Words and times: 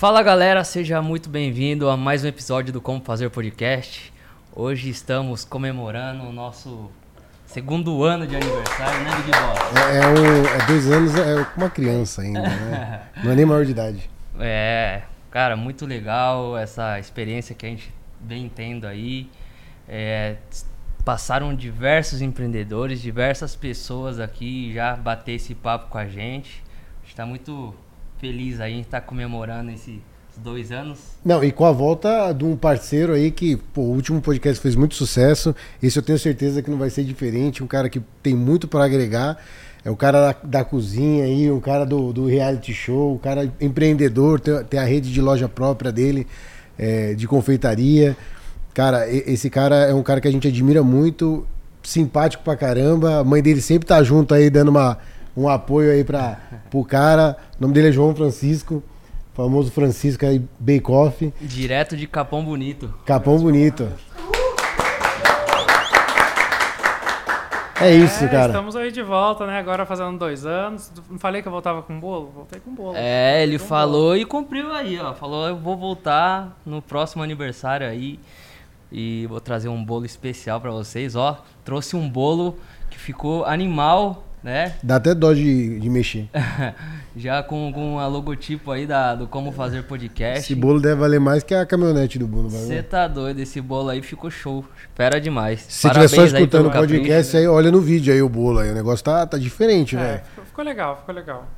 Fala 0.00 0.22
galera, 0.22 0.64
seja 0.64 1.02
muito 1.02 1.28
bem-vindo 1.28 1.90
a 1.90 1.94
mais 1.94 2.24
um 2.24 2.26
episódio 2.26 2.72
do 2.72 2.80
Como 2.80 3.04
Fazer 3.04 3.28
Podcast. 3.28 4.10
Hoje 4.50 4.88
estamos 4.88 5.44
comemorando 5.44 6.24
o 6.24 6.32
nosso 6.32 6.90
segundo 7.44 8.02
ano 8.02 8.26
de 8.26 8.34
aniversário, 8.34 9.04
né, 9.04 9.10
Big 9.16 9.30
Boss? 9.30 9.76
É, 9.76 9.98
é, 9.98 10.06
um, 10.08 10.46
é 10.46 10.66
dois 10.66 10.90
anos, 10.90 11.14
é 11.14 11.46
uma 11.54 11.68
criança 11.68 12.22
ainda, 12.22 12.40
né? 12.40 13.02
Não 13.22 13.32
é 13.32 13.34
nem 13.34 13.44
maior 13.44 13.66
de 13.66 13.72
idade. 13.72 14.10
É, 14.38 15.02
cara, 15.30 15.54
muito 15.54 15.84
legal 15.84 16.56
essa 16.56 16.98
experiência 16.98 17.54
que 17.54 17.66
a 17.66 17.68
gente 17.68 17.92
vem 18.18 18.48
tendo 18.48 18.86
aí. 18.86 19.28
É, 19.86 20.36
passaram 21.04 21.54
diversos 21.54 22.22
empreendedores, 22.22 23.02
diversas 23.02 23.54
pessoas 23.54 24.18
aqui 24.18 24.72
já 24.72 24.96
bater 24.96 25.32
esse 25.32 25.54
papo 25.54 25.90
com 25.90 25.98
a 25.98 26.06
gente. 26.06 26.64
A 27.02 27.04
gente 27.04 27.16
tá 27.16 27.26
muito 27.26 27.74
feliz 28.20 28.60
aí, 28.60 28.74
a 28.74 28.76
gente 28.76 29.06
comemorando 29.06 29.70
esses 29.70 29.98
dois 30.36 30.70
anos. 30.70 30.98
Não, 31.24 31.42
e 31.42 31.50
com 31.50 31.64
a 31.64 31.72
volta 31.72 32.32
de 32.32 32.44
um 32.44 32.56
parceiro 32.56 33.14
aí 33.14 33.30
que, 33.30 33.56
pô, 33.56 33.82
o 33.82 33.94
último 33.94 34.20
podcast 34.20 34.60
fez 34.60 34.74
muito 34.74 34.94
sucesso. 34.94 35.54
Esse 35.82 35.98
eu 35.98 36.02
tenho 36.02 36.18
certeza 36.18 36.62
que 36.62 36.70
não 36.70 36.78
vai 36.78 36.90
ser 36.90 37.04
diferente. 37.04 37.62
Um 37.64 37.66
cara 37.66 37.88
que 37.88 38.00
tem 38.22 38.34
muito 38.34 38.68
para 38.68 38.84
agregar. 38.84 39.38
É 39.84 39.90
o 39.90 39.96
cara 39.96 40.32
da, 40.32 40.36
da, 40.60 40.64
cozinha 40.64 41.24
aí, 41.24 41.50
o 41.50 41.60
cara 41.60 41.86
do, 41.86 42.12
do 42.12 42.26
reality 42.26 42.74
show, 42.74 43.14
o 43.14 43.18
cara 43.18 43.50
empreendedor, 43.58 44.38
tem, 44.38 44.62
tem 44.64 44.78
a 44.78 44.84
rede 44.84 45.10
de 45.10 45.22
loja 45.22 45.48
própria 45.48 45.90
dele, 45.90 46.26
é, 46.78 47.14
de 47.14 47.26
confeitaria. 47.26 48.14
Cara, 48.74 49.08
esse 49.08 49.48
cara 49.48 49.76
é 49.76 49.94
um 49.94 50.02
cara 50.02 50.20
que 50.20 50.28
a 50.28 50.30
gente 50.30 50.46
admira 50.46 50.82
muito, 50.82 51.46
simpático 51.82 52.44
pra 52.44 52.56
caramba. 52.56 53.20
A 53.20 53.24
mãe 53.24 53.42
dele 53.42 53.62
sempre 53.62 53.86
tá 53.86 54.02
junto 54.02 54.34
aí, 54.34 54.50
dando 54.50 54.68
uma, 54.68 54.98
um 55.36 55.48
apoio 55.48 55.92
aí 55.92 56.04
pra, 56.04 56.38
pro 56.70 56.84
cara. 56.84 57.36
O 57.58 57.62
nome 57.62 57.74
dele 57.74 57.88
é 57.88 57.92
João 57.92 58.14
Francisco, 58.14 58.82
famoso 59.34 59.70
Francisco 59.70 60.24
aí, 60.26 60.42
Bake 60.58 60.90
Off. 60.90 61.32
Direto 61.40 61.96
de 61.96 62.06
Capão 62.06 62.44
Bonito. 62.44 62.92
Capão 63.06 63.38
Bonito. 63.38 63.88
É 67.82 67.94
isso, 67.94 68.28
cara. 68.28 68.48
Estamos 68.48 68.76
aí 68.76 68.92
de 68.92 69.02
volta, 69.02 69.46
né? 69.46 69.58
Agora 69.58 69.86
fazendo 69.86 70.18
dois 70.18 70.44
anos. 70.44 70.92
Não 71.08 71.18
falei 71.18 71.40
que 71.40 71.48
eu 71.48 71.52
voltava 71.52 71.80
com 71.80 71.98
bolo? 71.98 72.30
Voltei 72.34 72.60
com 72.60 72.74
bolo. 72.74 72.92
É, 72.94 73.42
ele 73.42 73.58
Com 73.58 73.64
falou 73.64 74.02
bolo. 74.08 74.16
e 74.18 74.24
cumpriu 74.26 74.70
aí, 74.70 75.00
ó. 75.00 75.14
Falou, 75.14 75.48
eu 75.48 75.56
vou 75.56 75.78
voltar 75.78 76.60
no 76.66 76.82
próximo 76.82 77.22
aniversário 77.22 77.86
aí 77.88 78.20
e 78.92 79.26
vou 79.28 79.40
trazer 79.40 79.70
um 79.70 79.82
bolo 79.82 80.04
especial 80.04 80.60
pra 80.60 80.70
vocês, 80.70 81.16
ó. 81.16 81.42
Trouxe 81.64 81.96
um 81.96 82.06
bolo 82.06 82.58
que 82.90 82.98
ficou 82.98 83.46
animal, 83.46 84.26
né? 84.42 84.74
Dá 84.82 84.96
até 84.96 85.14
dó 85.14 85.32
de, 85.32 85.78
de 85.78 85.90
mexer. 85.90 86.28
Já 87.16 87.42
com, 87.42 87.72
com 87.72 87.98
a 87.98 88.06
logotipo 88.06 88.70
aí 88.70 88.86
da, 88.86 89.14
do 89.14 89.26
Como 89.26 89.50
Fazer 89.52 89.82
Podcast. 89.82 90.38
Esse 90.38 90.54
bolo 90.54 90.80
deve 90.80 90.94
valer 90.94 91.18
mais 91.20 91.42
que 91.42 91.54
a 91.54 91.66
caminhonete 91.66 92.18
do 92.18 92.26
Bruno. 92.26 92.48
Você 92.48 92.82
tá 92.82 93.08
doido, 93.08 93.40
esse 93.40 93.60
bolo 93.60 93.88
aí 93.90 94.00
ficou 94.00 94.30
show. 94.30 94.64
Espera 94.82 95.20
demais. 95.20 95.60
Se 95.68 95.86
estiver 95.88 96.08
só 96.08 96.24
escutando 96.24 96.68
o 96.68 96.70
podcast, 96.70 97.32
capricho. 97.32 97.36
aí 97.36 97.46
olha 97.46 97.70
no 97.70 97.80
vídeo 97.80 98.12
aí 98.12 98.22
o 98.22 98.28
bolo 98.28 98.60
aí. 98.60 98.70
O 98.70 98.74
negócio 98.74 99.04
tá, 99.04 99.26
tá 99.26 99.36
diferente, 99.36 99.96
É, 99.96 99.98
velho. 99.98 100.20
ficou, 100.24 100.44
ficou 100.44 100.64
legal, 100.64 100.96
ficou 100.98 101.14
legal. 101.14 101.48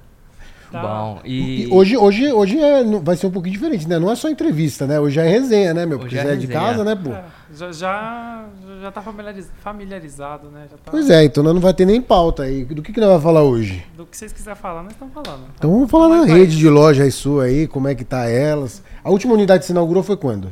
Tá. 0.72 0.80
Bom, 0.80 1.20
E 1.22 1.64
e... 1.64 1.68
hoje, 1.70 1.96
hoje, 1.98 2.32
hoje 2.32 2.58
é, 2.58 2.82
vai 3.00 3.14
ser 3.14 3.26
um 3.26 3.30
pouquinho 3.30 3.52
diferente, 3.52 3.86
né? 3.86 3.98
Não 3.98 4.10
é 4.10 4.16
só 4.16 4.30
entrevista, 4.30 4.86
né? 4.86 4.98
Hoje 4.98 5.20
é 5.20 5.28
resenha, 5.28 5.74
né, 5.74 5.84
meu? 5.84 5.98
Porque 5.98 6.16
Hoje 6.16 6.26
é 6.26 6.32
é 6.32 6.36
de 6.36 6.46
casa, 6.48 6.82
né, 6.82 6.96
pô? 6.96 7.10
É, 7.10 7.24
já, 7.54 7.70
já, 7.70 8.46
já 8.80 8.90
tá 8.90 9.02
familiariz- 9.02 9.50
familiarizado, 9.62 10.48
né? 10.48 10.62
Já 10.70 10.78
tá 10.78 10.90
Pois 10.90 11.10
é, 11.10 11.24
então 11.24 11.44
nós 11.44 11.52
não 11.52 11.60
vai 11.60 11.74
ter 11.74 11.84
nem 11.84 12.00
pauta 12.00 12.44
aí. 12.44 12.64
Do 12.64 12.82
que, 12.82 12.90
que 12.90 13.00
nós 13.00 13.10
vamos 13.10 13.22
falar 13.22 13.42
hoje? 13.42 13.84
Do 13.94 14.06
que 14.06 14.16
vocês 14.16 14.32
quiserem 14.32 14.58
falar, 14.58 14.82
nós 14.82 14.92
estamos 14.92 15.12
falando. 15.12 15.44
Então 15.58 15.70
vamos 15.70 15.90
falar 15.90 16.04
Como 16.08 16.14
é 16.16 16.20
na 16.26 16.26
vai 16.32 16.38
rede 16.40 16.56
de 16.56 16.68
loja 16.70 17.02
aí 17.02 17.12
sua 17.12 17.44
aí, 17.44 17.66
como 17.66 17.86
é 17.88 17.94
que 17.94 18.04
tá 18.04 18.24
elas. 18.26 18.82
A 19.04 19.10
última 19.10 19.34
unidade 19.34 19.60
que 19.60 19.66
você 19.66 19.72
inaugurou 19.72 20.02
foi 20.02 20.16
quando? 20.16 20.50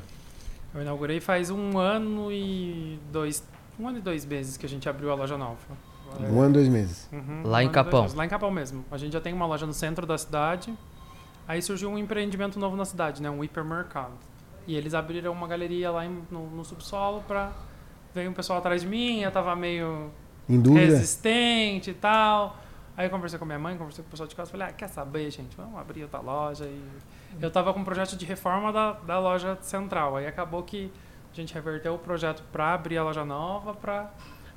Eu 0.75 0.83
inaugurei 0.83 1.19
faz 1.19 1.49
um 1.51 1.79
ano 1.79 2.31
e 2.31 2.99
dois. 3.11 3.43
Um 3.79 3.89
ano 3.89 3.97
e 3.97 4.01
dois 4.03 4.27
meses 4.27 4.59
que 4.59 4.67
a 4.67 4.69
gente 4.69 4.87
abriu 4.87 5.11
a 5.11 5.15
loja 5.15 5.39
nova. 5.39 5.57
Um 6.19 6.41
ano, 6.41 6.55
dois 6.55 6.69
meses. 6.69 7.09
Uhum, 7.13 7.43
Lá 7.45 7.59
um 7.59 7.61
em 7.61 7.65
ano 7.65 7.73
Capão. 7.75 8.07
Lá 8.15 8.25
em 8.25 8.29
Capão 8.29 8.51
mesmo. 8.51 8.85
A 8.91 8.97
gente 8.99 9.13
já 9.13 9.21
tem 9.21 9.33
uma 9.33 9.47
loja 9.47 9.67
no 9.67 9.73
centro 9.73 10.07
da 10.07 10.19
cidade. 10.19 10.75
Aí 11.47 11.61
surgiu 11.63 11.91
um 11.91 11.99
empreendimento 11.99 12.59
novo 12.59 12.77
na 12.77 12.85
cidade, 12.85 13.23
né? 13.23 13.31
Um 13.31 13.43
hipermercado. 13.43 14.13
E 14.67 14.77
eles 14.77 14.95
abriram 14.95 15.33
uma 15.33 15.47
galeria 15.49 15.91
lá 15.91 16.05
em- 16.05 16.23
no, 16.31 16.47
no 16.51 16.65
subsolo 16.65 17.23
pra. 17.27 17.53
Veio 18.15 18.31
um 18.31 18.35
pessoal 18.35 18.59
atrás 18.59 18.83
de 18.83 18.89
mim, 18.89 19.21
eu 19.21 19.31
tava 19.31 19.55
meio 19.57 20.11
Em 20.49 20.61
dúvida? 20.61 20.85
resistente 20.85 21.91
e 21.91 21.95
tal. 21.95 22.57
Aí 22.97 23.07
eu 23.07 23.11
conversei 23.11 23.39
com 23.39 23.45
a 23.45 23.47
minha 23.47 23.59
mãe, 23.59 23.77
conversei 23.77 24.03
com 24.05 24.09
o 24.09 24.11
pessoal 24.11 24.27
de 24.29 24.35
casa, 24.35 24.51
falei, 24.51 24.67
ah, 24.67 24.73
quer 24.73 24.89
saber, 24.89 25.31
gente, 25.31 25.57
vamos 25.57 25.79
abrir 25.79 26.03
outra 26.03 26.21
loja. 26.21 26.65
E 26.67 26.83
eu 27.41 27.51
tava 27.51 27.73
com 27.73 27.81
um 27.81 27.85
projeto 27.85 28.17
de 28.17 28.27
reforma 28.27 28.73
da, 28.73 28.93
da 28.93 29.19
loja 29.19 29.57
central. 29.63 30.17
Aí 30.17 30.27
acabou 30.27 30.63
que 30.65 30.93
a 31.33 31.35
gente 31.37 31.55
reverteu 31.55 31.95
o 31.95 31.99
projeto 31.99 32.43
pra 32.53 32.75
abrir 32.75 32.99
a 32.99 33.05
loja 33.05 33.25
nova, 33.25 33.73
pra... 33.75 34.11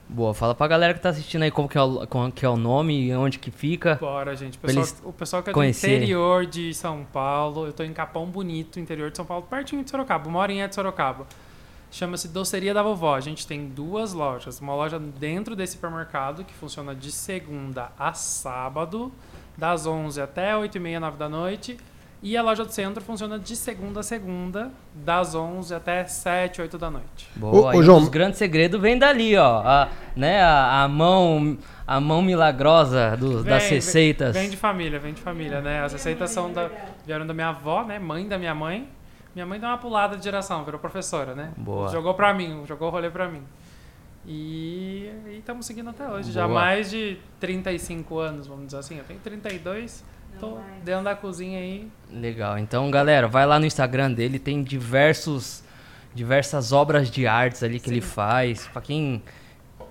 Boa, 0.08 0.34
fala 0.34 0.53
pra 0.53 0.68
galera 0.68 0.94
que 0.94 1.00
tá 1.00 1.09
assistindo 1.09 1.44
aí 1.44 1.52
como 1.52 1.68
que 1.68 1.78
é 1.78 1.81
o, 1.81 2.06
como 2.08 2.31
que 2.31 2.46
é 2.46 2.50
o 2.50 2.58
nome 2.58 3.08
e 3.08 3.16
onde 3.16 3.40
que 3.40 3.50
fica. 3.50 3.96
Bora, 3.96 4.36
gente. 4.36 4.58
O 4.58 4.62
pessoal, 4.62 4.88
o 5.06 5.14
pessoal 5.14 5.44
que 5.44 5.50
é 5.50 5.53
do 5.53 5.56
conhecerem. 5.56 5.97
interior 5.97 6.46
de 6.46 6.74
São 6.74 7.06
Paulo, 7.12 7.66
eu 7.66 7.74
tô 7.74 7.84
em 7.84 7.94
Capão 7.94 8.25
Bonito, 8.25 8.80
interior 8.80 9.09
de 9.09 9.18
São 9.18 9.25
Paulo, 9.25 9.46
pertinho 9.50 9.84
de 9.84 9.90
Sorocaba, 9.90 10.28
uma 10.28 10.40
horinha 10.40 10.68
de 10.68 10.75
Sorocaba. 10.75 11.25
Chama-se 11.94 12.28
Doceria 12.28 12.74
da 12.74 12.81
Vovó. 12.81 13.16
A 13.16 13.22
gente 13.22 13.46
tem 13.46 13.68
duas 13.68 14.13
lojas. 14.13 14.59
Uma 14.59 14.74
loja 14.74 14.97
dentro 14.97 15.56
desse 15.56 15.74
supermercado, 15.74 16.44
que 16.44 16.53
funciona 16.53 16.96
de 16.96 17.12
segunda 17.12 17.92
a 18.00 18.13
sábado, 18.13 19.12
das 19.56 19.86
11 19.86 20.19
até 20.19 20.58
8 20.58 20.75
e 20.75 20.80
meia, 20.80 21.00
9 21.00 21.18
da 21.18 21.30
noite. 21.30 21.78
E 22.25 22.38
a 22.38 22.41
loja 22.41 22.63
do 22.63 22.72
centro 22.72 23.03
funciona 23.03 23.38
de 23.38 23.53
segunda 23.53 24.00
a 24.00 24.03
segunda, 24.03 24.72
das 24.95 25.35
11 25.35 25.75
até 25.75 26.06
7, 26.06 26.61
8 26.61 26.78
da 26.78 26.89
noite. 26.89 27.29
Boa, 27.35 27.53
Ô, 27.53 27.67
ô, 27.67 27.73
e 27.73 27.78
um 27.79 27.84
João. 27.84 28.00
dos 28.00 28.07
grandes 28.07 28.38
segredos 28.39 28.79
vem 28.79 28.97
dali, 28.97 29.35
ó. 29.35 29.61
A, 29.61 29.89
né, 30.16 30.41
a, 30.41 30.83
a 30.83 30.88
mão 30.88 31.57
a 31.85 32.00
mão 32.00 32.22
milagrosa 32.22 33.17
do- 33.17 33.44
das 33.44 33.63
Vem, 33.63 33.72
receitas. 33.73 34.31
Vem, 34.33 34.44
vem 34.44 34.51
de 34.51 34.56
família, 34.56 35.00
vem 35.00 35.13
de 35.13 35.22
família, 35.22 35.59
né? 35.59 35.83
As 35.83 35.91
receitas 35.91 36.31
são 36.31 36.53
da, 36.53 36.69
vieram 37.06 37.28
da 37.28 37.33
minha 37.33 37.50
avó, 37.50 37.83
né? 37.83 38.00
Mãe 38.00 38.25
da 38.25 38.38
minha 38.38 38.56
mãe. 38.56 38.88
Minha 39.35 39.45
mãe 39.45 39.59
deu 39.59 39.67
uma 39.67 39.78
pulada 39.78 40.16
de 40.16 40.23
geração, 40.23 40.63
virou 40.63 40.79
professora, 40.79 41.35
né? 41.35 41.51
Boa. 41.57 41.89
Jogou 41.89 42.13
pra 42.13 42.33
mim, 42.33 42.63
jogou 42.66 42.88
o 42.88 42.91
rolê 42.91 43.09
pra 43.09 43.28
mim. 43.28 43.41
E 44.25 45.12
estamos 45.38 45.66
seguindo 45.66 45.89
até 45.89 46.07
hoje. 46.07 46.31
Já 46.31 46.45
há 46.45 46.47
Boa. 46.47 46.59
mais 46.62 46.89
de 46.89 47.17
35 47.41 48.17
anos, 48.17 48.47
vamos 48.47 48.67
dizer 48.67 48.78
assim. 48.78 48.97
Eu 48.97 49.03
tenho 49.03 49.19
32, 49.19 50.06
tô 50.39 50.57
dentro 50.83 51.03
da 51.03 51.16
cozinha 51.16 51.59
aí. 51.59 51.88
Legal. 52.11 52.57
Então, 52.57 52.89
galera, 52.91 53.27
vai 53.27 53.45
lá 53.45 53.59
no 53.59 53.66
Instagram 53.66 54.11
dele, 54.11 54.39
tem 54.39 54.63
diversos 54.63 55.63
diversas 56.16 56.71
obras 56.71 57.09
de 57.09 57.25
artes 57.25 57.63
ali 57.63 57.79
que 57.79 57.89
ele 57.89 58.01
faz. 58.01 58.67
Pra 58.67 58.81
quem 58.81 59.23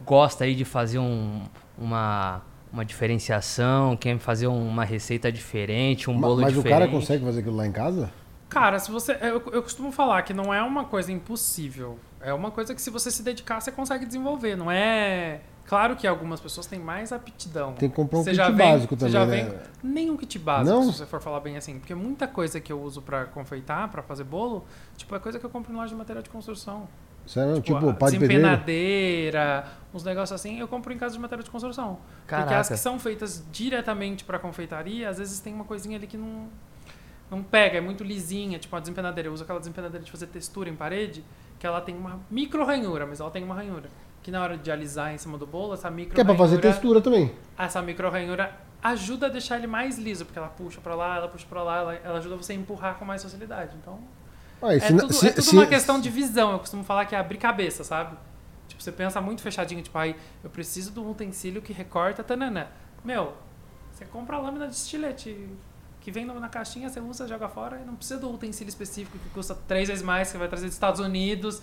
gosta 0.06 0.44
aí 0.44 0.54
de 0.54 0.64
fazer 0.64 0.98
um- 0.98 1.42
uma 1.76 2.42
uma 2.72 2.86
diferenciação, 2.86 3.94
quer 3.98 4.19
fazer 4.19 4.47
uma 4.47 4.82
receita 4.82 5.30
diferente, 5.30 6.08
um 6.08 6.19
bolo 6.19 6.41
Mas 6.41 6.54
o 6.54 6.56
diferente. 6.56 6.78
cara 6.78 6.88
consegue 6.91 7.22
fazer 7.22 7.41
aquilo 7.41 7.56
lá 7.56 7.66
em 7.66 7.72
casa? 7.72 8.10
Cara, 8.48 8.78
se 8.78 8.91
você. 8.91 9.12
Eu, 9.20 9.42
eu 9.53 9.62
costumo 9.62 9.92
falar 9.92 10.22
que 10.22 10.32
não 10.32 10.53
é 10.54 10.62
uma 10.62 10.84
coisa 10.84 11.12
impossível. 11.12 11.98
É 12.20 12.32
uma 12.32 12.50
coisa 12.50 12.74
que 12.74 12.80
se 12.80 12.88
você 12.88 13.10
se 13.10 13.22
dedicar, 13.22 13.60
você 13.60 13.70
consegue 13.70 14.06
desenvolver. 14.06 14.56
Não 14.56 14.70
é. 14.70 15.41
Claro 15.72 15.97
que 15.97 16.06
algumas 16.06 16.38
pessoas 16.38 16.66
têm 16.66 16.78
mais 16.78 17.12
aptidão. 17.12 17.72
Tem 17.72 17.88
que 17.88 17.97
comprar 17.97 18.19
um 18.19 18.22
Você 18.25 18.33
kit 18.33 18.37
já 18.37 18.50
vem- 18.50 18.56
básico 18.72 18.94
você 18.94 19.06
também, 19.06 19.12
já 19.12 19.25
né? 19.25 19.59
vem- 19.83 19.91
Nenhum 19.91 20.19
kit 20.19 20.38
básico, 20.38 20.77
Não? 20.77 20.83
se 20.93 20.99
você 20.99 21.06
for 21.06 21.19
falar 21.19 21.41
bem 21.41 21.56
assim. 21.56 21.78
Porque 21.78 21.94
muita 21.94 22.28
coisa 22.28 22.60
que 22.60 22.71
eu 22.71 22.78
uso 22.83 23.00
pra 23.00 23.25
confeitar, 23.25 23.88
pra 23.91 24.03
fazer 24.03 24.25
bolo, 24.25 24.66
tipo, 24.99 25.15
é 25.16 25.19
coisa 25.19 25.38
que 25.38 25.47
eu 25.47 25.49
compro 25.49 25.72
em 25.72 25.77
loja 25.77 25.88
de 25.88 25.94
material 25.94 26.22
de 26.22 26.28
construção. 26.28 26.87
Sério? 27.27 27.55
Tipo, 27.62 27.78
Tipo, 27.81 27.94
pá 27.94 28.10
de 28.10 28.19
desempenadeira, 28.19 29.65
uns 29.94 30.05
negócios 30.05 30.38
assim, 30.38 30.60
eu 30.60 30.69
compro 30.69 30.93
em 30.93 30.99
casa 30.99 31.15
de 31.15 31.21
material 31.22 31.43
de 31.43 31.50
construção. 31.50 31.94
Porque 32.19 32.27
Caraca. 32.27 32.59
as 32.59 32.69
que 32.69 32.77
são 32.77 32.99
feitas 32.99 33.43
diretamente 33.50 34.25
pra 34.25 34.39
confeitaria, 34.39 35.09
às 35.09 35.16
vezes 35.16 35.41
tem 35.41 35.54
uma 35.54 35.65
coisinha 35.65 35.97
ali 35.97 36.07
que 36.07 36.19
não, 36.19 36.48
não 37.30 37.42
pega, 37.42 37.78
é 37.78 37.80
muito 37.80 38.04
lisinha. 38.04 38.59
Tipo, 38.59 38.77
a 38.77 38.80
desempenadeira, 38.80 39.30
eu 39.30 39.33
uso 39.33 39.42
aquela 39.45 39.59
desempenadeira 39.59 40.04
de 40.04 40.10
fazer 40.10 40.27
textura 40.27 40.69
em 40.69 40.77
parede, 40.77 41.24
que 41.59 41.66
ela 41.66 41.80
tem 41.80 41.97
uma 41.97 42.21
micro 42.30 42.63
ranhura, 42.63 43.07
mas 43.07 43.21
ela 43.21 43.30
tem 43.30 43.42
uma 43.42 43.54
ranhura. 43.54 43.89
Que 44.22 44.30
na 44.30 44.41
hora 44.42 44.57
de 44.57 44.71
alisar 44.71 45.13
em 45.13 45.19
cima 45.19 45.36
do 45.36 45.47
bolo, 45.47 45.74
essa 45.74 45.91
micro 45.91 46.15
Que 46.15 46.21
é 46.21 46.24
pra 46.24 46.34
fazer 46.36 46.60
textura 46.60 47.01
também. 47.01 47.34
essa 47.59 47.83
micro 47.83 48.09
ranhura 48.09 48.54
ajuda 48.83 49.27
a 49.27 49.28
deixar 49.28 49.57
ele 49.59 49.66
mais 49.66 49.98
liso, 49.98 50.24
porque 50.24 50.39
ela 50.39 50.48
puxa 50.48 50.80
pra 50.80 50.95
lá, 50.95 51.16
ela 51.16 51.28
puxa 51.28 51.47
pra 51.48 51.63
lá, 51.63 51.77
ela, 51.78 51.95
ela 51.95 52.19
ajuda 52.19 52.36
você 52.36 52.53
a 52.53 52.57
empurrar 52.57 52.97
com 52.97 53.04
mais 53.04 53.22
facilidade. 53.22 53.77
Então, 53.80 53.98
Ué, 54.63 54.77
é 54.77 54.80
se 54.80 54.97
tudo, 54.97 55.13
se- 55.13 55.28
é 55.28 55.30
tudo 55.33 55.42
se- 55.45 55.57
uma 55.57 55.66
questão 55.66 56.01
de 56.01 56.09
visão. 56.09 56.53
Eu 56.53 56.59
costumo 56.60 56.84
falar 56.84 57.04
que 57.07 57.15
é 57.15 57.19
abrir 57.19 57.39
cabeça, 57.39 57.83
sabe? 57.84 58.16
Tipo, 58.69 58.80
você 58.83 58.92
pensa 58.92 59.21
muito 59.21 59.42
fechadinho, 59.42 59.83
tipo, 59.83 59.97
aí, 59.98 60.15
eu 60.42 60.51
preciso 60.51 60.91
de 60.92 61.01
um 61.01 61.10
utensílio 61.10 61.60
que 61.60 61.72
recorta, 61.72 62.22
tanana. 62.22 62.69
Meu, 63.04 63.34
você 63.91 64.04
compra 64.04 64.36
a 64.36 64.41
lâmina 64.41 64.66
de 64.69 64.74
estilete 64.74 65.48
que 66.01 66.10
vem 66.10 66.24
na 66.24 66.48
caixinha, 66.48 66.89
você 66.89 66.98
usa, 67.01 67.27
joga 67.28 67.48
fora 67.48 67.80
e 67.80 67.84
não 67.84 67.95
precisa 67.97 68.19
do 68.21 68.33
utensílio 68.33 68.69
específico 68.69 69.19
que 69.19 69.28
custa 69.30 69.54
três 69.69 69.89
vezes 69.89 70.03
mais, 70.03 70.30
que 70.33 70.39
vai 70.39 70.48
trazer 70.48 70.66
dos 70.66 70.74
Estados 70.74 71.01
Unidos. 71.01 71.60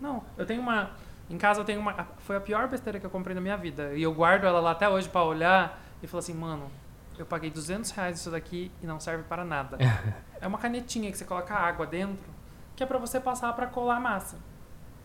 Não, 0.00 0.22
eu 0.38 0.44
tenho 0.46 0.60
uma. 0.62 0.90
Em 1.32 1.38
casa 1.38 1.60
eu 1.60 1.64
tenho 1.64 1.80
uma. 1.80 1.94
Foi 2.18 2.36
a 2.36 2.40
pior 2.40 2.68
besteira 2.68 3.00
que 3.00 3.06
eu 3.06 3.10
comprei 3.10 3.34
na 3.34 3.40
minha 3.40 3.56
vida. 3.56 3.94
E 3.94 4.02
eu 4.02 4.12
guardo 4.12 4.44
ela 4.44 4.60
lá 4.60 4.72
até 4.72 4.86
hoje 4.86 5.08
pra 5.08 5.24
olhar 5.24 5.82
e 6.02 6.06
falar 6.06 6.18
assim, 6.18 6.34
mano, 6.34 6.70
eu 7.18 7.24
paguei 7.24 7.50
200 7.50 7.90
reais 7.90 8.20
isso 8.20 8.30
daqui 8.30 8.70
e 8.82 8.86
não 8.86 9.00
serve 9.00 9.24
para 9.24 9.42
nada. 9.42 9.78
é 10.38 10.46
uma 10.46 10.58
canetinha 10.58 11.10
que 11.10 11.16
você 11.16 11.24
coloca 11.24 11.54
água 11.54 11.86
dentro, 11.86 12.30
que 12.76 12.82
é 12.82 12.86
para 12.86 12.98
você 12.98 13.18
passar 13.18 13.50
para 13.54 13.66
colar 13.66 13.96
a 13.96 14.00
massa. 14.00 14.36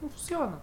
Não 0.02 0.10
funciona. 0.10 0.60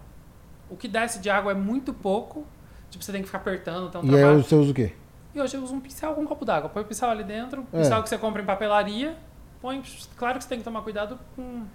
O 0.69 0.77
que 0.77 0.87
desce 0.87 1.19
de 1.19 1.31
água 1.31 1.51
é 1.51 1.55
muito 1.55 1.91
pouco, 1.93 2.45
tipo, 2.91 3.03
você 3.03 3.11
tem 3.11 3.21
que 3.21 3.27
ficar 3.27 3.39
apertando, 3.39 3.87
então 3.87 4.03
E 4.03 4.23
aí 4.23 4.35
você 4.35 4.53
usa 4.53 4.69
o 4.71 4.73
quê? 4.73 4.93
E 5.33 5.41
hoje 5.41 5.57
eu 5.57 5.63
uso 5.63 5.73
um 5.73 5.81
pincel 5.81 6.13
com 6.13 6.21
um 6.21 6.25
copo 6.25 6.45
d'água. 6.45 6.69
Põe 6.69 6.83
o 6.83 6.85
pincel 6.85 7.09
ali 7.09 7.23
dentro, 7.23 7.65
É. 7.73 7.79
pincel 7.79 8.03
que 8.03 8.09
você 8.09 8.17
compra 8.19 8.41
em 8.41 8.45
papelaria, 8.45 9.17
põe. 9.59 9.81
Claro 10.15 10.37
que 10.37 10.43
você 10.43 10.49
tem 10.49 10.59
que 10.59 10.63
tomar 10.63 10.83
cuidado 10.83 11.19
com, 11.35 11.65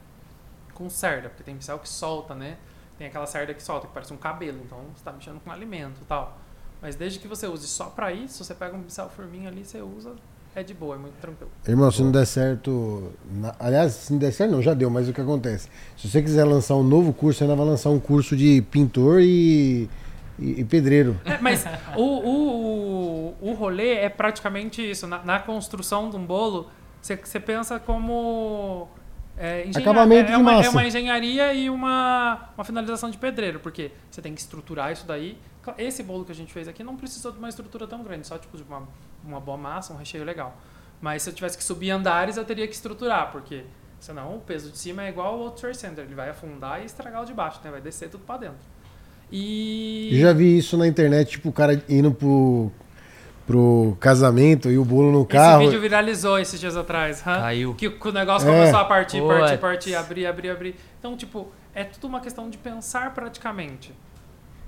com 0.75 0.88
cerda, 0.88 1.28
porque 1.28 1.43
tem 1.43 1.56
pincel 1.56 1.78
que 1.81 1.88
solta, 1.88 2.34
né? 2.36 2.56
Tem 3.00 3.06
aquela 3.06 3.25
cerda 3.25 3.55
que 3.55 3.62
solta, 3.62 3.87
que 3.87 3.94
parece 3.94 4.12
um 4.12 4.19
cabelo, 4.19 4.58
então 4.62 4.76
você 4.94 5.02
tá 5.02 5.11
mexendo 5.11 5.41
com 5.43 5.50
alimento 5.50 6.02
e 6.02 6.05
tal. 6.05 6.37
Mas 6.82 6.97
desde 6.97 7.19
que 7.19 7.26
você 7.26 7.47
use 7.47 7.67
só 7.67 7.87
pra 7.87 8.12
isso, 8.12 8.44
você 8.44 8.55
pega 8.55 8.76
um 8.76 8.82
pincel 8.82 9.08
firminho 9.08 9.49
ali, 9.49 9.64
você 9.64 9.81
usa, 9.81 10.12
é 10.55 10.62
de 10.62 10.75
boa, 10.75 10.97
é 10.97 10.99
muito 10.99 11.14
tranquilo. 11.19 11.50
Irmão, 11.67 11.91
se 11.91 12.02
não 12.02 12.12
der 12.12 12.26
certo. 12.26 13.11
na- 13.32 13.55
Aliás, 13.58 13.93
se 13.94 14.12
não 14.12 14.19
der 14.19 14.31
certo, 14.35 14.50
não, 14.50 14.61
já 14.61 14.75
deu, 14.75 14.91
mas 14.91 15.08
o 15.08 15.14
que 15.14 15.20
acontece? 15.23 15.70
Se 15.97 16.11
você 16.11 16.20
quiser 16.20 16.44
lançar 16.44 16.75
um 16.75 16.82
novo 16.82 17.11
curso, 17.14 17.38
você 17.38 17.44
ainda 17.44 17.56
vai 17.56 17.64
lançar 17.64 17.88
um 17.88 17.99
curso 17.99 18.37
de 18.37 18.61
pintor 18.70 19.23
e, 19.23 19.88
e, 20.38 20.61
e 20.61 20.64
pedreiro. 20.67 21.19
É, 21.25 21.38
mas 21.38 21.64
o, 21.96 22.03
o, 22.03 23.35
o, 23.41 23.49
o 23.50 23.53
rolê 23.55 23.94
é 23.94 24.11
praticamente 24.11 24.82
isso. 24.91 25.06
Na, 25.06 25.25
na 25.25 25.38
construção 25.41 26.11
de 26.11 26.17
um 26.17 26.26
bolo, 26.26 26.69
você, 27.00 27.17
você 27.17 27.41
pensa 27.41 27.81
como. 27.81 28.88
É, 29.42 29.66
engenha- 29.66 29.78
Acabamento 29.82 30.25
é, 30.25 30.26
de 30.26 30.32
é 30.32 30.37
uma, 30.37 30.52
massa. 30.52 30.69
é 30.69 30.70
uma 30.70 30.84
engenharia 30.87 31.54
e 31.54 31.70
uma, 31.70 32.50
uma 32.54 32.62
finalização 32.64 33.10
de 33.10 33.16
pedreiro, 33.16 33.58
porque 33.58 33.90
você 34.10 34.20
tem 34.20 34.34
que 34.34 34.40
estruturar 34.42 34.92
isso 34.92 35.06
daí. 35.06 35.38
Esse 35.78 36.02
bolo 36.02 36.26
que 36.26 36.32
a 36.32 36.34
gente 36.34 36.52
fez 36.52 36.69
aqui 36.69 36.84
não 36.84 36.94
precisou 36.94 37.32
de 37.32 37.38
uma 37.38 37.48
estrutura 37.48 37.87
tão 37.87 38.02
grande, 38.02 38.26
só 38.26 38.37
tipo 38.37 38.54
de 38.56 38.62
uma, 38.64 38.87
uma 39.25 39.40
boa 39.40 39.56
massa, 39.56 39.94
um 39.94 39.96
recheio 39.96 40.25
legal. 40.25 40.54
Mas 41.00 41.22
se 41.22 41.31
eu 41.31 41.34
tivesse 41.34 41.56
que 41.56 41.64
subir 41.64 41.90
andares, 41.90 42.37
eu 42.37 42.44
teria 42.44 42.66
que 42.69 42.75
estruturar, 42.75 43.32
porque 43.32 43.64
senão 43.98 44.37
o 44.37 44.40
peso 44.40 44.70
de 44.70 44.76
cima 44.76 45.04
é 45.04 45.08
igual 45.08 45.28
ao 45.34 45.38
outro 45.40 45.62
Trade 45.62 45.78
Center, 45.78 46.04
ele 46.04 46.14
vai 46.14 46.28
afundar 46.28 46.82
e 46.82 46.84
estragar 46.84 47.22
o 47.22 47.25
de 47.25 47.32
baixo, 47.32 47.60
né? 47.64 47.70
vai 47.70 47.81
descer 47.81 48.10
tudo 48.10 48.25
pra 48.26 48.36
dentro. 48.36 48.58
E. 49.32 50.10
Eu 50.12 50.20
já 50.20 50.32
vi 50.34 50.58
isso 50.58 50.76
na 50.76 50.86
internet, 50.86 51.31
tipo, 51.31 51.48
o 51.48 51.52
cara 51.52 51.82
indo 51.88 52.12
pro, 52.12 52.70
pro 53.46 53.96
casamento 54.00 54.70
e 54.70 54.78
o 54.78 54.84
bolo 54.84 55.10
no 55.10 55.25
carro. 55.26 55.62
Esse 55.62 55.70
vídeo 55.70 55.81
viralizou 55.81 56.38
esses 56.38 56.58
dias 56.60 56.76
atrás. 56.76 57.20
hã? 57.26 57.40
Caiu. 57.40 57.75
Que, 57.75 57.88
o- 57.88 58.12
negócio 58.12 58.48
É. 58.48 58.52
começou 58.52 58.78
a 58.81 58.84
partir, 58.84 59.20
partir, 59.22 59.58
partir, 59.58 59.94
abrir, 59.94 60.26
abrir, 60.26 60.50
abrir. 60.50 60.76
Então, 60.98 61.16
tipo, 61.16 61.48
é 61.75 61.82
tudo 61.84 62.06
uma 62.06 62.20
questão 62.20 62.48
de 62.48 62.56
pensar 62.58 63.12
praticamente. 63.14 63.92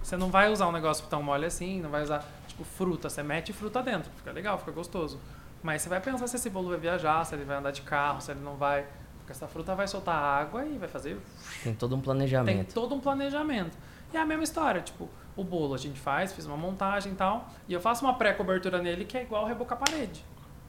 Você 0.03 0.17
não 0.17 0.31
vai 0.31 0.51
usar 0.51 0.67
um 0.67 0.73
negócio 0.73 1.05
tão 1.09 1.23
mole 1.23 1.47
assim, 1.47 1.81
não 1.81 1.91
vai 1.91 2.03
usar, 2.03 2.29
tipo, 2.49 2.65
fruta. 2.65 3.09
Você 3.09 3.23
mete 3.23 3.53
fruta 3.53 3.81
dentro, 3.83 4.11
fica 4.17 4.33
legal, 4.33 4.59
fica 4.59 4.73
gostoso. 4.73 5.19
Mas 5.63 5.83
você 5.83 5.89
vai 5.89 6.01
pensar 6.01 6.27
se 6.27 6.35
esse 6.35 6.51
bolo 6.51 6.71
vai 6.71 6.79
viajar, 6.79 7.25
se 7.25 7.35
ele 7.37 7.45
vai 7.45 7.57
andar 7.59 7.71
de 7.71 7.83
carro, 7.83 8.21
se 8.21 8.33
ele 8.33 8.41
não 8.43 8.57
vai. 8.57 8.85
Porque 9.19 9.31
essa 9.31 9.47
fruta 9.47 9.77
vai 9.77 9.87
soltar 9.87 10.17
água 10.17 10.65
e 10.65 10.77
vai 10.77 10.89
fazer. 10.89 11.17
Tem 11.63 11.73
todo 11.73 11.93
um 11.95 11.99
Tem 11.99 12.05
planejamento. 12.05 12.75
todo 12.75 12.93
um 12.97 12.99
planejamento. 12.99 13.79
E 14.13 14.17
é 14.17 14.21
a 14.21 14.27
mesma 14.27 14.43
história, 14.43 14.81
tipo, 14.81 15.09
o 15.37 15.43
bolo 15.45 15.75
a 15.75 15.79
gente 15.79 15.99
faz, 15.99 16.33
fiz 16.33 16.45
uma 16.47 16.57
montagem 16.57 17.13
e 17.13 17.15
tal, 17.15 17.49
e 17.69 17.73
eu 17.73 17.81
faço 17.81 18.05
uma 18.05 18.15
pré-cobertura 18.15 18.81
nele 18.83 19.05
que 19.05 19.17
é 19.17 19.23
igual 19.23 19.47
rebocar 19.47 19.79
parede. 19.79 20.25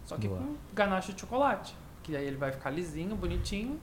Só 0.06 0.18
que 0.18 0.28
Boa. 0.28 0.40
com 0.40 0.56
ganache 0.74 1.14
de 1.14 1.22
chocolate. 1.22 1.76
Que 2.02 2.16
aí 2.18 2.26
ele 2.26 2.36
vai 2.38 2.52
ficar 2.52 2.70
lisinho, 2.70 3.16
bonitinho, 3.16 3.80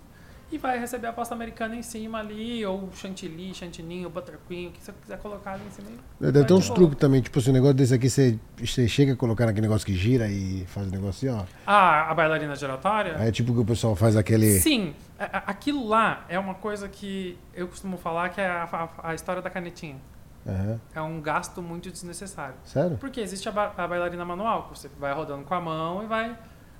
e 0.52 0.58
vai 0.58 0.78
receber 0.78 1.06
a 1.06 1.12
pasta 1.12 1.34
americana 1.34 1.74
em 1.76 1.82
cima 1.82 2.18
ali, 2.18 2.66
ou 2.66 2.90
chantilly, 2.92 3.54
chantininho, 3.54 4.10
buttercream, 4.10 4.68
o 4.68 4.72
que 4.72 4.82
você 4.82 4.92
quiser 5.00 5.18
colocar 5.18 5.52
ali 5.52 5.62
em 5.66 5.70
cima. 5.70 5.88
Deve 6.20 6.44
ter 6.44 6.52
uns 6.52 6.68
truques 6.68 6.98
também, 6.98 7.22
tipo 7.22 7.38
assim, 7.38 7.50
um 7.50 7.52
negócio 7.54 7.74
desse 7.74 7.94
aqui, 7.94 8.10
você, 8.10 8.38
você 8.58 8.86
chega 8.88 9.12
a 9.12 9.16
colocar 9.16 9.46
naquele 9.46 9.66
negócio 9.66 9.86
que 9.86 9.94
gira 9.94 10.28
e 10.28 10.64
faz 10.66 10.88
o 10.88 10.90
negócio 10.90 11.30
assim, 11.30 11.40
ó. 11.40 11.46
Ah, 11.66 12.10
a 12.10 12.14
bailarina 12.14 12.54
giratória? 12.56 13.12
É 13.12 13.30
tipo 13.32 13.54
que 13.54 13.60
o 13.60 13.64
pessoal 13.64 13.94
faz 13.96 14.16
aquele. 14.16 14.58
Sim, 14.60 14.94
aquilo 15.18 15.86
lá 15.86 16.24
é 16.28 16.38
uma 16.38 16.54
coisa 16.54 16.88
que 16.88 17.38
eu 17.54 17.68
costumo 17.68 17.96
falar 17.96 18.28
que 18.30 18.40
é 18.40 18.46
a, 18.48 18.64
a- 18.64 19.10
a 19.10 19.14
história 19.14 19.40
da 19.40 19.48
canetinha. 19.48 19.96
Aham. 20.46 20.80
É 20.94 21.00
um 21.02 21.20
gasto 21.20 21.60
muito 21.60 21.90
desnecessário. 21.90 22.54
Sério? 22.64 22.96
Porque 22.98 23.20
existe 23.20 23.48
a, 23.48 23.52
ba- 23.52 23.74
a 23.76 23.86
bailarina 23.86 24.24
manual, 24.24 24.64
que 24.68 24.78
você 24.78 24.88
vai 24.88 25.12
rodando 25.12 25.44
com 25.44 25.54
a 25.54 25.60
mão 25.60 26.02
e 26.02 26.06
vai. 26.06 26.36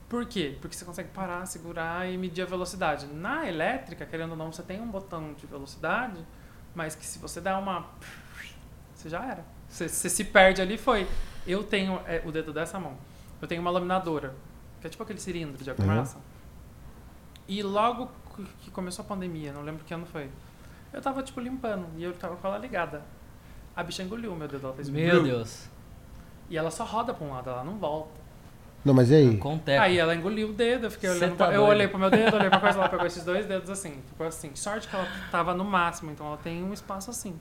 Por 0.08 0.26
quê? 0.26 0.56
Porque 0.60 0.74
você 0.76 0.84
consegue 0.84 1.10
parar, 1.10 1.46
segurar 1.46 2.08
e 2.10 2.16
medir 2.18 2.42
a 2.42 2.46
velocidade. 2.46 3.06
Na 3.06 3.46
elétrica, 3.48 4.04
querendo 4.06 4.30
ou 4.32 4.36
não, 4.36 4.50
você 4.52 4.62
tem 4.62 4.80
um 4.80 4.88
botão 4.90 5.34
de 5.34 5.46
velocidade, 5.46 6.24
mas 6.74 6.94
que 6.94 7.06
se 7.06 7.18
você 7.18 7.40
dá 7.40 7.56
uma. 7.58 7.86
Você 8.94 9.08
já 9.08 9.24
era. 9.24 9.44
Você, 9.68 9.88
você 9.88 10.08
se 10.08 10.24
perde 10.24 10.60
ali, 10.60 10.76
foi. 10.76 11.06
Eu 11.46 11.62
tenho 11.62 12.00
é, 12.06 12.22
o 12.24 12.32
dedo 12.32 12.52
dessa 12.52 12.78
mão. 12.80 12.96
Eu 13.40 13.46
tenho 13.46 13.60
uma 13.60 13.70
laminadora, 13.70 14.34
que 14.80 14.86
é 14.86 14.90
tipo 14.90 15.02
aquele 15.02 15.20
cilindro 15.20 15.62
de 15.62 15.70
argamassa. 15.70 16.18
E 17.48 17.62
logo 17.62 18.10
que- 18.36 18.44
que 18.62 18.70
começou 18.70 19.04
a 19.04 19.08
pandemia, 19.08 19.52
não 19.52 19.62
lembro 19.62 19.84
que 19.84 19.92
ano 19.94 20.06
foi, 20.06 20.30
eu 20.92 21.00
tava 21.00 21.22
tipo 21.22 21.40
limpando 21.40 21.86
e 21.96 22.02
eu 22.04 22.12
tava 22.14 22.36
com 22.36 22.46
ela 22.48 22.58
ligada. 22.58 23.02
A 23.81 23.82
bicha 23.82 24.03
engoliu 24.03 24.31
o 24.32 24.37
meu 24.37 24.47
dedo, 24.47 24.67
ela 24.67 24.75
fez 24.77 24.91
Meu. 24.91 25.23
Deus. 25.23 25.67
E 26.50 26.56
ela 26.59 26.71
só 26.71 26.85
roda 26.85 27.15
pra 27.15 27.27
um 27.27 27.31
lado, 27.31 27.49
ela 27.49 27.65
não 27.65 27.79
volta. 27.79 28.21
Não, 28.85 28.93
mas 28.93 29.11
e 29.11 29.15
aí? 29.15 29.37
Com 29.38 29.56
teco. 29.56 29.82
Aí 29.82 29.97
ela 29.97 30.15
engoliu 30.15 30.50
o 30.50 30.53
dedo, 30.53 30.85
eu 30.87 30.91
fiquei 30.91 31.09
Cê 31.09 31.17
olhando. 31.17 31.37
tá 31.37 31.47
pra- 31.47 31.55
eu 31.55 31.61
doido. 31.62 31.71
olhei 31.71 31.88
pro 31.88 31.99
meu 31.99 32.11
dedo, 32.11 32.37
olhei 32.37 32.50
pra 32.50 32.61
coisa, 32.61 32.79
ela 32.79 32.88
pegou 32.91 33.06
esses 33.06 33.25
dois 33.25 33.47
dedos 33.47 33.71
assim. 33.71 34.03
Ficou 34.09 34.27
assim. 34.27 34.50
Sorte 34.55 34.87
que 34.87 34.94
ela 34.94 35.06
tava 35.31 35.55
no 35.55 35.65
máximo, 35.65 36.11
então 36.11 36.27
ela 36.27 36.37
tem 36.37 36.62
um 36.62 36.75
espaço 36.75 37.11
assim. 37.11 37.41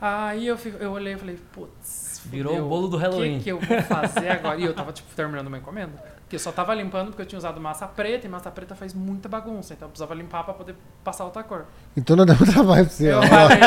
Aí 0.00 0.46
eu, 0.46 0.56
fico- 0.56 0.76
eu 0.78 0.92
olhei 0.92 1.14
e 1.14 1.16
falei, 1.16 1.36
putz. 1.52 2.20
Virou 2.26 2.52
fudeu, 2.52 2.66
o 2.66 2.68
bolo 2.68 2.88
do 2.88 2.96
Halloween. 2.96 3.34
O 3.34 3.38
que, 3.38 3.44
que 3.44 3.50
eu 3.52 3.58
vou 3.58 3.82
fazer 3.82 4.28
agora? 4.28 4.60
E 4.60 4.64
eu 4.64 4.74
tava, 4.74 4.92
tipo, 4.92 5.12
terminando 5.16 5.46
uma 5.48 5.58
encomenda. 5.58 6.15
Porque 6.26 6.34
eu 6.34 6.40
só 6.40 6.50
tava 6.50 6.74
limpando 6.74 7.06
porque 7.10 7.22
eu 7.22 7.26
tinha 7.26 7.38
usado 7.38 7.60
massa 7.60 7.86
preta 7.86 8.26
e 8.26 8.28
massa 8.28 8.50
preta 8.50 8.74
faz 8.74 8.92
muita 8.92 9.28
bagunça. 9.28 9.74
Então 9.74 9.86
eu 9.86 9.90
precisava 9.90 10.12
limpar 10.12 10.42
pra 10.42 10.54
poder 10.54 10.74
passar 11.04 11.24
outra 11.24 11.44
cor. 11.44 11.66
Então 11.96 12.16
não 12.16 12.26
dá 12.26 12.32
um 12.32 12.36
trabalho 12.52 12.84
pra 12.84 12.92
você, 12.92 13.12
Eu 13.12 13.18
ó. 13.18 13.22
falei, 13.22 13.58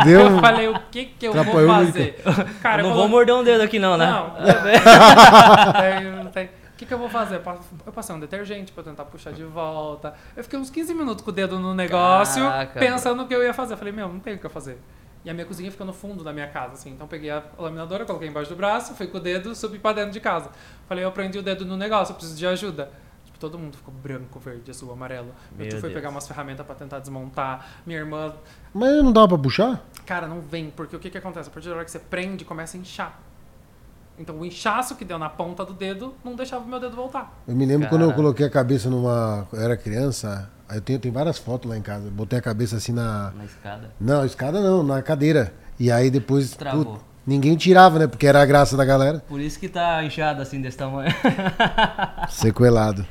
Entendeu? 0.00 0.20
eu 0.22 0.40
falei, 0.40 0.68
o 0.68 0.80
que 0.90 1.04
que 1.04 1.26
eu 1.28 1.32
vou 1.32 1.40
Atrapalhou 1.42 1.70
fazer? 1.86 2.20
Eu 2.24 2.32
Cara, 2.60 2.82
não 2.82 2.90
eu 2.90 2.96
vou 2.96 3.08
morder 3.08 3.32
um 3.36 3.44
dedo 3.44 3.60
aqui 3.62 3.78
não, 3.78 3.96
né? 3.96 4.06
Não. 4.06 4.34
Daí 5.72 6.04
eu 6.04 6.24
não 6.24 6.30
tenho- 6.32 6.48
O 6.48 6.76
que, 6.76 6.86
que 6.86 6.92
eu 6.94 6.98
vou 6.98 7.08
fazer? 7.08 7.36
Eu 7.36 7.60
Eu 7.86 7.92
passei 7.92 8.16
um 8.16 8.18
detergente 8.18 8.72
pra 8.72 8.82
tentar 8.82 9.04
puxar 9.04 9.32
de 9.32 9.44
volta. 9.44 10.12
Eu 10.36 10.42
fiquei 10.42 10.58
uns 10.58 10.70
15 10.70 10.92
minutos 10.94 11.22
com 11.24 11.30
o 11.30 11.32
dedo 11.32 11.56
no 11.60 11.72
negócio, 11.72 12.42
Caraca, 12.42 12.80
pensando 12.80 13.22
o 13.22 13.28
que 13.28 13.34
eu 13.34 13.44
ia 13.44 13.54
fazer. 13.54 13.74
Eu 13.74 13.78
falei, 13.78 13.92
meu, 13.92 14.08
não 14.08 14.18
tem 14.18 14.34
o 14.34 14.38
que 14.38 14.44
eu 14.46 14.50
fazer. 14.50 14.76
E 15.24 15.30
a 15.30 15.34
minha 15.34 15.46
cozinha 15.46 15.70
fica 15.70 15.84
no 15.84 15.92
fundo 15.92 16.24
da 16.24 16.32
minha 16.32 16.48
casa, 16.48 16.74
assim. 16.74 16.90
Então 16.90 17.04
eu 17.04 17.08
peguei 17.08 17.30
a 17.30 17.42
laminadora, 17.56 18.04
coloquei 18.04 18.28
embaixo 18.28 18.50
do 18.50 18.56
braço, 18.56 18.94
fui 18.94 19.06
com 19.06 19.18
o 19.18 19.20
dedo, 19.20 19.54
subi 19.54 19.78
pra 19.78 19.92
dentro 19.92 20.10
de 20.10 20.20
casa. 20.20 20.50
Falei, 20.88 21.04
eu 21.04 21.12
prendi 21.12 21.38
o 21.38 21.42
dedo 21.42 21.64
no 21.64 21.76
negócio, 21.76 22.12
eu 22.12 22.16
preciso 22.16 22.36
de 22.36 22.46
ajuda. 22.46 22.90
Tipo, 23.24 23.38
todo 23.38 23.56
mundo 23.56 23.76
ficou 23.76 23.94
branco, 23.94 24.40
verde, 24.40 24.70
azul, 24.70 24.92
amarelo. 24.92 25.32
Meu 25.56 25.66
eu 25.66 25.72
fui 25.72 25.82
Deus. 25.82 25.92
pegar 25.92 26.08
umas 26.08 26.26
ferramentas 26.26 26.66
pra 26.66 26.74
tentar 26.74 26.98
desmontar. 26.98 27.82
Minha 27.86 28.00
irmã 28.00 28.34
Mas 28.74 29.02
não 29.02 29.12
dá 29.12 29.28
pra 29.28 29.38
puxar? 29.38 29.80
Cara, 30.04 30.26
não 30.26 30.40
vem, 30.40 30.70
porque 30.70 30.96
o 30.96 30.98
que, 30.98 31.08
que 31.08 31.18
acontece? 31.18 31.48
A 31.48 31.52
partir 31.52 31.68
da 31.68 31.76
hora 31.76 31.84
que 31.84 31.90
você 31.90 32.00
prende, 32.00 32.44
começa 32.44 32.76
a 32.76 32.80
inchar. 32.80 33.20
Então 34.18 34.38
o 34.38 34.44
inchaço 34.44 34.96
que 34.96 35.04
deu 35.04 35.18
na 35.18 35.30
ponta 35.30 35.64
do 35.64 35.72
dedo 35.72 36.14
não 36.24 36.34
deixava 36.34 36.64
o 36.64 36.68
meu 36.68 36.78
dedo 36.78 36.94
voltar. 36.94 37.32
Eu 37.46 37.54
me 37.54 37.64
lembro 37.64 37.88
quando 37.88 38.02
eu 38.02 38.12
coloquei 38.12 38.46
a 38.46 38.50
cabeça 38.50 38.90
numa. 38.90 39.46
Eu 39.52 39.60
era 39.60 39.76
criança, 39.76 40.50
aí 40.72 40.78
eu 40.78 40.82
tenho, 40.82 40.98
tem 40.98 41.12
várias 41.12 41.38
fotos 41.38 41.68
lá 41.70 41.76
em 41.76 41.82
casa. 41.82 42.10
Botei 42.10 42.38
a 42.38 42.42
cabeça 42.42 42.76
assim 42.76 42.92
na. 42.92 43.30
Na 43.32 43.44
escada. 43.44 43.90
Não, 44.00 44.24
escada 44.24 44.60
não, 44.60 44.82
na 44.82 45.02
cadeira. 45.02 45.52
E 45.78 45.90
aí 45.92 46.10
depois. 46.10 46.52
Travou. 46.56 46.84
put- 46.84 47.04
ninguém 47.26 47.54
tirava, 47.56 47.98
né? 47.98 48.06
Porque 48.06 48.26
era 48.26 48.40
a 48.42 48.46
graça 48.46 48.76
da 48.76 48.84
galera. 48.84 49.22
Por 49.28 49.40
isso 49.40 49.58
que 49.60 49.68
tá 49.68 50.02
inchado 50.02 50.40
assim 50.40 50.60
desse 50.60 50.78
tamanho. 50.78 51.12
Sequelado. 52.28 53.06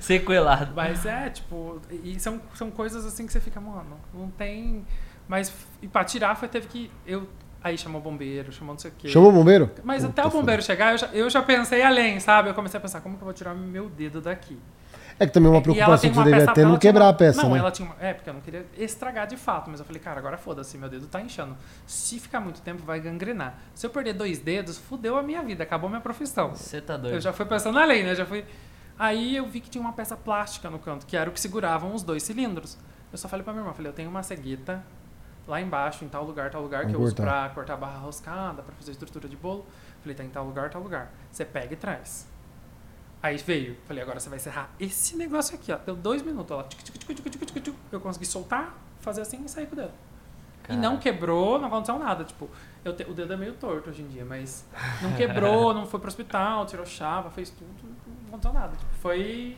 Sequelado. 0.00 0.72
Mas 0.74 1.06
é, 1.06 1.30
tipo, 1.30 1.80
e 1.90 2.18
são, 2.20 2.40
são 2.54 2.70
coisas 2.70 3.04
assim 3.06 3.26
que 3.26 3.32
você 3.32 3.40
fica, 3.40 3.60
mano, 3.60 3.96
não 4.14 4.28
tem. 4.30 4.84
Mas 5.28 5.52
e 5.82 5.88
pra 5.88 6.04
tirar 6.04 6.36
foi 6.36 6.48
teve 6.48 6.66
que. 6.68 6.90
Eu, 7.06 7.26
aí 7.62 7.76
chamou 7.76 8.00
o 8.00 8.04
bombeiro, 8.04 8.52
chamou 8.52 8.74
não 8.74 8.78
sei 8.78 8.90
o 8.90 8.94
quê. 8.96 9.08
Chamou 9.08 9.30
o 9.30 9.32
bombeiro? 9.32 9.70
Mas 9.82 10.04
Puta, 10.04 10.20
até 10.20 10.28
o 10.28 10.30
bombeiro 10.30 10.62
chegar, 10.62 10.92
eu 10.92 10.98
já, 10.98 11.06
eu 11.12 11.30
já 11.30 11.42
pensei 11.42 11.82
além, 11.82 12.20
sabe? 12.20 12.48
Eu 12.50 12.54
comecei 12.54 12.78
a 12.78 12.80
pensar, 12.80 13.00
como 13.00 13.16
que 13.16 13.22
eu 13.22 13.26
vou 13.26 13.34
tirar 13.34 13.54
meu 13.54 13.88
dedo 13.88 14.20
daqui? 14.20 14.58
É 15.18 15.26
que 15.26 15.32
também 15.32 15.50
uma 15.50 15.62
preocupação 15.62 16.10
que 16.10 16.14
você 16.14 16.24
devia 16.30 16.52
ter 16.52 16.60
é 16.60 16.64
não 16.64 16.78
quebrar 16.78 17.04
uma- 17.04 17.10
a 17.10 17.14
peça, 17.14 17.42
Não, 17.42 17.50
né? 17.50 17.58
ela 17.58 17.70
tinha 17.70 17.88
uma... 17.88 17.96
É, 17.98 18.12
porque 18.12 18.28
eu 18.28 18.34
não 18.34 18.40
queria 18.42 18.66
estragar 18.76 19.26
de 19.26 19.36
fato, 19.36 19.70
mas 19.70 19.80
eu 19.80 19.86
falei, 19.86 20.00
cara, 20.00 20.18
agora 20.18 20.36
foda-se, 20.36 20.76
meu 20.76 20.90
dedo 20.90 21.06
tá 21.06 21.20
inchando. 21.22 21.56
Se 21.86 22.20
ficar 22.20 22.38
muito 22.40 22.60
tempo, 22.60 22.82
vai 22.82 23.00
gangrenar. 23.00 23.54
Se 23.74 23.86
eu 23.86 23.90
perder 23.90 24.12
dois 24.12 24.38
dedos, 24.38 24.76
fudeu 24.76 25.16
a 25.16 25.22
minha 25.22 25.42
vida, 25.42 25.62
acabou 25.62 25.88
minha 25.88 26.02
profissão. 26.02 26.54
Você 26.54 26.80
tá 26.82 26.96
doido. 26.98 27.14
Eu 27.14 27.20
já 27.20 27.32
fui 27.32 27.46
pensando 27.46 27.78
além, 27.78 28.04
né? 28.04 28.14
Já 28.14 28.26
fui... 28.26 28.44
Aí 28.98 29.36
eu 29.36 29.46
vi 29.46 29.60
que 29.60 29.70
tinha 29.70 29.80
uma 29.80 29.92
peça 29.92 30.16
plástica 30.16 30.68
no 30.68 30.78
canto, 30.78 31.06
que 31.06 31.16
era 31.16 31.28
o 31.28 31.32
que 31.32 31.40
seguravam 31.40 31.94
os 31.94 32.02
dois 32.02 32.22
cilindros. 32.22 32.76
Eu 33.10 33.16
só 33.18 33.26
falei 33.28 33.42
pra 33.44 33.52
minha 33.52 33.62
irmã, 33.62 33.72
falei, 33.74 33.90
eu 33.90 33.94
tenho 33.94 34.10
uma 34.10 34.22
cegueta 34.22 34.82
lá 35.46 35.60
embaixo, 35.60 36.04
em 36.04 36.08
tal 36.08 36.24
lugar, 36.24 36.50
tal 36.50 36.60
lugar, 36.60 36.80
que 36.82 36.88
eu 36.88 36.92
Vamos 36.98 37.06
uso 37.08 37.16
pra 37.16 37.48
cortar 37.54 37.76
barra 37.76 37.98
roscada, 37.98 38.62
pra 38.62 38.74
fazer 38.74 38.92
estrutura 38.92 39.28
de 39.28 39.36
bolo. 39.36 39.66
Falei, 40.02 40.14
tá 40.14 40.24
em 40.24 40.28
tal 40.28 40.44
lugar, 40.44 40.68
tal 40.70 40.82
lugar. 40.82 41.10
Você 41.30 41.44
pega 41.44 41.72
e 41.72 41.76
traz. 41.76 42.26
Aí 43.26 43.36
veio, 43.38 43.76
falei, 43.86 44.02
agora 44.02 44.20
você 44.20 44.28
vai 44.28 44.38
serrar 44.38 44.70
esse 44.78 45.16
negócio 45.16 45.54
aqui, 45.54 45.72
ó. 45.72 45.76
Deu 45.78 45.96
dois 45.96 46.22
minutos, 46.22 46.50
ela 46.50 46.62
tic, 46.64 46.82
tic, 46.82 46.94
tic, 46.98 47.16
tic, 47.16 47.44
tic, 47.46 47.62
tic. 47.62 47.74
Eu 47.90 48.00
consegui 48.00 48.26
soltar, 48.26 48.74
fazer 49.00 49.22
assim 49.22 49.44
e 49.44 49.48
sair 49.48 49.66
com 49.66 49.72
o 49.74 49.76
dedo. 49.76 49.90
E 50.68 50.76
não 50.76 50.96
quebrou, 50.96 51.58
não 51.60 51.68
aconteceu 51.68 51.96
nada. 51.98 52.24
Tipo, 52.24 52.48
eu 52.84 52.94
te- 52.94 53.04
o 53.04 53.14
dedo 53.14 53.32
é 53.32 53.36
meio 53.36 53.54
torto 53.54 53.88
hoje 53.90 54.02
em 54.02 54.08
dia, 54.08 54.24
mas 54.24 54.66
não 55.00 55.12
quebrou, 55.14 55.72
não 55.74 55.86
foi 55.86 56.00
pro 56.00 56.08
hospital, 56.08 56.66
tirou 56.66 56.84
chava, 56.84 57.30
fez 57.30 57.50
tudo, 57.50 57.68
não 58.20 58.28
aconteceu 58.28 58.52
nada. 58.52 58.76
Tipo, 58.76 58.94
foi. 58.96 59.56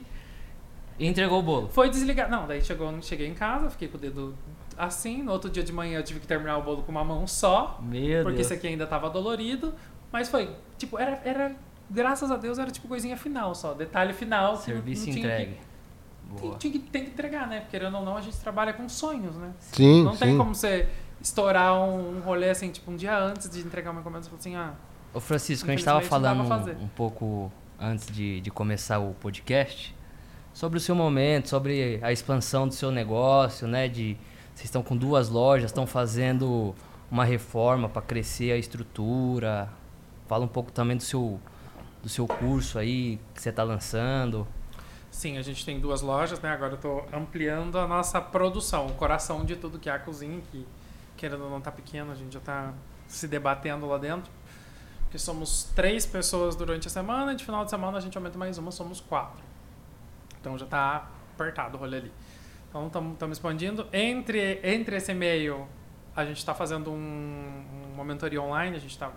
E 0.98 1.06
entregou 1.06 1.38
o 1.38 1.42
bolo. 1.42 1.68
Foi 1.68 1.88
desligar. 1.88 2.28
Não, 2.30 2.46
daí 2.46 2.62
chegou, 2.62 2.90
cheguei 3.02 3.26
em 3.26 3.34
casa, 3.34 3.70
fiquei 3.70 3.88
com 3.88 3.96
o 3.96 4.00
dedo 4.00 4.34
assim. 4.76 5.22
No 5.22 5.32
outro 5.32 5.48
dia 5.48 5.62
de 5.62 5.72
manhã 5.72 5.98
eu 5.98 6.02
tive 6.04 6.20
que 6.20 6.26
terminar 6.26 6.58
o 6.58 6.62
bolo 6.62 6.82
com 6.82 6.90
uma 6.92 7.04
mão 7.04 7.26
só, 7.26 7.78
Meu 7.82 8.22
porque 8.22 8.36
Deus. 8.38 8.46
esse 8.48 8.54
aqui 8.54 8.66
ainda 8.66 8.86
tava 8.86 9.08
dolorido. 9.08 9.74
Mas 10.12 10.28
foi, 10.28 10.54
tipo, 10.78 10.98
era, 10.98 11.20
era. 11.24 11.54
Graças 11.90 12.30
a 12.30 12.36
Deus 12.36 12.58
era 12.58 12.70
tipo 12.70 12.86
coisinha 12.88 13.16
final 13.16 13.54
só, 13.54 13.72
detalhe 13.74 14.12
final. 14.12 14.52
que 14.52 14.58
não- 14.58 14.64
Serviço 14.64 15.06
não 15.06 15.12
tinha 15.14 15.14
que- 15.26 15.32
entregue. 15.32 15.56
tem, 16.40 16.54
tinha 16.58 16.72
que, 16.72 16.78
tem 16.80 17.04
que 17.04 17.10
entregar, 17.10 17.46
né? 17.46 17.60
Porque 17.60 17.78
querendo 17.78 17.96
ou 17.96 18.04
não, 18.04 18.16
a 18.16 18.20
gente 18.20 18.36
trabalha 18.38 18.72
com 18.72 18.88
sonhos, 18.88 19.34
né? 19.36 19.50
Sim, 19.60 20.04
não 20.04 20.14
tem 20.16 20.32
sim. 20.32 20.38
como 20.38 20.54
você 20.54 20.86
estourar 21.20 21.74
um, 21.74 22.18
um 22.18 22.20
rolê 22.20 22.50
assim, 22.50 22.70
tipo, 22.70 22.90
um 22.90 22.96
dia 22.96 23.18
antes 23.18 23.48
de 23.48 23.60
entregar 23.60 23.90
uma 23.90 24.00
encomenda, 24.00 24.22
você 24.24 24.28
fala 24.28 24.40
assim, 24.40 24.56
ah, 24.56 24.74
Ô 25.14 25.20
Francisco, 25.20 25.66
a 25.68 25.70
gente 25.74 25.84
tava 25.84 25.98
Infelizmente, 26.04 26.22
não 26.36 26.36
dá 26.44 26.48
falando 26.58 26.80
um, 26.80 26.84
um 26.84 26.88
pouco 26.88 27.50
antes 27.80 28.06
de, 28.08 28.40
de 28.42 28.50
começar 28.50 28.98
o 28.98 29.14
podcast 29.14 29.96
sobre 30.52 30.76
o 30.76 30.80
seu 30.80 30.94
momento, 30.94 31.48
sobre 31.48 31.98
a 32.02 32.12
expansão 32.12 32.68
do 32.68 32.74
seu 32.74 32.90
negócio, 32.90 33.66
né? 33.66 33.88
De 33.88 34.16
vocês 34.54 34.66
estão 34.66 34.82
com 34.82 34.94
duas 34.96 35.28
lojas, 35.30 35.70
estão 35.70 35.86
fazendo 35.86 36.74
uma 37.10 37.24
reforma 37.24 37.88
para 37.88 38.02
crescer 38.02 38.52
a 38.52 38.56
estrutura. 38.58 39.68
Fala 40.26 40.44
um 40.44 40.48
pouco 40.48 40.70
também 40.70 40.96
do 40.96 41.02
seu 41.02 41.40
do 42.02 42.08
seu 42.08 42.26
curso 42.26 42.78
aí 42.78 43.18
que 43.34 43.42
você 43.42 43.50
está 43.50 43.62
lançando. 43.62 44.46
sim, 45.10 45.36
a 45.38 45.42
gente 45.42 45.64
tem 45.64 45.80
duas 45.80 46.00
lojas, 46.00 46.40
né? 46.40 46.50
Agora 46.50 46.74
eu 46.74 46.78
tô 46.78 47.04
ampliando 47.12 47.78
a 47.78 47.86
nossa 47.86 48.20
produção, 48.20 48.86
o 48.86 48.94
coração 48.94 49.44
de 49.44 49.56
tudo 49.56 49.78
que 49.78 49.88
é 49.88 49.92
a 49.92 49.98
cozinha, 49.98 50.40
que 50.52 50.66
querendo 51.16 51.44
ou 51.44 51.50
não 51.50 51.60
tá 51.60 51.72
pequeno, 51.72 52.12
a 52.12 52.14
gente 52.14 52.32
já 52.32 52.40
tá 52.40 52.72
se 53.06 53.26
debatendo 53.26 53.86
lá 53.86 53.98
dentro. 53.98 54.30
Porque 55.02 55.18
somos 55.18 55.64
três 55.74 56.04
pessoas 56.04 56.54
durante 56.54 56.86
a 56.86 56.90
semana 56.90 57.32
e 57.32 57.36
de 57.36 57.44
final 57.44 57.64
de 57.64 57.70
semana 57.70 57.98
a 57.98 58.00
gente 58.00 58.16
aumenta 58.16 58.38
mais 58.38 58.58
uma, 58.58 58.70
somos 58.70 59.00
quatro. 59.00 59.42
Então 60.40 60.56
já 60.56 60.66
tá 60.66 61.08
apertado 61.34 61.76
o 61.76 61.80
rolê 61.80 61.96
ali. 61.96 62.12
Então 62.68 62.86
estamos 62.86 63.38
expandindo. 63.38 63.86
Entre, 63.92 64.60
entre 64.62 64.96
esse 64.96 65.14
meio, 65.14 65.66
a 66.14 66.24
gente 66.24 66.36
está 66.36 66.54
fazendo 66.54 66.90
um, 66.90 67.64
uma 67.94 68.04
mentoria 68.04 68.42
online, 68.42 68.76
a 68.76 68.80
gente 68.80 68.90
está 68.90 69.10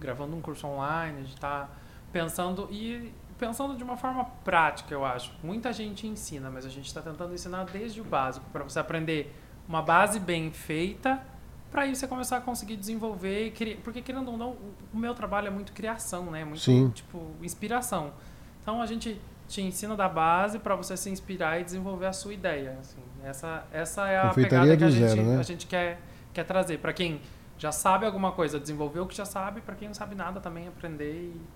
gravando 0.00 0.34
um 0.34 0.40
curso 0.40 0.66
online, 0.66 1.18
a 1.18 1.22
gente 1.22 1.34
está 1.34 1.68
pensando 2.12 2.68
e 2.70 3.12
pensando 3.38 3.76
de 3.76 3.84
uma 3.84 3.96
forma 3.96 4.24
prática, 4.44 4.92
eu 4.92 5.04
acho. 5.04 5.32
Muita 5.42 5.72
gente 5.72 6.06
ensina, 6.06 6.50
mas 6.50 6.66
a 6.66 6.68
gente 6.68 6.86
está 6.86 7.00
tentando 7.00 7.32
ensinar 7.32 7.64
desde 7.64 8.00
o 8.00 8.04
básico, 8.04 8.44
para 8.52 8.64
você 8.64 8.78
aprender 8.78 9.34
uma 9.68 9.80
base 9.80 10.18
bem 10.18 10.50
feita, 10.50 11.22
para 11.70 11.82
aí 11.82 11.94
você 11.94 12.06
começar 12.06 12.38
a 12.38 12.40
conseguir 12.40 12.76
desenvolver 12.76 13.46
e 13.46 13.50
criar. 13.50 13.76
Porque, 13.84 14.00
querendo 14.00 14.30
ou 14.30 14.36
não, 14.36 14.56
o 14.92 14.96
meu 14.96 15.14
trabalho 15.14 15.46
é 15.46 15.50
muito 15.50 15.72
criação, 15.72 16.30
né? 16.30 16.44
Muito, 16.44 16.60
Sim. 16.60 16.90
tipo, 16.90 17.30
inspiração. 17.42 18.12
Então, 18.62 18.80
a 18.80 18.86
gente 18.86 19.20
te 19.46 19.62
ensina 19.62 19.94
da 19.94 20.08
base 20.08 20.58
para 20.58 20.74
você 20.74 20.96
se 20.96 21.10
inspirar 21.10 21.60
e 21.60 21.64
desenvolver 21.64 22.06
a 22.06 22.12
sua 22.12 22.32
ideia. 22.32 22.76
assim. 22.80 23.00
Essa, 23.22 23.64
essa 23.72 24.08
é 24.08 24.18
a 24.18 24.30
pegada 24.30 24.76
que 24.76 24.84
a 24.84 24.90
gente, 24.90 25.08
zero, 25.08 25.22
né? 25.22 25.38
a 25.38 25.42
gente 25.42 25.66
quer, 25.66 26.00
quer 26.32 26.44
trazer. 26.44 26.78
Para 26.78 26.92
quem 26.92 27.20
já 27.58 27.72
sabe 27.72 28.06
alguma 28.06 28.30
coisa, 28.30 28.60
desenvolver 28.60 29.00
o 29.00 29.06
que 29.06 29.16
já 29.16 29.24
sabe. 29.24 29.60
Para 29.60 29.74
quem 29.74 29.88
não 29.88 29.94
sabe 29.94 30.14
nada, 30.14 30.40
também 30.40 30.68
aprender 30.68 31.12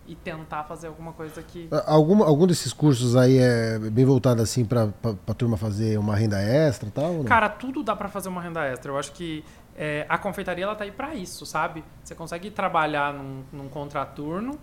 e, 0.07 0.13
e 0.13 0.15
tentar 0.17 0.65
fazer 0.65 0.89
alguma 0.89 1.13
coisa 1.13 1.41
que... 1.43 1.69
Alguma, 1.87 2.27
algum 2.27 2.47
desses 2.47 2.73
cursos 2.73 3.15
aí 3.15 3.39
é 3.39 3.79
bem 3.79 4.05
voltado 4.05 4.43
assim 4.43 4.65
pra, 4.65 4.89
pra 4.89 5.35
turma 5.35 5.57
fazer 5.57 5.99
uma 5.99 6.17
renda 6.17 6.41
extra 6.43 6.89
e 6.89 6.93
tal? 6.93 7.23
Cara, 7.25 7.49
tudo 7.49 7.85
dá 7.85 7.95
pra 7.95 8.09
fazer 8.09 8.29
uma 8.29 8.43
renda 8.43 8.65
extra. 8.65 8.91
Eu 8.91 8.99
acho 8.99 9.13
que 9.13 9.45
é, 9.77 10.05
a 10.09 10.19
confeitaria 10.19 10.65
ela 10.65 10.75
tá 10.75 10.83
aí 10.83 10.91
pra 10.91 11.15
isso, 11.15 11.47
sabe? 11.47 11.85
Você 12.03 12.17
consegue 12.17 12.51
trabalhar 12.51 13.15
num, 13.15 13.45
num 13.53 13.69
contraturno 13.69 14.59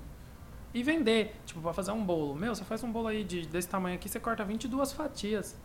e 0.73 0.83
vender. 0.83 1.39
Tipo, 1.45 1.61
pra 1.61 1.71
fazer 1.71 1.91
um 1.91 2.03
bolo. 2.03 2.35
Meu, 2.35 2.53
você 2.53 2.65
faz 2.65 2.83
um 2.83 2.91
bolo 2.91 3.07
aí 3.07 3.23
de, 3.23 3.47
desse 3.47 3.69
tamanho 3.69 3.95
aqui, 3.95 4.09
você 4.09 4.19
corta 4.19 4.43
22 4.43 4.91
fatias. 4.91 5.55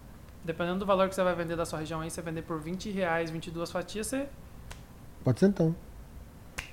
Dependendo 0.45 0.81
do 0.81 0.87
valor 0.87 1.09
que 1.09 1.14
você 1.14 1.23
vai 1.25 1.35
vender 1.35 1.57
da 1.57 1.64
sua 1.64 1.81
região 1.81 2.00
aí, 2.00 2.11
você 2.11 2.23
vender 2.23 2.43
por 2.43 2.61
20 2.61 2.90
reais, 2.90 3.31
22 3.31 3.73
fatias, 3.73 4.07
você 4.07 4.28
Pode 5.25 5.40
ser 5.40 5.47
então. 5.47 5.75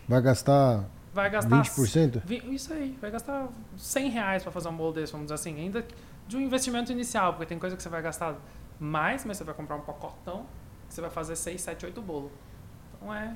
Vai 0.08 0.22
gastar 0.22 0.84
vai 1.14 1.30
gastar... 1.30 1.62
20%? 1.64 2.22
Vi- 2.26 2.44
Isso 2.54 2.72
aí, 2.74 2.98
vai 3.02 3.10
gastar 3.12 3.48
100 3.78 4.10
reais 4.10 4.44
pra 4.44 4.52
fazer 4.52 4.68
um 4.70 4.76
bolo 4.76 4.94
desse, 4.94 5.12
vamos 5.12 5.26
dizer 5.28 5.36
assim. 5.36 5.56
Ainda 5.58 5.86
de 6.28 6.38
um 6.38 6.42
investimento 6.42 6.92
inicial, 6.92 7.34
porque 7.34 7.46
tem 7.46 7.58
coisa 7.60 7.76
que 7.76 7.82
você 7.84 7.90
vai 7.90 8.02
gastar 8.02 8.36
mais, 8.80 9.26
mas 9.26 9.38
você 9.38 9.44
vai 9.44 9.54
comprar 9.54 9.76
um 9.76 9.82
pacotão, 9.82 10.46
que 10.88 10.94
você 10.94 11.02
vai 11.02 11.10
fazer 11.10 11.36
6, 11.36 11.60
7, 11.62 11.86
8 11.86 12.02
bolos. 12.02 12.32
Então 12.96 13.14
é, 13.14 13.36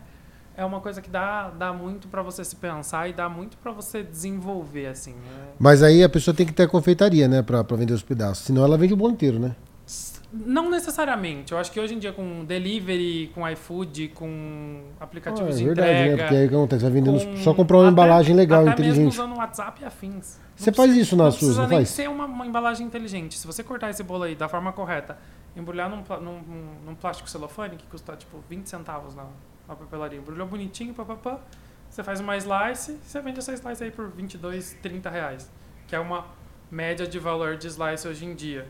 é 0.57 0.63
uma 0.65 0.79
coisa 0.79 1.01
que 1.01 1.10
dá, 1.10 1.50
dá 1.50 1.74
muito 1.74 2.07
pra 2.07 2.22
você 2.22 2.43
se 2.45 2.55
pensar 2.55 3.10
e 3.10 3.13
dá 3.13 3.27
muito 3.29 3.57
pra 3.57 3.72
você 3.72 4.01
desenvolver, 4.03 4.88
assim. 4.88 5.12
né? 5.13 5.48
Mas 5.60 5.84
aí 5.84 6.03
a 6.03 6.10
pessoa 6.10 6.34
tem 6.36 6.45
que 6.45 6.53
ter 6.53 6.63
a 6.63 6.67
confeitaria, 6.67 7.27
né? 7.27 7.41
Pra 7.41 7.62
vender 7.63 7.93
os 7.93 8.03
pedaços. 8.03 8.45
Senão 8.45 8.63
ela 8.63 8.77
vende 8.77 8.93
o 8.93 8.98
bolo 8.98 9.12
inteiro, 9.13 9.39
né? 9.39 9.55
Não 10.34 10.70
necessariamente. 10.70 11.51
Eu 11.54 11.58
acho 11.58 11.72
que 11.72 11.80
hoje 11.80 11.94
em 11.94 12.00
dia 12.00 12.12
com 12.12 12.44
delivery, 12.44 13.32
com 13.34 13.48
iFood, 13.50 14.10
com 14.10 14.84
aplicativos 15.00 15.50
Ah, 15.51 15.54
é 15.54 15.58
de 15.58 15.63
verdade, 15.65 15.89
né? 15.89 16.01
entrega... 16.08 16.24
Porque 16.24 16.36
aí 16.36 16.46
o 16.46 16.50
que 16.50 16.56
acontece? 16.56 16.84
Vai 16.84 16.92
vendendo 16.92 17.24
com- 17.24 17.38
só 17.38 17.54
comprar 17.54 17.77
uma 17.77 17.84
até- 17.84 17.92
embalagem 17.92 18.36
legal, 18.36 18.62
até 18.63 18.72
inteligente. 18.72 18.98
mesmo 19.06 19.10
usando 19.10 19.38
WhatsApp 19.38 19.82
e 19.82 19.86
afins. 19.86 20.39
Você 20.56 20.70
Não 20.72 20.75
faz 20.75 20.89
precisa- 20.89 21.01
isso 21.01 21.15
nas 21.15 21.25
não 21.25 21.32
suas, 21.32 21.39
precisa 21.39 21.62
não 21.62 21.70
nem 21.70 21.77
faz? 21.80 21.89
ser 21.89 22.10
uma, 22.10 22.25
uma 22.25 22.46
embalagem 22.46 22.86
inteligente. 22.86 23.38
Se 23.38 23.46
você 23.46 23.63
cortar 23.63 23.89
esse 23.92 24.01
bolo 24.04 24.24
aí 24.24 24.36
da 24.36 24.50
forma 24.50 24.74
correta, 24.74 25.18
embrulhar 25.56 25.89
num, 25.89 26.04
num- 26.22 26.75
num 26.86 26.96
plástico 26.96 27.30
celofane, 27.30 27.75
que 27.77 27.86
custa 27.88 28.15
tipo 28.15 28.44
20 28.50 28.68
centavos 28.68 29.15
na, 29.15 29.25
na 29.68 29.75
papelaria, 29.75 30.18
embrulhou 30.20 30.48
bonitinho, 30.48 30.94
papapá, 30.94 31.39
você 31.89 32.04
faz 32.04 32.20
uma 32.20 32.36
slice, 32.38 32.98
você 33.06 33.22
vende 33.22 33.39
essa 33.39 33.54
slice 33.54 33.84
aí 33.84 33.92
por 33.92 34.10
22, 34.10 34.75
30 34.82 35.10
reais. 35.10 35.50
Que 35.88 35.96
é 35.96 36.00
uma 36.00 36.25
média 36.72 37.06
de 37.08 37.20
valor 37.20 37.56
de 37.56 37.68
slice 37.68 38.08
hoje 38.08 38.25
em 38.25 38.34
dia. 38.34 38.68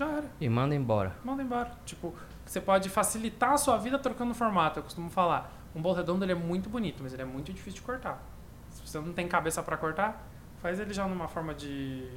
Já 0.00 0.08
era. 0.08 0.30
E 0.40 0.48
manda 0.48 0.74
embora. 0.74 1.14
Manda 1.22 1.42
embora. 1.42 1.72
Tipo, 1.84 2.14
você 2.42 2.58
pode 2.58 2.88
facilitar 2.88 3.52
a 3.52 3.58
sua 3.58 3.76
vida 3.76 3.98
trocando 3.98 4.32
formato. 4.32 4.78
Eu 4.78 4.82
costumo 4.82 5.10
falar, 5.10 5.52
um 5.74 5.82
bolo 5.82 5.94
redondo 5.94 6.24
ele 6.24 6.32
é 6.32 6.34
muito 6.34 6.70
bonito, 6.70 7.02
mas 7.02 7.12
ele 7.12 7.20
é 7.20 7.26
muito 7.26 7.52
difícil 7.52 7.80
de 7.80 7.82
cortar. 7.82 8.24
Se 8.70 8.80
você 8.80 8.98
não 8.98 9.12
tem 9.12 9.28
cabeça 9.28 9.62
para 9.62 9.76
cortar, 9.76 10.26
faz 10.62 10.80
ele 10.80 10.94
já 10.94 11.06
numa 11.06 11.28
forma 11.28 11.54
de 11.54 12.08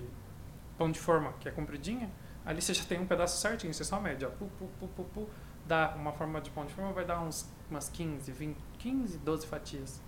pão 0.77 0.89
de 0.89 0.97
forma, 0.97 1.33
que 1.41 1.49
é 1.49 1.51
compridinha. 1.51 2.09
Ali 2.45 2.61
você 2.61 2.73
já 2.73 2.85
tem 2.85 3.01
um 3.01 3.05
pedaço 3.05 3.37
certinho, 3.41 3.73
você 3.73 3.83
só 3.83 3.99
mede, 3.99 4.25
ó. 4.25 4.29
Pu, 4.29 4.45
pu, 4.57 4.69
pu, 4.79 4.87
pu, 4.87 5.03
pu. 5.03 5.29
Dá 5.67 5.93
uma 5.97 6.13
forma 6.13 6.39
de 6.39 6.51
pão 6.51 6.65
de 6.65 6.73
forma, 6.73 6.93
vai 6.93 7.03
dar 7.03 7.19
uns, 7.19 7.51
umas 7.69 7.89
15, 7.89 8.31
20, 8.31 8.57
15, 8.79 9.17
12 9.17 9.45
fatias. 9.45 10.01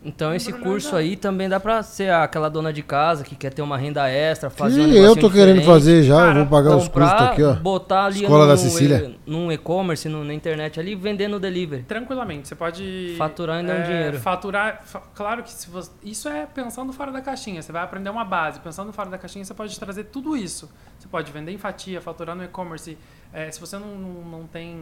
Então 0.00 0.32
esse 0.32 0.52
curso 0.52 0.94
aí 0.94 1.16
também 1.16 1.48
dá 1.48 1.58
pra 1.58 1.82
ser 1.82 2.12
aquela 2.12 2.48
dona 2.48 2.72
de 2.72 2.84
casa 2.84 3.24
que 3.24 3.34
quer 3.34 3.52
ter 3.52 3.62
uma 3.62 3.76
renda 3.76 4.08
extra, 4.08 4.48
fazer 4.48 4.80
um 4.82 4.92
eu 4.92 5.16
tô 5.16 5.28
querendo 5.28 5.58
diferente. 5.58 5.66
fazer 5.66 6.02
já, 6.04 6.28
eu 6.28 6.34
vou 6.36 6.46
pagar 6.46 6.76
os 6.76 6.84
comprar, 6.86 7.08
custos 7.10 7.28
aqui, 7.32 7.42
ó. 7.42 7.54
botar 7.54 8.04
ali 8.04 8.22
Escola 8.22 8.46
da 8.46 8.56
Cecília. 8.56 9.12
e- 9.26 9.30
num 9.30 9.50
e-commerce, 9.50 10.08
no- 10.08 10.22
na 10.22 10.32
internet 10.32 10.78
ali, 10.78 10.94
vender 10.94 11.26
no 11.26 11.40
delivery. 11.40 11.82
Tranquilamente, 11.82 12.46
você 12.46 12.54
pode 12.54 13.16
Faturar 13.18 13.56
ainda 13.58 13.72
um 13.72 13.76
é, 13.76 13.82
dinheiro. 13.82 14.18
Faturar, 14.20 14.82
fa- 14.84 15.02
claro 15.14 15.42
que 15.42 15.50
se 15.50 15.68
você, 15.68 15.90
isso 16.04 16.28
é 16.28 16.46
pensando 16.46 16.92
fora 16.92 17.10
da 17.10 17.20
caixinha. 17.20 17.60
Você 17.60 17.72
vai 17.72 17.82
aprender 17.82 18.08
uma 18.08 18.24
base. 18.24 18.60
Pensando 18.60 18.92
fora 18.92 19.10
da 19.10 19.18
caixinha, 19.18 19.44
você 19.44 19.52
pode 19.52 19.76
trazer 19.80 20.04
tudo 20.04 20.36
isso. 20.36 20.70
Você 20.96 21.08
pode 21.08 21.32
vender 21.32 21.50
em 21.50 21.58
fatia, 21.58 22.00
faturar 22.00 22.36
no 22.36 22.44
e-commerce. 22.44 22.96
É, 23.32 23.50
se 23.50 23.58
você 23.60 23.76
não, 23.76 23.88
não, 23.98 24.38
não 24.38 24.46
tem 24.46 24.76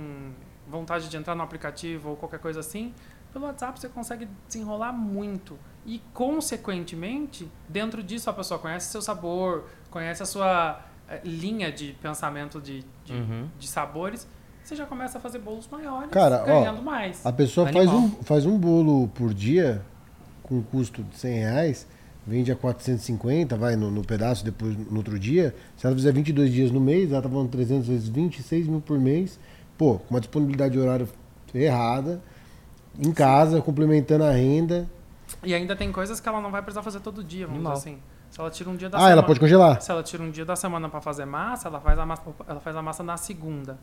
vontade 0.68 1.08
de 1.08 1.16
entrar 1.16 1.35
no 1.35 1.42
aplicativo 1.42 2.11
ou 2.11 2.16
qualquer 2.16 2.38
coisa 2.38 2.61
assim, 2.61 2.92
pelo 3.36 3.44
WhatsApp 3.44 3.78
você 3.78 3.88
consegue 3.90 4.26
desenrolar 4.48 4.92
muito. 4.92 5.58
E, 5.84 6.00
consequentemente, 6.14 7.46
dentro 7.68 8.02
disso 8.02 8.30
a 8.30 8.32
pessoa 8.32 8.58
conhece 8.58 8.90
seu 8.90 9.02
sabor, 9.02 9.64
conhece 9.90 10.22
a 10.22 10.26
sua 10.26 10.80
eh, 11.06 11.20
linha 11.22 11.70
de 11.70 11.92
pensamento 12.00 12.60
de, 12.62 12.82
de, 13.04 13.12
Uhum. 13.12 13.48
de 13.58 13.68
sabores. 13.68 14.26
Você 14.64 14.74
já 14.74 14.86
começa 14.86 15.18
a 15.18 15.20
fazer 15.20 15.38
bolos 15.38 15.68
maiores, 15.68 16.10
Cara, 16.10 16.42
ó, 16.42 16.46
ganhando 16.46 16.82
mais. 16.82 17.24
A 17.24 17.32
pessoa 17.32 17.70
faz 17.70 17.88
um, 17.90 18.10
faz 18.22 18.46
um 18.46 18.58
bolo 18.58 19.06
por 19.08 19.34
dia 19.34 19.82
com 20.42 20.62
custo 20.62 21.04
de 21.04 21.16
100 21.16 21.38
reais, 21.38 21.86
vende 22.26 22.50
a 22.50 22.56
450, 22.56 23.54
vai 23.56 23.76
no, 23.76 23.90
no 23.90 24.02
pedaço, 24.02 24.44
depois 24.44 24.74
no 24.76 24.96
outro 24.96 25.18
dia. 25.18 25.54
Se 25.76 25.86
ela 25.86 25.94
fizer 25.94 26.10
22 26.10 26.50
dias 26.50 26.70
no 26.72 26.80
mês, 26.80 27.12
ela 27.12 27.20
tá 27.22 27.28
falando 27.28 27.50
300 27.50 27.86
vezes 27.86 28.08
20, 28.08 28.42
6 28.42 28.66
mil 28.66 28.80
por 28.80 28.98
mês. 28.98 29.38
Pô, 29.76 29.98
com 29.98 30.14
uma 30.14 30.20
disponibilidade 30.20 30.72
de 30.72 30.80
horário 30.80 31.06
errada, 31.54 32.20
em 32.98 33.12
casa, 33.12 33.60
complementando 33.60 34.24
a 34.24 34.30
renda. 34.30 34.88
E 35.42 35.54
ainda 35.54 35.74
tem 35.74 35.90
coisas 35.92 36.20
que 36.20 36.28
ela 36.28 36.40
não 36.40 36.50
vai 36.50 36.62
precisar 36.62 36.82
fazer 36.82 37.00
todo 37.00 37.22
dia, 37.24 37.46
vamos 37.46 37.58
Animal. 37.60 37.74
dizer 37.74 37.90
assim. 37.90 37.98
Se 38.30 38.40
ela 38.40 38.50
tira 38.50 38.70
um 38.70 38.76
dia 38.76 38.88
da 38.90 38.96
Ah, 38.98 39.00
semana. 39.00 39.12
ela 39.14 39.22
pode 39.22 39.40
congelar. 39.40 39.80
Se 39.80 39.90
ela 39.90 40.02
tira 40.02 40.22
um 40.22 40.30
dia 40.30 40.44
da 40.44 40.56
semana 40.56 40.88
para 40.88 41.00
fazer 41.00 41.24
massa, 41.24 41.68
ela 41.68 41.80
faz 41.80 41.98
a 41.98 42.04
massa, 42.06 42.22
ela 42.48 42.60
faz 42.60 42.76
a 42.76 42.82
massa 42.82 43.02
na 43.02 43.16
segunda. 43.16 43.78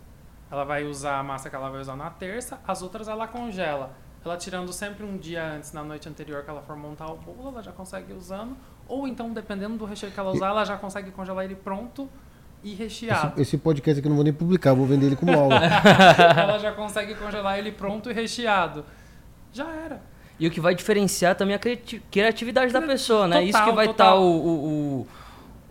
Ela 0.52 0.64
vai 0.64 0.84
usar 0.86 1.18
a 1.20 1.24
massa 1.24 1.50
que 1.50 1.56
ela 1.56 1.70
vai 1.70 1.82
usar 1.82 1.96
na 1.96 2.10
terça, 2.10 2.60
as 2.68 2.82
outras 2.82 3.08
ela 3.08 3.26
congela. 3.28 3.92
Ela 4.24 4.38
tirando 4.38 4.72
sempre 4.72 5.06
um 5.06 5.18
dia 5.18 5.44
antes, 5.44 5.74
na 5.74 5.84
noite 5.84 6.08
anterior 6.08 6.44
que 6.44 6.50
ela 6.50 6.62
for 6.62 6.76
montar 6.78 7.08
o 7.08 7.18
bolo, 7.18 7.50
ela 7.50 7.64
já 7.64 7.72
consegue 7.72 8.12
ir 8.14 8.16
usando. 8.16 8.56
Ou 8.88 9.08
então, 9.08 9.32
dependendo 9.34 9.76
do 9.78 9.86
recheio 9.86 10.12
que 10.12 10.20
ela 10.20 10.32
usar, 10.32 10.48
ela 10.50 10.64
já 10.64 10.78
consegue 10.78 11.12
congelar 11.12 11.44
ele 11.46 11.56
pronto 11.56 12.08
e 12.64 12.74
recheado. 12.74 13.34
Esse, 13.34 13.42
esse 13.42 13.58
podcast 13.58 14.00
aqui 14.00 14.08
eu 14.08 14.10
não 14.10 14.16
vou 14.16 14.24
nem 14.24 14.32
publicar, 14.34 14.74
vou 14.74 14.86
vender 14.86 15.08
ele 15.08 15.16
como 15.16 15.32
aula. 15.38 15.56
Ela 16.38 16.58
já 16.60 16.72
consegue 16.72 17.16
congelar 17.16 17.58
ele 17.58 17.72
pronto 17.72 18.10
e 18.10 18.14
recheado. 18.14 18.86
Já 19.54 19.70
era. 19.70 20.02
E 20.40 20.48
o 20.48 20.52
que 20.52 20.60
vai 20.60 20.74
diferenciar 20.76 21.36
também 21.36 21.54
é 21.54 21.58
a 21.58 21.60
criati- 21.60 22.04
criatividade 22.12 22.74
da 22.74 22.80
Cri- 22.80 22.90
pessoa, 22.90 23.28
né? 23.28 23.44
Isso 23.44 23.52
que 23.54 23.60
total, 23.60 23.76
vai 23.76 23.86
estar 23.86 24.04
total. 24.06 24.24
o, 24.24 24.48
o, 24.48 25.08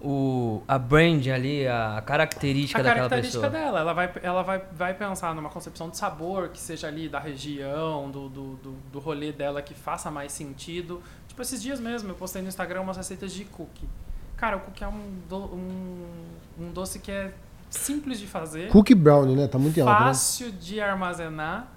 o, 0.02 0.08
o- 0.08 0.62
a 0.66 0.78
brand 0.78 1.26
ali, 1.28 1.66
a 1.66 2.02
característica 2.06 2.80
a 2.80 2.82
daquela 2.82 3.08
característica 3.08 3.50
pessoa. 3.50 3.64
dela. 3.64 3.80
Ela, 3.80 3.92
vai, 3.92 4.12
ela 4.22 4.42
vai, 4.42 4.62
vai 4.72 4.94
pensar 4.94 5.34
numa 5.34 5.48
concepção 5.50 5.90
de 5.90 5.96
sabor 5.96 6.48
que 6.48 6.60
seja 6.60 6.86
ali 6.86 7.08
da 7.08 7.18
região, 7.18 8.10
do, 8.10 8.28
do, 8.28 8.54
do, 8.56 8.72
do 8.92 8.98
rolê 9.00 9.32
dela 9.32 9.60
que 9.62 9.74
faça 9.74 10.10
mais 10.10 10.32
sentido. 10.32 11.02
Tipo, 11.28 11.42
esses 11.42 11.60
dias 11.62 11.80
mesmo 11.80 12.10
eu 12.10 12.14
postei 12.14 12.40
no 12.40 12.48
Instagram 12.48 12.82
umas 12.82 12.96
receitas 12.96 13.32
de 13.32 13.44
cookie. 13.44 13.88
Cara, 14.36 14.56
o 14.56 14.60
cookie 14.60 14.82
é 14.84 14.88
um, 14.88 15.14
do- 15.28 15.54
um, 15.54 16.06
um 16.60 16.72
doce 16.72 16.98
que 16.98 17.10
é 17.10 17.32
simples 17.70 18.18
de 18.20 18.26
fazer, 18.26 18.68
Cookie 18.68 18.94
Brownie, 18.94 19.34
né? 19.34 19.46
Tá 19.48 19.58
muito 19.58 19.78
em 19.78 19.80
alta, 19.82 19.92
né? 20.00 20.06
fácil 20.06 20.52
de 20.52 20.78
armazenar, 20.80 21.68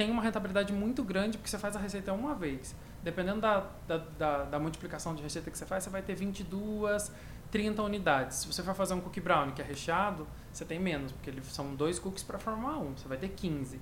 tem 0.00 0.10
uma 0.10 0.22
rentabilidade 0.22 0.72
muito 0.72 1.04
grande 1.04 1.36
porque 1.36 1.50
você 1.50 1.58
faz 1.58 1.76
a 1.76 1.78
receita 1.78 2.10
uma 2.10 2.34
vez. 2.34 2.74
Dependendo 3.02 3.42
da, 3.42 3.66
da, 3.86 3.98
da, 3.98 4.44
da 4.44 4.58
multiplicação 4.58 5.14
de 5.14 5.22
receita 5.22 5.50
que 5.50 5.58
você 5.58 5.66
faz, 5.66 5.84
você 5.84 5.90
vai 5.90 6.00
ter 6.00 6.14
22, 6.14 7.12
30 7.50 7.82
unidades. 7.82 8.38
Se 8.38 8.46
você 8.46 8.62
for 8.62 8.74
fazer 8.74 8.94
um 8.94 9.00
cookie 9.02 9.20
brownie 9.20 9.52
que 9.52 9.60
é 9.60 9.64
recheado, 9.64 10.26
você 10.50 10.64
tem 10.64 10.78
menos, 10.80 11.12
porque 11.12 11.28
eles 11.28 11.44
são 11.48 11.74
dois 11.74 11.98
cookies 11.98 12.22
para 12.22 12.38
formar 12.38 12.78
um, 12.78 12.96
você 12.96 13.06
vai 13.06 13.18
ter 13.18 13.28
15. 13.28 13.78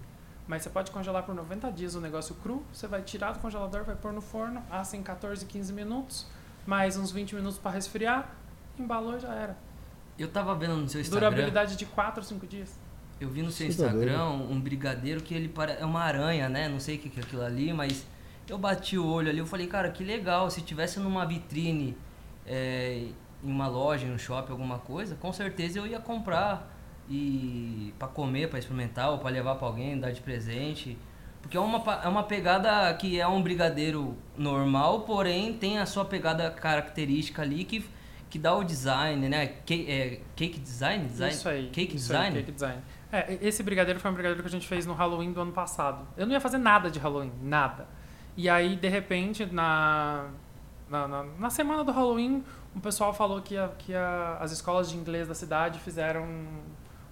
Mas 0.49 0.65
você 0.65 0.71
pode 0.71 0.91
congelar 0.91 1.23
por 1.23 1.37
90 1.37 1.71
dias 1.71 1.95
o 1.95 2.01
negócio 2.01 2.35
cru, 2.35 2.65
você 2.73 2.89
vai 2.89 3.01
tirar 3.03 3.31
do 3.31 3.39
congelador, 3.39 3.85
vai 3.85 3.95
pôr 3.95 4.13
no 4.13 4.21
forno, 4.21 4.61
assa 4.69 4.97
em 4.97 5.05
14, 5.05 5.47
15 5.47 5.73
minutos, 5.73 6.27
mais 6.67 6.97
uns 6.97 7.13
20 7.13 7.37
minutos 7.37 7.61
para 7.61 7.71
resfriar, 7.71 8.35
embalou 8.77 9.17
e 9.17 9.21
já 9.21 9.33
era. 9.33 9.57
Eu 10.19 10.27
tava 10.27 10.53
vendo 10.57 10.79
no 10.79 10.89
seu 10.89 11.01
Instagram, 11.01 11.29
Durabilidade 11.29 11.77
de 11.77 11.87
4 11.87 12.21
ou 12.21 12.25
5 12.25 12.45
dias. 12.45 12.88
Eu 13.21 13.29
vi 13.29 13.43
no 13.43 13.51
seu 13.51 13.67
tá 13.67 13.73
Instagram 13.73 14.29
um 14.31 14.61
brigadeiro 14.61 15.21
que 15.23 15.35
ele 15.35 15.49
pare... 15.49 15.73
é 15.81 15.85
uma 15.85 16.01
aranha, 16.03 16.49
né? 16.49 16.69
Não 16.69 16.81
sei 16.81 16.97
o 16.97 16.99
que 16.99 17.19
é 17.19 17.23
aquilo 17.23 17.43
ali, 17.43 17.73
mas 17.73 18.07
eu 18.49 18.57
bati 18.59 18.97
o 18.97 19.07
olho 19.07 19.29
ali, 19.29 19.39
eu 19.39 19.47
falei, 19.47 19.67
cara, 19.67 19.91
que 19.91 20.03
legal, 20.05 20.51
se 20.51 20.63
tivesse 20.63 20.99
numa 21.01 21.27
vitrine 21.27 21.97
é, 22.47 23.09
em 23.45 23.51
uma 23.51 23.69
loja, 23.69 24.07
em 24.07 24.13
um 24.13 24.19
shopping, 24.19 24.53
alguma 24.53 24.79
coisa, 24.79 25.15
com 25.17 25.33
certeza 25.33 25.79
eu 25.79 25.87
ia 25.87 25.99
comprar 26.01 26.75
e 27.11 27.93
para 27.99 28.09
comer, 28.09 28.49
para 28.49 28.59
experimentar 28.59 29.11
ou 29.11 29.19
para 29.19 29.31
levar 29.31 29.55
para 29.57 29.67
alguém, 29.67 29.99
dar 29.99 30.11
de 30.13 30.21
presente. 30.21 30.97
Porque 31.41 31.57
é 31.57 31.61
uma, 31.61 31.81
pa- 31.81 32.03
é 32.05 32.09
uma 32.09 32.23
pegada 32.25 32.93
que 32.95 33.19
é 33.19 33.27
um 33.27 33.41
brigadeiro 33.43 34.17
normal, 34.37 35.01
porém 35.03 35.55
tem 35.55 35.79
a 35.79 35.87
sua 35.87 36.05
pegada 36.05 36.51
característica 36.51 37.41
ali 37.43 37.65
que, 37.65 37.85
que 38.29 38.39
dá 38.39 38.55
o 38.55 38.65
design, 38.65 39.29
né? 39.29 39.47
Cake, 39.65 39.91
é, 39.91 40.21
cake 40.37 40.59
design? 40.59 41.07
design? 41.07 41.33
Isso 41.35 41.49
aí. 41.49 41.69
Cake 41.71 41.97
isso 41.97 42.09
design? 42.09 42.37
Aí, 42.37 42.43
cake 42.43 42.53
design. 42.53 42.83
É, 43.11 43.39
esse 43.41 43.63
brigadeiro 43.63 43.99
foi 43.99 44.11
um 44.11 44.15
brigadeiro 44.15 44.43
que 44.43 44.49
a 44.49 44.51
gente 44.53 44.69
fez 44.69 44.85
no 44.87 44.93
Halloween 44.95 45.33
do 45.33 45.41
ano 45.41 45.53
passado. 45.53 46.07
Eu 46.17 46.27
não 46.27 46.33
ia 46.35 46.41
fazer 46.41 46.59
nada 46.59 46.91
de 46.91 46.99
Halloween, 46.99 47.33
nada. 47.43 47.87
E 48.37 48.49
aí, 48.49 48.77
de 48.77 48.89
repente, 48.89 49.47
na, 49.47 50.27
na, 50.91 51.09
na, 51.09 51.23
na 51.25 51.51
semana 51.51 51.83
do 51.83 51.91
Halloween, 51.91 52.45
o 52.77 52.81
pessoal 52.81 53.13
falou 53.15 53.41
que, 53.41 53.57
a- 53.57 53.69
que 53.79 53.95
a- 53.95 54.37
as 54.41 54.53
escolas 54.53 54.91
de 54.91 54.97
inglês 54.97 55.27
da 55.27 55.35
cidade 55.35 55.79
fizeram 55.81 56.23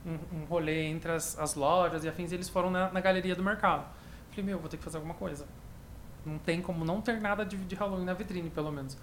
um, 0.06 0.18
um, 0.32 0.44
rolê 0.44 0.84
entre 0.86 1.10
as, 1.12 1.38
as 1.38 1.54
lojas 1.54 2.04
e 2.04 2.08
afins, 2.08 2.30
e 2.30 2.34
eles 2.34 2.48
foram 2.48 2.70
na, 2.70 2.90
na 2.92 3.00
galeria 3.00 3.34
do 3.34 3.42
mercado. 3.42 3.84
Falei, 4.30 4.44
meu, 4.44 4.58
vou 4.58 4.68
ter 4.68 4.76
que 4.76 4.84
fazer 4.84 4.98
alguma 4.98 5.14
coisa. 5.14 5.46
Não 6.24 6.38
tem 6.38 6.60
como 6.60 6.84
não 6.84 7.00
ter 7.00 7.20
nada 7.20 7.44
de, 7.44 7.56
de 7.56 7.74
Halloween 7.74 8.04
na 8.04 8.12
vitrine, 8.14 8.50
pelo 8.50 8.70
menos. 8.70 8.96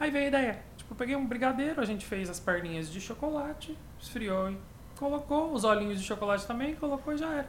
Aí 0.00 0.10
veio 0.10 0.24
a 0.24 0.28
ideia. 0.28 0.62
Tipo, 0.78 0.92
eu 0.94 0.96
peguei 0.96 1.14
um 1.14 1.26
brigadeiro, 1.26 1.80
a 1.80 1.84
gente 1.84 2.06
fez 2.06 2.30
as 2.30 2.40
perninhas 2.40 2.90
de 2.90 3.00
chocolate, 3.00 3.76
esfriou 4.00 4.50
e 4.50 4.56
colocou, 4.98 5.52
os 5.52 5.64
olhinhos 5.64 5.98
de 6.00 6.04
chocolate 6.06 6.46
também, 6.46 6.74
colocou 6.74 7.12
e 7.14 7.18
já 7.18 7.32
era. 7.32 7.48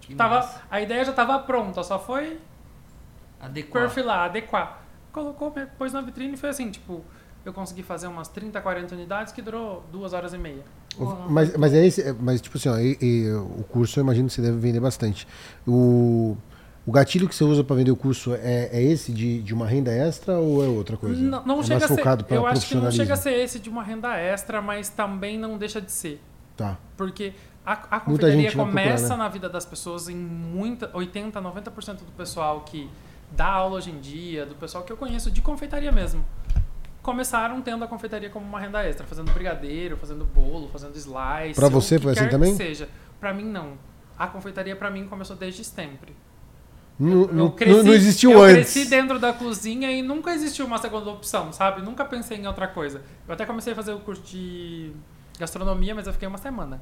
Que 0.00 0.14
Tava, 0.14 0.36
massa. 0.36 0.60
a 0.70 0.80
ideia 0.80 1.04
já 1.04 1.10
estava 1.10 1.38
pronta, 1.40 1.82
só 1.82 1.98
foi 1.98 2.38
Adequar. 3.40 3.82
perfilar, 3.84 4.24
adequar. 4.26 4.82
Colocou, 5.12 5.52
pôs 5.78 5.92
na 5.92 6.00
vitrine 6.00 6.34
e 6.34 6.36
foi 6.36 6.50
assim, 6.50 6.70
tipo, 6.70 7.02
eu 7.44 7.52
consegui 7.52 7.82
fazer 7.82 8.06
umas 8.06 8.28
30, 8.28 8.60
40 8.60 8.94
unidades 8.94 9.32
que 9.32 9.40
durou 9.40 9.82
duas 9.90 10.12
horas 10.12 10.32
e 10.34 10.38
meia. 10.38 10.62
Mas, 11.28 11.56
mas 11.56 11.74
é 11.74 11.84
esse, 11.86 12.02
é- 12.02 12.12
mas 12.12 12.40
tipo 12.40 12.56
assim, 12.56 12.68
ó, 12.68 12.78
e- 12.78 12.96
e 13.00 13.30
o 13.34 13.64
curso 13.64 13.98
eu 13.98 14.04
imagino 14.04 14.28
que 14.28 14.34
você 14.34 14.42
deve 14.42 14.56
vender 14.58 14.80
bastante. 14.80 15.26
O, 15.66 16.36
o 16.86 16.92
gatilho 16.92 17.28
que 17.28 17.34
você 17.34 17.44
usa 17.44 17.62
para 17.64 17.76
vender 17.76 17.90
o 17.90 17.96
curso 17.96 18.34
é, 18.34 18.68
é 18.72 18.82
esse 18.82 19.12
de, 19.12 19.42
de 19.42 19.52
uma 19.52 19.66
renda 19.66 19.90
extra 19.92 20.38
ou 20.38 20.64
é 20.64 20.68
outra 20.68 20.96
coisa? 20.96 21.20
Não, 21.20 21.44
não 21.44 21.60
é 21.60 21.62
chega 21.62 21.74
mais 21.80 21.84
a 21.84 21.88
ser, 21.88 21.96
focado 21.96 22.26
eu 22.30 22.46
acho 22.46 22.66
que 22.66 22.74
não 22.76 22.90
chega 22.90 23.14
a 23.14 23.16
ser 23.16 23.32
esse 23.32 23.58
de 23.58 23.68
uma 23.68 23.82
renda 23.82 24.16
extra, 24.16 24.62
mas 24.62 24.88
também 24.88 25.38
não 25.38 25.58
deixa 25.58 25.80
de 25.80 25.90
ser. 25.92 26.22
Tá. 26.56 26.78
Porque 26.96 27.32
a, 27.64 27.72
a 27.72 28.00
confeitaria 28.00 28.50
começa 28.52 28.88
procurar, 29.06 29.16
né? 29.18 29.22
na 29.24 29.28
vida 29.28 29.48
das 29.48 29.64
pessoas 29.64 30.08
em 30.08 30.16
muita, 30.16 30.90
80, 30.94 31.40
90% 31.40 31.96
do 31.98 32.12
pessoal 32.16 32.60
que 32.62 32.88
dá 33.32 33.46
aula 33.46 33.76
hoje 33.76 33.90
em 33.90 34.00
dia, 34.00 34.46
do 34.46 34.54
pessoal 34.54 34.84
que 34.84 34.92
eu 34.92 34.96
conheço 34.96 35.30
de 35.30 35.40
confeitaria 35.42 35.90
mesmo. 35.92 36.24
Começaram 37.02 37.60
tendo 37.62 37.84
a 37.84 37.88
confeitaria 37.88 38.28
como 38.30 38.44
uma 38.46 38.58
renda 38.58 38.82
extra, 38.84 39.06
fazendo 39.06 39.30
brigadeiro, 39.32 39.96
fazendo 39.96 40.24
bolo, 40.24 40.68
fazendo 40.68 40.96
slice. 40.96 41.54
Pra 41.54 41.66
o 41.66 41.70
você 41.70 41.98
foi 41.98 42.12
assim 42.12 42.28
também? 42.28 42.54
seja. 42.56 42.88
Pra 43.20 43.32
mim 43.32 43.44
não. 43.44 43.74
A 44.18 44.26
confeitaria 44.26 44.74
pra 44.74 44.90
mim 44.90 45.06
começou 45.06 45.36
desde 45.36 45.62
sempre. 45.62 46.16
Não, 46.98 47.22
Eu 47.24 47.32
não, 47.34 47.50
cresci- 47.50 47.82
não 47.82 47.92
existiu 47.92 48.32
eu 48.32 48.42
antes. 48.42 48.72
cresci 48.72 48.88
dentro 48.88 49.18
da 49.18 49.32
cozinha 49.32 49.92
e 49.92 50.00
nunca 50.02 50.32
existiu 50.32 50.64
uma 50.66 50.78
segunda 50.78 51.10
opção, 51.10 51.52
sabe? 51.52 51.82
Nunca 51.82 52.04
pensei 52.06 52.38
em 52.38 52.46
outra 52.46 52.66
coisa. 52.66 53.02
Eu 53.28 53.34
até 53.34 53.44
comecei 53.44 53.72
a 53.74 53.76
fazer 53.76 53.92
o 53.92 54.00
curso 54.00 54.22
de 54.22 54.90
gastronomia, 55.38 55.94
mas 55.94 56.06
eu 56.06 56.12
fiquei 56.12 56.26
uma 56.28 56.38
semana 56.38 56.80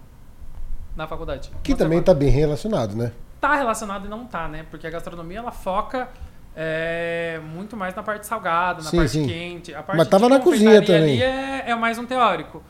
na 0.97 1.07
faculdade. 1.07 1.51
Que 1.63 1.73
Uma 1.73 1.79
também 1.79 1.99
semana. 1.99 2.05
tá 2.07 2.15
bem 2.15 2.29
relacionado, 2.29 2.95
né? 2.97 3.13
tá 3.41 3.57
relacionado 3.57 4.07
e 4.07 4.09
não 4.09 4.25
tá, 4.25 4.49
né? 4.49 4.65
Porque 4.71 4.87
a 4.87 4.91
gastronomia 4.91 5.39
ela 5.39 5.51
foca 5.51 6.09
é, 6.57 7.39
muito 7.53 7.77
mais 7.77 7.95
na 7.95 8.03
parte 8.03 8.27
salgada, 8.27 8.83
na 8.83 8.89
Sim, 8.89 8.97
parte 8.97 9.11
sim. 9.11 9.27
quente. 9.27 9.75
A 9.75 9.83
parte 9.83 9.99
Mas 9.99 10.09
tava 10.09 10.31
na 10.31 10.41
cozinha 10.41 10.81
também. 10.81 11.21
ali 11.21 11.23
é, 11.23 11.65
é 11.71 11.75
mais 11.75 11.99
um 11.99 12.07
teórico. 12.07 12.63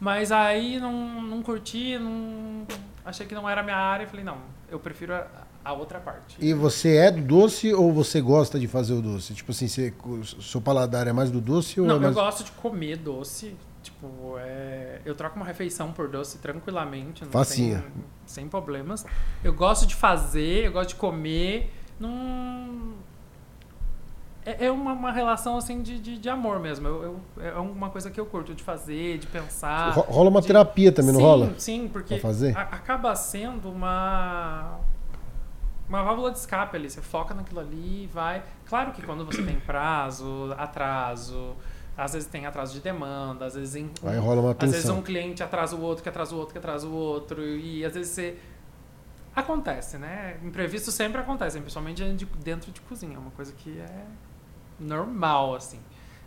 Mas 0.00 0.32
aí 0.32 0.80
não, 0.80 1.20
não 1.20 1.42
curti, 1.42 1.98
não, 1.98 2.66
achei 3.04 3.26
que 3.26 3.34
não 3.34 3.48
era 3.48 3.60
a 3.60 3.64
minha 3.64 3.76
área 3.76 4.04
e 4.04 4.06
falei, 4.06 4.24
não, 4.24 4.38
eu 4.70 4.78
prefiro 4.78 5.14
a, 5.14 5.26
a 5.62 5.72
outra 5.74 6.00
parte. 6.00 6.36
E 6.40 6.54
você 6.54 6.96
é 6.96 7.10
do 7.10 7.20
doce 7.20 7.72
ou 7.74 7.92
você 7.92 8.20
gosta 8.20 8.58
de 8.58 8.66
fazer 8.66 8.94
o 8.94 9.02
doce? 9.02 9.34
Tipo 9.34 9.52
assim, 9.52 9.68
você, 9.68 9.92
o 10.04 10.24
seu 10.24 10.60
paladar 10.60 11.06
é 11.06 11.12
mais 11.12 11.30
do 11.30 11.40
doce 11.40 11.80
ou 11.80 11.86
Não, 11.86 11.96
é 11.96 11.98
mais... 11.98 12.16
eu 12.16 12.22
gosto 12.22 12.44
de 12.44 12.52
comer 12.52 12.96
doce. 12.96 13.54
Tipo, 14.04 14.36
é, 14.38 15.00
eu 15.04 15.14
troco 15.14 15.36
uma 15.36 15.46
refeição 15.46 15.92
por 15.92 16.08
doce 16.08 16.38
tranquilamente. 16.38 17.24
Facinha. 17.26 17.80
tem- 17.80 18.04
sem 18.26 18.48
problemas. 18.48 19.04
Eu 19.42 19.52
gosto 19.54 19.86
de 19.86 19.94
fazer, 19.94 20.64
eu 20.66 20.72
gosto 20.72 20.90
de 20.90 20.94
comer. 20.96 21.72
Não... 21.98 22.92
É, 24.46 24.66
é 24.66 24.70
uma, 24.70 24.92
uma 24.92 25.10
relação 25.10 25.56
assim 25.56 25.80
de, 25.82 25.98
de, 25.98 26.18
de 26.18 26.28
amor 26.28 26.58
mesmo. 26.60 26.86
Eu, 26.86 27.02
eu- 27.38 27.42
é 27.42 27.54
uma 27.58 27.88
coisa 27.90 28.10
que 28.10 28.20
eu 28.20 28.26
curto 28.26 28.54
de 28.54 28.62
fazer, 28.62 29.18
de 29.18 29.26
pensar. 29.26 29.90
Ro- 29.92 30.02
Rola 30.02 30.28
uma 30.30 30.40
de- 30.42 30.46
terapia 30.48 30.92
também, 30.92 31.12
não 31.12 31.20
sim, 31.20 31.26
rola? 31.26 31.54
Sim, 31.58 31.88
porque 31.90 32.20
a- 32.54 32.60
acaba 32.62 33.14
sendo 33.16 33.70
uma 33.70 34.78
uma 35.88 36.02
válvula 36.02 36.30
de 36.30 36.38
escape 36.38 36.76
ali. 36.76 36.90
Você 36.90 37.00
foca 37.02 37.32
naquilo 37.34 37.60
ali 37.60 38.04
e 38.04 38.10
vai. 38.12 38.42
Claro 38.66 38.92
que 38.92 39.00
quando 39.02 39.24
você 39.24 39.42
tem 39.42 39.58
prazo, 39.60 40.54
atraso, 40.58 41.54
às 41.96 42.12
vezes 42.12 42.28
tem 42.28 42.46
atraso 42.46 42.72
de 42.74 42.80
demanda, 42.80 43.46
às 43.46 43.54
vezes 43.54 43.76
em, 43.76 43.90
Aí 44.02 44.18
rola 44.18 44.40
uma 44.40 44.56
às 44.58 44.70
vezes 44.70 44.88
um 44.90 45.02
cliente 45.02 45.42
atrasa 45.42 45.76
o 45.76 45.80
outro, 45.80 46.02
que 46.02 46.08
atrasa 46.08 46.34
o 46.34 46.38
outro, 46.38 46.52
que 46.52 46.58
atrasa 46.58 46.86
o 46.86 46.92
outro, 46.92 47.42
e 47.42 47.84
às 47.84 47.94
vezes 47.94 48.12
você. 48.12 48.38
Acontece, 49.36 49.98
né? 49.98 50.38
Imprevisto 50.44 50.92
sempre 50.92 51.20
acontece, 51.20 51.58
principalmente 51.58 52.04
dentro 52.04 52.16
de, 52.16 52.26
dentro 52.44 52.70
de 52.70 52.80
cozinha. 52.82 53.16
É 53.16 53.18
uma 53.18 53.32
coisa 53.32 53.52
que 53.52 53.80
é 53.80 54.06
normal, 54.78 55.56
assim. 55.56 55.80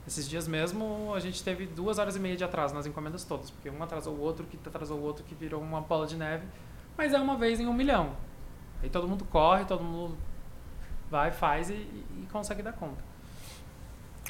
Esses 0.05 0.27
dias 0.27 0.45
mesmo 0.45 1.13
a 1.13 1.19
gente 1.19 1.41
teve 1.43 1.65
duas 1.67 1.99
horas 1.99 2.17
e 2.17 2.19
meia 2.19 2.35
de 2.35 2.43
atraso 2.43 2.73
nas 2.73 2.85
encomendas 2.85 3.23
todas, 3.23 3.49
porque 3.49 3.69
um 3.69 3.81
atrasou 3.81 4.13
o 4.13 4.19
outro, 4.19 4.45
que 4.45 4.57
atrasou 4.65 4.97
o 4.99 5.03
outro, 5.03 5.23
que 5.23 5.35
virou 5.35 5.61
uma 5.61 5.79
bola 5.79 6.05
de 6.05 6.17
neve. 6.17 6.45
Mas 6.97 7.13
é 7.13 7.19
uma 7.19 7.37
vez 7.37 7.59
em 7.59 7.67
um 7.67 7.73
milhão. 7.73 8.11
Aí 8.81 8.89
todo 8.89 9.07
mundo 9.07 9.25
corre, 9.25 9.63
todo 9.65 9.83
mundo 9.83 10.17
vai, 11.09 11.31
faz 11.31 11.69
e, 11.69 11.73
e 11.73 12.27
consegue 12.31 12.61
dar 12.61 12.73
conta. 12.73 13.03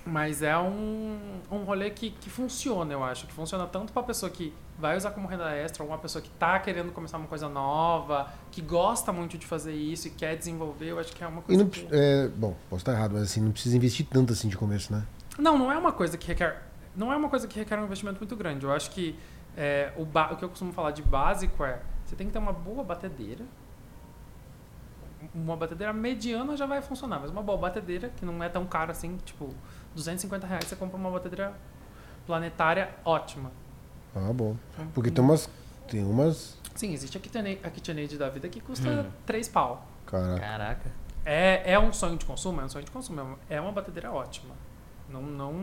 Mas 0.09 0.41
é 0.41 0.57
um, 0.57 1.19
um 1.51 1.63
rolê 1.65 1.89
que, 1.89 2.11
que 2.11 2.29
funciona, 2.29 2.93
eu 2.93 3.03
acho. 3.03 3.27
Que 3.27 3.33
funciona 3.33 3.67
tanto 3.67 3.91
para 3.91 4.01
a 4.01 4.05
pessoa 4.05 4.29
que 4.29 4.53
vai 4.79 4.95
usar 4.95 5.11
como 5.11 5.27
renda 5.27 5.51
extra, 5.53 5.83
ou 5.83 5.89
uma 5.89 5.97
pessoa 5.97 6.21
que 6.21 6.29
está 6.29 6.57
querendo 6.59 6.93
começar 6.93 7.17
uma 7.17 7.27
coisa 7.27 7.49
nova, 7.49 8.31
que 8.49 8.61
gosta 8.61 9.11
muito 9.11 9.37
de 9.37 9.45
fazer 9.45 9.73
isso 9.73 10.07
e 10.07 10.11
quer 10.11 10.37
desenvolver. 10.37 10.91
Eu 10.91 10.99
acho 10.99 11.13
que 11.13 11.21
é 11.23 11.27
uma 11.27 11.41
coisa 11.41 11.61
não, 11.61 11.69
que... 11.69 11.85
é, 11.91 12.29
bom, 12.29 12.55
posso 12.69 12.83
estar 12.83 12.93
errado, 12.93 13.11
mas 13.13 13.23
assim, 13.23 13.41
não 13.41 13.51
precisa 13.51 13.75
investir 13.75 14.05
tanto 14.09 14.31
assim 14.31 14.47
de 14.47 14.55
começo, 14.55 14.93
né? 14.93 15.03
Não, 15.37 15.57
não 15.57 15.69
é 15.69 15.77
uma 15.77 15.91
coisa 15.91 16.17
que 16.17 16.25
requer. 16.25 16.63
Não 16.95 17.11
é 17.11 17.17
uma 17.17 17.27
coisa 17.29 17.45
que 17.47 17.59
requer 17.59 17.77
um 17.77 17.83
investimento 17.83 18.19
muito 18.19 18.35
grande. 18.35 18.65
Eu 18.65 18.71
acho 18.71 18.89
que 18.91 19.19
é, 19.57 19.91
o, 19.97 20.05
ba- 20.05 20.31
o 20.31 20.37
que 20.37 20.45
eu 20.45 20.49
costumo 20.49 20.71
falar 20.71 20.91
de 20.91 21.01
básico 21.01 21.63
é 21.65 21.81
você 22.05 22.15
tem 22.15 22.27
que 22.27 22.33
ter 22.33 22.39
uma 22.39 22.53
boa 22.53 22.83
batedeira. 22.83 23.43
Uma 25.33 25.57
batedeira 25.57 25.91
mediana 25.91 26.55
já 26.55 26.65
vai 26.65 26.81
funcionar, 26.81 27.19
mas 27.19 27.31
uma 27.31 27.41
boa 27.41 27.57
batedeira, 27.57 28.09
que 28.15 28.23
não 28.23 28.41
é 28.43 28.47
tão 28.47 28.65
cara 28.65 28.91
assim, 28.91 29.17
tipo, 29.25 29.49
250 29.97 30.47
reais 30.47 30.65
você 30.65 30.75
compra 30.75 30.95
uma 30.97 31.11
batedeira 31.11 31.53
planetária 32.25 32.89
ótima. 33.03 33.51
Ah, 34.15 34.31
bom. 34.33 34.55
Porque 34.93 35.11
tem 35.11 35.23
umas. 35.23 35.49
Tem 35.87 36.03
umas. 36.03 36.57
Sim, 36.75 36.93
existe 36.93 37.17
a 37.17 37.21
KitchenAid, 37.21 37.59
a 37.63 37.69
KitchenAid 37.69 38.17
da 38.17 38.29
vida 38.29 38.47
que 38.49 38.61
custa 38.61 38.89
Hum. 38.89 39.11
3 39.25 39.47
pau. 39.49 39.85
Caraca. 40.05 40.39
Caraca. 40.39 40.91
É, 41.25 41.73
é 41.73 41.79
um 41.79 41.91
sonho 41.91 42.17
de 42.17 42.25
consumo? 42.25 42.61
É 42.61 42.65
um 42.65 42.69
sonho 42.69 42.85
de 42.85 42.91
consumo. 42.91 43.19
é 43.19 43.23
uma- 43.23 43.37
É 43.49 43.61
uma 43.61 43.71
batedeira 43.71 44.11
ótima. 44.11 44.55
Não, 45.09 45.21
não, 45.21 45.53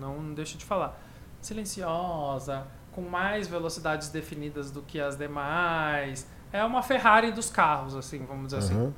não 0.00 0.34
deixo 0.34 0.56
de 0.58 0.64
falar. 0.64 0.98
Silenciosa, 1.40 2.66
com 2.92 3.00
mais 3.02 3.48
velocidades 3.48 4.08
definidas 4.08 4.70
do 4.70 4.82
que 4.82 5.00
as 5.00 5.16
demais. 5.16 6.26
É 6.52 6.64
uma 6.64 6.82
Ferrari 6.82 7.32
dos 7.32 7.50
carros, 7.50 7.94
assim, 7.94 8.24
vamos 8.24 8.46
dizer 8.46 8.58
assim. 8.58 8.74
Aham. 8.74 8.92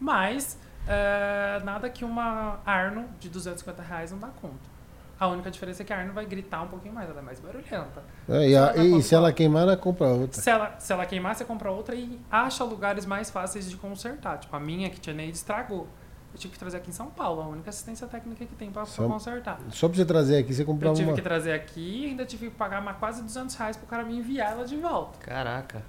Mas 0.00 0.58
é, 0.86 1.60
nada 1.64 1.88
que 1.90 2.04
uma 2.04 2.60
Arno 2.64 3.04
de 3.20 3.28
250 3.28 3.82
reais 3.82 4.10
não 4.12 4.18
dá 4.18 4.28
conta. 4.28 4.78
A 5.20 5.26
única 5.26 5.50
diferença 5.50 5.82
é 5.82 5.84
que 5.84 5.92
a 5.92 5.98
Arno 5.98 6.12
vai 6.12 6.24
gritar 6.24 6.62
um 6.62 6.68
pouquinho 6.68 6.94
mais, 6.94 7.10
ela 7.10 7.18
é 7.18 7.22
mais 7.22 7.40
barulhenta. 7.40 8.02
É, 8.28 8.50
e, 8.50 8.56
a- 8.56 8.66
Ela 8.68 8.84
e 8.84 9.02
se 9.02 9.14
ela 9.16 9.32
queimar, 9.32 9.62
ela 9.64 9.76
compra 9.76 10.06
outra. 10.06 10.40
Se 10.40 10.48
ela, 10.48 10.76
se 10.78 10.92
ela 10.92 11.04
queimar, 11.06 11.34
você 11.34 11.44
compra 11.44 11.70
outra 11.72 11.96
e 11.96 12.20
acha 12.30 12.62
lugares 12.62 13.04
mais 13.04 13.28
fáceis 13.28 13.68
de 13.68 13.76
consertar. 13.76 14.38
Tipo, 14.38 14.54
a 14.54 14.60
minha 14.60 14.88
KitchenAid 14.88 15.32
estragou. 15.34 15.88
Eu 16.32 16.38
tive 16.38 16.52
que 16.52 16.58
trazer 16.58 16.76
aqui 16.76 16.90
em 16.90 16.92
São 16.92 17.06
Paulo, 17.10 17.40
a 17.42 17.46
única 17.48 17.70
assistência 17.70 18.06
técnica 18.06 18.44
que 18.46 18.54
tem 18.54 18.70
pra, 18.70 18.82
pra 18.82 18.90
Só- 18.92 19.08
consertar. 19.08 19.58
Só 19.70 19.88
pra 19.88 19.96
você 19.96 20.04
trazer 20.04 20.36
aqui, 20.38 20.54
você 20.54 20.62
Eu 20.62 20.66
comprava 20.66 20.94
tive 20.94 21.08
uma. 21.08 21.16
que 21.16 21.22
trazer 21.22 21.52
aqui 21.52 22.04
e 22.04 22.10
ainda 22.10 22.24
tive 22.24 22.50
que 22.50 22.54
pagar 22.56 22.80
mais 22.80 22.96
quase 22.98 23.20
200 23.22 23.56
reais 23.56 23.76
pro 23.76 23.86
cara 23.88 24.04
me 24.04 24.16
enviar 24.16 24.52
ela 24.52 24.64
de 24.64 24.76
volta. 24.76 25.18
Caraca. 25.18 25.82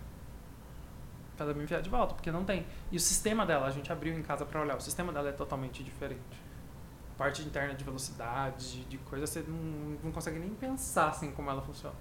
Pra 1.40 1.46
ela 1.46 1.56
me 1.56 1.64
enviar 1.64 1.82
de 1.82 1.90
volta, 1.90 2.14
porque 2.14 2.30
não 2.32 2.44
tem. 2.44 2.66
E 2.92 2.98
o 2.98 3.00
sistema 3.00 3.46
dela, 3.46 3.66
a 3.66 3.72
gente 3.72 3.90
abriu 3.90 4.14
em 4.14 4.22
casa 4.22 4.46
pra 4.46 4.60
olhar, 4.62 4.76
o 4.76 4.82
sistema 4.82 5.14
dela 5.14 5.30
é 5.30 5.32
totalmente 5.32 5.82
diferente. 5.82 6.20
Parte 7.18 7.42
interna 7.44 7.74
de 7.74 7.84
velocidade, 7.84 8.84
de, 8.84 8.98
coisa, 8.98 9.26
você 9.26 9.44
não, 9.48 9.98
não 10.04 10.12
consegue 10.12 10.38
nem 10.38 10.50
pensar 10.50 11.08
assim 11.10 11.32
como 11.32 11.50
ela 11.50 11.62
funciona. 11.62 11.96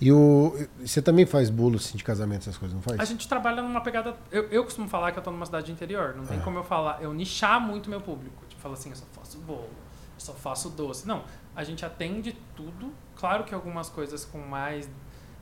E 0.00 0.10
o. 0.10 0.54
Você 0.80 1.02
também 1.02 1.26
faz 1.26 1.50
bolo 1.50 1.76
assim, 1.76 1.96
de 1.98 2.02
casamento, 2.02 2.40
essas 2.42 2.56
coisas, 2.56 2.74
não 2.74 2.82
faz? 2.82 2.98
A 2.98 3.04
gente 3.04 3.28
trabalha 3.28 3.60
numa 3.60 3.82
pegada. 3.82 4.16
Eu, 4.30 4.44
eu 4.44 4.64
costumo 4.64 4.88
falar 4.88 5.12
que 5.12 5.18
eu 5.18 5.22
tô 5.22 5.30
numa 5.30 5.44
cidade 5.46 5.70
interior. 5.70 6.14
Não 6.16 6.24
tem 6.24 6.38
É. 6.38 6.42
como 6.42 6.58
eu 6.58 6.64
falar, 6.64 7.02
eu 7.02 7.12
nichar 7.12 7.60
muito 7.60 7.90
meu 7.90 8.00
público. 8.00 8.44
Tipo, 8.48 8.60
falar 8.62 8.74
assim, 8.74 8.90
eu 8.90 8.96
só 8.96 9.04
faço 9.12 9.38
bolo, 9.40 9.68
eu 9.68 10.20
só 10.20 10.32
faço 10.32 10.70
doce. 10.70 11.06
Não, 11.06 11.22
a 11.54 11.62
gente 11.64 11.84
atende 11.84 12.34
tudo. 12.56 12.92
Claro 13.14 13.44
que 13.44 13.54
algumas 13.54 13.88
coisas 13.88 14.24
com 14.24 14.38
mais, 14.38 14.88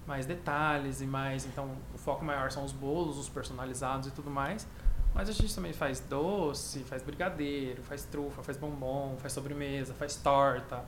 mais 0.07 0.27
detalhes 0.27 1.01
e 1.01 1.07
mais. 1.07 1.47
Então, 1.47 1.71
foco 2.07 2.25
maior 2.25 2.51
são 2.51 2.64
os 2.64 2.73
bolos, 2.73 3.19
os 3.19 3.29
personalizados 3.29 4.07
e 4.09 4.11
tudo 4.12 4.31
mais. 4.31 4.66
Mas 5.14 5.29
a 5.29 5.33
gente 5.33 5.55
também 5.55 5.73
faz 5.73 5.99
doce, 6.01 6.81
faz 6.85 7.03
brigadeiro, 7.03 7.83
faz 7.83 8.05
trufa, 8.05 8.42
faz 8.42 8.57
bombom, 8.57 9.16
faz 9.19 9.33
sobremesa, 9.33 9.92
faz 9.95 10.14
torta. 10.16 10.85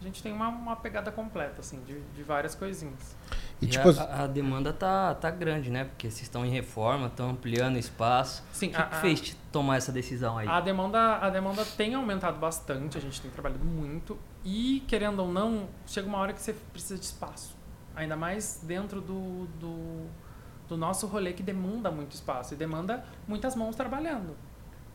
A 0.00 0.04
gente 0.04 0.22
tem 0.22 0.32
uma, 0.32 0.48
uma 0.48 0.76
pegada 0.76 1.10
completa, 1.10 1.60
assim, 1.60 1.80
de, 1.84 2.00
de 2.14 2.22
várias 2.22 2.54
coisinhas. 2.54 3.16
E 3.60 3.64
E 3.64 3.68
tipo, 3.68 3.88
a, 3.90 4.22
a 4.24 4.26
demanda 4.28 4.72
tá, 4.72 5.12
tá 5.14 5.28
grande, 5.30 5.70
né? 5.70 5.84
Porque 5.84 6.08
vocês 6.08 6.22
estão 6.22 6.44
em 6.46 6.50
reforma, 6.50 7.06
estão 7.08 7.30
ampliando 7.30 7.76
espaço. 7.78 8.44
Sim, 8.52 8.68
O 8.68 8.70
que, 8.70 8.76
a- 8.76 8.86
que 8.86 8.96
fez 8.96 9.20
te 9.20 9.34
tomar 9.50 9.76
essa 9.76 9.90
decisão 9.90 10.38
aí? 10.38 10.46
A 10.46 10.60
demanda, 10.60 11.16
a 11.16 11.30
demanda 11.30 11.64
tem 11.64 11.94
aumentado 11.94 12.38
bastante, 12.38 12.96
a 12.96 13.00
gente 13.00 13.20
tem 13.20 13.30
trabalhado 13.30 13.64
muito 13.64 14.16
e, 14.44 14.84
querendo 14.86 15.18
ou 15.20 15.32
não, 15.32 15.68
chega 15.86 16.06
uma 16.06 16.18
hora 16.18 16.32
que 16.32 16.40
você 16.40 16.52
precisa 16.72 16.96
de 16.96 17.04
espaço. 17.04 17.56
Ainda 17.96 18.16
mais 18.16 18.60
dentro 18.62 19.00
do, 19.00 19.46
do, 19.58 20.06
do 20.68 20.76
nosso 20.76 21.06
rolê 21.06 21.32
que 21.32 21.42
demanda 21.42 21.90
muito 21.90 22.12
espaço 22.12 22.54
e 22.54 22.56
demanda 22.56 23.04
muitas 23.26 23.56
mãos 23.56 23.74
trabalhando. 23.74 24.36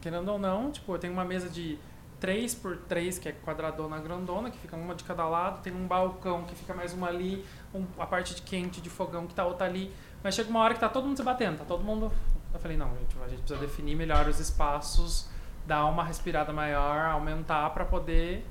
Querendo 0.02 0.30
ou 0.30 0.38
não, 0.40 0.72
tipo, 0.72 0.94
eu 0.94 1.00
tenho 1.00 1.14
uma 1.14 1.26
mesa 1.26 1.50
de 1.50 1.78
3 2.20 2.54
por 2.56 2.78
3 2.78 3.18
que 3.20 3.28
é 3.28 3.32
quadradona 3.32 4.00
grandona, 4.00 4.50
que 4.50 4.58
fica 4.58 4.76
uma 4.78 4.96
de 4.96 5.04
cada 5.04 5.28
lado, 5.28 5.62
tem 5.62 5.74
um 5.74 5.88
balcão 5.88 6.44
que 6.44 6.56
fica 6.56 6.74
mais 6.74 6.94
uma 6.94 7.08
ali, 7.08 7.44
um- 7.74 7.86
a 7.98 8.06
parte 8.06 8.36
de 8.36 8.42
quente 8.42 8.80
de 8.82 8.90
fogão 8.90 9.26
que 9.28 9.34
tá 9.34 9.46
outra 9.46 9.66
ali. 9.66 9.94
Mas 10.24 10.36
chega 10.36 10.50
uma 10.50 10.60
hora 10.62 10.74
que 10.74 10.80
tá 10.80 10.88
todo 10.88 11.06
mundo 11.06 11.18
se 11.18 11.24
batendo, 11.24 11.58
tá 11.58 11.66
todo 11.66 11.84
mundo. 11.84 12.12
Eu 12.54 12.60
falei, 12.60 12.78
não, 12.78 12.88
gente, 12.98 13.16
a 13.24 13.28
gente 13.28 13.40
precisa 13.42 13.60
definir 13.60 13.96
melhor 13.96 14.28
os 14.28 14.40
espaços, 14.40 15.28
dar 15.66 15.86
uma 15.86 16.04
respirada 16.04 16.54
maior, 16.54 17.06
aumentar 17.12 17.70
para 17.72 17.84
poder 17.84 18.46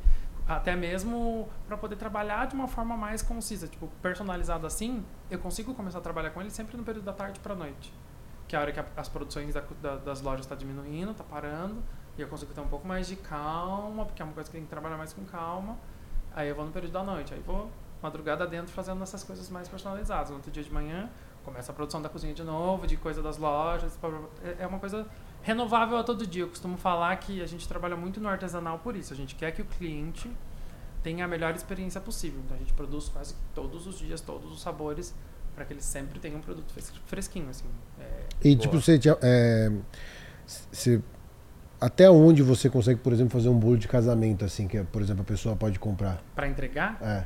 até 0.56 0.74
mesmo 0.76 1.48
para 1.66 1.76
poder 1.76 1.96
trabalhar 1.96 2.46
de 2.46 2.54
uma 2.54 2.68
forma 2.68 2.96
mais 2.96 3.22
concisa, 3.22 3.66
tipo, 3.68 3.88
personalizado 4.02 4.66
assim, 4.66 5.04
eu 5.30 5.38
consigo 5.38 5.74
começar 5.74 5.98
a 5.98 6.00
trabalhar 6.02 6.30
com 6.30 6.40
ele 6.40 6.50
sempre 6.50 6.76
no 6.76 6.82
período 6.84 7.04
da 7.04 7.12
tarde 7.12 7.38
para 7.40 7.54
noite, 7.54 7.92
que 8.48 8.54
é 8.56 8.58
a 8.58 8.62
hora 8.62 8.72
que 8.72 8.80
a- 8.80 8.86
as 8.96 9.08
produções 9.08 9.54
da- 9.54 9.62
da- 9.80 9.96
das 9.96 10.20
lojas 10.20 10.44
está 10.46 10.54
diminuindo, 10.54 11.14
tá 11.14 11.24
parando, 11.24 11.82
e 12.18 12.20
eu 12.22 12.28
consigo 12.28 12.52
ter 12.52 12.60
um 12.60 12.68
pouco 12.68 12.86
mais 12.86 13.06
de 13.06 13.16
calma, 13.16 14.04
porque 14.04 14.20
é 14.20 14.24
uma 14.24 14.34
coisa 14.34 14.48
que 14.50 14.56
tem 14.56 14.64
que 14.64 14.70
trabalhar 14.70 14.96
mais 14.96 15.12
com 15.12 15.24
calma. 15.24 15.76
Aí 16.34 16.48
eu 16.48 16.54
vou 16.54 16.64
no 16.64 16.70
período 16.72 16.92
da 16.92 17.02
noite, 17.02 17.32
aí 17.34 17.40
vou 17.40 17.70
madrugada 18.02 18.46
dentro 18.46 18.72
fazendo 18.72 19.02
essas 19.02 19.22
coisas 19.22 19.48
mais 19.48 19.68
personalizadas. 19.68 20.30
No 20.30 20.36
outro 20.36 20.50
dia 20.50 20.62
de 20.62 20.72
manhã, 20.72 21.08
começa 21.44 21.70
a 21.72 21.74
produção 21.74 22.00
da 22.02 22.08
cozinha 22.08 22.34
de 22.34 22.42
novo, 22.42 22.86
de 22.86 22.96
coisa 22.96 23.22
das 23.22 23.36
lojas. 23.38 23.98
É- 24.42 24.64
É 24.64 24.66
uma 24.66 24.78
coisa 24.78 25.06
renovável 25.42 25.96
a 25.98 26.02
todo 26.04 26.26
dia. 26.26 26.42
Eu 26.44 26.48
costumo 26.48 26.76
falar 26.76 27.14
que 27.16 27.42
a 27.42 27.46
gente 27.46 27.66
trabalha 27.68 27.96
muito 27.96 28.20
no 28.20 28.28
artesanal 28.28 28.78
por 28.78 28.96
isso. 28.96 29.12
A 29.12 29.16
gente 29.16 29.34
quer 29.34 29.50
que 29.52 29.62
o 29.62 29.64
cliente 29.64 30.30
tenha 31.02 31.24
a 31.24 31.28
melhor 31.28 31.54
experiência 31.54 32.00
possível. 32.00 32.40
Então 32.44 32.56
a 32.56 32.60
gente 32.60 32.72
produz 32.72 33.08
quase 33.08 33.34
todos 33.54 33.86
os 33.86 33.98
dias, 33.98 34.20
todos 34.20 34.50
os 34.52 34.62
sabores, 34.62 35.14
para 35.54 35.64
que 35.64 35.72
ele 35.72 35.82
sempre 35.82 36.18
tenha 36.18 36.36
um 36.36 36.40
produto 36.40 36.72
fres- 36.72 36.92
fresquinho. 37.06 37.48
Assim. 37.50 37.64
É, 38.00 38.04
E 38.42 38.54
Boa. 38.54 38.60
tipo, 38.62 38.80
você, 38.80 38.98
é, 39.20 39.70
você. 40.70 41.02
Até 41.80 42.08
onde 42.08 42.44
você 42.44 42.70
consegue, 42.70 43.00
por 43.00 43.12
exemplo, 43.12 43.32
fazer 43.32 43.48
um 43.48 43.58
bolo 43.58 43.76
de 43.76 43.88
casamento, 43.88 44.44
assim, 44.44 44.68
que, 44.68 44.80
por 44.84 45.02
exemplo, 45.02 45.22
a 45.22 45.24
pessoa 45.24 45.56
pode 45.56 45.80
comprar? 45.80 46.22
para 46.32 46.46
entregar, 46.46 46.96
É. 47.02 47.24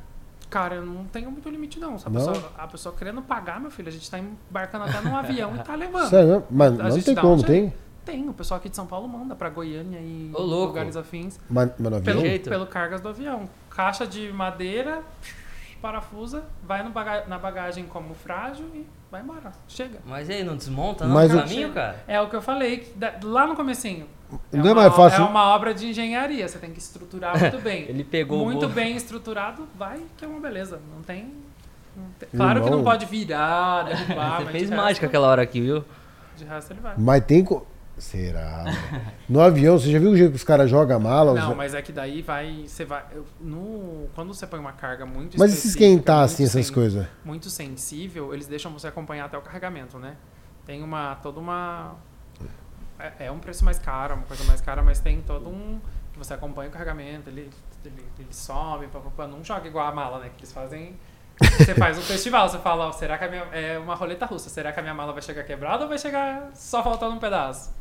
cara, 0.49 0.77
eu 0.77 0.87
não 0.87 1.05
tenho 1.05 1.31
muito 1.31 1.47
limite 1.51 1.79
não. 1.79 1.97
A, 1.97 2.09
Não? 2.09 2.13
Pessoa, 2.33 2.53
a 2.57 2.67
pessoa 2.67 2.95
querendo 2.97 3.21
pagar, 3.21 3.61
meu 3.61 3.71
filho, 3.71 3.89
a 3.89 3.93
gente 3.93 4.11
tá 4.11 4.19
embarcando 4.19 4.85
até 4.85 4.99
num 5.03 5.15
avião 5.15 5.55
e 5.55 5.59
tá 5.63 5.75
levando. 5.75 6.09
Sério, 6.09 6.43
mas, 6.51 6.81
A 6.81 6.89
não 6.89 7.03
tem 7.03 7.15
como, 7.15 7.43
tem? 7.45 7.75
Tem, 8.07 8.27
o 8.29 8.33
pessoal 8.33 8.59
aqui 8.59 8.69
de 8.71 8.77
São 8.77 8.87
Paulo 8.87 9.07
manda 9.09 9.35
pra 9.35 9.51
Goiânia 9.51 9.99
e 9.99 10.31
Ô, 10.33 10.41
louco. 10.41 10.69
lugares 10.69 10.97
afins. 10.97 11.39
Mas, 11.51 11.71
mas 11.79 11.93
no 11.93 12.01
Pelo, 12.01 12.19
avião? 12.21 12.21
jeito? 12.31 12.49
pelo 12.49 12.67
cargas 12.67 13.01
do 13.03 13.09
avião. 13.11 13.49
Caixa 13.69 14.07
de 14.07 14.33
madeira, 14.33 15.03
parafusa, 15.83 16.45
vai 16.63 16.83
no 16.83 16.91
baga- 16.91 17.25
na 17.27 17.37
bagagem 17.39 17.85
como 17.87 18.15
frágil 18.15 18.65
e 18.75 18.87
vai 19.11 19.21
embora. 19.23 19.53
Chega. 19.69 19.99
Mas 20.07 20.31
aí, 20.31 20.43
não 20.45 20.57
desmonta 20.57 21.05
não 21.07 21.15
Mas 21.15 21.31
no 21.33 21.39
o- 21.39 21.43
caminho, 21.43 21.73
cara? 21.73 22.03
É 22.09 22.21
o 22.21 22.29
que 22.31 22.37
eu 22.37 22.43
falei 22.43 22.79
que 22.79 22.99
da- 22.99 23.15
lá 23.23 23.47
no 23.47 23.55
comecinho. 23.57 24.07
Não 24.53 24.65
é 24.67 24.69
é 24.69 24.73
uma, 24.73 24.83
mais 24.83 24.95
fácil? 24.97 25.23
É 25.23 25.29
uma 25.29 25.45
obra 25.55 25.73
de 25.75 25.89
engenharia, 25.89 26.49
você 26.49 26.59
tem 26.59 26.71
que 26.73 26.79
estruturar 26.79 27.33
muito 27.39 27.59
bem. 27.59 27.83
Ele 27.89 28.03
pegou 28.05 28.45
muito 28.45 28.69
bem 28.69 28.97
estruturado, 28.97 29.69
vai 29.77 30.01
que 30.17 30.25
é 30.25 30.29
uma 30.29 30.41
beleza. 30.41 30.81
Não 30.95 31.03
tem. 31.03 31.33
não 31.97 32.07
tem- 32.19 32.29
Claro 32.35 32.61
que 32.61 32.67
Irmão. 32.67 32.79
não 32.79 32.85
pode 32.85 33.05
virar, 33.07 33.83
derrubar, 33.85 34.39
Você 34.39 34.45
mas 34.45 34.53
fez 34.53 34.71
de 34.71 34.77
mágica 34.77 35.07
aquela 35.07 35.29
hora 35.29 35.43
aqui, 35.43 35.61
viu? 35.61 35.85
De 36.37 36.45
resto 36.45 36.73
ele 36.73 36.81
vai. 36.81 36.95
Mas 36.99 37.25
tem. 37.25 37.45
Co... 37.45 37.67
Será? 37.99 38.65
no 39.29 39.41
avião, 39.41 39.79
você 39.79 39.91
já 39.91 39.99
viu 39.99 40.11
o 40.11 40.17
jeito 40.17 40.31
que 40.31 40.37
os 40.37 40.45
caras 40.45 40.69
jogam 40.71 40.97
a 40.97 41.01
mala? 41.01 41.33
Não, 41.35 41.51
Os- 41.53 41.57
mas 41.57 41.75
é 41.75 41.81
que 41.81 41.93
daí 41.93 42.21
vai. 42.23 42.65
Você 42.67 42.85
vai. 42.85 43.05
No, 43.41 44.09
quando 44.15 44.35
você 44.35 44.47
põe 44.47 44.61
uma 44.61 44.73
carga 44.73 45.07
muito 45.07 45.39
Mas 45.39 45.53
e 45.55 45.57
se 45.57 45.69
esquentar, 45.69 46.21
assim, 46.25 46.45
essas 46.45 46.67
sen- 46.67 46.75
coisas? 46.75 47.07
Muito 47.25 47.49
sensível, 47.49 48.35
eles 48.35 48.47
deixam 48.47 48.71
você 48.73 48.87
acompanhar 48.89 49.25
até 49.25 49.39
o 49.39 49.43
carregamento, 49.43 49.99
né? 49.99 50.17
Tem 50.67 50.83
uma. 50.83 51.15
toda 51.17 51.41
uma. 51.41 51.95
É, 52.99 53.27
é 53.27 53.31
um 53.31 53.39
preço 53.39 53.65
mais 53.65 53.79
caro, 53.79 54.15
uma 54.15 54.25
coisa 54.25 54.45
mais 54.45 54.61
cara, 54.61 54.83
mas 54.83 55.01
tem 55.01 55.21
todo 55.23 55.49
um. 55.49 55.81
que 56.13 56.19
você 56.19 56.35
acompanha 56.35 56.69
o 56.69 56.73
carregamento, 56.73 57.31
ele, 57.31 57.51
ele, 57.85 58.05
ele 58.19 58.29
sobe, 58.31 58.87
pá, 58.89 59.01
pá, 59.01 59.11
pá, 59.17 59.27
não 59.27 59.43
joga 59.45 59.67
igual 59.67 59.87
a 59.87 59.93
mala, 59.93 60.19
né? 60.19 60.31
Que 60.37 60.41
eles 60.43 60.53
fazem. 60.53 60.97
Você 61.59 61.75
faz 61.75 61.99
um 61.99 62.01
festival, 62.03 62.49
você 62.49 62.59
fala, 62.59 62.89
ó, 62.89 62.93
será 62.93 63.17
que 63.19 63.25
a 63.25 63.29
minha. 63.31 63.43
É 63.53 63.79
uma 63.79 63.95
roleta 63.95 64.25
russa, 64.27 64.49
será 64.51 64.73
que 64.73 64.81
a 64.81 64.83
minha 64.83 64.95
mala 64.95 65.13
vai 65.13 65.21
chegar 65.23 65.45
quebrada 65.45 65.83
ou 65.85 65.89
vai 65.89 65.99
chegar 65.99 66.51
só 66.55 66.83
faltando 66.83 67.15
um 67.15 67.19
pedaço? 67.19 67.75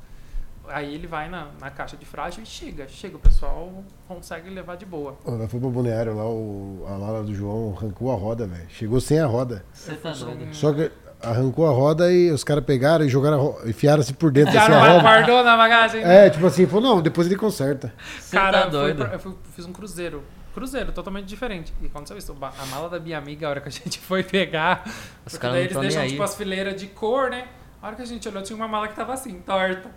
Aí 0.69 0.93
ele 0.95 1.07
vai 1.07 1.29
na, 1.29 1.47
na 1.59 1.69
caixa 1.69 1.95
de 1.97 2.05
frágil 2.05 2.43
e 2.43 2.45
chega, 2.45 2.87
chega, 2.87 3.15
o 3.17 3.19
pessoal 3.19 3.83
consegue 4.07 4.49
levar 4.49 4.75
de 4.77 4.85
boa. 4.85 5.17
Quando 5.23 5.41
eu 5.43 5.47
fui 5.49 5.59
pro 5.59 5.69
balneário 5.69 6.15
lá, 6.15 6.25
o, 6.25 6.85
a 6.87 6.97
mala 6.97 7.23
do 7.23 7.33
João 7.33 7.75
arrancou 7.77 8.11
a 8.11 8.15
roda, 8.15 8.45
velho. 8.47 8.65
Chegou 8.69 8.99
sem 8.99 9.19
a 9.19 9.25
roda. 9.25 9.63
Você 9.73 9.93
tá 9.95 10.11
doido. 10.11 10.53
Só 10.53 10.73
que 10.73 10.91
arrancou 11.21 11.65
a 11.67 11.71
roda 11.71 12.11
e 12.11 12.29
os 12.31 12.43
caras 12.43 12.63
pegaram 12.63 13.03
e 13.05 13.09
jogaram, 13.09 13.57
enfiaram-se 13.65 14.13
por 14.13 14.31
dentro 14.31 14.53
Já 14.53 14.63
assim, 14.63 14.71
não 14.71 14.83
a 14.83 14.87
roda. 14.89 15.01
guardou 15.01 15.43
na 15.43 15.57
bagagem? 15.57 16.01
né? 16.03 16.27
É, 16.27 16.29
tipo 16.29 16.45
assim, 16.45 16.65
falou, 16.67 16.95
não, 16.95 17.01
depois 17.01 17.25
ele 17.27 17.35
conserta. 17.35 17.93
Você 18.19 18.35
Cara, 18.35 18.51
tá 18.51 18.65
eu, 18.67 18.71
fui 18.71 18.71
doido. 18.93 19.03
eu 19.13 19.19
fui- 19.19 19.35
fiz 19.55 19.65
um 19.65 19.73
cruzeiro. 19.73 20.23
Cruzeiro, 20.53 20.91
totalmente 20.93 21.25
diferente. 21.25 21.73
E 21.81 21.89
quando 21.89 22.07
você 22.07 22.13
viu 22.13 22.35
a 22.41 22.65
mala 22.67 22.89
da 22.89 22.99
minha 22.99 23.17
amiga, 23.17 23.45
a 23.47 23.49
hora 23.49 23.61
que 23.61 23.67
a 23.67 23.71
gente 23.71 23.99
foi 23.99 24.23
pegar, 24.23 24.83
Os 24.85 25.33
porque 25.33 25.37
caras 25.39 25.55
daí 25.57 25.63
eles 25.65 25.77
deixam 25.77 26.07
tipo 26.07 26.23
as 26.23 26.35
fileiras 26.35 26.79
de 26.79 26.87
cor, 26.87 27.29
né? 27.29 27.45
A 27.81 27.87
hora 27.87 27.95
que 27.97 28.01
a 28.01 28.05
gente 28.05 28.27
olhou, 28.27 28.41
tinha 28.41 28.55
uma 28.55 28.67
mala 28.67 28.87
que 28.87 28.95
tava 28.95 29.13
assim, 29.13 29.39
torta. 29.45 29.89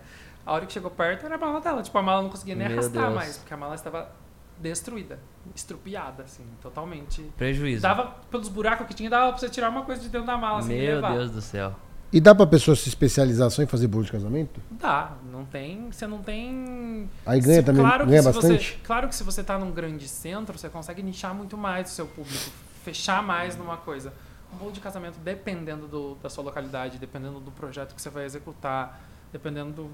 A 0.49 0.53
hora 0.55 0.65
que 0.65 0.73
chegou 0.73 0.91
perto, 0.91 1.27
era 1.27 1.35
a 1.35 1.39
mala 1.39 1.61
dela. 1.61 1.83
Tipo, 1.83 1.99
a 1.99 2.03
mala 2.03 2.23
não 2.23 2.31
conseguia 2.31 2.55
nem 2.55 2.67
Meu 2.69 2.79
arrastar 2.79 3.03
Deus. 3.03 3.15
mais, 3.15 3.37
porque 3.37 3.53
a 3.53 3.57
mala 3.59 3.75
estava 3.75 4.11
destruída, 4.59 5.19
estrupiada, 5.55 6.23
assim, 6.23 6.43
totalmente. 6.63 7.21
Prejuízo. 7.37 7.83
Dava, 7.83 8.17
pelos 8.31 8.49
buracos 8.49 8.87
que 8.87 8.95
tinha, 8.95 9.11
dava 9.11 9.29
pra 9.33 9.39
você 9.39 9.51
tirar 9.51 9.69
uma 9.69 9.83
coisa 9.83 10.01
de 10.01 10.09
dentro 10.09 10.27
da 10.27 10.39
mala, 10.39 10.61
assim, 10.61 10.69
Meu 10.79 10.95
levar. 10.97 11.13
Deus 11.13 11.31
do 11.31 11.43
céu. 11.43 11.75
E 12.11 12.19
dá 12.19 12.35
pra 12.35 12.47
pessoa 12.47 12.75
se 12.75 12.89
especializar 12.89 13.51
só 13.51 13.63
em 13.63 13.67
fazer 13.67 13.87
bolo 13.89 14.05
de 14.05 14.11
casamento? 14.11 14.59
Dá, 14.71 15.13
não 15.31 15.45
tem. 15.45 15.93
Você 15.93 16.07
não 16.07 16.23
tem. 16.23 17.11
Aí 17.27 17.39
ganha 17.41 17.57
Se- 17.61 17.63
também, 17.65 17.83
claro 17.85 18.05
que 18.05 18.11
ganha 18.11 18.23
se 18.23 18.33
bastante? 18.33 18.71
Você, 18.73 18.79
claro 18.83 19.09
que 19.09 19.15
se 19.15 19.23
você 19.23 19.45
tá 19.45 19.59
num 19.59 19.71
grande 19.71 20.09
centro, 20.09 20.57
você 20.59 20.71
consegue 20.71 21.03
nichar 21.03 21.35
muito 21.35 21.59
mais 21.59 21.91
o 21.91 21.95
seu 21.95 22.07
público 22.07 22.51
fechar 22.83 23.23
mais 23.23 23.55
numa 23.55 23.77
coisa. 23.77 24.15
Um 24.51 24.57
bolo 24.57 24.73
de 24.73 24.81
casamento, 24.81 25.19
dependendo 25.23 25.87
do, 25.87 26.15
da 26.23 26.31
sua 26.31 26.43
localidade, 26.43 26.97
dependendo 26.97 27.39
do 27.39 27.51
projeto 27.51 27.95
que 27.95 28.01
você 28.01 28.09
vai 28.09 28.25
executar, 28.25 28.99
dependendo 29.31 29.73
do. 29.73 29.91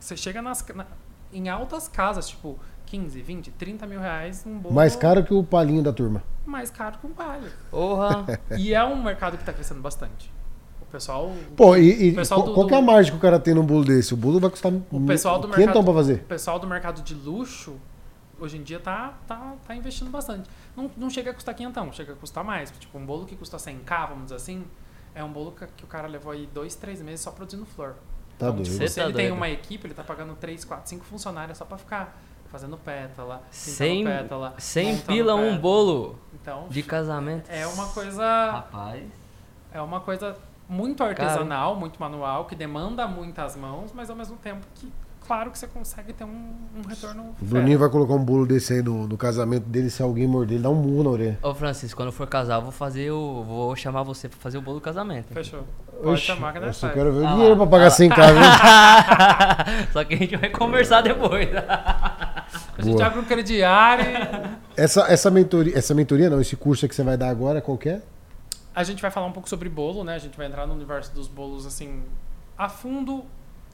Você 0.00 0.16
chega 0.16 0.42
nas, 0.42 0.64
na- 0.74 0.86
em 1.32 1.48
altas 1.48 1.86
casas, 1.86 2.28
tipo 2.28 2.58
15, 2.86 3.20
20, 3.22 3.50
30 3.52 3.86
mil 3.86 4.00
reais, 4.00 4.42
um 4.44 4.58
bolo 4.58 4.74
Mais 4.74 4.96
caro 4.96 5.22
que 5.22 5.32
o 5.32 5.44
palinho 5.44 5.82
da 5.82 5.92
turma. 5.92 6.24
mais 6.44 6.70
caro 6.70 6.98
que 6.98 7.06
um 7.06 7.10
palho. 7.12 7.48
Porra! 7.70 8.26
E 8.58 8.74
é 8.74 8.82
um 8.84 9.00
mercado 9.02 9.36
que 9.36 9.42
está 9.42 9.52
crescendo 9.52 9.80
bastante. 9.80 10.32
O 10.82 10.86
pessoal. 10.86 11.30
Pô, 11.56 11.76
e, 11.76 12.08
e 12.08 12.10
O 12.10 12.14
pessoal 12.16 12.40
qual, 12.40 12.48
do- 12.48 12.54
qual 12.54 12.66
que 12.66 12.74
é 12.74 12.78
a 12.78 12.82
margem 12.82 13.12
que 13.12 13.18
o 13.18 13.20
cara 13.20 13.38
tem 13.38 13.54
num 13.54 13.64
bolo 13.64 13.84
desse? 13.84 14.12
O 14.12 14.16
bolo 14.16 14.40
vai 14.40 14.50
custar 14.50 14.72
O 14.72 15.06
pessoal 15.06 15.38
do 15.38 15.46
mercado- 15.46 15.84
pra 15.84 15.94
fazer. 15.94 16.14
O 16.14 16.24
pessoal 16.24 16.58
do 16.58 16.66
mercado 16.66 17.00
de 17.02 17.14
luxo, 17.14 17.76
hoje 18.40 18.56
em 18.56 18.62
dia, 18.64 18.80
tá, 18.80 19.14
tá, 19.28 19.54
tá 19.68 19.76
investindo 19.76 20.10
bastante. 20.10 20.50
Não, 20.76 20.90
não 20.96 21.08
chega 21.10 21.30
a 21.30 21.34
custar 21.34 21.54
quinhentão, 21.54 21.92
chega 21.92 22.14
a 22.14 22.16
custar 22.16 22.42
mais. 22.42 22.72
Tipo, 22.72 22.98
um 22.98 23.06
bolo 23.06 23.24
que 23.26 23.36
custa 23.36 23.56
100k, 23.56 24.08
vamos 24.08 24.24
dizer 24.24 24.36
assim, 24.36 24.64
é 25.14 25.22
um 25.22 25.30
bolo 25.32 25.52
que, 25.52 25.64
que 25.76 25.84
o 25.84 25.86
cara 25.86 26.08
levou 26.08 26.32
aí 26.32 26.48
dois, 26.52 26.74
três 26.74 27.00
meses 27.00 27.20
só 27.20 27.30
produzindo 27.30 27.64
flor. 27.66 27.94
Tá 28.40 28.46
então, 28.46 28.56
doido. 28.56 28.64
tipo, 28.66 28.78
Cê 28.78 28.88
se 28.88 28.96
tá 28.96 29.04
ele 29.04 29.12
tem 29.12 29.26
doido. 29.28 29.36
uma 29.38 29.48
equipe, 29.48 29.86
ele 29.86 29.94
tá 29.94 30.02
pagando 30.02 30.34
3, 30.34 30.64
4, 30.64 30.88
5 30.88 31.04
funcionários 31.04 31.58
só 31.58 31.64
pra 31.64 31.76
ficar 31.78 32.18
fazendo 32.50 32.76
pétala, 32.78 33.42
Sem, 33.50 34.02
pétala. 34.04 34.54
sem 34.58 34.98
pila 34.98 35.34
um 35.36 35.42
pétala. 35.42 35.58
bolo 35.60 36.18
Então, 36.34 36.66
de 36.68 36.82
casamento. 36.82 37.48
é 37.48 37.64
uma 37.66 37.86
coisa 37.88 38.50
Rapaz. 38.50 39.04
é 39.72 39.80
uma 39.80 40.00
coisa 40.00 40.36
muito 40.68 41.04
artesanal, 41.04 41.76
muito 41.76 42.00
manual, 42.00 42.46
que 42.46 42.56
demanda 42.56 43.06
muitas 43.06 43.54
mãos, 43.56 43.92
mas 43.92 44.08
ao 44.10 44.16
mesmo 44.16 44.36
tempo 44.38 44.66
que, 44.74 44.90
claro 45.30 45.52
que 45.52 45.58
você 45.60 45.68
consegue 45.68 46.12
ter 46.12 46.24
um, 46.24 46.52
um 46.76 46.88
retorno 46.88 47.36
O. 47.40 47.44
Bruninho 47.44 47.78
vai 47.78 47.88
colocar 47.88 48.14
um 48.14 48.24
bolo 48.24 48.44
desse 48.44 48.72
aí 48.72 48.82
no, 48.82 49.06
no 49.06 49.16
casamento 49.16 49.62
dele, 49.68 49.88
se 49.88 50.02
alguém 50.02 50.26
morder, 50.26 50.56
ele 50.56 50.64
dá 50.64 50.70
um 50.70 50.74
murro 50.74 51.04
na 51.04 51.10
orelha. 51.10 51.38
Ô 51.40 51.54
Francisco, 51.54 51.96
quando 51.96 52.08
eu 52.08 52.12
for 52.12 52.26
casar, 52.26 52.56
eu 52.56 52.62
vou 52.62 52.72
fazer 52.72 53.12
o. 53.12 53.44
Vou 53.44 53.76
chamar 53.76 54.02
você 54.02 54.28
pra 54.28 54.36
fazer 54.40 54.58
o 54.58 54.60
bolo 54.60 54.80
do 54.80 54.82
casamento. 54.82 55.32
Fechou. 55.32 55.62
Pode 56.02 56.14
Oxi, 56.14 56.24
chamar 56.26 56.50
que 56.50 56.58
eu 56.58 56.62
nós 56.62 56.76
só 56.76 56.88
faz. 56.88 56.98
quero 56.98 57.12
ver 57.12 57.20
o 57.20 57.28
Ah 57.28 57.32
dinheiro 57.34 57.56
pra 57.56 57.66
pagar 57.68 57.86
ah 57.86 57.88
lá. 57.88 57.94
100k, 57.94 59.74
viu? 59.76 59.86
Só 59.92 60.02
que 60.02 60.14
a 60.14 60.16
gente 60.16 60.36
vai 60.36 60.50
conversar 60.50 61.00
depois. 61.02 61.48
A 62.76 62.82
gente 62.82 62.94
Boa. 62.94 63.06
abre 63.06 63.20
um 63.20 63.24
crediário 63.24 64.04
Essa, 64.76 65.02
essa, 65.02 65.30
mentoria, 65.30 65.78
essa 65.78 65.94
mentoria, 65.94 66.28
não, 66.28 66.40
esse 66.40 66.56
curso 66.56 66.88
que 66.88 66.94
você 66.94 67.04
vai 67.04 67.16
dar 67.16 67.28
agora, 67.28 67.60
qual 67.60 67.78
que 67.78 67.88
é? 67.90 68.02
a 68.74 68.82
gente 68.82 69.00
vai 69.02 69.10
falar 69.10 69.26
um 69.26 69.32
pouco 69.32 69.48
sobre 69.48 69.68
bolo, 69.68 70.02
né? 70.02 70.14
A 70.14 70.18
gente 70.18 70.36
vai 70.36 70.46
entrar 70.46 70.66
no 70.66 70.74
universo 70.74 71.14
dos 71.14 71.28
bolos, 71.28 71.66
assim, 71.66 72.02
a 72.58 72.68
fundo 72.68 73.24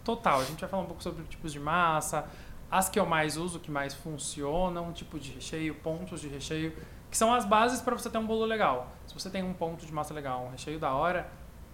total. 0.07 0.41
A 0.41 0.45
gente 0.45 0.61
vai 0.61 0.71
falar 0.71 0.85
um 0.85 0.87
pouco 0.87 1.03
sobre 1.03 1.25
tipos 1.25 1.53
de 1.53 1.59
massa, 1.59 2.29
as 2.71 2.89
que 2.89 2.99
eu 2.99 3.05
mais 3.05 3.37
uso, 3.37 3.59
que 3.59 3.71
mais 3.71 3.93
funcionam, 3.93 4.93
tipo 4.93 5.19
de 5.19 5.33
recheio, 5.33 5.75
pontos 5.75 6.21
de 6.21 6.29
recheio, 6.29 6.73
que 7.11 7.17
são 7.17 7.35
as 7.35 7.45
bases 7.45 7.81
para 7.81 7.97
você 7.97 8.09
ter 8.09 8.19
um 8.19 8.27
bolo 8.27 8.45
legal. 8.45 8.93
Se 9.07 9.15
você 9.15 9.29
tem 9.29 9.43
um 9.43 9.53
ponto 9.53 9.85
de 9.85 9.93
massa 9.93 10.15
legal, 10.15 10.45
um 10.45 10.51
recheio 10.51 10.79
da 10.79 10.95
hora, 10.95 11.29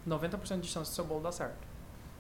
90% 0.09 0.61
de 0.61 0.69
chance 0.69 0.91
do 0.91 0.95
seu 0.95 1.05
bolo 1.05 1.21
dar 1.21 1.33
certo. 1.33 1.71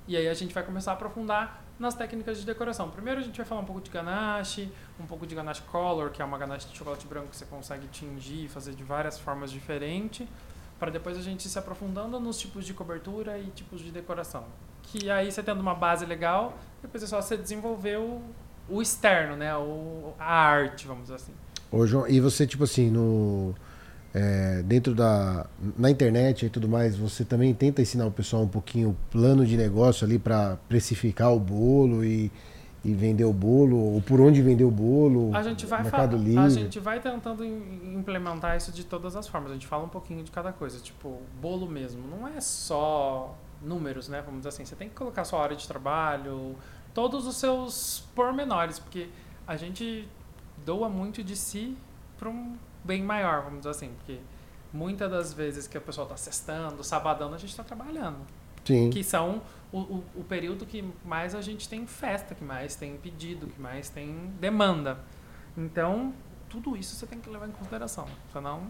E 0.07 0.16
aí 0.16 0.29
a 0.29 0.35
gente 0.35 0.53
vai 0.53 0.62
começar 0.62 0.90
a 0.90 0.94
aprofundar 0.94 1.62
nas 1.79 1.94
técnicas 1.94 2.38
de 2.38 2.44
decoração. 2.44 2.90
Primeiro 2.90 3.20
a 3.20 3.22
gente 3.22 3.37
vai 3.37 3.46
falar 3.46 3.62
um 3.62 3.64
pouco 3.64 3.81
de 3.81 3.90
ganache, 3.90 4.70
um 5.01 5.07
pouco 5.07 5.27
de 5.27 5.35
ganache 5.35 5.62
color, 5.62 6.11
que 6.11 6.20
é 6.20 6.25
uma 6.25 6.37
ganache 6.37 6.68
de 6.68 6.77
chocolate 6.77 7.07
branco 7.07 7.29
que 7.29 7.37
você 7.37 7.46
consegue 7.46 7.87
tingir 7.88 8.44
e 8.44 8.48
fazer 8.48 8.75
de 8.75 8.85
várias 8.85 9.18
formas 9.18 9.51
diferentes, 9.51 10.29
para 10.79 10.90
depois 10.90 11.16
a 11.16 11.22
gente 11.22 11.48
se 11.48 11.59
aprofundando 11.59 12.18
nos 12.20 12.38
tipos 12.38 12.66
de 12.66 12.75
cobertura 12.75 13.38
e 13.38 13.46
tipos 13.51 13.81
de 13.81 13.90
decoração. 13.90 14.44
Que 14.82 15.10
aí 15.10 15.30
você 15.30 15.42
tendo 15.42 15.60
uma 15.60 15.74
base 15.74 16.04
legal, 16.04 16.56
depois 16.82 17.02
é 17.02 17.06
só 17.06 17.20
você 17.20 17.36
desenvolver 17.36 17.98
o, 17.98 18.20
o 18.68 18.82
externo, 18.82 19.36
né? 19.36 19.56
O, 19.56 20.12
a 20.18 20.32
arte, 20.34 20.86
vamos 20.86 21.02
dizer 21.04 21.14
assim. 21.14 21.32
Ô, 21.70 21.86
João, 21.86 22.06
e 22.06 22.20
você, 22.20 22.46
tipo 22.46 22.64
assim, 22.64 22.90
no. 22.90 23.54
é, 24.12 24.62
dentro 24.62 24.94
da. 24.94 25.46
Na 25.78 25.90
internet 25.90 26.44
e 26.46 26.50
tudo 26.50 26.68
mais, 26.68 26.94
você 26.96 27.24
também 27.24 27.54
tenta 27.54 27.80
ensinar 27.80 28.04
o 28.06 28.10
pessoal 28.10 28.42
um 28.42 28.48
pouquinho 28.48 28.90
o 28.90 28.96
plano 29.10 29.46
de 29.46 29.56
negócio 29.56 30.04
ali 30.04 30.18
pra 30.18 30.58
precificar 30.68 31.32
o 31.32 31.40
bolo 31.40 32.04
e, 32.04 32.30
e 32.84 32.92
vender 32.92 33.24
o 33.24 33.32
bolo, 33.32 33.76
ou 33.78 34.02
por 34.02 34.20
onde 34.20 34.42
vender 34.42 34.64
o 34.64 34.70
bolo, 34.70 35.34
A 35.34 35.42
gente 35.42 35.64
vai 35.64 35.82
Mercado 35.82 36.16
Livre. 36.18 36.38
a 36.44 36.48
gente 36.50 36.78
vai 36.78 37.00
tentando 37.00 37.42
im- 37.42 37.94
implementar 37.94 38.54
isso 38.58 38.70
de 38.70 38.84
todas 38.84 39.16
as 39.16 39.26
formas. 39.26 39.50
A 39.52 39.54
gente 39.54 39.66
fala 39.66 39.84
um 39.84 39.88
pouquinho 39.88 40.22
de 40.22 40.30
cada 40.30 40.52
coisa, 40.52 40.78
tipo, 40.80 41.22
bolo 41.40 41.66
mesmo, 41.66 42.02
não 42.06 42.28
é 42.28 42.38
só 42.42 43.34
números, 43.64 44.09
né? 44.09 44.20
Vamos 44.22 44.40
dizer 44.40 44.51
assim, 44.51 44.64
você 44.64 44.77
tem 44.77 44.88
que 44.88 44.94
colocar 44.94 45.25
sua 45.25 45.38
hora 45.38 45.57
de 45.57 45.66
trabalho, 45.66 46.57
todos 46.92 47.27
os 47.27 47.37
seus 47.37 48.05
pormenores, 48.14 48.79
porque 48.79 49.09
a 49.46 49.57
gente 49.57 50.09
doa 50.64 50.88
muito 50.88 51.22
de 51.22 51.37
si 51.37 51.77
para 52.18 52.29
um 52.29 52.57
bem 52.85 53.03
maior, 53.03 53.42
vamos 53.42 53.59
dizer 53.61 53.70
assim, 53.70 53.92
porque 53.98 54.18
muitas 54.72 55.11
das 55.11 55.33
vezes 55.33 55.66
que 55.66 55.77
a 55.77 55.81
pessoa 55.81 56.05
está 56.05 56.16
sextando, 56.16 56.83
sabadão, 56.83 57.33
a 57.35 57.38
gente 57.38 57.51
está 57.51 57.62
trabalhando 57.62 58.18
Sim. 58.64 58.90
que 58.90 59.03
são 59.03 59.42
o, 59.72 59.79
o, 59.79 60.05
o 60.16 60.25
período 60.25 60.66
que 60.66 60.85
mais 61.05 61.35
a 61.35 61.40
gente 61.40 61.68
tem 61.68 61.87
festa, 61.87 62.35
que 62.35 62.44
mais 62.44 62.77
tem 62.77 62.96
pedido, 62.96 63.46
que 63.46 63.61
mais 63.61 63.88
tem 63.88 64.33
demanda. 64.40 64.98
Então, 65.57 66.12
tudo 66.48 66.77
isso 66.77 66.94
você 66.94 67.07
tem 67.07 67.18
que 67.18 67.29
levar 67.29 67.48
em 67.48 67.53
consideração. 67.53 68.07
Senão, 68.33 68.68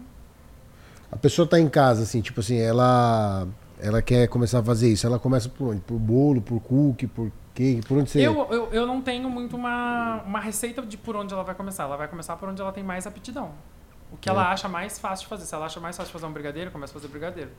A 1.11 1.15
pessoa 1.15 1.47
tá 1.47 1.59
em 1.59 1.69
casa, 1.69 2.03
assim, 2.03 2.21
tipo 2.21 2.39
assim, 2.39 2.57
ela. 2.57 3.47
Ela 3.79 4.01
quer 4.01 4.27
começar 4.27 4.59
a 4.59 4.63
fazer 4.63 4.91
isso. 4.91 5.05
Ela 5.05 5.19
começa 5.19 5.49
por 5.49 5.69
onde? 5.69 5.81
Por 5.81 5.97
bolo, 5.99 6.41
por 6.41 6.59
cookie, 6.61 7.07
por 7.07 7.31
cake, 7.53 7.85
por 7.87 7.97
onde 7.97 8.09
você. 8.09 8.19
eu, 8.25 8.47
eu, 8.49 8.69
eu 8.71 8.85
não 8.87 9.01
tenho 9.01 9.29
muito 9.29 9.55
uma, 9.55 10.21
uma 10.25 10.39
receita 10.39 10.81
de 10.81 10.97
por 10.97 11.15
onde 11.15 11.33
ela 11.33 11.43
vai 11.43 11.55
começar. 11.55 11.83
Ela 11.83 11.97
vai 11.97 12.07
começar 12.07 12.35
por 12.37 12.47
onde 12.49 12.61
ela 12.61 12.71
tem 12.71 12.83
mais 12.83 13.05
aptidão. 13.05 13.51
O 14.11 14.17
que 14.17 14.29
É. 14.29 14.31
ela 14.31 14.51
acha 14.51 14.67
mais 14.69 14.99
fácil 14.99 15.23
de 15.25 15.29
fazer. 15.29 15.45
Se 15.45 15.53
ela 15.55 15.65
acha 15.65 15.79
mais 15.79 15.97
fácil 15.97 16.09
de 16.09 16.13
fazer 16.13 16.25
um 16.25 16.31
brigadeiro, 16.33 16.71
começa 16.71 16.91
a 16.91 16.95
fazer 16.95 17.07
brigadeiro. 17.07 17.49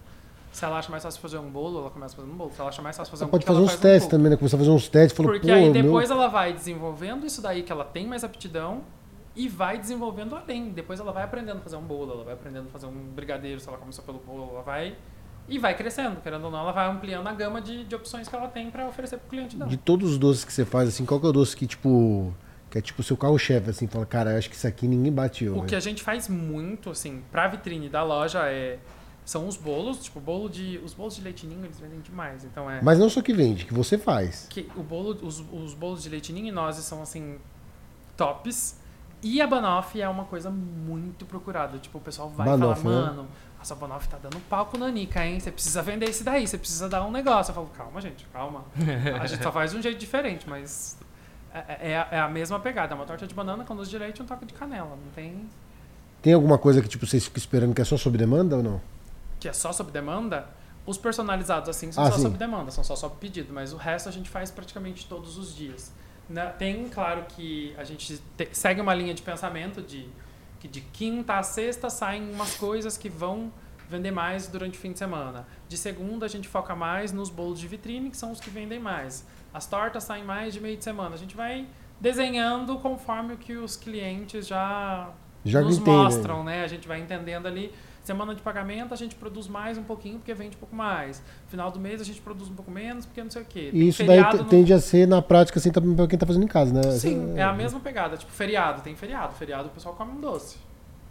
Se 0.53 0.65
ela 0.65 0.79
acha 0.79 0.89
mais 0.89 1.03
fácil 1.03 1.19
de 1.19 1.23
fazer 1.23 1.39
um 1.39 1.51
bolo, 1.51 1.81
ela 1.81 1.91
começa 1.91 2.15
fazendo 2.15 2.33
um 2.33 2.37
bolo. 2.37 2.53
Se 2.53 2.61
ela 2.61 2.69
acha 2.71 2.81
mais 2.81 2.97
fácil 2.97 3.11
fazer 3.11 3.25
Ela 3.25 3.29
um 3.29 3.31
pode 3.33 3.45
fazer 3.45 3.59
uns 3.59 3.67
faz 3.71 3.79
um 3.79 3.83
testes 3.83 4.03
cookie. 4.05 4.11
também, 4.17 4.31
né? 4.31 4.37
Começar 4.37 4.57
a 4.57 4.61
fazer 4.61 4.71
uns 4.71 4.89
testes. 4.89 5.17
Falou, 5.17 5.33
Porque 5.33 5.51
aí 5.51 5.65
meu- 5.65 5.83
depois 5.83 6.11
ela 6.11 6.29
vai 6.29 6.53
desenvolvendo 6.53 7.27
isso 7.27 7.43
daí 7.43 7.65
que 7.65 7.73
ela 7.73 7.85
tem 7.85 8.07
mais 8.07 8.23
aptidão 8.23 8.83
e 9.35 9.49
vai 9.49 9.79
desenvolvendo 9.79 10.37
além. 10.37 10.71
Depois 10.71 11.01
ela 11.01 11.11
vai 11.11 11.25
aprendendo 11.25 11.59
a 11.59 11.61
fazer 11.61 11.75
um 11.75 11.83
bolo, 11.83 12.13
ela 12.13 12.25
vai 12.25 12.35
aprendendo 12.35 12.69
a 12.69 12.71
fazer 12.71 12.87
um 12.87 12.93
brigadeiro, 13.15 13.59
se 13.61 13.69
ela 13.69 13.77
começou 13.79 14.05
pelo 14.05 14.19
bolo, 14.21 14.49
ela 14.53 14.63
vai. 14.63 14.97
E 15.49 15.59
vai 15.59 15.77
crescendo, 15.77 16.21
querendo 16.23 16.45
ou 16.45 16.51
não, 16.51 16.61
ela 16.61 16.73
vai 16.73 16.89
ampliando 16.89 17.27
a 17.27 17.33
gama 17.33 17.61
de, 17.61 17.85
de 17.85 17.95
opções 17.95 18.29
que 18.29 18.35
ela 18.35 18.49
tem 18.49 18.71
para 18.71 18.87
oferecer 18.87 19.19
pro 19.19 19.29
cliente 19.29 19.57
dela. 19.57 19.71
De 19.71 19.77
todos 19.77 20.13
os 20.13 20.19
doces 20.19 20.45
que 20.45 20.53
você 20.53 20.65
faz, 20.65 20.89
assim, 20.89 21.05
qual 21.05 21.21
que 21.21 21.27
é 21.27 21.29
o 21.29 21.33
doce 21.33 21.57
que, 21.57 21.67
tipo. 21.67 22.35
Que 22.71 22.79
é 22.79 22.81
tipo 22.81 23.03
o 23.03 23.05
seu 23.05 23.17
carro-chefe, 23.17 23.71
assim, 23.71 23.87
fala, 23.87 24.05
cara, 24.05 24.33
eu 24.33 24.39
acho 24.39 24.51
que 24.51 24.57
isso 24.57 24.67
aqui 24.67 24.89
ninguém 24.89 25.13
bate 25.13 25.45
eu. 25.45 25.57
O 25.59 25.65
que 25.65 25.77
a 25.77 25.81
gente 25.81 26.03
faz 26.03 26.29
muito, 26.29 26.91
assim, 26.91 27.23
pra 27.31 27.47
vitrine 27.47 27.89
da 27.89 28.03
loja 28.03 28.47
é. 28.47 28.79
São 29.25 29.49
os 29.49 29.57
bolos, 29.57 30.03
tipo, 30.03 30.21
bolo 30.21 30.49
de. 30.49 30.81
Os 30.85 30.93
bolos 30.93 31.17
de 31.17 31.23
leitinho 31.23 31.65
eles 31.65 31.79
vendem 31.79 32.01
demais. 32.01 32.45
Então 32.45 32.71
é. 32.71 32.83
Mas 32.83 32.99
não 32.99 33.09
só 33.09 33.23
que 33.23 33.33
vende, 33.33 33.65
que 33.65 33.73
você 33.73 33.97
faz. 33.97 34.47
que 34.51 34.69
o 34.77 34.83
bolo, 34.83 35.19
os, 35.23 35.43
os 35.53 35.73
bolos 35.73 36.03
de 36.03 36.09
leitinho 36.09 36.45
e 36.47 36.51
nozes 36.51 36.85
são 36.85 37.01
assim 37.01 37.39
tops. 38.17 38.79
E 39.23 39.41
a 39.41 39.47
banoffee 39.47 40.03
é 40.03 40.09
uma 40.09 40.25
coisa 40.25 40.51
muito 40.51 41.25
procurada. 41.25 41.79
Tipo, 41.79 41.97
o 41.97 42.01
pessoal 42.01 42.29
vai 42.29 42.47
Banoffee, 42.47 42.83
falar, 42.83 43.13
né? 43.15 43.25
A 43.65 43.67
sua 43.67 43.77
banoffee 43.77 44.09
tá 44.11 44.19
dando 44.23 44.39
palco 44.49 44.77
na 44.77 44.91
Nica, 44.91 45.25
hein? 45.27 45.41
Você 45.41 45.51
precisa 45.51 45.81
vender 45.83 46.09
esse 46.11 46.23
daí, 46.23 46.47
você 46.47 46.59
precisa 46.59 46.87
dar 46.89 47.03
um 47.05 47.11
negócio. 47.11 47.51
Eu 47.51 47.55
falo, 47.55 47.67
calma, 47.69 48.01
gente, 48.01 48.25
calma. 48.33 48.65
A 49.21 49.27
gente 49.27 49.43
só 49.43 49.51
faz 49.51 49.71
de 49.73 49.79
um 49.79 49.83
jeito 49.83 49.99
diferente, 49.99 50.49
mas 50.49 50.99
é, 51.53 51.93
é, 51.93 51.97
a- 51.99 52.09
é 52.13 52.19
a 52.21 52.29
mesma 52.29 52.61
pegada. 52.61 52.93
É 52.93 52.97
uma 52.97 53.07
torta 53.07 53.27
de 53.27 53.35
banana 53.35 53.65
com 53.65 53.75
doce 53.75 53.91
de 53.91 53.97
leite 53.99 54.19
e 54.19 54.23
um 54.23 54.27
toque 54.27 54.45
de 54.45 54.53
canela. 54.53 54.91
Não 54.91 55.11
tem. 55.15 55.49
Tem 56.21 56.33
alguma 56.35 56.59
coisa 56.59 56.81
que, 56.83 56.89
tipo, 56.89 57.07
vocês 57.07 57.25
ficam 57.25 57.39
esperando 57.39 57.75
que 57.75 57.81
é 57.81 57.85
só 57.85 57.97
sob 57.97 58.17
demanda 58.19 58.57
ou 58.57 58.63
não? 58.63 58.81
Que 59.41 59.49
é 59.49 59.53
só 59.53 59.73
sob 59.73 59.91
demanda. 59.91 60.47
Os 60.87 60.99
personalizados 60.99 61.69
assim 61.71 61.91
são 61.91 62.05
Ah, 62.05 62.11
só 62.11 62.17
sim. 62.19 62.23
sob 62.25 62.37
demanda, 62.37 62.71
são 62.71 62.85
só 62.85 62.95
sob 62.95 63.17
pedido, 63.19 63.53
mas 63.53 63.73
o 63.73 63.77
resto 63.79 64.09
a 64.09 64.13
gente 64.13 64.29
faz 64.29 64.51
praticamente 64.51 65.07
todos 65.07 65.39
os 65.39 65.55
dias. 65.57 65.91
Né? 66.29 66.47
Tem, 66.59 66.87
claro, 66.91 67.25
que 67.29 67.75
a 67.79 67.85
gente 67.85 68.21
te- 68.37 68.49
segue 68.53 68.81
uma 68.83 68.93
linha 68.95 69.15
de 69.15 69.23
pensamento 69.23 69.81
de 69.81 70.07
que 70.65 70.69
de 70.69 70.81
quinta 70.81 71.35
a 71.35 71.43
sexta 71.43 71.91
saem 71.91 72.33
umas 72.33 72.55
coisas 72.57 72.97
que 72.97 73.11
vão 73.11 73.53
vender 73.87 74.11
mais 74.11 74.47
durante 74.49 74.79
o 74.79 74.81
fim 74.81 74.93
de 74.93 74.99
semana. 74.99 75.47
De 75.69 75.77
segunda 75.77 76.25
a 76.25 76.29
gente 76.29 76.49
foca 76.49 76.75
mais 76.75 77.13
nos 77.13 77.29
bolos 77.29 77.61
de 77.61 77.69
vitrine, 77.69 78.09
que 78.09 78.17
são 78.17 78.33
os 78.33 78.41
que 78.41 78.49
vendem 78.49 78.79
mais. 78.81 79.27
As 79.53 79.67
tortas 79.67 80.05
saem 80.05 80.25
mais 80.25 80.55
de 80.55 80.63
meio 80.63 80.79
de 80.79 80.83
semana. 80.83 81.17
A 81.17 81.19
gente 81.19 81.37
vai 81.37 81.67
desenhando 82.01 82.79
conforme 82.79 83.35
o 83.35 83.37
que 83.37 83.57
os 83.57 83.77
clientes 83.77 84.47
já, 84.47 85.11
Já 85.45 85.61
nos 85.61 85.77
entendem. 85.77 86.03
mostram, 86.03 86.43
né? 86.43 86.65
A 86.65 86.67
gente 86.67 86.89
vai 86.89 86.99
entendendo 86.99 87.45
ali. 87.47 87.71
Semana 88.05 88.35
de 88.35 88.43
pagamento 88.43 88.93
a 88.93 88.97
gente 88.99 89.15
produz 89.15 89.49
mais 89.49 89.79
um 89.79 89.83
pouquinho 89.83 90.19
porque 90.19 90.35
vende 90.35 90.57
um 90.57 90.61
pouco 90.61 90.77
mais. 90.77 91.23
Final 91.49 91.71
do 91.71 91.81
mês 91.81 92.03
a 92.03 92.05
gente 92.05 92.21
produz 92.21 92.51
um 92.51 92.55
pouco 92.55 92.71
menos 92.71 93.07
porque 93.07 93.23
não 93.23 93.31
sei 93.31 93.41
o 93.43 93.45
quê. 93.47 93.71
E 93.73 93.89
isso 93.89 94.05
daí 94.05 94.21
no- 94.21 94.45
tende 94.45 94.75
a 94.75 94.79
ser, 94.79 95.09
na 95.09 95.23
prática, 95.23 95.59
assim, 95.59 95.73
também 95.73 95.97
pra 95.97 96.07
quem 96.07 96.19
tá 96.19 96.27
fazendo 96.27 96.45
em 96.45 96.49
casa, 96.49 96.73
né? 96.75 96.83
Sim, 96.83 96.89
Assim, 97.31 97.39
é 97.39 97.43
a 97.43 97.53
mesma 97.55 97.81
pegada. 97.81 98.17
Tipo, 98.19 98.31
feriado, 98.31 98.83
tem 98.83 98.95
feriado. 98.95 99.33
Feriado 99.35 99.69
o 99.69 99.71
pessoal 99.71 99.95
come 99.95 100.13
um 100.13 100.21
doce. 100.21 100.59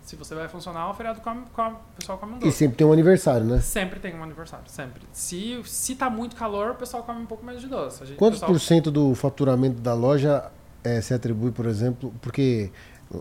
Se 0.04 0.16
você 0.16 0.36
vai 0.36 0.48
funcionar, 0.48 0.88
o 0.92 0.94
feriado 0.94 1.20
come, 1.22 1.42
come- 1.54 1.76
o 1.76 1.96
pessoal 2.00 2.18
come 2.20 2.34
um 2.34 2.38
E 2.38 2.40
doce. 2.42 2.52
sempre 2.58 2.78
tem 2.78 2.86
um 2.86 2.94
aniversário, 2.94 3.44
né? 3.46 3.60
Sempre 3.60 4.00
tem 4.00 4.14
um 4.14 4.22
aniversário, 4.22 4.66
sempre. 4.68 5.02
Se, 5.12 5.62
se 5.66 5.96
tá 5.96 6.12
muito 6.12 6.36
calor, 6.36 6.72
o 6.72 6.76
pessoal 6.76 7.02
come 7.02 7.22
um 7.22 7.26
pouco 7.26 7.44
mais 7.44 7.60
de 7.60 7.68
doce. 7.68 8.06
Gente, 8.06 8.18
Quantos 8.18 8.40
pessoal- 8.40 8.52
por 8.52 8.60
cento 8.60 8.92
do 8.92 9.16
faturamento 9.16 9.82
da 9.82 9.96
loja 9.96 10.52
eh, 10.84 11.00
se 11.02 11.14
atribui, 11.14 11.50
por 11.52 11.66
exemplo, 11.66 12.14
porque 12.22 12.70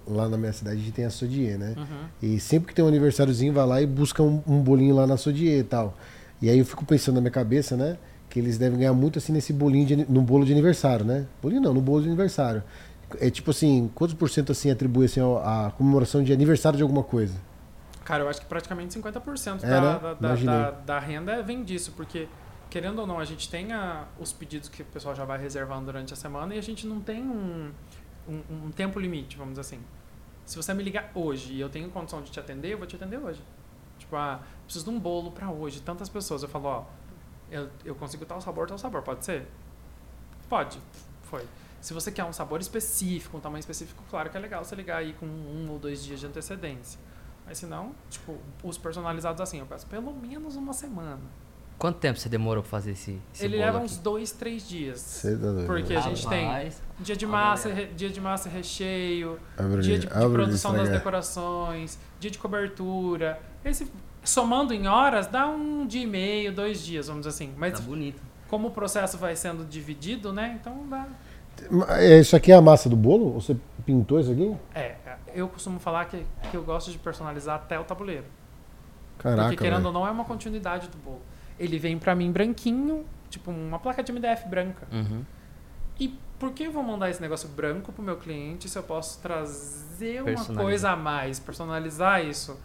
lá 0.06 0.28
na 0.28 0.36
minha 0.36 0.52
cidade 0.52 0.76
a 0.76 0.78
gente 0.80 0.92
tem 0.92 1.04
a 1.04 1.10
Sodier, 1.10 1.58
né? 1.58 1.74
Uhum. 1.76 2.06
E 2.34 2.40
sempre 2.40 2.68
que 2.68 2.74
tem 2.74 2.84
um 2.84 2.88
aniversáriozinho, 2.88 3.52
vai 3.52 3.66
lá 3.66 3.80
e 3.82 3.86
busca 3.86 4.22
um, 4.22 4.42
um 4.46 4.60
bolinho 4.60 4.94
lá 4.94 5.06
na 5.06 5.16
Sodier 5.16 5.58
e 5.60 5.64
tal. 5.64 5.96
E 6.40 6.48
aí 6.50 6.58
eu 6.58 6.64
fico 6.66 6.84
pensando 6.84 7.16
na 7.16 7.20
minha 7.20 7.30
cabeça, 7.30 7.76
né? 7.76 7.96
Que 8.28 8.38
eles 8.40 8.56
devem 8.58 8.78
ganhar 8.78 8.92
muito 8.94 9.18
assim 9.18 9.32
nesse 9.32 9.52
bolinho, 9.52 9.86
de, 9.86 9.96
no 10.10 10.22
bolo 10.22 10.44
de 10.44 10.52
aniversário, 10.52 11.04
né? 11.04 11.26
Bolinho 11.42 11.60
não, 11.60 11.74
no 11.74 11.80
bolo 11.80 12.00
de 12.02 12.08
aniversário. 12.08 12.62
É 13.20 13.28
tipo 13.30 13.50
assim, 13.50 13.90
quantos 13.94 14.14
por 14.14 14.30
cento 14.30 14.52
assim 14.52 14.70
atribui 14.70 15.04
assim 15.04 15.20
a 15.20 15.70
comemoração 15.76 16.22
de 16.24 16.32
aniversário 16.32 16.78
de 16.78 16.82
alguma 16.82 17.02
coisa? 17.02 17.34
Cara, 18.04 18.24
eu 18.24 18.28
acho 18.28 18.40
que 18.40 18.46
praticamente 18.46 18.98
50% 18.98 19.62
É, 19.62 19.68
da, 19.68 19.80
né? 19.80 19.98
da, 20.00 20.14
da, 20.14 20.34
da, 20.34 20.70
da 20.70 20.98
renda 20.98 21.42
vem 21.42 21.62
disso, 21.62 21.92
porque, 21.96 22.26
querendo 22.70 22.98
ou 23.00 23.06
não, 23.06 23.20
a 23.20 23.24
gente 23.24 23.48
tem 23.50 23.70
a- 23.72 24.06
os 24.18 24.32
pedidos 24.32 24.68
que 24.68 24.82
o 24.82 24.84
pessoal 24.86 25.14
já 25.14 25.24
vai 25.24 25.38
reservando 25.38 25.84
durante 25.84 26.12
a 26.12 26.16
semana 26.16 26.54
e 26.54 26.58
a 26.58 26.62
gente 26.62 26.86
não 26.86 27.00
tem 27.00 27.22
um, 27.22 27.70
um, 28.28 28.66
um 28.66 28.70
tempo 28.70 28.98
limite, 28.98 29.36
vamos 29.36 29.52
dizer 29.52 29.60
assim. 29.62 29.84
Se 30.44 30.56
você 30.56 30.74
me 30.74 30.82
ligar 30.82 31.10
hoje 31.14 31.54
e 31.54 31.60
eu 31.60 31.68
tenho 31.68 31.88
condição 31.90 32.22
de 32.22 32.30
te 32.30 32.40
atender, 32.40 32.72
eu 32.72 32.78
vou 32.78 32.86
te 32.86 32.96
atender 32.96 33.18
hoje. 33.18 33.42
Tipo, 33.98 34.16
ah, 34.16 34.40
preciso 34.64 34.84
de 34.84 34.90
um 34.90 34.98
bolo 34.98 35.30
pra 35.30 35.50
hoje, 35.50 35.80
tantas 35.80 36.08
pessoas. 36.08 36.42
Eu 36.42 36.48
falo, 36.48 36.66
ó, 36.66 36.84
eu, 37.50 37.70
eu 37.84 37.94
consigo 37.94 38.24
tal 38.26 38.40
sabor, 38.40 38.66
tal 38.66 38.78
sabor, 38.78 39.02
pode 39.02 39.24
ser? 39.24 39.46
Pode, 40.48 40.78
foi. 41.22 41.46
Se 41.80 41.94
você 41.94 42.12
quer 42.12 42.24
um 42.24 42.32
sabor 42.32 42.60
específico, 42.60 43.36
um 43.36 43.40
tamanho 43.40 43.60
específico, 43.60 44.02
claro 44.08 44.30
que 44.30 44.36
é 44.36 44.40
legal 44.40 44.64
você 44.64 44.74
ligar 44.74 44.98
aí 44.98 45.12
com 45.14 45.26
um 45.26 45.70
ou 45.70 45.78
dois 45.78 46.04
dias 46.04 46.20
de 46.20 46.26
antecedência. 46.26 47.00
Mas 47.44 47.58
se 47.58 47.66
não, 47.66 47.94
tipo, 48.08 48.38
os 48.62 48.78
personalizados 48.78 49.40
assim, 49.40 49.58
eu 49.58 49.66
peço 49.66 49.86
pelo 49.86 50.12
menos 50.12 50.56
uma 50.56 50.72
semana. 50.72 51.20
Quanto 51.82 51.98
tempo 51.98 52.16
você 52.16 52.28
demorou 52.28 52.62
pra 52.62 52.70
fazer 52.70 52.92
esse, 52.92 53.18
esse 53.34 53.44
Ele 53.44 53.56
bolo 53.56 53.64
leva 53.66 53.78
aqui? 53.78 53.86
uns 53.86 53.96
dois, 53.98 54.30
três 54.30 54.68
dias. 54.68 55.00
Cê 55.00 55.32
tá 55.32 55.50
doido. 55.50 55.66
Porque 55.66 55.92
a 55.94 56.00
gente 56.00 56.28
tem 56.28 56.46
Rapaz, 56.46 56.80
dia 57.00 57.16
de 57.16 57.26
massa, 57.26 57.68
aí. 57.70 57.74
re- 57.74 57.86
dia 57.86 58.08
de 58.08 58.20
massa 58.20 58.48
e 58.48 58.52
recheio, 58.52 59.36
Abre 59.58 59.82
dia 59.82 59.98
de, 59.98 60.06
de 60.06 60.12
produção 60.12 60.72
das 60.74 60.88
decorações, 60.88 61.98
dia 62.20 62.30
de 62.30 62.38
cobertura. 62.38 63.40
Esse, 63.64 63.90
somando 64.22 64.72
em 64.72 64.86
horas, 64.86 65.26
dá 65.26 65.48
um 65.48 65.84
dia 65.84 66.04
e 66.04 66.06
meio, 66.06 66.54
dois 66.54 66.84
dias, 66.84 67.08
vamos 67.08 67.26
dizer 67.26 67.34
assim. 67.34 67.52
Mas 67.58 67.72
Tá 67.72 67.80
bonito. 67.80 68.22
como 68.48 68.68
o 68.68 68.70
processo 68.70 69.18
vai 69.18 69.34
sendo 69.34 69.64
dividido, 69.64 70.32
né? 70.32 70.56
Então 70.60 70.86
dá. 70.88 71.08
É, 71.98 72.20
Isso 72.20 72.36
aqui 72.36 72.52
é 72.52 72.54
a 72.54 72.60
massa 72.62 72.88
do 72.88 72.94
bolo? 72.96 73.32
Você 73.32 73.56
pintou 73.84 74.20
isso 74.20 74.30
aqui? 74.30 74.56
É, 74.72 74.94
eu 75.34 75.48
costumo 75.48 75.80
falar 75.80 76.04
que, 76.04 76.24
que 76.48 76.56
eu 76.56 76.62
gosto 76.62 76.92
de 76.92 76.98
personalizar 76.98 77.56
até 77.56 77.76
o 77.76 77.82
tabuleiro. 77.82 78.26
Caraca, 79.18 79.48
porque 79.48 79.56
querendo 79.56 79.78
velho. 79.78 79.86
ou 79.88 79.92
não, 79.92 80.06
é 80.06 80.10
uma 80.12 80.24
continuidade 80.24 80.86
do 80.86 80.96
bolo. 80.98 81.20
Ele 81.58 81.78
vem 81.78 81.98
pra 81.98 82.14
mim 82.14 82.30
branquinho, 82.32 83.04
tipo 83.30 83.50
uma 83.50 83.78
placa 83.78 84.02
de 84.02 84.12
MDF 84.12 84.48
branca. 84.48 84.86
Uhum. 84.92 85.24
E 85.98 86.08
por 86.38 86.52
que 86.52 86.64
eu 86.64 86.72
vou 86.72 86.82
mandar 86.82 87.10
esse 87.10 87.20
negócio 87.20 87.48
branco 87.48 87.92
pro 87.92 88.02
meu 88.02 88.16
cliente 88.16 88.68
se 88.68 88.76
eu 88.78 88.82
posso 88.82 89.20
trazer 89.20 90.22
uma 90.22 90.44
coisa 90.62 90.90
a 90.90 90.96
mais, 90.96 91.38
personalizar 91.38 92.24
isso 92.24 92.58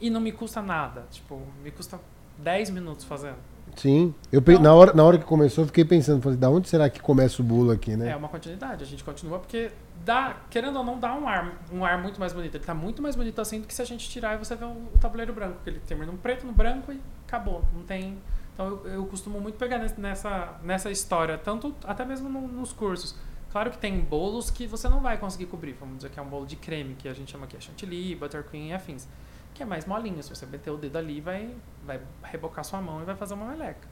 e 0.00 0.10
não 0.10 0.20
me 0.20 0.32
custa 0.32 0.60
nada? 0.60 1.04
Tipo, 1.10 1.40
me 1.62 1.70
custa 1.70 2.00
10 2.38 2.70
minutos 2.70 3.04
fazendo. 3.04 3.36
Sim. 3.76 4.12
Eu, 4.32 4.40
Então- 4.40 4.58
na, 4.60 4.74
hora, 4.74 4.92
na 4.92 5.04
hora 5.04 5.18
que 5.18 5.24
começou, 5.24 5.62
eu 5.62 5.66
fiquei 5.68 5.84
pensando, 5.84 6.20
falei, 6.20 6.36
da 6.38 6.50
onde 6.50 6.68
será 6.68 6.90
que 6.90 7.00
começa 7.00 7.40
o 7.40 7.44
bolo 7.44 7.70
aqui, 7.70 7.96
né? 7.96 8.10
É 8.10 8.16
uma 8.16 8.28
continuidade, 8.28 8.82
a 8.82 8.86
gente 8.86 9.04
continua 9.04 9.38
porque 9.38 9.70
dá, 10.04 10.36
querendo 10.50 10.76
ou 10.78 10.84
não, 10.84 10.98
dá 10.98 11.14
um 11.14 11.28
ar, 11.28 11.52
um 11.72 11.84
ar 11.84 11.98
muito 12.02 12.18
mais 12.18 12.32
bonito. 12.32 12.56
Ele 12.56 12.64
tá 12.64 12.74
muito 12.74 13.00
mais 13.00 13.14
bonito 13.14 13.40
assim 13.40 13.60
do 13.60 13.66
que 13.68 13.74
se 13.74 13.80
a 13.80 13.84
gente 13.84 14.08
tirar 14.10 14.34
e 14.34 14.38
você 14.38 14.56
vê 14.56 14.64
o, 14.64 14.68
o 14.94 14.98
tabuleiro 15.00 15.32
branco, 15.32 15.54
porque 15.56 15.70
ele 15.70 15.80
termina 15.86 16.10
no 16.10 16.18
preto, 16.18 16.44
no 16.46 16.52
branco 16.52 16.92
e 16.92 17.00
acabou. 17.28 17.62
Não 17.72 17.82
tem. 17.84 18.18
Então 18.60 18.68
eu, 18.84 18.86
eu 18.92 19.06
costumo 19.06 19.40
muito 19.40 19.56
pegar 19.56 19.78
nessa, 19.96 20.58
nessa 20.62 20.90
história, 20.90 21.38
tanto 21.38 21.74
até 21.84 22.04
mesmo 22.04 22.28
no- 22.28 22.46
nos 22.46 22.72
cursos. 22.74 23.14
Claro 23.50 23.70
que 23.70 23.78
tem 23.78 23.98
bolos 24.00 24.50
que 24.50 24.66
você 24.66 24.86
não 24.86 25.00
vai 25.00 25.16
conseguir 25.16 25.46
cobrir. 25.46 25.72
Vamos 25.80 25.96
dizer 25.96 26.10
que 26.10 26.20
é 26.20 26.22
um 26.22 26.28
bolo 26.28 26.44
de 26.46 26.56
creme, 26.56 26.94
que 26.94 27.08
a 27.08 27.14
gente 27.14 27.32
chama 27.32 27.46
aqui 27.46 27.56
é 27.56 27.60
chantilly, 27.60 28.14
buttercream 28.14 28.66
e 28.66 28.72
afins. 28.74 29.08
Que 29.54 29.62
é 29.62 29.66
mais 29.66 29.86
molinho. 29.86 30.22
Se 30.22 30.28
você 30.28 30.44
meter 30.44 30.70
o 30.70 30.76
dedo 30.76 30.96
ali, 30.98 31.20
vai, 31.22 31.54
vai 31.86 32.00
rebocar 32.22 32.62
sua 32.62 32.82
mão 32.82 33.00
e 33.00 33.04
vai 33.04 33.16
fazer 33.16 33.32
uma 33.34 33.46
meleca. 33.46 33.88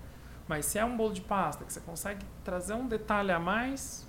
Mas 0.46 0.66
se 0.66 0.78
é 0.78 0.85
um 0.85 0.96
bolo 0.96 1.14
de 1.14 1.22
pasta, 1.22 1.64
que 1.64 1.72
você 1.72 1.81
consegue 1.81 2.24
trazer 2.44 2.74
um 2.74 2.87
detalhe 2.87 3.33
a 3.33 3.38
mais, 3.38 4.07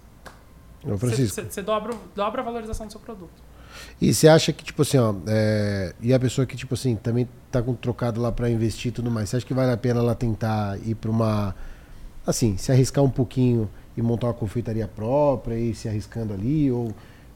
Ô, 0.84 0.98
Francisco. 0.98 1.42
você 1.50 1.62
dobra, 1.62 1.94
o- 1.96 2.00
dobra 2.14 2.42
a 2.42 2.44
valorização 2.44 2.86
do 2.86 2.92
seu 2.92 3.00
produto. 3.02 3.42
E 4.02 4.14
você 4.14 4.28
acha 4.28 4.52
que, 4.54 4.64
tipo 4.64 4.82
assim, 4.82 4.98
ó, 4.98 5.14
é, 5.28 5.94
e 6.02 6.14
a 6.14 6.20
pessoa 6.20 6.46
que, 6.46 6.56
tipo 6.56 6.74
assim, 6.74 6.96
também 6.96 7.28
tá 7.52 7.62
com 7.62 7.74
trocado 7.74 8.22
lá 8.22 8.32
pra 8.32 8.50
investir 8.50 8.90
e 8.90 8.92
tudo 8.92 9.10
mais, 9.12 9.30
você 9.30 9.38
acha 9.38 9.46
que 9.46 9.54
vale 9.54 9.72
a 9.72 9.78
pena 9.78 10.00
ela 10.00 10.16
tentar 10.16 10.78
ir 10.86 10.96
pra 10.96 11.10
uma. 11.12 11.56
Assim, 12.26 12.58
se 12.58 12.72
arriscar 12.72 13.04
um 13.04 13.10
pouquinho 13.10 13.70
e 13.98 14.02
montar 14.02 14.28
uma 14.28 14.34
confeitaria 14.34 14.88
própria 14.88 15.56
e 15.56 15.72
ir 15.72 15.76
se 15.76 15.88
arriscando 15.88 16.34
ali? 16.34 16.72
Ou, 16.72 16.94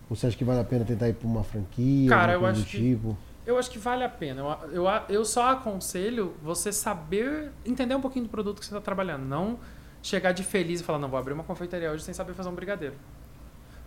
você 0.09 0.27
acha 0.27 0.37
que 0.37 0.43
vale 0.43 0.59
a 0.59 0.63
pena 0.63 0.85
tentar 0.85 1.09
ir 1.09 1.13
pra 1.13 1.27
uma 1.27 1.43
franquia? 1.43 2.09
Cara, 2.09 2.33
eu 2.33 2.45
acho 2.45 2.61
do 2.61 2.65
que- 2.65 2.77
tipo? 2.77 3.17
Eu 3.45 3.57
acho 3.57 3.69
que 3.69 3.77
vale 3.79 4.03
a 4.05 4.09
pena. 4.09 4.41
Eu, 4.71 4.85
eu, 4.85 4.85
eu 5.09 5.25
só 5.25 5.49
aconselho 5.51 6.33
você 6.41 6.71
saber 6.71 7.51
entender 7.65 7.93
um 7.93 7.99
pouquinho 7.99 8.23
do 8.25 8.29
produto 8.29 8.59
que 8.59 8.65
você 8.65 8.71
está 8.71 8.79
trabalhando. 8.79 9.25
Não 9.25 9.59
chegar 10.01 10.31
de 10.31 10.43
feliz 10.43 10.79
e 10.79 10.83
falar, 10.83 10.99
não, 10.99 11.09
vou 11.09 11.19
abrir 11.19 11.33
uma 11.33 11.43
confeitaria 11.43 11.91
hoje 11.91 12.03
sem 12.03 12.13
saber 12.13 12.33
fazer 12.33 12.47
um 12.49 12.55
brigadeiro. 12.55 12.95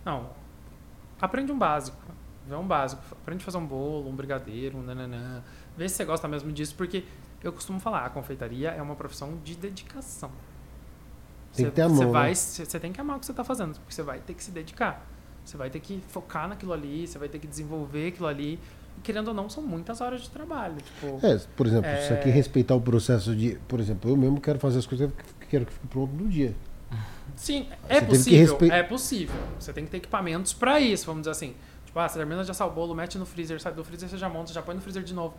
Não. 0.05 0.29
Aprende 1.19 1.51
um 1.51 1.57
básico. 1.57 1.97
Vê 2.47 2.55
um 2.55 2.65
básico. 2.65 3.01
Aprende 3.11 3.41
a 3.41 3.45
fazer 3.45 3.57
um 3.57 3.65
bolo, 3.65 4.09
um 4.09 4.15
brigadeiro, 4.15 4.77
um 4.77 4.81
nananã. 4.81 5.43
Vê 5.77 5.87
se 5.89 5.95
você 5.95 6.05
gosta 6.05 6.27
mesmo 6.27 6.51
disso, 6.51 6.73
porque 6.75 7.03
eu 7.43 7.51
costumo 7.51 7.79
falar, 7.79 8.05
a 8.05 8.09
confeitaria 8.09 8.69
é 8.71 8.81
uma 8.81 8.95
profissão 8.95 9.37
de 9.43 9.55
dedicação. 9.55 10.29
Tem 11.53 11.65
Você- 11.65 11.69
que 11.71 11.75
ter 11.75 11.81
a 11.83 11.87
você 11.87 12.03
mão, 12.03 12.11
vai, 12.11 12.29
né? 12.29 12.35
você 12.35 12.65
você 12.65 12.79
tem 12.79 12.91
que 12.93 13.01
amar 13.01 13.17
o 13.17 13.19
que 13.19 13.25
você 13.25 13.31
está 13.31 13.43
fazendo, 13.43 13.73
porque 13.79 13.93
você 13.93 14.03
vai 14.03 14.19
ter 14.19 14.33
que 14.33 14.43
se 14.43 14.51
dedicar. 14.51 15.05
Você 15.43 15.57
vai 15.57 15.69
ter 15.69 15.79
que 15.79 16.01
focar 16.09 16.47
naquilo 16.47 16.73
ali, 16.73 17.07
você 17.07 17.17
vai 17.17 17.29
ter 17.29 17.39
que 17.39 17.47
desenvolver 17.47 18.07
aquilo 18.09 18.27
ali. 18.27 18.59
E 18.97 19.01
querendo 19.01 19.29
ou 19.29 19.33
não, 19.33 19.49
são 19.49 19.63
muitas 19.63 20.01
horas 20.01 20.21
de 20.21 20.29
trabalho. 20.29 20.75
Tipo, 20.77 21.25
É, 21.25 21.37
por 21.55 21.65
exemplo, 21.67 21.89
É. 21.89 22.03
isso 22.03 22.13
aqui 22.13 22.29
respeitar 22.29 22.75
o 22.75 22.81
processo 22.81 23.35
de. 23.35 23.57
Por 23.67 23.79
exemplo, 23.79 24.09
eu 24.11 24.17
mesmo 24.17 24.41
quero 24.41 24.59
fazer 24.59 24.79
as 24.79 24.85
coisas 24.85 25.11
que 25.39 25.47
quero 25.47 25.65
que 25.65 25.73
fique 25.73 25.87
pronto 25.87 26.13
no 26.13 26.27
dia. 26.27 26.53
sim, 27.35 27.67
Você 27.69 27.93
é 27.93 27.99
que 28.01 28.07
possível. 28.07 28.39
respe- 28.57 28.71
É 28.71 28.83
possível. 28.83 29.35
Você 29.59 29.71
tem 29.71 29.85
que 29.85 29.91
ter 29.91 29.97
equipamentos 29.97 30.53
para 30.53 30.79
isso, 30.79 31.05
vamos 31.05 31.21
dizer 31.21 31.31
assim. 31.31 31.55
Tipo, 31.97 32.05
ah, 32.05 32.09
você 32.09 32.19
termina 32.19 32.43
de 32.43 32.51
assar 32.51 32.67
o 32.67 32.71
bolo, 32.71 32.93
mete 32.93 33.17
no 33.17 33.25
freezer, 33.25 33.59
sai 33.59 33.73
do 33.73 33.83
freezer, 33.83 34.07
você 34.07 34.17
já 34.17 34.29
monta, 34.29 34.53
já 34.53 34.61
põe 34.61 34.75
no 34.75 34.81
freezer 34.81 35.01
de 35.03 35.15
novo. 35.15 35.33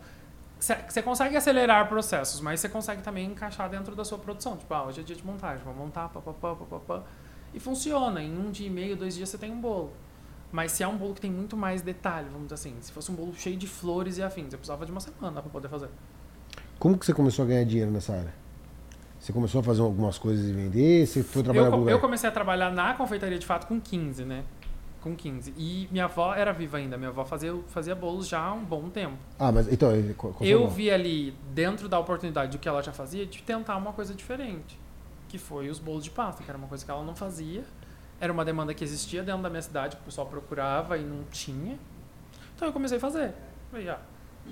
Você 0.59 1.01
consegue 1.01 1.37
acelerar 1.37 1.87
processos, 1.87 2.41
mas 2.41 2.59
você 2.59 2.67
consegue 2.67 3.01
também 3.01 3.27
encaixar 3.31 3.69
dentro 3.69 3.95
da 3.95 4.03
sua 4.03 4.17
produção. 4.17 4.57
Tipo, 4.57 4.73
ah, 4.73 4.83
hoje 4.87 4.99
é 4.99 5.03
dia 5.03 5.15
de 5.15 5.25
montagem, 5.25 5.63
vou 5.63 5.73
montar, 5.73 6.09
papapá, 6.09 6.53
papapá. 6.55 7.03
E 7.53 7.59
funciona. 7.61 8.21
Em 8.21 8.37
um 8.37 8.51
dia 8.51 8.67
e 8.67 8.69
meio, 8.69 8.97
dois 8.97 9.15
dias 9.15 9.29
você 9.29 9.37
tem 9.37 9.49
um 9.53 9.61
bolo. 9.61 9.93
Mas 10.51 10.73
se 10.73 10.83
é 10.83 10.87
um 10.87 10.97
bolo 10.97 11.13
que 11.13 11.21
tem 11.21 11.31
muito 11.31 11.55
mais 11.55 11.81
detalhe, 11.81 12.27
vamos 12.27 12.47
dizer 12.47 12.55
assim, 12.55 12.75
se 12.81 12.91
fosse 12.91 13.09
um 13.09 13.15
bolo 13.15 13.33
cheio 13.35 13.55
de 13.55 13.65
flores 13.67 14.17
e 14.17 14.23
afins, 14.23 14.51
eu 14.51 14.59
precisava 14.59 14.85
de 14.85 14.91
uma 14.91 14.99
semana 14.99 15.41
para 15.41 15.49
poder 15.49 15.69
fazer. 15.69 15.87
Como 16.77 16.97
que 16.97 17.05
você 17.05 17.13
começou 17.13 17.45
a 17.45 17.47
ganhar 17.47 17.63
dinheiro 17.63 17.89
nessa 17.91 18.11
área? 18.13 18.33
Você 19.17 19.31
começou 19.31 19.61
a 19.61 19.63
fazer 19.63 19.81
algumas 19.81 20.17
coisas 20.17 20.45
e 20.45 20.51
vender? 20.51 21.05
Você 21.07 21.23
foi 21.23 21.41
trabalhar 21.43 21.61
Eu, 21.61 21.63
em 21.63 21.65
algum 21.67 21.77
co- 21.77 21.79
lugar? 21.85 21.91
eu 21.93 21.99
comecei 22.01 22.27
a 22.27 22.31
trabalhar 22.33 22.69
na 22.71 22.93
confeitaria 22.95 23.39
de 23.39 23.45
fato 23.45 23.65
com 23.67 23.79
15, 23.79 24.25
né? 24.25 24.43
Com 25.01 25.15
15. 25.15 25.53
E 25.57 25.87
minha 25.91 26.05
avó 26.05 26.33
era 26.33 26.51
viva 26.51 26.77
ainda. 26.77 26.97
Minha 26.97 27.09
avó 27.09 27.23
fazia, 27.23 27.57
fazia 27.67 27.95
bolos 27.95 28.27
já 28.27 28.39
há 28.39 28.53
um 28.53 28.63
bom 28.63 28.89
tempo. 28.89 29.17
Ah, 29.37 29.51
mas 29.51 29.71
então. 29.71 29.93
eu 30.63 30.67
vi 30.67 30.91
ali, 30.91 31.33
dentro 31.53 31.87
da 31.87 31.97
oportunidade 31.97 32.51
do 32.51 32.59
que 32.59 32.67
ela 32.67 32.83
já 32.83 32.91
fazia, 32.91 33.25
de 33.25 33.41
tentar 33.41 33.77
uma 33.77 33.93
coisa 33.93 34.13
diferente. 34.13 34.77
Que 35.29 35.37
foi 35.37 35.69
os 35.69 35.79
bolos 35.79 36.03
de 36.03 36.09
pasta, 36.09 36.43
que 36.43 36.49
era 36.49 36.57
uma 36.57 36.67
coisa 36.67 36.83
que 36.83 36.91
ela 36.91 37.03
não 37.03 37.15
fazia. 37.15 37.63
Era 38.19 38.33
uma 38.33 38.43
demanda 38.43 38.73
que 38.73 38.83
existia 38.83 39.23
dentro 39.23 39.41
da 39.41 39.49
minha 39.49 39.61
cidade, 39.61 39.95
que 39.95 40.01
o 40.01 40.05
pessoal 40.05 40.27
procurava 40.27 40.97
e 40.97 41.03
não 41.03 41.23
tinha. 41.31 41.79
Então 42.55 42.67
eu 42.67 42.73
comecei 42.73 42.97
a 42.97 43.01
fazer. 43.01 43.33
Falei, 43.71 43.87
ah, 43.87 43.99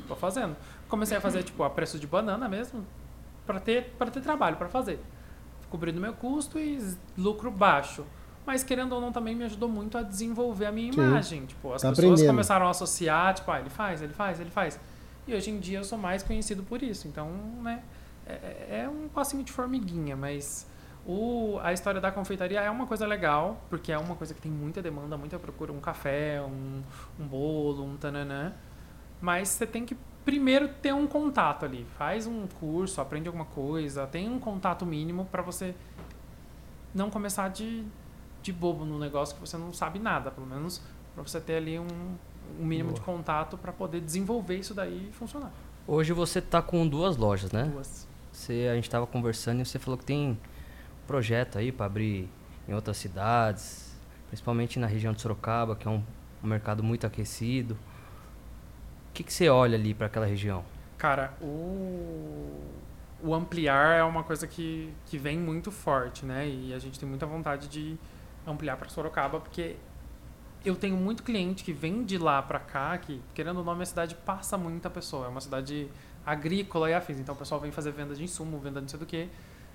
tô 0.07 0.15
fazendo. 0.15 0.55
Comecei 0.87 1.17
a 1.17 1.21
fazer, 1.21 1.43
tipo, 1.43 1.61
a 1.63 1.69
preço 1.69 1.99
de 1.99 2.07
banana 2.07 2.47
mesmo, 2.47 2.85
para 3.45 3.59
ter, 3.59 3.93
pra 3.97 4.09
ter 4.09 4.21
trabalho, 4.21 4.55
para 4.55 4.69
fazer. 4.69 4.99
Cobrindo 5.69 5.99
meu 5.99 6.13
custo 6.13 6.57
e 6.57 6.95
lucro 7.17 7.51
baixo. 7.51 8.05
Mas 8.47 8.63
querendo 8.63 8.93
ou 8.93 9.01
não, 9.01 9.11
também 9.11 9.35
me 9.35 9.43
ajudou 9.43 9.67
muito 9.67 9.97
a 9.97 10.01
desenvolver 10.01 10.67
a 10.67 10.71
minha 10.71 10.93
Sim. 10.93 11.01
imagem. 11.01 11.45
Tipo, 11.45 11.73
as 11.73 11.81
Tá 11.81 11.89
pessoas 11.89 12.13
aprendendo. 12.13 12.27
começaram 12.31 12.65
a 12.65 12.69
associar, 12.69 13.33
tipo, 13.33 13.51
ah, 13.51 13.59
ele 13.59 13.69
faz, 13.69 14.01
ele 14.01 14.13
faz, 14.13 14.39
ele 14.39 14.49
faz. 14.49 14.79
E 15.27 15.35
hoje 15.35 15.51
em 15.51 15.59
dia 15.59 15.79
eu 15.79 15.83
sou 15.83 15.97
mais 15.97 16.23
conhecido 16.23 16.63
por 16.63 16.81
isso. 16.81 17.09
Então, 17.09 17.29
né, 17.61 17.83
é, 18.25 18.83
é 18.83 18.89
um 18.89 19.09
passinho 19.09 19.43
de 19.43 19.51
formiguinha, 19.51 20.15
mas 20.15 20.65
o, 21.05 21.59
a 21.61 21.73
história 21.73 21.99
da 21.99 22.09
confeitaria 22.09 22.61
é 22.61 22.69
uma 22.69 22.87
coisa 22.87 23.05
legal, 23.05 23.61
porque 23.69 23.91
é 23.91 23.97
uma 23.97 24.15
coisa 24.15 24.33
que 24.33 24.39
tem 24.39 24.51
muita 24.51 24.81
demanda, 24.81 25.17
muita 25.17 25.37
procura. 25.37 25.73
Um 25.73 25.81
café, 25.81 26.41
um, 26.41 26.81
um 27.19 27.27
bolo, 27.27 27.83
um 27.83 27.97
tananã. 27.97 28.53
Mas 29.19 29.49
você 29.49 29.67
tem 29.67 29.85
que 29.85 29.97
primeiro 30.23 30.69
ter 30.69 30.93
um 30.93 31.05
contato 31.05 31.65
ali. 31.65 31.85
Faz 31.97 32.25
um 32.25 32.47
curso, 32.61 33.01
aprende 33.01 33.27
alguma 33.27 33.45
coisa, 33.45 34.07
tem 34.07 34.29
um 34.29 34.39
contato 34.39 34.85
mínimo 34.85 35.25
para 35.25 35.41
você 35.41 35.75
não 36.95 37.09
começar 37.09 37.49
de, 37.49 37.83
de 38.51 38.53
bobo 38.53 38.85
no 38.85 38.99
negócio 38.99 39.35
que 39.35 39.41
você 39.41 39.57
não 39.57 39.71
sabe 39.71 39.99
nada, 39.99 40.31
pelo 40.31 40.47
menos 40.47 40.81
para 41.13 41.23
você 41.23 41.39
ter 41.39 41.55
ali 41.55 41.79
um, 41.79 41.87
um 42.59 42.65
mínimo 42.65 42.93
de 42.93 43.01
contato 43.01 43.57
para 43.57 43.71
poder 43.71 44.01
desenvolver 44.01 44.57
isso 44.57 44.73
daí 44.73 45.09
e 45.09 45.13
funcionar. 45.13 45.51
Hoje 45.87 46.13
você 46.13 46.41
tá 46.41 46.61
com 46.61 46.87
duas 46.87 47.17
lojas, 47.17 47.51
né? 47.51 47.65
Duas. 47.65 48.07
Você, 48.31 48.67
a 48.71 48.75
gente 48.75 48.89
tava 48.89 49.07
conversando 49.07 49.61
e 49.61 49.65
você 49.65 49.79
falou 49.79 49.97
que 49.97 50.05
tem 50.05 50.37
projeto 51.07 51.57
aí 51.57 51.71
para 51.71 51.85
abrir 51.85 52.29
em 52.67 52.73
outras 52.73 52.97
cidades, 52.97 53.95
principalmente 54.27 54.77
na 54.77 54.87
região 54.87 55.13
de 55.13 55.21
Sorocaba, 55.21 55.75
que 55.75 55.87
é 55.87 55.91
um 55.91 56.03
um 56.43 56.47
mercado 56.47 56.83
muito 56.83 57.05
aquecido. 57.05 57.73
O 57.73 59.13
que, 59.13 59.23
que 59.23 59.33
você 59.33 59.49
olha 59.49 59.77
ali 59.77 59.93
para 59.93 60.07
aquela 60.07 60.25
região? 60.25 60.63
Cara, 60.97 61.33
o, 61.41 62.61
o 63.21 63.33
ampliar 63.33 63.97
é 63.97 64.03
uma 64.03 64.23
coisa 64.23 64.47
que, 64.47 64.93
que 65.05 65.17
vem 65.17 65.37
muito 65.37 65.71
forte, 65.71 66.25
né? 66.25 66.47
E 66.47 66.73
a 66.73 66.79
gente 66.79 66.99
tem 66.99 67.07
muita 67.07 67.25
vontade 67.25 67.67
de 67.67 67.97
ampliar 68.47 68.77
para 68.77 68.89
Sorocaba, 68.89 69.39
porque 69.39 69.75
eu 70.65 70.75
tenho 70.75 70.95
muito 70.95 71.23
cliente 71.23 71.63
que 71.63 71.73
vem 71.73 72.03
de 72.03 72.17
lá 72.17 72.41
para 72.41 72.59
cá, 72.59 72.97
que 72.97 73.21
querendo 73.33 73.57
ou 73.57 73.63
não, 73.63 73.75
minha 73.75 73.85
cidade 73.85 74.15
passa 74.15 74.57
muita 74.57 74.89
pessoa. 74.89 75.25
É 75.25 75.29
uma 75.29 75.41
cidade 75.41 75.89
agrícola 76.25 76.89
e 76.89 76.93
afins. 76.93 77.19
Então 77.19 77.35
o 77.35 77.37
pessoal 77.37 77.61
vem 77.61 77.71
fazer 77.71 77.91
venda 77.91 78.15
de 78.15 78.23
insumo, 78.23 78.57
venda 78.59 78.79
de 78.79 78.81
não 78.81 78.89
sei 78.89 78.99
do 78.99 79.05
que. 79.05 79.29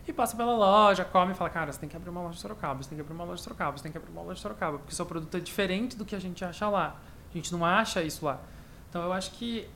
E 0.07 0.13
passa 0.13 0.37
pela 0.37 0.55
loja, 0.57 1.05
come 1.05 1.33
e 1.33 1.35
fala, 1.35 1.49
cara, 1.49 1.73
você 1.73 1.79
tem 1.79 1.89
que 1.89 1.97
abrir 1.97 2.11
uma 2.11 2.23
loja 2.23 2.35
de 2.35 2.41
Sorocaba, 2.41 2.83
você 2.83 2.89
tem 2.89 2.97
que 2.97 3.03
abrir 3.03 3.15
uma 3.15 3.25
loja 3.25 3.37
de 3.37 3.43
Sorocaba, 3.43 3.77
você 3.77 3.85
tem 3.85 3.93
que 3.93 3.99
abrir 3.99 4.11
uma 4.11 4.23
loja 4.23 4.35
de 4.35 4.41
Sorocaba, 4.41 4.79
porque 4.79 4.95
seu 4.95 5.07
produto 5.07 5.37
é 5.37 5.41
diferente 5.41 5.97
do 5.97 6.05
que 6.05 6.17
a 6.17 6.19
gente 6.19 6.45
acha 6.45 6.69
lá. 6.69 6.97
A 7.31 7.37
gente 7.37 7.53
não 7.53 7.65
acha 7.65 8.03
isso 8.03 8.25
lá. 8.25 8.41
Então 8.91 9.03
eu 9.03 9.13
acho 9.13 9.31
que 9.33 9.69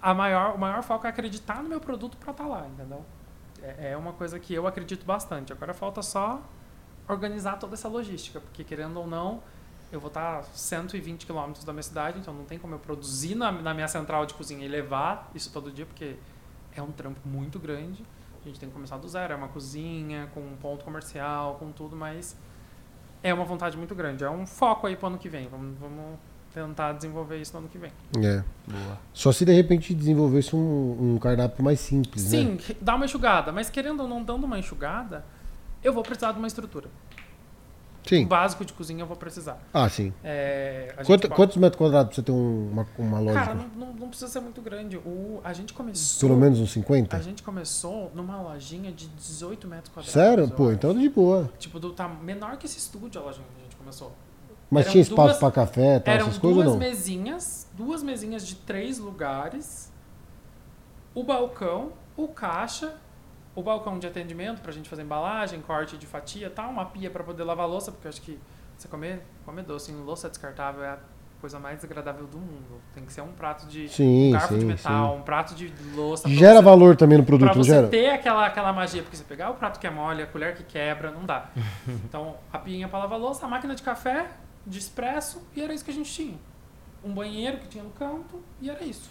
a 0.00 0.14
maior, 0.14 0.54
o 0.54 0.58
maior 0.58 0.82
foco 0.82 1.06
é 1.06 1.10
acreditar 1.10 1.62
no 1.62 1.68
meu 1.68 1.80
produto 1.80 2.16
para 2.16 2.30
estar 2.30 2.44
tá 2.44 2.48
lá, 2.48 2.66
entendeu? 2.66 3.04
É, 3.60 3.90
é 3.90 3.96
uma 3.96 4.12
coisa 4.12 4.38
que 4.38 4.54
eu 4.54 4.66
acredito 4.66 5.04
bastante. 5.04 5.52
Agora 5.52 5.74
falta 5.74 6.02
só 6.02 6.40
organizar 7.10 7.58
toda 7.58 7.74
essa 7.74 7.88
logística, 7.88 8.40
porque 8.40 8.64
querendo 8.64 8.98
ou 8.98 9.06
não, 9.06 9.42
eu 9.92 10.00
vou 10.00 10.08
estar 10.08 10.44
120 10.44 11.26
quilômetros 11.26 11.64
da 11.64 11.72
minha 11.72 11.82
cidade, 11.82 12.18
então 12.18 12.32
não 12.32 12.44
tem 12.44 12.58
como 12.58 12.74
eu 12.74 12.78
produzir 12.78 13.34
na, 13.34 13.50
na, 13.50 13.74
minha 13.74 13.88
central 13.88 14.24
de 14.24 14.34
cozinha 14.34 14.64
e 14.64 14.68
levar 14.68 15.30
isso 15.34 15.52
todo 15.52 15.70
dia, 15.70 15.84
porque 15.84 16.16
é 16.74 16.80
um 16.80 16.92
trampo 16.92 17.20
muito 17.24 17.58
grande. 17.58 18.04
A 18.42 18.48
gente 18.48 18.58
tem 18.58 18.68
que 18.68 18.74
começar 18.74 18.96
do 18.96 19.08
zero. 19.08 19.32
É 19.32 19.36
uma 19.36 19.48
cozinha, 19.48 20.30
com 20.32 20.40
um 20.40 20.56
ponto 20.56 20.84
comercial, 20.84 21.56
com 21.56 21.70
tudo, 21.72 21.94
mas 21.94 22.36
é 23.22 23.34
uma 23.34 23.44
vontade 23.44 23.76
muito 23.76 23.94
grande. 23.94 24.24
É 24.24 24.30
um 24.30 24.46
foco 24.46 24.86
aí 24.86 24.96
para 24.96 25.06
o 25.06 25.08
ano 25.10 25.18
que 25.18 25.28
vem. 25.28 25.46
Vamos, 25.48 25.76
vamos 25.78 26.18
tentar 26.54 26.92
desenvolver 26.92 27.38
isso 27.38 27.52
no 27.52 27.60
ano 27.60 27.68
que 27.68 27.78
vem. 27.78 27.92
É. 28.16 28.42
Boa. 28.66 28.98
Só 29.12 29.30
se 29.32 29.44
de 29.44 29.52
repente 29.52 29.92
desenvolvesse 29.94 30.54
um, 30.56 31.14
um 31.14 31.18
cardápio 31.18 31.62
mais 31.62 31.80
simples, 31.80 32.22
Sim, 32.22 32.52
né? 32.52 32.76
dá 32.80 32.94
uma 32.94 33.04
enxugada. 33.04 33.52
Mas 33.52 33.68
querendo 33.68 34.00
ou 34.00 34.08
não 34.08 34.22
dando 34.22 34.44
uma 34.44 34.58
enxugada, 34.58 35.24
eu 35.82 35.92
vou 35.92 36.02
precisar 36.02 36.32
de 36.32 36.38
uma 36.38 36.48
estrutura. 36.48 36.88
Sim. 38.06 38.24
O 38.24 38.26
básico 38.26 38.64
de 38.64 38.72
cozinha 38.72 39.02
eu 39.02 39.06
vou 39.06 39.16
precisar. 39.16 39.60
Ah, 39.72 39.88
sim. 39.88 40.12
É, 40.24 40.94
Quanto. 41.04 41.28
Quantos 41.28 41.56
metros 41.56 41.78
quadrados 41.78 42.14
você 42.14 42.22
tem 42.22 42.34
uma, 42.34 42.86
uma 42.98 43.20
loja? 43.20 43.38
Cara, 43.38 43.54
não, 43.54 43.68
não, 43.76 43.92
não, 43.92 44.08
precisa 44.08 44.30
ser 44.30 44.40
muito 44.40 44.60
grande. 44.62 44.96
O, 44.96 45.40
a 45.44 45.52
gente 45.52 45.72
começou. 45.72 46.28
Pelo 46.28 46.40
menos 46.40 46.58
uns 46.58 46.72
50? 46.72 47.16
A 47.16 47.20
gente 47.20 47.42
começou 47.42 48.10
numa 48.14 48.40
lojinha 48.40 48.90
de 48.90 49.06
18 49.06 49.68
metros 49.68 49.88
quadrados. 49.90 50.12
Sério? 50.12 50.48
Pô, 50.48 50.64
acho. 50.64 50.72
então 50.74 50.94
de 50.94 51.08
boa. 51.08 51.50
Tipo, 51.58 51.78
do, 51.78 51.92
tá 51.92 52.08
menor 52.08 52.56
que 52.56 52.66
esse 52.66 52.78
estúdio 52.78 53.20
a 53.20 53.24
lojinha 53.24 53.46
que 53.54 53.60
a 53.60 53.64
gente 53.64 53.76
começou. 53.76 54.12
Mas 54.70 54.86
eram 54.86 54.92
tinha 54.92 55.02
espaço 55.02 55.40
para 55.40 55.52
café, 55.52 55.98
tal, 55.98 56.14
eram 56.14 56.26
essas 56.26 56.38
coisas? 56.38 56.64
Duas 56.64 56.72
não? 56.72 56.78
mesinhas, 56.78 57.68
duas 57.74 58.02
mesinhas 58.02 58.46
de 58.46 58.54
três 58.54 58.98
lugares, 58.98 59.92
o 61.12 61.24
balcão, 61.24 61.92
o 62.16 62.28
caixa 62.28 62.94
o 63.60 63.62
balcão 63.62 63.98
de 63.98 64.06
atendimento 64.06 64.60
para 64.60 64.70
a 64.70 64.74
gente 64.74 64.88
fazer 64.88 65.02
embalagem, 65.02 65.60
corte 65.60 65.96
de 65.96 66.06
fatia, 66.06 66.50
tal, 66.50 66.70
uma 66.70 66.86
pia 66.86 67.10
para 67.10 67.22
poder 67.22 67.44
lavar 67.44 67.68
louça, 67.68 67.92
porque 67.92 68.06
eu 68.06 68.08
acho 68.08 68.22
que 68.22 68.38
você 68.76 68.88
comer, 68.88 69.22
comer 69.44 69.62
doce 69.62 69.92
em 69.92 69.96
louça 70.02 70.28
descartável 70.28 70.82
é 70.82 70.88
a 70.88 70.98
coisa 71.40 71.58
mais 71.58 71.76
desagradável 71.76 72.26
do 72.26 72.38
mundo. 72.38 72.80
Tem 72.94 73.04
que 73.04 73.12
ser 73.12 73.20
um 73.20 73.32
prato 73.32 73.66
de 73.66 73.88
sim, 73.88 74.28
um 74.28 74.32
garfo 74.32 74.54
sim, 74.54 74.60
de 74.60 74.64
metal, 74.64 75.12
sim. 75.12 75.20
um 75.20 75.22
prato 75.22 75.54
de 75.54 75.72
louça. 75.94 76.28
Gera 76.28 76.56
você, 76.56 76.62
valor 76.62 76.96
também 76.96 77.18
no 77.18 77.24
produto, 77.24 77.52
pra 77.52 77.62
você 77.62 77.70
gera? 77.70 77.88
ter 77.88 78.10
aquela, 78.10 78.46
aquela 78.46 78.72
magia, 78.72 79.02
porque 79.02 79.16
você 79.16 79.24
pegar 79.24 79.50
o 79.50 79.54
prato 79.54 79.78
que 79.78 79.86
é 79.86 79.90
mole, 79.90 80.22
a 80.22 80.26
colher 80.26 80.54
que 80.54 80.64
quebra, 80.64 81.10
não 81.10 81.24
dá. 81.24 81.50
então, 82.04 82.36
a 82.52 82.58
pinha 82.58 82.88
para 82.88 83.00
lavar 83.00 83.18
louça, 83.18 83.44
a 83.44 83.48
máquina 83.48 83.74
de 83.74 83.82
café, 83.82 84.30
de 84.66 84.78
expresso, 84.78 85.46
e 85.54 85.62
era 85.62 85.74
isso 85.74 85.84
que 85.84 85.90
a 85.90 85.94
gente 85.94 86.10
tinha. 86.10 86.38
Um 87.04 87.12
banheiro 87.12 87.58
que 87.58 87.68
tinha 87.68 87.84
no 87.84 87.90
canto, 87.90 88.40
e 88.60 88.70
era 88.70 88.82
isso. 88.82 89.10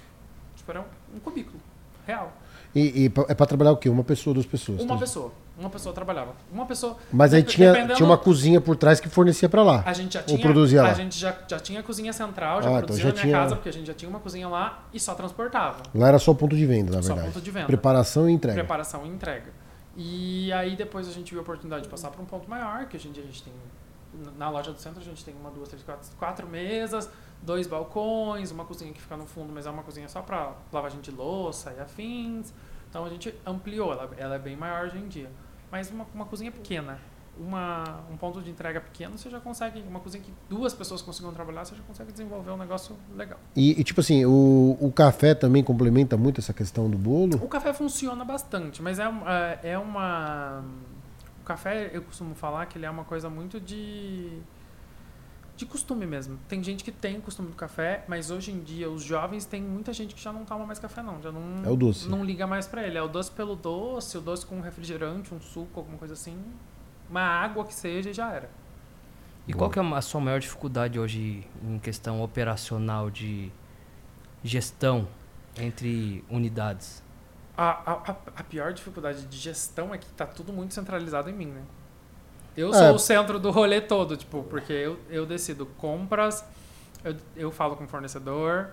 Tipo, 0.56 0.72
era 0.72 0.82
um, 0.82 1.16
um 1.16 1.20
cubículo, 1.20 1.60
real. 2.06 2.34
E, 2.76 3.06
e 3.06 3.14
é 3.28 3.34
para 3.34 3.46
trabalhar 3.46 3.72
o 3.72 3.78
quê? 3.78 3.90
Uma 3.90 4.04
pessoa, 4.04 4.34
duas 4.34 4.46
pessoas? 4.46 4.82
Uma 4.82 4.94
tá? 4.94 5.00
pessoa. 5.00 5.32
Uma 5.58 5.70
pessoa 5.70 5.94
trabalhava. 5.94 6.34
Uma 6.52 6.66
pessoa. 6.66 6.96
Mas 7.12 7.34
aí 7.34 7.44
tinha, 7.44 7.88
tinha 7.96 8.06
uma 8.06 8.18
cozinha 8.18 8.62
por 8.62 8.78
trás 8.78 9.00
que 9.00 9.10
fornecia 9.10 9.50
para 9.50 9.62
lá. 9.62 9.84
A 9.86 9.92
gente 9.92 10.14
já 10.14 10.24
tinha. 10.24 10.38
Ou 10.38 10.42
produzia 10.42 10.84
lá. 10.84 10.92
A 10.92 10.94
gente 10.94 11.18
já, 11.18 11.36
já 11.48 11.60
tinha 11.60 11.84
cozinha 11.84 12.14
central, 12.14 12.62
já 12.62 12.70
ah, 12.70 12.78
produzia 12.78 13.04
então 13.04 13.12
já 13.12 13.18
na 13.18 13.24
minha 13.24 13.24
tinha... 13.24 13.44
casa, 13.44 13.56
porque 13.56 13.70
a 13.70 13.74
gente 13.74 13.88
já 13.88 13.94
tinha 13.94 14.10
uma 14.10 14.20
cozinha 14.20 14.48
lá 14.48 14.84
e 14.94 15.00
só 15.00 15.14
transportava. 15.16 15.84
Lá 15.94 16.08
era 16.08 16.20
só 16.20 16.34
ponto 16.34 16.56
de 16.56 16.66
venda, 16.66 16.96
na 16.96 17.02
só 17.02 17.14
verdade. 17.14 17.34
ponto 17.34 17.44
de 17.44 17.52
venda. 17.52 17.66
Preparação 17.66 18.30
e 18.30 18.34
entrega. 18.34 18.60
Preparação 18.60 19.06
e 19.06 19.10
entrega. 19.10 19.52
E 19.98 20.54
aí 20.54 20.78
depois 20.78 21.10
a 21.10 21.12
gente 21.12 21.32
viu 21.32 21.40
a 21.40 21.44
oportunidade 21.44 21.84
de 21.84 21.90
passar 21.90 22.10
para 22.10 22.22
um 22.22 22.26
ponto 22.26 22.50
maior, 22.50 22.86
que 22.86 22.96
hoje 22.96 23.10
em 23.10 23.12
dia 23.12 23.24
a 23.24 23.26
gente 23.26 23.44
tem. 23.44 23.54
Na 24.38 24.50
loja 24.50 24.72
do 24.72 24.80
centro 24.80 25.02
a 25.02 25.04
gente 25.04 25.24
tem 25.26 25.36
uma, 25.36 25.52
duas, 25.52 25.68
três, 25.68 25.84
quatro, 25.84 26.10
quatro 26.18 26.48
mesas, 26.48 27.10
dois 27.42 27.68
balcões, 27.68 28.52
uma 28.52 28.66
cozinha 28.66 28.92
que 28.92 29.02
fica 29.02 29.18
no 29.18 29.26
fundo, 29.26 29.52
mas 29.54 29.66
é 29.66 29.70
uma 29.70 29.84
cozinha 29.84 30.08
só 30.08 30.22
para 30.22 30.54
lavagem 30.72 31.00
de 31.02 31.12
louça 31.12 31.74
e 31.78 31.82
afins. 31.82 32.54
Então 32.90 33.06
a 33.06 33.10
gente 33.10 33.34
ampliou, 33.46 33.92
ela, 33.92 34.10
ela 34.18 34.36
é 34.36 34.40
bem 34.40 34.56
maior 34.56 34.86
hoje 34.86 34.98
em 34.98 35.08
dia. 35.08 35.30
Mas 35.72 35.92
uma, 35.92 36.06
uma 36.14 36.26
cozinha 36.26 36.52
pequena, 36.52 37.00
uma, 37.40 38.02
um 38.12 38.18
ponto 38.18 38.42
de 38.42 38.50
entrega 38.50 38.82
pequeno, 38.82 39.18
você 39.18 39.30
já 39.30 39.40
consegue, 39.40 39.82
uma 39.82 40.00
cozinha 40.00 40.24
que 40.24 40.34
duas 40.50 40.74
pessoas 40.74 41.02
consigam 41.02 41.32
trabalhar, 41.32 41.64
você 41.64 41.76
já 41.76 41.84
consegue 41.84 42.12
desenvolver 42.12 42.52
um 42.52 42.58
negócio 42.58 42.96
legal. 43.16 43.40
E, 43.56 43.80
e, 43.80 43.84
tipo 43.84 44.02
assim, 44.02 44.26
o, 44.26 44.78
o 44.80 44.92
café 44.92 45.34
também 45.34 45.64
complementa 45.64 46.18
muito 46.18 46.42
essa 46.42 46.54
questão 46.54 46.90
do 46.90 46.98
bolo? 46.98 47.36
O 47.38 47.48
café 47.48 47.72
funciona 47.72 48.26
bastante, 48.26 48.82
mas 48.82 49.00
é, 49.00 49.04
é, 49.64 49.72
é 49.72 49.78
uma. 49.78 50.64
O 51.42 51.46
café, 51.46 51.90
eu 51.94 52.02
costumo 52.02 52.36
falar 52.36 52.66
que 52.66 52.78
ele 52.78 52.86
é 52.86 52.90
uma 52.90 53.06
coisa 53.06 53.30
muito 53.30 53.60
de 53.60 54.40
de 55.60 55.66
costume 55.66 56.06
mesmo. 56.06 56.40
Tem 56.48 56.64
gente 56.64 56.86
que 56.86 56.92
tem 56.92 57.20
costume 57.20 57.50
do 57.50 57.56
café, 57.56 58.06
mas 58.08 58.32
hoje 58.32 58.50
em 58.50 58.62
dia 58.62 58.90
os 58.90 59.04
jovens 59.04 59.44
tem 59.44 59.62
muita 59.62 59.92
gente 59.92 60.16
que 60.16 60.22
já 60.22 60.32
não 60.32 60.46
toma 60.46 60.66
mais 60.66 60.80
café 60.80 61.04
não, 61.04 61.22
já 61.22 61.34
não 61.34 61.66
é 61.66 61.70
o 61.70 61.76
doce. 61.76 62.08
não 62.08 62.24
liga 62.24 62.48
mais 62.48 62.66
para 62.66 62.88
ele. 62.88 62.98
É 62.98 63.02
o 63.02 63.10
doce 63.10 63.30
pelo 63.30 63.58
doce, 63.58 64.18
o 64.18 64.22
doce 64.22 64.46
com 64.46 64.56
um 64.56 64.62
refrigerante, 64.62 65.34
um 65.34 65.42
suco, 65.42 65.82
alguma 65.82 65.98
coisa 65.98 66.14
assim, 66.14 66.42
uma 67.10 67.22
água 67.22 67.66
que 67.66 67.74
seja 67.74 68.10
e 68.10 68.14
já 68.14 68.32
era. 68.32 68.50
E 69.46 69.54
qual 69.54 69.70
que 69.70 69.78
é 69.78 69.82
a 69.82 70.02
sua 70.02 70.22
maior 70.22 70.40
dificuldade 70.40 70.98
hoje 70.98 71.46
em 71.62 71.78
questão 71.80 72.22
operacional 72.22 73.10
de 73.10 73.52
gestão 74.42 75.10
entre 75.58 76.24
unidades? 76.30 77.04
A, 77.58 77.92
a, 77.92 78.16
a 78.38 78.44
pior 78.44 78.72
dificuldade 78.72 79.26
de 79.26 79.38
gestão 79.38 79.94
é 79.94 79.98
que 79.98 80.06
está 80.06 80.26
tudo 80.26 80.54
muito 80.54 80.74
centralizado 80.74 81.30
em 81.30 81.34
mim, 81.34 81.48
né? 81.48 81.64
Eu 82.60 82.74
sou 82.74 82.84
é. 82.84 82.92
o 82.92 83.00
centro 83.00 83.40
do 83.40 83.52
rolê 83.52 83.80
todo, 83.80 84.18
tipo, 84.18 84.44
porque 84.44 84.74
eu, 84.74 85.00
eu 85.10 85.26
decido 85.26 85.66
compras, 85.66 86.44
eu, 87.04 87.16
eu 87.36 87.52
falo 87.52 87.76
com 87.78 87.86
o 87.86 87.88
fornecedor, 87.88 88.68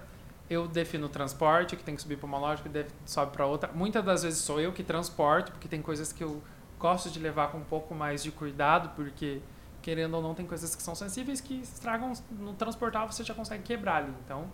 eu 0.51 0.67
defino 0.67 1.07
o 1.07 1.09
transporte, 1.09 1.77
que 1.77 1.85
tem 1.85 1.95
que 1.95 2.03
subir 2.03 2.17
para 2.17 2.27
uma 2.27 2.39
loja, 2.39 2.63
que 2.63 2.69
deve, 2.69 2.89
sobe 3.05 3.33
para 3.33 3.47
outra. 3.47 3.71
Muitas 3.73 4.05
das 4.05 4.23
vezes 4.25 4.41
sou 4.41 4.61
eu 4.61 4.73
que 4.73 4.83
transporto, 4.83 5.53
porque 5.53 5.69
tem 5.69 5.81
coisas 5.81 6.13
que 6.13 6.25
eu 6.25 6.43
gosto 6.81 7.11
de 7.11 7.21
levar 7.21 7.53
com 7.53 7.59
um 7.59 7.65
pouco 7.65 7.95
mais 7.95 8.23
de 8.25 8.33
cuidado, 8.33 8.91
porque 8.97 9.41
querendo 9.83 10.15
ou 10.15 10.23
não 10.23 10.35
tem 10.35 10.45
coisas 10.45 10.75
que 10.75 10.83
são 10.83 10.97
sensíveis 10.97 11.41
que 11.41 11.55
estragam 11.61 12.13
no 12.41 12.55
transportar, 12.55 13.07
você 13.07 13.23
já 13.23 13.35
consegue 13.35 13.63
quebrar 13.63 13.99
ali. 13.99 14.13
Então, 14.25 14.47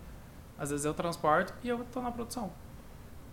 às 0.58 0.68
vezes 0.68 0.84
eu 0.84 0.92
transporto 0.92 1.54
e 1.62 1.70
eu 1.70 1.80
estou 1.80 2.02
na 2.02 2.10
produção. 2.10 2.52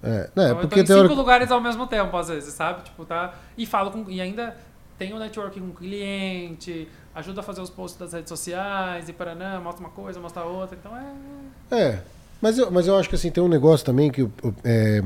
É, 0.02 0.30
né, 0.34 0.45
então, 0.45 0.60
porque 0.62 0.80
eu 0.80 0.86
tô 0.86 0.93
em 0.93 1.02
cinco 1.02 1.14
lugares 1.14 1.52
ao 1.52 1.60
mesmo 1.60 1.86
tempo, 1.86 2.16
às 2.16 2.30
vezes, 2.30 2.54
sabe? 2.54 2.84
Tipo, 2.84 3.04
tá. 3.04 3.34
E 3.58 3.66
falo 3.66 3.91
com. 3.91 4.10
E 4.10 4.22
ainda 4.22 4.56
tem 5.00 5.14
o 5.14 5.16
um 5.16 5.20
networking 5.20 5.62
com 5.62 5.68
o 5.68 5.74
cliente, 5.74 6.88
ajuda 7.16 7.39
a 7.39 7.43
fazer 7.43 7.62
os 7.62 7.70
posts 7.70 7.97
das 7.97 8.14
redes 8.14 8.30
sociais 8.30 9.10
e 9.10 9.14
paraná, 9.14 9.60
mostra 9.60 9.84
uma 9.84 9.89
coisa, 9.89 10.20
mostra 10.20 10.43
outra. 10.43 10.78
Então 10.78 10.95
é. 10.95 11.76
É. 11.76 12.04
Mas 12.41 12.58
eu, 12.58 12.70
mas 12.70 12.86
eu 12.86 12.97
acho 12.97 13.10
que 13.10 13.16
assim, 13.16 13.32
tem 13.32 13.43
um 13.43 13.47
negócio 13.47 13.86
também 13.86 14.12
que 14.12 14.30
é, 14.64 15.02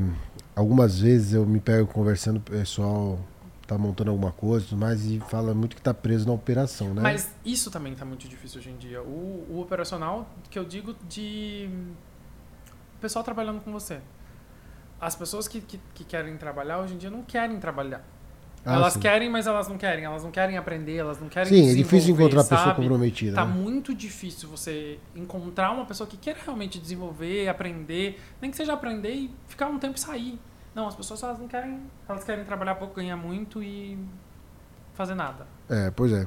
algumas 0.54 1.00
vezes 1.00 1.32
eu 1.32 1.46
me 1.46 1.60
pego 1.60 1.86
conversando, 1.86 2.36
o 2.36 2.40
pessoal 2.40 3.18
tá 3.66 3.78
montando 3.78 4.10
alguma 4.10 4.30
coisa 4.30 4.66
e 4.66 4.68
tudo 4.68 4.78
mais 4.78 5.06
e 5.06 5.20
fala 5.20 5.54
muito 5.54 5.74
que 5.74 5.80
tá 5.80 5.94
preso 5.94 6.26
na 6.26 6.34
operação, 6.34 6.92
né? 6.92 7.00
Mas 7.00 7.32
isso 7.44 7.70
também 7.70 7.94
tá 7.94 8.04
muito 8.04 8.28
difícil 8.28 8.60
hoje 8.60 8.70
em 8.70 8.76
dia. 8.76 9.02
O, 9.02 9.46
o 9.48 9.60
operacional, 9.60 10.28
que 10.50 10.58
eu 10.58 10.64
digo 10.64 10.94
de 11.08 11.70
pessoal 13.00 13.22
trabalhando 13.22 13.60
com 13.60 13.70
você. 13.70 14.00
As 14.98 15.14
pessoas 15.14 15.46
que, 15.46 15.60
que, 15.60 15.78
que 15.94 16.04
querem 16.04 16.36
trabalhar 16.38 16.78
hoje 16.78 16.94
em 16.94 16.98
dia 16.98 17.10
não 17.10 17.22
querem 17.22 17.60
trabalhar. 17.60 18.02
Ah, 18.64 18.76
elas 18.76 18.94
sim. 18.94 19.00
querem, 19.00 19.28
mas 19.28 19.46
elas 19.46 19.68
não 19.68 19.76
querem. 19.76 20.04
Elas 20.04 20.24
não 20.24 20.30
querem 20.30 20.56
aprender, 20.56 20.96
elas 20.96 21.20
não 21.20 21.28
querem 21.28 21.48
Sim, 21.48 21.70
é 21.70 21.74
difícil 21.74 22.14
encontrar 22.14 22.42
sabe? 22.42 22.60
pessoa 22.60 22.74
comprometida. 22.74 23.34
Tá 23.34 23.44
né? 23.44 23.52
muito 23.52 23.94
difícil 23.94 24.48
você 24.48 24.98
encontrar 25.14 25.70
uma 25.72 25.84
pessoa 25.84 26.08
que 26.08 26.16
quer 26.16 26.36
realmente 26.36 26.78
desenvolver, 26.78 27.48
aprender, 27.48 28.20
nem 28.40 28.50
que 28.50 28.56
seja 28.56 28.72
aprender 28.72 29.12
e 29.12 29.30
ficar 29.46 29.66
um 29.66 29.78
tempo 29.78 29.96
e 29.96 30.00
sair. 30.00 30.38
Não, 30.74 30.88
as 30.88 30.96
pessoas 30.96 31.22
elas 31.22 31.38
não 31.38 31.46
querem, 31.46 31.78
elas 32.08 32.24
querem 32.24 32.44
trabalhar 32.44 32.74
pouco, 32.76 32.94
ganhar 32.94 33.16
muito 33.16 33.62
e 33.62 33.98
fazer 34.94 35.14
nada. 35.14 35.46
É, 35.68 35.90
pois 35.90 36.12
é. 36.12 36.26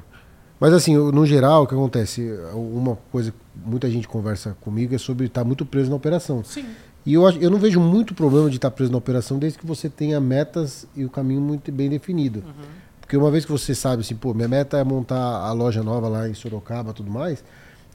Mas 0.60 0.72
assim, 0.72 0.96
no 0.96 1.24
geral, 1.24 1.62
o 1.62 1.66
que 1.66 1.74
acontece? 1.74 2.28
Uma 2.52 2.96
coisa 3.12 3.30
que 3.30 3.38
muita 3.54 3.88
gente 3.90 4.08
conversa 4.08 4.56
comigo 4.60 4.94
é 4.94 4.98
sobre 4.98 5.26
estar 5.26 5.42
tá 5.42 5.44
muito 5.44 5.64
preso 5.64 5.90
na 5.90 5.96
operação. 5.96 6.42
Sim. 6.42 6.66
E 7.08 7.14
eu, 7.14 7.26
eu 7.40 7.48
não 7.48 7.56
vejo 7.58 7.80
muito 7.80 8.12
problema 8.14 8.50
de 8.50 8.56
estar 8.56 8.70
preso 8.70 8.92
na 8.92 8.98
operação 8.98 9.38
desde 9.38 9.58
que 9.58 9.64
você 9.64 9.88
tenha 9.88 10.20
metas 10.20 10.86
e 10.94 11.06
o 11.06 11.08
caminho 11.08 11.40
muito 11.40 11.72
bem 11.72 11.88
definido. 11.88 12.40
Uhum. 12.40 12.52
Porque 13.00 13.16
uma 13.16 13.30
vez 13.30 13.46
que 13.46 13.50
você 13.50 13.74
sabe 13.74 14.02
assim, 14.02 14.14
pô, 14.14 14.34
minha 14.34 14.46
meta 14.46 14.76
é 14.76 14.84
montar 14.84 15.16
a 15.18 15.50
loja 15.52 15.82
nova 15.82 16.06
lá 16.06 16.28
em 16.28 16.34
Sorocaba 16.34 16.92
tudo 16.92 17.10
mais, 17.10 17.42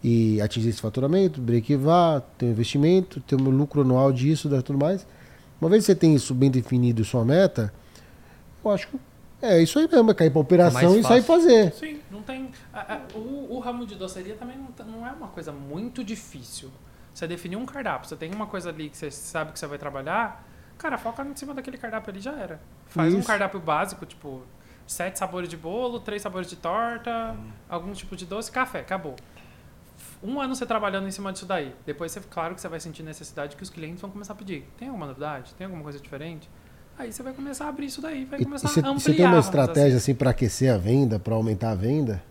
e 0.04 0.42
atingir 0.42 0.70
esse 0.70 0.82
faturamento, 0.82 1.40
break-even, 1.40 1.86
ter 2.40 2.48
um 2.48 2.50
investimento, 2.50 3.22
ter 3.22 3.36
um 3.36 3.52
lucro 3.52 3.82
anual 3.82 4.12
disso 4.12 4.50
e 4.52 4.62
tudo 4.64 4.80
mais. 4.80 5.06
Uma 5.62 5.70
vez 5.70 5.84
que 5.84 5.86
você 5.92 5.96
tem 5.96 6.16
isso 6.16 6.34
bem 6.34 6.50
definido, 6.50 7.06
sua 7.06 7.24
meta, 7.24 7.72
eu 8.66 8.72
acho 8.72 8.88
que 8.88 8.98
é 9.44 9.62
isso 9.62 9.78
aí 9.78 9.88
mesmo, 9.92 10.10
é 10.10 10.14
cair 10.16 10.32
pra 10.32 10.42
operação 10.42 10.96
É 10.96 10.98
e 10.98 11.04
sair 11.04 11.22
fazer. 11.22 11.72
Sim, 11.74 12.00
não 12.12 12.24
tem. 12.24 12.50
a- 12.74 12.96
a- 12.96 13.02
o, 13.16 13.58
o 13.58 13.60
ramo 13.60 13.86
de 13.86 13.94
doceria 13.94 14.34
também 14.34 14.58
não, 14.58 14.72
tá- 14.72 14.84
não 14.84 15.06
é 15.06 15.12
uma 15.12 15.28
coisa 15.28 15.52
muito 15.52 16.04
difícil. 16.04 16.70
Você 17.14 17.28
definir 17.28 17.56
um 17.58 17.66
cardápio, 17.66 18.10
você 18.10 18.16
tem 18.16 18.34
uma 18.34 18.48
coisa 18.48 18.70
ali 18.70 18.90
que 18.90 18.98
você 18.98 19.12
sabe 19.12 19.52
que 19.52 19.60
você 19.60 19.68
vai 19.68 19.78
trabalhar, 19.78 20.44
cara, 20.78 20.98
foca 20.98 21.24
em 21.24 21.36
cima 21.36 21.54
daquele 21.54 21.78
cardápio 21.78 22.10
ali 22.12 22.20
já 22.20 22.32
era. 22.34 22.60
Faz 22.88 23.14
um 23.14 23.20
Isso. 23.20 23.28
cardápio 23.28 23.60
básico, 23.60 24.06
tipo, 24.06 24.42
sete 24.88 25.20
sabores 25.20 25.48
de 25.48 25.56
bolo, 25.56 26.00
três 26.00 26.22
sabores 26.22 26.50
de 26.50 26.56
torta, 26.56 27.36
algum 27.70 27.92
tipo 27.94 28.16
de 28.16 28.26
doce, 28.26 28.52
café, 28.52 28.80
acabou. 28.80 29.16
Um 30.24 30.40
ano 30.42 30.56
você 30.56 30.66
trabalhando 30.66 31.08
em 31.08 31.12
cima 31.12 31.32
disso 31.32 31.46
daí. 31.46 31.76
Depois, 31.86 32.12
você, 32.12 32.20
claro 32.22 32.56
que 32.56 32.62
você 32.62 32.68
vai 32.68 32.80
sentir 32.80 33.04
necessidade 33.04 33.56
que 33.56 33.64
os 33.64 33.70
clientes 33.70 34.02
vão 34.02 34.10
começar 34.10 34.34
a 34.34 34.36
pedir. 34.36 34.68
Tem 34.78 34.88
alguma 34.88 35.06
novidade? 35.06 35.54
Tem 35.56 35.66
alguma 35.66 35.84
coisa 35.84 36.00
diferente? 36.00 36.50
Aí 36.98 37.12
você 37.12 37.22
vai 37.24 37.34
começar 37.34 37.66
a 37.66 37.70
abrir 37.70 37.88
isso 37.88 38.02
daí, 38.02 38.24
vai 38.26 38.40
E, 38.40 38.42
e 38.42 38.46
começar 38.46 38.68
você, 38.70 38.80
a 38.80 38.84
ampliar. 38.84 39.00
você 39.00 39.14
tem 39.14 39.26
uma 39.26 39.30
dizer 39.40 39.40
assim. 39.40 39.48
estratégia 39.60 39.98
assim 39.98 40.16
para 40.16 40.30
aquecer 40.30 40.74
a 40.74 40.78
venda, 40.78 41.20
para 41.20 41.36
aumentar 41.36 41.72
a 41.72 41.76
venda? 41.76 42.24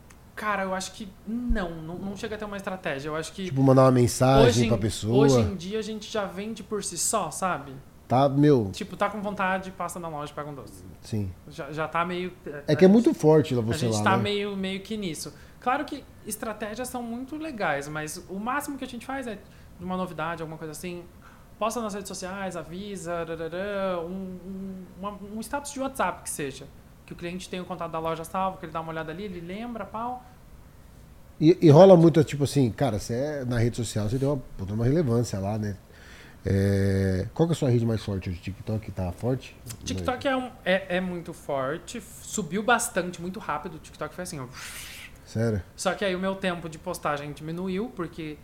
Cara, 0.43 0.65
eu 0.65 0.75
acho 0.75 0.91
que 0.95 1.09
não, 1.25 1.71
não, 1.71 1.95
não 1.99 2.17
chega 2.17 2.35
a 2.35 2.39
ter 2.39 2.45
uma 2.45 2.57
estratégia. 2.57 3.09
Eu 3.09 3.15
acho 3.15 3.33
que 3.33 3.45
Tipo, 3.45 3.63
mandar 3.63 3.83
uma 3.83 3.89
hoje, 3.91 4.01
mensagem 4.01 4.65
em- 4.65 4.69
pra 4.69 4.77
pessoa. 4.77 5.17
hoje 5.25 5.39
em 5.39 5.55
dia 5.55 5.79
a 5.79 5.83
gente 5.83 6.11
já 6.11 6.25
vende 6.25 6.65
por 6.65 6.83
si 6.83 6.99
só, 6.99 7.31
sabe? 7.31 7.73
Tá, 8.09 8.29
meu, 8.29 8.69
Tipo, 8.73 8.97
tá 8.97 9.09
com 9.09 9.23
vontade, 9.23 9.71
passa 9.71 10.01
na 10.01 10.09
loja 10.09 10.33
e 10.33 10.35
pega 10.35 10.51
um 10.51 10.55
doce. 10.55 10.85
sim. 11.01 11.31
Já, 11.47 11.71
já 11.71 11.87
tá 11.87 12.05
meio. 12.05 12.33
É 12.67 12.75
que 12.75 12.85
é 12.85 12.89
muito 12.89 13.15
forte 13.15 13.55
lá 13.55 13.63
A 13.63 13.65
você 13.65 13.87
gente 13.87 13.99
lá, 13.99 14.03
tá 14.03 14.17
né? 14.17 14.23
meio, 14.25 14.57
meio 14.57 14.81
que 14.81 14.97
nisso. 14.97 15.33
Claro 15.61 15.85
que 15.85 16.03
estratégias 16.27 16.89
são 16.89 17.05
muito 17.05 17.37
legais, 17.37 17.87
mas 17.87 18.17
o 18.29 18.41
máximo 18.41 18.77
que 18.77 18.83
a 18.85 18.89
gente 18.89 19.07
faz 19.07 19.29
é 19.29 19.39
de 19.79 19.85
uma 19.85 19.97
novidade, 19.97 20.43
alguma 20.43 20.59
coisa 20.59 20.73
assim. 20.73 21.05
Posta 21.57 21.81
nas 21.81 21.95
redes 21.95 22.09
sociais, 22.09 22.57
avisa, 22.57 23.19
rarará, 23.25 24.01
um, 24.01 24.11
um, 24.45 24.85
uma- 24.99 25.19
um 25.37 25.41
status 25.41 25.71
de 25.73 25.79
WhatsApp 25.79 26.25
que 26.25 26.31
seja. 26.31 26.67
Que 27.07 27.13
o 27.13 27.17
cliente 27.17 27.49
tem 27.49 27.61
o 27.61 27.65
contato 27.65 27.93
da 27.93 28.01
loja 28.01 28.25
salvo, 28.25 28.59
que 28.59 28.65
ele 28.67 28.73
dá 28.73 28.81
uma 28.81 28.91
olhada 28.91 29.13
ali, 29.13 29.23
ele 29.25 29.41
lembra, 29.41 29.85
pau. 29.85 30.25
E, 31.45 31.59
e 31.61 31.71
rola 31.71 31.97
muito, 31.97 32.23
tipo 32.23 32.45
assim, 32.45 32.71
cara, 32.71 33.01
você 33.01 33.15
é 33.15 33.45
na 33.45 33.59
rede 33.59 33.77
social, 33.77 34.09
você 34.09 34.17
tem 34.17 34.29
uma, 34.29 34.41
uma 34.71 34.85
relevância 34.85 35.41
lá, 35.41 35.59
né? 35.59 35.77
É, 36.47 37.27
qual 37.35 37.49
que 37.49 37.53
é 37.53 37.57
a 37.57 37.59
sua 37.59 37.69
rede 37.69 37.85
mais 37.85 38.03
forte 38.05 38.31
hoje? 38.31 38.39
TikTok 38.39 38.91
tá 38.93 39.11
forte? 39.11 39.57
TikTok 39.85 40.27
é, 40.29 40.37
um- 40.37 40.51
é, 40.65 40.97
é 40.97 41.01
muito 41.01 41.33
forte, 41.33 42.01
subiu 42.01 42.63
bastante, 42.63 43.21
muito 43.21 43.41
rápido. 43.41 43.75
O 43.75 43.79
TikTok 43.79 44.15
foi 44.15 44.23
assim, 44.23 44.39
ó. 44.39 44.47
Sério? 45.27 45.61
Só 45.77 45.95
que 45.95 46.05
aí 46.05 46.15
o 46.15 46.19
meu 46.21 46.37
tempo 46.37 46.69
de 46.69 46.79
postagem 46.79 47.33
diminuiu, 47.33 47.91
porque 47.95 48.37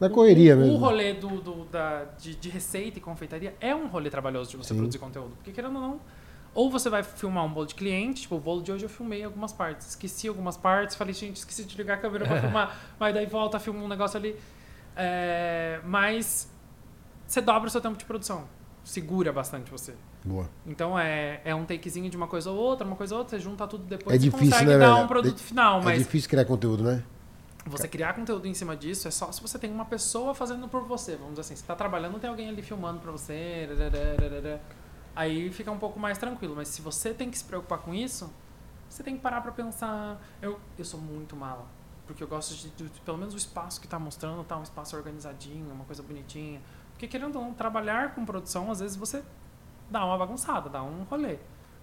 Na 0.00 0.08
correria 0.08 0.54
o, 0.56 0.60
mesmo. 0.60 0.74
o 0.74 0.76
rolê 0.78 1.14
do, 1.14 1.40
do- 1.40 1.64
da, 1.64 2.04
de, 2.20 2.36
de 2.36 2.48
receita 2.48 2.98
e 2.98 3.00
confeitaria 3.00 3.54
é 3.60 3.74
um 3.74 3.88
rolê 3.88 4.10
trabalhoso 4.10 4.50
de 4.50 4.56
você 4.58 4.68
Sim. 4.68 4.76
produzir 4.76 4.98
conteúdo. 4.98 5.30
Porque 5.36 5.50
querendo 5.52 5.74
ou 5.76 5.80
não, 5.82 6.00
ou 6.58 6.68
você 6.68 6.90
vai 6.90 7.04
filmar 7.04 7.44
um 7.44 7.52
bolo 7.52 7.66
de 7.66 7.74
cliente, 7.76 8.22
tipo, 8.22 8.34
o 8.34 8.40
bolo 8.40 8.60
de 8.60 8.72
hoje 8.72 8.84
eu 8.84 8.88
filmei 8.88 9.22
algumas 9.22 9.52
partes. 9.52 9.90
Esqueci 9.90 10.26
algumas 10.26 10.56
partes, 10.56 10.96
falei, 10.96 11.14
gente, 11.14 11.36
esqueci 11.36 11.64
de 11.64 11.76
ligar 11.76 11.94
a 11.94 11.96
câmera 11.98 12.26
pra 12.26 12.40
filmar. 12.40 12.76
Mas 12.98 13.14
daí 13.14 13.26
volta, 13.26 13.60
filma 13.60 13.80
um 13.80 13.86
negócio 13.86 14.16
ali. 14.18 14.34
É, 14.96 15.78
mas 15.84 16.50
você 17.24 17.40
dobra 17.40 17.68
o 17.68 17.70
seu 17.70 17.80
tempo 17.80 17.96
de 17.96 18.04
produção. 18.04 18.48
Segura 18.82 19.32
bastante 19.32 19.70
você. 19.70 19.94
Boa. 20.24 20.50
Então 20.66 20.98
é, 20.98 21.40
é 21.44 21.54
um 21.54 21.64
takezinho 21.64 22.10
de 22.10 22.16
uma 22.16 22.26
coisa 22.26 22.50
ou 22.50 22.56
outra, 22.58 22.84
uma 22.84 22.96
coisa 22.96 23.14
ou 23.14 23.20
outra, 23.20 23.38
você 23.38 23.44
junta 23.44 23.64
tudo 23.68 23.84
depois 23.84 24.14
É 24.14 24.16
e 24.16 24.18
difícil, 24.28 24.46
consegue 24.50 24.70
né, 24.70 24.78
dar 24.78 24.94
velho? 24.94 25.04
um 25.04 25.06
produto 25.06 25.36
É- 25.38 25.42
final. 25.42 25.80
É 25.80 25.84
Mas 25.84 25.98
difícil 25.98 26.28
criar 26.28 26.44
conteúdo, 26.44 26.82
né? 26.82 27.04
você 27.66 27.86
criar 27.86 28.14
conteúdo 28.14 28.46
em 28.48 28.54
cima 28.54 28.74
disso 28.74 29.06
é 29.06 29.10
só 29.10 29.30
se 29.30 29.42
você 29.42 29.58
tem 29.58 29.70
uma 29.70 29.84
pessoa 29.84 30.34
fazendo 30.34 30.66
por 30.66 30.82
você. 30.84 31.12
Vamos 31.16 31.32
dizer 31.34 31.42
assim, 31.42 31.54
você 31.56 31.66
tá 31.66 31.76
trabalhando, 31.76 32.18
tem 32.18 32.28
alguém 32.30 32.48
ali 32.48 32.62
filmando 32.62 32.98
pra 32.98 33.12
você. 33.12 33.68
Aí 35.18 35.50
fica 35.52 35.70
um 35.72 35.78
pouco 35.78 35.98
mais 35.98 36.16
tranquilo. 36.18 36.54
Mas 36.56 36.68
se 36.68 36.80
você 36.80 37.12
tem 37.12 37.30
que 37.30 37.36
se 37.38 37.44
preocupar 37.44 37.78
com 37.80 37.92
isso, 37.94 38.32
você 38.88 39.02
tem 39.02 39.16
que 39.16 39.22
parar 39.22 39.40
pra 39.40 39.52
pensar. 39.52 40.18
Eu, 40.40 40.60
eu 40.78 40.84
sou 40.84 41.00
muito 41.00 41.34
mala. 41.36 41.66
Porque 42.06 42.22
eu 42.22 42.28
gosto 42.28 42.54
de, 42.54 42.70
de- 42.70 43.00
pelo 43.00 43.18
menos 43.18 43.34
o 43.34 43.36
espaço 43.36 43.80
que 43.80 43.88
tá 43.88 43.98
mostrando, 43.98 44.42
tá 44.44 44.56
um 44.56 44.62
espaço 44.62 44.96
organizadinho, 44.96 45.70
uma 45.72 45.84
coisa 45.84 46.02
bonitinha. 46.02 46.60
Porque 46.92 47.06
querendo 47.08 47.36
ou 47.36 47.44
não, 47.44 47.54
trabalhar 47.54 48.14
com 48.14 48.24
produção, 48.24 48.70
às 48.70 48.80
vezes 48.80 48.96
você 48.96 49.22
dá 49.90 50.04
uma 50.04 50.16
bagunçada, 50.16 50.68
dá 50.70 50.82
um 50.82 51.02
rolê. 51.04 51.38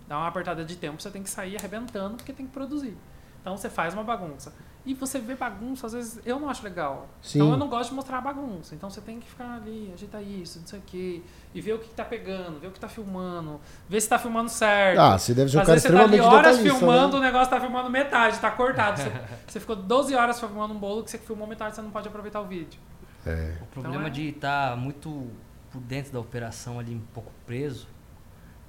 Dá 0.07 0.17
uma 0.17 0.27
apertada 0.27 0.63
de 0.63 0.75
tempo, 0.75 1.01
você 1.01 1.09
tem 1.11 1.23
que 1.23 1.29
sair 1.29 1.57
arrebentando 1.57 2.15
porque 2.17 2.31
tem 2.33 2.45
que 2.45 2.53
produzir. 2.53 2.95
Então 3.41 3.57
você 3.57 3.69
faz 3.69 3.93
uma 3.93 4.03
bagunça. 4.03 4.53
E 4.85 4.93
você 4.93 5.17
vê 5.17 5.33
bagunça, 5.33 5.87
às 5.87 5.93
vezes 5.93 6.19
eu 6.23 6.39
não 6.39 6.47
acho 6.47 6.63
legal. 6.63 7.07
Sim. 7.19 7.39
Então 7.39 7.51
eu 7.51 7.57
não 7.57 7.67
gosto 7.67 7.89
de 7.89 7.95
mostrar 7.95 8.19
a 8.19 8.21
bagunça. 8.21 8.75
Então 8.75 8.87
você 8.87 9.01
tem 9.01 9.19
que 9.19 9.27
ficar 9.27 9.55
ali, 9.55 9.91
ajeitar 9.93 10.21
isso, 10.21 10.59
não 10.59 10.67
sei 10.67 10.79
o 10.79 10.81
quê. 10.85 11.21
E 11.55 11.61
ver 11.61 11.73
o 11.73 11.79
que, 11.79 11.87
que 11.87 11.95
tá 11.95 12.05
pegando, 12.05 12.59
ver 12.59 12.67
o 12.67 12.71
que 12.71 12.79
tá 12.79 12.87
filmando, 12.87 13.59
ver 13.89 13.99
se 13.99 14.07
tá 14.07 14.19
filmando 14.19 14.49
certo. 14.49 14.99
Ah, 14.99 15.17
você 15.17 15.33
deve 15.33 15.49
ser 15.49 15.57
um 15.57 15.61
Às 15.61 15.65
cara 15.67 15.79
vezes 15.79 15.91
você 15.91 15.97
tá 15.97 16.03
ali 16.03 16.19
horas 16.19 16.59
filmando, 16.59 17.19
né? 17.19 17.23
o 17.23 17.31
negócio 17.31 17.49
tá 17.49 17.59
filmando 17.59 17.89
metade, 17.89 18.37
tá 18.39 18.51
cortado. 18.51 19.01
Você, 19.01 19.11
você 19.47 19.59
ficou 19.59 19.75
12 19.75 20.13
horas 20.13 20.39
filmando 20.39 20.73
um 20.73 20.77
bolo 20.77 21.03
que 21.03 21.09
você 21.09 21.17
filmou 21.17 21.47
metade, 21.47 21.75
você 21.75 21.81
não 21.81 21.89
pode 21.91 22.07
aproveitar 22.07 22.41
o 22.41 22.45
vídeo. 22.45 22.79
É. 23.25 23.55
O 23.61 23.65
problema 23.65 23.95
Então 23.95 24.07
é- 24.07 24.11
de 24.11 24.29
estar 24.29 24.77
muito 24.77 25.31
por 25.71 25.81
dentro 25.81 26.13
da 26.13 26.19
operação 26.19 26.77
ali, 26.79 26.93
um 26.93 27.01
pouco 27.11 27.31
preso, 27.45 27.87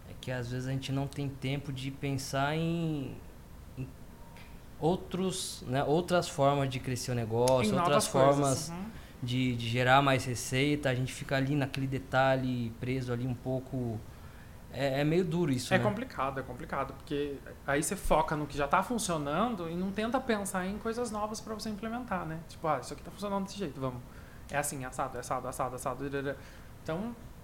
é 0.08 0.14
que 0.18 0.32
às 0.32 0.50
vezes 0.50 0.66
a 0.66 0.70
gente 0.70 0.90
não 0.92 1.06
tem 1.06 1.28
tempo 1.28 1.70
de 1.72 1.90
pensar 1.90 2.56
em 2.56 3.14
outros, 4.78 5.62
né, 5.66 5.82
outras 5.84 6.28
formas 6.28 6.68
de 6.68 6.78
crescer 6.80 7.12
o 7.12 7.14
negócio, 7.14 7.74
Em 7.74 7.78
outras 7.78 8.06
formas 8.06 8.36
coisas. 8.36 8.68
Uhum. 8.68 8.84
de, 9.22 9.56
de 9.56 9.68
gerar 9.68 10.02
mais 10.02 10.24
receita. 10.24 10.90
A 10.90 10.94
gente 10.94 11.12
fica 11.12 11.36
ali 11.36 11.54
naquele 11.54 11.86
detalhe, 11.86 12.70
preso 12.80 13.12
ali 13.12 13.26
um 13.26 13.34
pouco. 13.34 13.98
É, 14.72 15.00
é 15.00 15.04
meio 15.04 15.24
duro 15.24 15.50
isso, 15.50 15.72
É 15.72 15.78
né? 15.78 15.84
complicado, 15.84 16.38
é 16.38 16.42
complicado, 16.42 16.92
porque 16.94 17.36
aí 17.66 17.82
você 17.82 17.96
foca 17.96 18.36
no 18.36 18.46
que 18.46 18.58
já 18.58 18.68
tá 18.68 18.82
funcionando 18.82 19.70
e 19.70 19.74
não 19.74 19.90
tenta 19.90 20.20
pensar 20.20 20.66
em 20.66 20.76
coisas 20.76 21.10
novas 21.10 21.40
pra 21.40 21.54
você 21.54 21.70
implementar, 21.70 22.26
né? 22.26 22.38
Tipo, 22.46 22.68
ah, 22.68 22.78
isso 22.82 22.92
aqui 22.92 23.02
tá 23.02 23.10
funcionando 23.10 23.44
desse 23.44 23.56
jeito, 23.56 23.80
vamos. 23.80 24.02
É 24.50 24.58
assim, 24.58 24.84
assado, 24.84 25.16
é 25.16 25.20
assado, 25.20 25.48
assado, 25.48 25.76
assado. 25.76 26.04
Então, 26.82 26.98
é- 26.98 27.35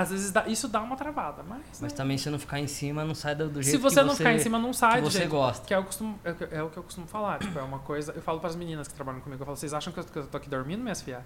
às 0.00 0.10
vezes 0.10 0.30
dá- 0.30 0.46
isso 0.46 0.68
dá 0.68 0.80
uma 0.80 0.96
travada, 0.96 1.42
mas. 1.42 1.60
Mas 1.80 1.92
né? 1.92 1.96
também 1.96 2.16
se 2.18 2.30
não 2.30 2.38
ficar 2.38 2.58
em 2.60 2.66
cima, 2.66 3.04
não 3.04 3.14
sai 3.14 3.34
do, 3.34 3.48
do 3.48 3.62
jeito 3.62 3.76
Se 3.76 3.82
você 3.82 4.00
que 4.00 4.06
não 4.06 4.14
ficar 4.14 4.32
em 4.32 4.38
cima, 4.38 4.58
não 4.58 4.72
sai 4.72 4.96
que 4.96 5.00
do 5.02 5.10
você 5.10 5.18
jeito. 5.18 5.30
gosta. 5.30 5.66
Que 5.66 5.74
é 5.74 5.82
costumo, 5.82 6.18
é, 6.24 6.32
que- 6.32 6.48
é 6.54 6.62
o 6.62 6.70
que 6.70 6.76
eu 6.76 6.82
costumo 6.82 7.06
falar. 7.06 7.38
Tipo, 7.38 7.58
é 7.58 7.62
uma 7.62 7.78
coisa. 7.80 8.12
Eu 8.14 8.22
falo 8.22 8.38
para 8.40 8.48
as 8.50 8.56
meninas 8.56 8.86
que 8.88 8.94
trabalham 8.94 9.20
comigo, 9.20 9.42
eu 9.42 9.46
falo, 9.46 9.56
vocês 9.56 9.74
acham 9.74 9.92
que 9.92 9.98
eu, 10.00 10.04
que 10.04 10.18
eu 10.18 10.26
tô 10.26 10.36
aqui 10.36 10.48
dormindo, 10.48 10.82
minhas 10.82 11.02
filhas? 11.02 11.22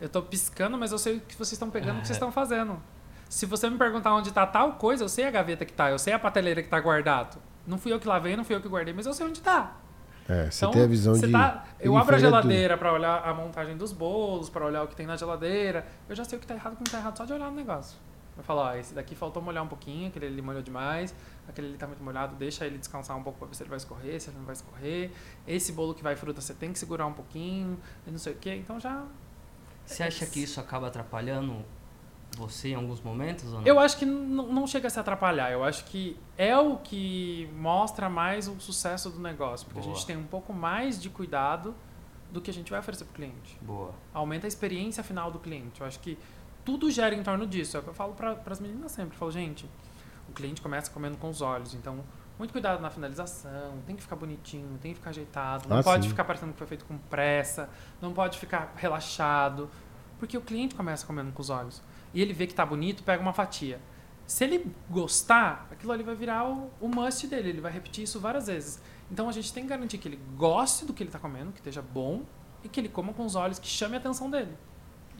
Eu 0.00 0.08
tô 0.08 0.22
piscando, 0.22 0.76
mas 0.78 0.92
eu 0.92 0.98
sei 0.98 1.16
o 1.16 1.20
que 1.20 1.34
vocês 1.34 1.52
estão 1.52 1.70
pegando, 1.70 1.98
o 1.98 2.00
que 2.00 2.06
vocês 2.06 2.16
estão 2.16 2.30
fazendo. 2.32 2.80
Se 3.28 3.46
você 3.46 3.68
me 3.68 3.76
perguntar 3.76 4.14
onde 4.14 4.32
tá 4.32 4.46
tal 4.46 4.72
coisa, 4.74 5.04
eu 5.04 5.08
sei 5.08 5.26
a 5.26 5.30
gaveta 5.30 5.64
que 5.64 5.72
tá, 5.72 5.90
eu 5.90 5.98
sei 5.98 6.12
a 6.12 6.18
prateleira 6.18 6.62
que 6.62 6.68
tá 6.68 6.80
guardado. 6.80 7.38
Não 7.66 7.76
fui 7.76 7.92
eu 7.92 8.00
que 8.00 8.08
lavei, 8.08 8.36
não 8.36 8.44
fui 8.44 8.54
eu 8.56 8.60
que 8.60 8.68
guardei, 8.68 8.94
mas 8.94 9.06
eu 9.06 9.12
sei 9.12 9.26
onde 9.26 9.40
tá. 9.40 9.72
É, 10.28 10.50
você 10.50 10.64
Então, 10.64 10.72
tem 10.72 10.82
a 10.82 10.86
visão 10.86 11.14
você 11.14 11.26
de. 11.26 11.32
tá- 11.32 11.64
eu 11.80 11.92
ele 11.92 12.00
abro 12.02 12.14
a 12.14 12.18
geladeira 12.18 12.76
pra 12.76 12.92
olhar 12.92 13.26
a 13.26 13.32
montagem 13.32 13.76
dos 13.76 13.92
bolos, 13.92 14.50
pra 14.50 14.64
olhar 14.66 14.82
o 14.82 14.86
que 14.88 14.94
tem 14.94 15.06
na 15.06 15.16
geladeira. 15.16 15.86
Eu 16.08 16.14
já 16.14 16.22
sei 16.24 16.36
o 16.36 16.40
que 16.40 16.46
tá 16.46 16.54
errado 16.54 16.72
e 16.72 16.74
o 16.74 16.76
que 16.76 16.84
não 16.84 16.92
tá 16.92 16.98
errado 16.98 17.16
só 17.16 17.24
de 17.24 17.32
olhar 17.32 17.48
no 17.50 17.56
negócio. 17.56 17.98
Eu 18.36 18.44
falo, 18.44 18.60
ó, 18.60 18.74
esse 18.74 18.94
daqui 18.94 19.16
faltou 19.16 19.42
molhar 19.42 19.64
um 19.64 19.66
pouquinho, 19.68 20.08
aquele 20.08 20.26
ali 20.26 20.40
molhou 20.42 20.62
demais, 20.62 21.12
aquele 21.48 21.68
ali 21.68 21.76
tá 21.76 21.86
muito 21.88 22.04
molhado, 22.04 22.36
deixa 22.36 22.64
ele 22.66 22.78
descansar 22.78 23.16
um 23.16 23.22
pouco 23.22 23.38
pra 23.38 23.48
ver 23.48 23.54
se 23.56 23.62
ele 23.64 23.70
vai 23.70 23.78
escorrer, 23.78 24.20
se 24.20 24.28
ele 24.30 24.36
não 24.38 24.44
vai 24.44 24.52
escorrer. 24.52 25.10
Esse 25.46 25.72
bolo 25.72 25.92
que 25.94 26.02
vai 26.04 26.14
fruta 26.14 26.40
você 26.40 26.54
tem 26.54 26.72
que 26.72 26.78
segurar 26.78 27.06
um 27.06 27.12
pouquinho, 27.14 27.76
e 28.06 28.10
não 28.10 28.18
sei 28.18 28.34
o 28.34 28.36
que. 28.36 28.54
Então 28.54 28.78
já. 28.78 29.02
Você 29.84 30.02
acha 30.02 30.26
que 30.26 30.40
isso 30.42 30.60
acaba 30.60 30.86
atrapalhando 30.88 31.64
você 32.38 32.68
em 32.70 32.74
alguns 32.74 33.00
momentos 33.00 33.44
ou 33.52 33.60
não? 33.60 33.66
Eu 33.66 33.78
acho 33.78 33.96
que 33.98 34.06
não 34.06 34.66
chega 34.66 34.86
a 34.86 34.90
se 34.90 34.98
atrapalhar. 34.98 35.50
Eu 35.50 35.64
acho 35.64 35.84
que 35.84 36.16
é 36.36 36.56
o 36.56 36.76
que 36.76 37.50
mostra 37.56 38.08
mais 38.08 38.48
o 38.48 38.58
sucesso 38.60 39.10
do 39.10 39.18
negócio. 39.20 39.66
Porque 39.66 39.80
a 39.80 39.82
Boa. 39.82 39.94
gente 39.94 40.06
tem 40.06 40.16
um 40.16 40.24
pouco 40.26 40.52
mais 40.52 41.00
de 41.00 41.10
cuidado 41.10 41.74
do 42.30 42.40
que 42.40 42.50
a 42.50 42.54
gente 42.54 42.70
vai 42.70 42.80
oferecer 42.80 43.04
pro 43.04 43.14
cliente. 43.14 43.58
Boa. 43.62 43.92
aumenta 44.12 44.46
a 44.46 44.48
experiência 44.48 45.02
final 45.02 45.30
do 45.30 45.38
cliente. 45.38 45.80
Eu 45.80 45.86
acho 45.86 45.98
que 46.00 46.18
tudo 46.64 46.90
gira 46.90 47.14
em 47.14 47.22
torno 47.22 47.46
disso. 47.46 47.76
É 47.76 47.80
o 47.80 47.82
que 47.82 47.88
eu 47.88 47.94
falo 47.94 48.12
para 48.14 48.36
as 48.46 48.60
meninas 48.60 48.92
sempre. 48.92 49.14
Eu 49.14 49.18
falo, 49.18 49.30
gente, 49.30 49.68
o 50.28 50.32
cliente 50.32 50.60
começa 50.60 50.90
comendo 50.90 51.16
com 51.16 51.30
os 51.30 51.40
olhos. 51.40 51.74
Então, 51.74 52.04
muito 52.38 52.52
cuidado 52.52 52.80
na 52.82 52.90
finalização. 52.90 53.78
Tem 53.86 53.96
que 53.96 54.02
ficar 54.02 54.16
bonitinho, 54.16 54.76
tem 54.78 54.92
que 54.92 54.98
ficar 54.98 55.10
ajeitado. 55.10 55.68
Não 55.68 55.78
Ah, 55.78 55.82
pode 55.82 56.02
sim. 56.04 56.10
ficar 56.10 56.24
parecendo 56.24 56.52
que 56.52 56.58
foi 56.58 56.66
feito 56.66 56.84
com 56.84 56.98
pressa. 56.98 57.70
Não 58.02 58.12
pode 58.12 58.38
ficar 58.38 58.74
relaxado. 58.76 59.70
Porque 60.18 60.36
o 60.36 60.40
cliente 60.42 60.74
começa 60.74 61.06
comendo 61.06 61.32
com 61.32 61.40
os 61.40 61.48
olhos. 61.48 61.80
E 62.12 62.22
ele 62.22 62.32
vê 62.32 62.46
que 62.46 62.54
tá 62.54 62.64
bonito, 62.64 63.02
pega 63.02 63.22
uma 63.22 63.32
fatia. 63.32 63.80
Se 64.26 64.44
ele 64.44 64.70
gostar, 64.90 65.66
aquilo 65.70 65.92
ali 65.92 66.02
vai 66.02 66.14
virar 66.14 66.48
o, 66.48 66.70
o 66.80 66.88
must 66.88 67.26
dele. 67.26 67.48
Ele 67.48 67.60
vai 67.60 67.72
repetir 67.72 68.04
isso 68.04 68.20
várias 68.20 68.46
vezes. 68.46 68.80
Então 69.10 69.28
a 69.28 69.32
gente 69.32 69.52
tem 69.52 69.62
que 69.62 69.70
garantir 69.70 69.98
que 69.98 70.06
ele 70.06 70.20
goste 70.36 70.84
do 70.84 70.92
que 70.92 71.02
ele 71.02 71.08
está 71.08 71.18
comendo, 71.18 71.50
que 71.52 71.58
esteja 71.58 71.80
bom 71.80 72.22
e 72.62 72.68
que 72.68 72.78
ele 72.78 72.88
coma 72.88 73.12
com 73.12 73.24
os 73.24 73.34
olhos 73.34 73.58
que 73.58 73.68
chame 73.68 73.94
a 73.94 73.98
atenção 73.98 74.30
dele. 74.30 74.52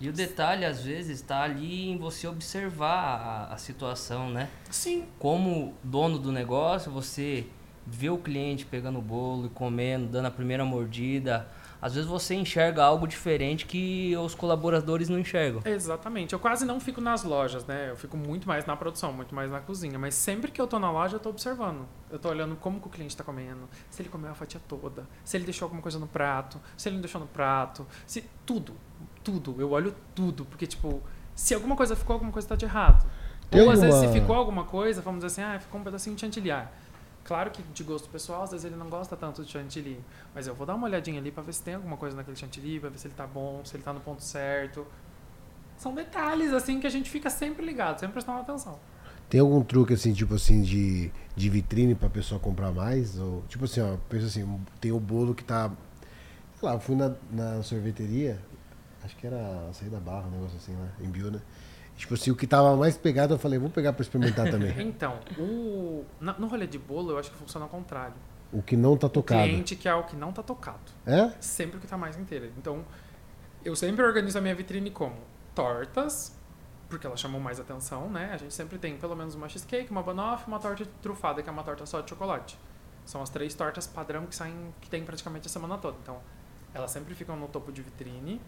E 0.01 0.09
o 0.09 0.12
detalhe, 0.12 0.64
às 0.64 0.82
vezes, 0.82 1.20
está 1.20 1.43
ali 1.43 1.89
em 1.89 1.99
você 1.99 2.28
observar 2.28 3.49
a, 3.51 3.55
a 3.55 3.57
situação, 3.57 4.30
né? 4.30 4.49
Sim. 4.70 5.07
Como 5.18 5.74
dono 5.82 6.18
do 6.18 6.30
negócio, 6.30 6.93
você 6.93 7.47
vê 7.84 8.09
o 8.09 8.18
cliente 8.18 8.64
pegando 8.64 8.99
o 8.99 9.03
bolo 9.03 9.47
e 9.47 9.49
comendo, 9.49 10.07
dando 10.07 10.26
a 10.26 10.30
primeira 10.30 10.64
mordida, 10.64 11.49
às 11.81 11.95
vezes 11.95 12.09
você 12.09 12.35
enxerga 12.35 12.83
algo 12.83 13.07
diferente 13.07 13.66
que 13.66 14.16
os 14.16 14.35
colaboradores 14.35 15.09
não 15.09 15.18
enxergam. 15.18 15.62
Exatamente. 15.64 16.33
Eu 16.33 16.39
quase 16.39 16.64
não 16.64 16.81
fico 16.81 17.01
nas 17.01 17.22
lojas, 17.22 17.64
né? 17.66 17.91
Eu 17.91 17.97
fico 17.97 18.16
muito 18.16 18.49
mais 18.49 18.66
na 18.66 18.76
produção, 18.76 19.12
muito 19.12 19.35
mais 19.35 19.51
na 19.51 19.61
cozinha. 19.61 19.99
Mas 19.99 20.14
sempre 20.14 20.51
que 20.51 20.61
eu 20.61 20.66
tô 20.66 20.79
na 20.79 20.91
loja, 20.91 21.16
eu 21.16 21.20
tô 21.20 21.31
observando. 21.31 21.87
Eu 22.11 22.18
tô 22.18 22.29
olhando 22.29 22.57
como 22.57 22.81
que 22.81 22.87
o 22.87 22.91
cliente 22.91 23.16
tá 23.16 23.22
comendo, 23.22 23.68
se 23.91 24.03
ele 24.03 24.09
comeu 24.09 24.31
a 24.31 24.35
fatia 24.35 24.61
toda, 24.66 25.07
se 25.24 25.37
ele 25.37 25.45
deixou 25.45 25.66
alguma 25.66 25.83
coisa 25.83 25.99
no 25.99 26.07
prato, 26.07 26.61
se 26.76 26.89
ele 26.89 26.97
não 26.97 27.03
deixou 27.03 27.20
no 27.20 27.26
prato, 27.26 27.87
se 28.07 28.24
tudo, 28.45 28.74
tudo. 29.22 29.55
Eu 29.59 29.70
olho 29.70 29.95
tudo, 30.14 30.45
porque 30.45 30.66
tipo, 30.66 31.03
se 31.35 31.55
alguma 31.55 31.76
coisa 31.76 31.95
ficou, 31.95 32.14
alguma 32.14 32.33
coisa 32.33 32.49
tá 32.49 32.57
de 32.57 32.64
errado. 32.64 33.07
Tem 33.51 33.62
Ou 33.62 33.70
às 33.70 33.81
vezes 33.81 34.01
se 34.01 34.09
ficou 34.09 34.37
alguma 34.37 34.64
coisa, 34.64 35.01
vamos 35.01 35.24
dizer 35.24 35.43
assim, 35.43 35.57
ah, 35.57 35.59
ficou 35.59 35.81
um 35.81 35.85
pedacinho 35.85 36.14
de 36.14 36.20
chantilly. 36.20 36.51
Claro 37.29 37.51
que 37.51 37.62
de 37.62 37.85
gosto 37.85 38.09
pessoal, 38.09 38.45
às 38.45 38.53
vezes 38.53 38.64
ele 38.64 38.74
não 38.74 38.89
gosta 38.89 39.14
tanto 39.14 39.45
de 39.45 39.53
chantilly. 39.53 40.01
Mas 40.35 40.47
eu 40.47 40.55
vou 40.55 40.66
dar 40.66 40.74
uma 40.74 40.87
olhadinha 40.87 41.20
ali 41.20 41.31
pra 41.31 41.43
ver 41.43 41.53
se 41.53 41.62
tem 41.62 41.74
alguma 41.74 41.99
coisa 41.99 42.16
naquele 42.16 42.35
chantilly, 42.39 42.81
pra 42.81 42.89
ver 42.89 42.97
se 42.97 43.07
ele 43.07 43.14
tá 43.14 43.26
bom, 43.26 43.61
se 43.66 43.76
ele 43.76 43.83
tá 43.83 43.93
no 43.93 44.01
ponto 44.01 44.24
certo. 44.24 44.87
São 45.76 45.95
detalhes, 45.95 46.55
assim, 46.55 46.81
que 46.81 46.87
a 46.87 46.91
gente 46.91 47.11
fica 47.11 47.29
sempre 47.29 47.66
ligado, 47.66 48.01
sempre 48.01 48.14
prestando 48.14 48.39
atenção. 48.39 48.79
Tem 49.29 49.43
algum 49.43 49.62
truque 49.62 49.93
assim, 49.93 50.14
tipo 50.14 50.37
assim, 50.37 50.62
de, 50.62 51.12
de 51.37 51.51
vitrine 51.51 51.95
pra 51.95 52.09
pessoa 52.09 52.41
comprar 52.41 52.72
mais? 52.72 53.18
Ou, 53.18 53.43
tipo 53.47 53.66
assim, 53.66 53.83
ó, 53.83 53.99
pensa 54.09 54.24
assim, 54.24 54.61
tem 54.81 54.91
o 54.91 54.99
bolo 54.99 55.35
que 55.35 55.45
tá. 55.45 55.70
Sei 56.59 56.66
lá, 56.66 56.76
eu 56.76 56.81
fui 56.81 56.97
na, 56.97 57.14
na 57.31 57.62
sorveteria, 57.62 58.41
acho 59.05 59.14
que 59.14 59.26
era 59.26 59.68
sair 59.74 59.91
da 59.91 60.01
barra, 60.01 60.29
um 60.29 60.31
negócio 60.31 60.57
assim 60.57 60.72
lá, 60.72 60.89
em 60.99 61.11
Biu, 61.11 61.31
né? 61.31 61.43
Tipo 61.99 62.14
assim, 62.14 62.30
o 62.30 62.36
que 62.36 62.46
tava 62.46 62.74
mais 62.76 62.96
pegado, 62.96 63.34
eu 63.34 63.38
falei, 63.38 63.59
vou 63.59 63.68
pegar 63.68 63.92
pra 63.92 64.03
experimentar 64.03 64.49
também. 64.51 64.72
Então, 64.88 65.18
o, 65.38 66.05
na- 66.20 66.32
no 66.38 66.46
rolê 66.46 66.66
de 66.66 66.78
bolo, 66.78 67.11
eu 67.11 67.18
acho 67.18 67.30
que 67.30 67.36
funciona 67.36 67.66
ao 67.66 67.68
contrário. 67.68 68.14
o 68.53 68.62
que 68.62 68.76
não 68.76 68.96
tá 68.96 69.09
O 69.09 69.11
tocado. 69.11 69.42
cliente 69.42 69.76
que 69.76 69.86
é 69.88 69.94
o 69.94 70.05
que 70.05 70.16
não 70.16 70.32
tá 70.32 70.42
tocado. 70.42 70.78
É? 71.05 71.30
Sempre 71.40 71.76
o 71.76 71.80
que 71.80 71.86
tá 71.86 71.99
mais 71.99 72.16
inteiro. 72.16 72.51
Então, 72.57 72.84
eu 73.64 73.74
sempre 73.76 74.03
organizo 74.05 74.38
a 74.38 74.40
minha 74.40 74.55
vitrine 74.55 74.90
como 74.90 75.16
tortas, 75.55 76.34
porque 76.88 77.07
elas 77.07 77.20
chamam 77.20 77.40
mais 77.40 77.59
atenção, 77.61 78.09
né? 78.09 78.30
A 78.32 78.36
gente 78.36 78.55
sempre 78.55 78.78
tem 78.78 78.96
pelo 78.96 79.14
menos 79.16 79.34
uma 79.34 79.49
cheesecake, 79.49 79.90
uma 79.90 80.03
banoffee, 80.03 80.46
uma 80.46 80.59
torta 80.59 80.86
trufada, 81.03 81.42
que 81.42 81.49
é 81.49 81.53
uma 81.53 81.62
torta 81.64 81.84
só 81.84 82.01
de 82.01 82.09
chocolate. 82.11 82.57
São 83.05 83.20
as 83.20 83.28
três 83.28 83.55
tortas 83.55 83.86
padrão 83.86 84.24
que 84.24 84.36
saem, 84.36 84.55
que 84.80 84.88
tem 84.88 85.03
praticamente 85.05 85.46
a 85.49 85.51
semana 85.51 85.76
toda. 85.78 85.96
Então, 86.03 86.18
elas 86.72 86.90
sempre 86.90 87.14
ficam 87.14 87.36
no 87.36 87.49
topo 87.49 87.72
de 87.72 87.82
vitrine. 87.82 88.40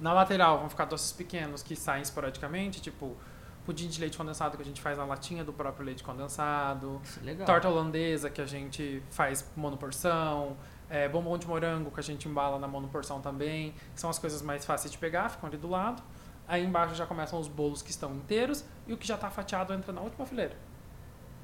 Na 0.00 0.12
lateral 0.12 0.58
vão 0.58 0.70
ficar 0.70 0.86
doces 0.86 1.12
pequenos 1.12 1.62
que 1.62 1.76
saem 1.76 2.02
esporadicamente, 2.02 2.80
tipo 2.80 3.16
pudim 3.64 3.88
de 3.88 4.00
leite 4.00 4.16
condensado 4.16 4.56
que 4.56 4.62
a 4.62 4.66
gente 4.66 4.80
faz 4.80 4.96
na 4.98 5.04
latinha 5.04 5.44
do 5.44 5.52
próprio 5.52 5.84
leite 5.84 6.02
condensado. 6.02 7.00
É. 7.24 7.34
Torta 7.44 7.68
holandesa 7.68 8.30
que 8.30 8.40
a 8.40 8.46
gente 8.46 9.02
faz 9.10 9.48
monoporção. 9.56 10.56
É, 10.88 11.08
bombom 11.08 11.38
de 11.38 11.46
morango 11.46 11.90
que 11.90 12.00
a 12.00 12.02
gente 12.02 12.28
embala 12.28 12.58
na 12.58 12.66
monoporção 12.66 13.20
também. 13.20 13.72
Que 13.94 14.00
são 14.00 14.10
as 14.10 14.18
coisas 14.18 14.42
mais 14.42 14.64
fáceis 14.64 14.90
de 14.90 14.98
pegar, 14.98 15.28
ficam 15.28 15.48
ali 15.48 15.56
do 15.56 15.68
lado. 15.68 16.02
Aí 16.48 16.64
embaixo 16.64 16.94
já 16.96 17.06
começam 17.06 17.38
os 17.38 17.46
bolos 17.46 17.80
que 17.80 17.90
estão 17.90 18.12
inteiros 18.14 18.64
e 18.86 18.92
o 18.92 18.96
que 18.96 19.06
já 19.06 19.14
está 19.14 19.30
fatiado 19.30 19.72
entra 19.72 19.92
na 19.92 20.00
última 20.00 20.26
fileira. 20.26 20.56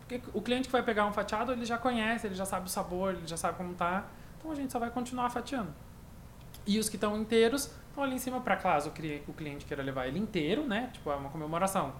Porque 0.01 0.21
o 0.33 0.43
cliente 0.43 0.69
que 0.69 0.73
vai 0.73 0.83
pegar 0.83 1.07
um 1.07 1.13
fatiado, 1.13 1.53
ele 1.53 1.65
já 1.65 1.79
conhece, 1.79 2.27
ele 2.27 2.35
já 2.35 2.45
sabe 2.45 2.67
o 2.67 2.69
sabor, 2.69 3.15
ele 3.15 3.27
já 3.27 3.37
sabe 3.37 3.57
como 3.57 3.75
tá. 3.75 4.07
Então 4.39 4.51
a 4.51 4.55
gente 4.55 4.73
só 4.73 4.79
vai 4.79 4.91
continuar 4.91 5.31
fatiando. 5.31 5.73
E 6.67 6.79
os 6.79 6.89
que 6.89 6.97
estão 6.97 7.17
inteiros 7.17 7.71
estão 7.89 8.03
ali 8.03 8.15
em 8.15 8.19
cima 8.19 8.41
para 8.41 8.57
caso 8.57 8.89
o 8.89 8.93
cli- 8.93 9.23
o 9.29 9.33
cliente 9.33 9.65
queira 9.65 9.83
levar 9.83 10.07
ele 10.07 10.19
inteiro, 10.19 10.67
né? 10.67 10.91
Tipo, 10.93 11.11
é 11.11 11.15
uma 11.17 11.29
comemoração. 11.31 11.93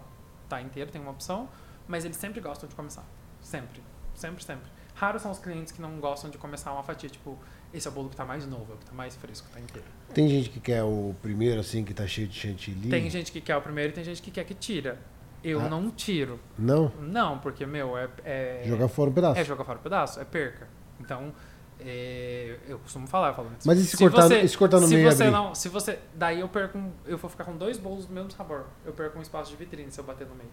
Tá 0.49 0.61
inteiro, 0.61 0.91
tem 0.91 1.01
uma 1.01 1.11
opção, 1.11 1.47
mas 1.87 2.05
eles 2.05 2.17
sempre 2.17 2.39
gostam 2.41 2.67
de 2.69 2.75
começar. 2.75 3.05
Sempre. 3.41 3.81
Sempre, 4.13 4.43
sempre. 4.43 4.69
Raros 4.95 5.21
são 5.21 5.31
os 5.31 5.37
clientes 5.39 5.71
que 5.71 5.81
não 5.81 5.99
gostam 5.99 6.29
de 6.29 6.37
começar 6.39 6.71
uma 6.73 6.81
fatia, 6.81 7.07
tipo, 7.07 7.37
esse 7.73 7.87
é 7.87 7.91
o 7.91 7.93
bolo 7.93 8.09
que 8.09 8.15
tá 8.15 8.25
mais 8.25 8.47
novo, 8.47 8.71
é 8.71 8.75
o 8.75 8.77
que 8.77 8.85
tá 8.85 8.93
mais 8.93 9.15
fresco, 9.15 9.47
tá 9.53 9.59
inteiro. 9.59 9.85
Tem 10.13 10.27
gente 10.27 10.49
que 10.49 10.59
quer 10.59 10.81
o 10.83 11.15
primeiro, 11.21 11.59
assim, 11.59 11.83
que 11.83 11.93
tá 11.93 12.07
cheio 12.07 12.27
de 12.27 12.33
chantilly. 12.39 12.89
Tem 12.89 13.07
gente 13.09 13.31
que 13.31 13.39
quer 13.39 13.55
o 13.55 13.61
primeiro 13.61 13.91
e 13.91 13.93
tem 13.93 14.03
gente 14.03 14.21
que 14.21 14.31
quer 14.31 14.43
que 14.43 14.55
tira. 14.55 14.97
Eu 15.43 15.59
Ah. 15.61 15.69
não 15.69 15.91
tiro. 15.91 16.39
Não? 16.57 16.91
Não, 16.99 17.37
porque, 17.37 17.63
meu, 17.65 17.95
é. 17.95 18.09
é 18.25 18.63
Jogar 18.65 18.87
fora 18.87 19.11
um 19.11 19.13
pedaço. 19.13 19.39
É 19.39 19.43
jogar 19.43 19.63
fora 19.65 19.77
o 19.77 19.81
pedaço, 19.83 20.19
é 20.19 20.25
perca. 20.25 20.67
Então, 20.99 21.31
é, 21.79 22.57
eu 22.67 22.79
costumo 22.79 23.07
falar, 23.07 23.29
eu 23.29 23.33
falo, 23.35 23.51
Mas 23.65 23.79
e 23.79 23.85
se 23.85 23.97
cortar- 23.97 24.31
e 24.31 24.47
se 24.47 24.57
cortar 24.57 24.79
no 24.79 24.87
se 24.87 24.95
meio 24.95 25.11
você 25.11 25.23
abrir? 25.23 25.35
não, 25.35 25.53
se 25.55 25.69
você, 25.69 25.99
daí 26.13 26.39
eu 26.39 26.49
perco, 26.49 26.79
eu 27.05 27.17
vou 27.17 27.29
ficar 27.29 27.43
com 27.43 27.55
dois 27.57 27.77
bolos 27.77 28.05
do 28.05 28.13
mesmo 28.13 28.31
sabor. 28.31 28.65
Eu 28.85 28.93
perco 28.93 29.17
um 29.19 29.21
espaço 29.21 29.51
de 29.51 29.57
vitrine 29.57 29.91
se 29.91 29.99
eu 29.99 30.03
bater 30.03 30.27
no 30.27 30.35
meio. 30.35 30.49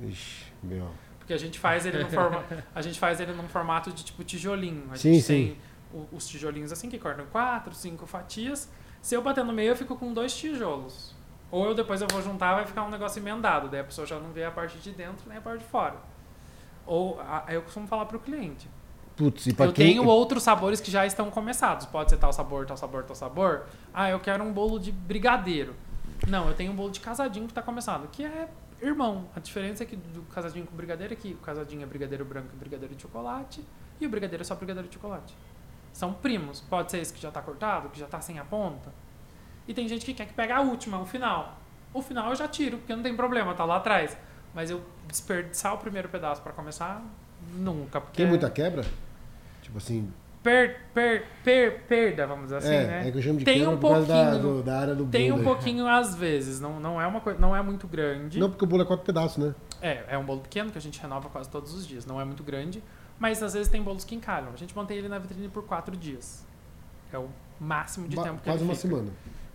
Ixi, 0.00 0.52
meu. 0.62 0.88
Porque 1.18 1.32
a 1.32 1.38
gente 1.38 1.58
faz 1.58 1.84
ele 1.84 2.02
no 2.02 2.08
forma, 2.10 2.44
a 2.74 2.80
gente 2.82 2.98
faz 2.98 3.20
ele 3.20 3.32
num 3.32 3.48
formato 3.48 3.90
de 3.92 4.04
tipo 4.04 4.22
tijolinho. 4.24 4.84
A 4.92 4.96
Sim, 4.96 5.14
gente 5.14 5.22
sim. 5.24 5.34
tem 5.34 5.58
o- 5.92 6.16
os 6.16 6.26
tijolinhos 6.28 6.72
assim 6.72 6.88
que 6.88 6.98
cortam 6.98 7.26
quatro, 7.26 7.74
cinco 7.74 8.06
fatias. 8.06 8.70
Se 9.02 9.14
eu 9.14 9.22
bater 9.22 9.44
no 9.44 9.52
meio, 9.52 9.70
eu 9.70 9.76
fico 9.76 9.96
com 9.96 10.12
dois 10.12 10.34
tijolos. 10.34 11.14
Ou 11.50 11.64
eu 11.66 11.74
depois 11.74 12.00
eu 12.00 12.08
vou 12.10 12.22
juntar, 12.22 12.54
vai 12.54 12.66
ficar 12.66 12.82
um 12.84 12.90
negócio 12.90 13.20
emendado, 13.20 13.68
daí 13.68 13.80
a 13.80 13.84
pessoa 13.84 14.06
já 14.06 14.18
não 14.18 14.30
vê 14.32 14.44
a 14.44 14.50
parte 14.50 14.78
de 14.78 14.90
dentro 14.92 15.28
nem 15.28 15.38
a 15.38 15.40
parte 15.40 15.60
de 15.60 15.66
fora. 15.66 15.96
Ou 16.86 17.20
a- 17.20 17.44
eu 17.48 17.62
costumo 17.62 17.86
falar 17.86 18.06
pro 18.06 18.18
cliente. 18.18 18.68
Putz, 19.18 19.48
e 19.48 19.52
pra 19.52 19.66
eu 19.66 19.72
quem. 19.72 19.88
tenho 19.88 20.06
outros 20.06 20.44
sabores 20.44 20.80
que 20.80 20.92
já 20.92 21.04
estão 21.04 21.28
começados. 21.28 21.86
Pode 21.86 22.10
ser 22.10 22.18
tal 22.18 22.32
sabor, 22.32 22.64
tal 22.64 22.76
sabor, 22.76 23.02
tal 23.02 23.16
sabor. 23.16 23.66
Ah, 23.92 24.08
eu 24.08 24.20
quero 24.20 24.44
um 24.44 24.52
bolo 24.52 24.78
de 24.78 24.92
brigadeiro. 24.92 25.74
Não, 26.28 26.46
eu 26.48 26.54
tenho 26.54 26.70
um 26.70 26.76
bolo 26.76 26.90
de 26.90 27.00
casadinho 27.00 27.46
que 27.46 27.50
está 27.50 27.60
começado, 27.60 28.08
que 28.12 28.24
é 28.24 28.48
irmão. 28.80 29.26
A 29.34 29.40
diferença 29.40 29.82
é 29.82 29.86
que 29.86 29.96
do 29.96 30.22
casadinho 30.32 30.64
com 30.66 30.76
brigadeiro 30.76 31.12
é 31.12 31.16
que 31.16 31.32
o 31.32 31.38
casadinho 31.38 31.82
é 31.82 31.86
brigadeiro 31.86 32.24
branco 32.24 32.48
e 32.52 32.56
brigadeiro 32.56 32.94
de 32.94 33.02
chocolate, 33.02 33.64
e 34.00 34.06
o 34.06 34.08
brigadeiro 34.08 34.42
é 34.42 34.44
só 34.44 34.54
brigadeiro 34.54 34.88
de 34.88 34.94
chocolate. 34.94 35.34
São 35.92 36.12
primos. 36.12 36.60
Pode 36.60 36.92
ser 36.92 36.98
esse 36.98 37.12
que 37.12 37.20
já 37.20 37.28
está 37.28 37.42
cortado, 37.42 37.88
que 37.88 37.98
já 37.98 38.04
está 38.06 38.20
sem 38.20 38.38
a 38.38 38.44
ponta. 38.44 38.92
E 39.66 39.74
tem 39.74 39.88
gente 39.88 40.06
que 40.06 40.14
quer 40.14 40.26
que 40.26 40.32
pegue 40.32 40.52
a 40.52 40.60
última, 40.60 41.00
o 41.00 41.04
final. 41.04 41.58
O 41.92 42.00
final 42.00 42.30
eu 42.30 42.36
já 42.36 42.46
tiro, 42.46 42.78
porque 42.78 42.94
não 42.94 43.02
tem 43.02 43.16
problema, 43.16 43.52
tá 43.54 43.64
lá 43.64 43.78
atrás. 43.78 44.16
Mas 44.54 44.70
eu 44.70 44.80
desperdiçar 45.08 45.74
o 45.74 45.78
primeiro 45.78 46.08
pedaço 46.08 46.40
para 46.40 46.52
começar, 46.52 47.02
nunca. 47.54 48.00
Porque 48.00 48.18
Tem 48.22 48.26
muita 48.26 48.48
quebra? 48.48 48.84
Tipo 49.68 49.78
assim. 49.78 50.10
per, 50.42 50.80
per, 50.94 51.24
per, 51.44 51.82
perda, 51.86 52.26
vamos 52.26 52.44
dizer 52.44 52.56
assim, 52.56 52.68
é, 52.74 52.86
né? 52.86 53.08
é 53.08 53.12
que 53.12 53.18
eu 53.18 53.22
chamo 53.22 53.38
de 53.38 53.44
Tem 53.44 53.66
um 53.66 53.78
causa 53.78 54.06
da, 54.06 54.14
pouquinho- 54.30 54.42
do- 54.56 54.62
da 54.62 54.80
área 54.80 54.94
do 54.94 55.04
Tem 55.06 55.28
bolo 55.30 55.34
um 55.34 55.38
aí. 55.40 55.44
pouquinho 55.54 55.86
às 55.86 56.14
vezes, 56.14 56.58
não, 56.58 56.80
não, 56.80 57.00
é 57.00 57.06
uma 57.06 57.20
coisa, 57.20 57.38
não 57.38 57.54
é 57.54 57.60
muito 57.62 57.86
grande. 57.86 58.38
Não, 58.40 58.48
porque 58.48 58.64
o 58.64 58.68
bolo 58.68 58.82
é 58.82 58.86
quatro 58.86 59.04
pedaços, 59.04 59.36
né? 59.36 59.54
É, 59.82 60.04
é 60.08 60.18
um 60.18 60.24
bolo 60.24 60.40
pequeno 60.40 60.70
que 60.72 60.78
a 60.78 60.80
gente 60.80 60.98
renova 61.00 61.28
quase 61.28 61.50
todos 61.50 61.74
os 61.74 61.86
dias, 61.86 62.06
não 62.06 62.18
é 62.20 62.24
muito 62.24 62.42
grande, 62.42 62.82
mas 63.18 63.42
às 63.42 63.52
vezes 63.52 63.68
tem 63.68 63.82
bolos 63.82 64.04
que 64.04 64.14
encalham. 64.14 64.50
A 64.52 64.56
gente 64.56 64.74
mantém 64.74 64.96
ele 64.96 65.08
na 65.08 65.18
vitrine 65.18 65.48
por 65.48 65.64
quatro 65.64 65.94
dias. 65.96 66.46
É 67.12 67.18
o 67.18 67.28
máximo 67.60 68.08
de 68.08 68.16
Ba- 68.16 68.22
tempo 68.22 68.38
que 68.38 68.44
Quase 68.44 68.58
ele 68.62 68.70
uma 68.70 68.74
fica. 68.74 68.88
semana. 68.88 69.10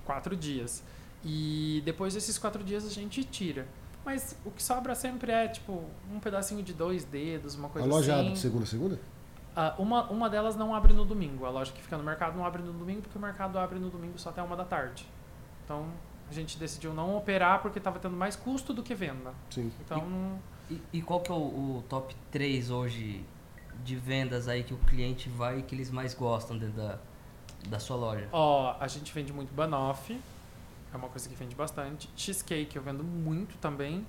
Quatro 0.05 0.35
dias. 0.35 0.83
E 1.25 1.81
depois 1.85 2.13
desses 2.13 2.37
quatro 2.37 2.63
dias 2.63 2.85
a 2.85 2.89
gente 2.89 3.23
tira. 3.23 3.65
Mas 4.05 4.35
o 4.45 4.51
que 4.51 4.61
sobra 4.61 4.93
sempre 4.93 5.31
é, 5.31 5.47
tipo, 5.47 5.81
um 6.13 6.19
pedacinho 6.19 6.61
de 6.61 6.73
dois 6.73 7.05
dedos, 7.05 7.55
uma 7.55 7.67
A 7.67 7.71
coisa 7.71 7.87
loja 7.87 8.11
assim. 8.11 8.19
abre 8.21 8.33
de 8.33 8.39
segunda 8.39 8.63
a 8.63 8.67
segunda? 8.67 8.99
Ah, 9.55 9.75
uma, 9.77 10.09
uma 10.09 10.29
delas 10.29 10.55
não 10.55 10.73
abre 10.73 10.93
no 10.93 11.05
domingo. 11.05 11.45
A 11.45 11.49
loja 11.49 11.71
que 11.71 11.81
fica 11.81 11.97
no 11.97 12.03
mercado 12.03 12.35
não 12.35 12.45
abre 12.45 12.61
no 12.61 12.73
domingo 12.73 13.01
porque 13.01 13.17
o 13.17 13.21
mercado 13.21 13.57
abre 13.59 13.79
no 13.79 13.89
domingo 13.89 14.17
só 14.17 14.29
até 14.29 14.41
uma 14.41 14.55
da 14.55 14.65
tarde. 14.65 15.05
Então 15.63 15.87
a 16.29 16.33
gente 16.33 16.57
decidiu 16.57 16.93
não 16.93 17.15
operar 17.15 17.61
porque 17.61 17.77
estava 17.77 17.99
tendo 17.99 18.15
mais 18.15 18.35
custo 18.35 18.73
do 18.73 18.81
que 18.81 18.95
venda. 18.95 19.33
Sim. 19.49 19.71
Então 19.81 20.39
E, 20.69 20.81
e 20.93 21.01
qual 21.01 21.19
que 21.19 21.31
é 21.31 21.35
o, 21.35 21.37
o 21.37 21.83
top 21.87 22.15
3 22.31 22.71
hoje 22.71 23.23
de 23.83 23.95
vendas 23.95 24.47
aí 24.47 24.63
que 24.63 24.73
o 24.73 24.77
cliente 24.77 25.29
vai 25.29 25.59
e 25.59 25.61
que 25.63 25.75
eles 25.75 25.91
mais 25.91 26.13
gostam 26.13 26.57
dentro 26.57 26.77
da, 26.77 26.97
da 27.67 27.79
sua 27.79 27.95
loja? 27.95 28.27
Ó, 28.31 28.75
a 28.79 28.87
gente 28.87 29.13
vende 29.13 29.31
muito 29.31 29.53
banoffee, 29.53 30.19
é 30.93 30.97
uma 30.97 31.09
coisa 31.09 31.27
que 31.29 31.35
vende 31.35 31.55
bastante. 31.55 32.09
Cheesecake 32.15 32.75
eu 32.75 32.81
vendo 32.81 33.03
muito 33.03 33.57
também. 33.57 34.05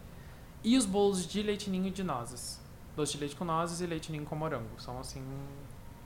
E 0.63 0.79
os 0.79 0.87
bolos 0.87 1.27
de 1.27 1.43
leite 1.43 1.69
ninho 1.69 1.89
e 1.89 1.91
de 1.91 2.03
nozes. 2.03 2.61
Doce 2.97 3.13
de 3.13 3.19
leite 3.19 3.35
com 3.37 3.45
nozes 3.45 3.81
e 3.81 3.87
leite 3.87 4.11
ninho 4.13 4.25
com 4.25 4.37
morango. 4.37 4.81
São 4.81 4.99
assim 5.01 5.25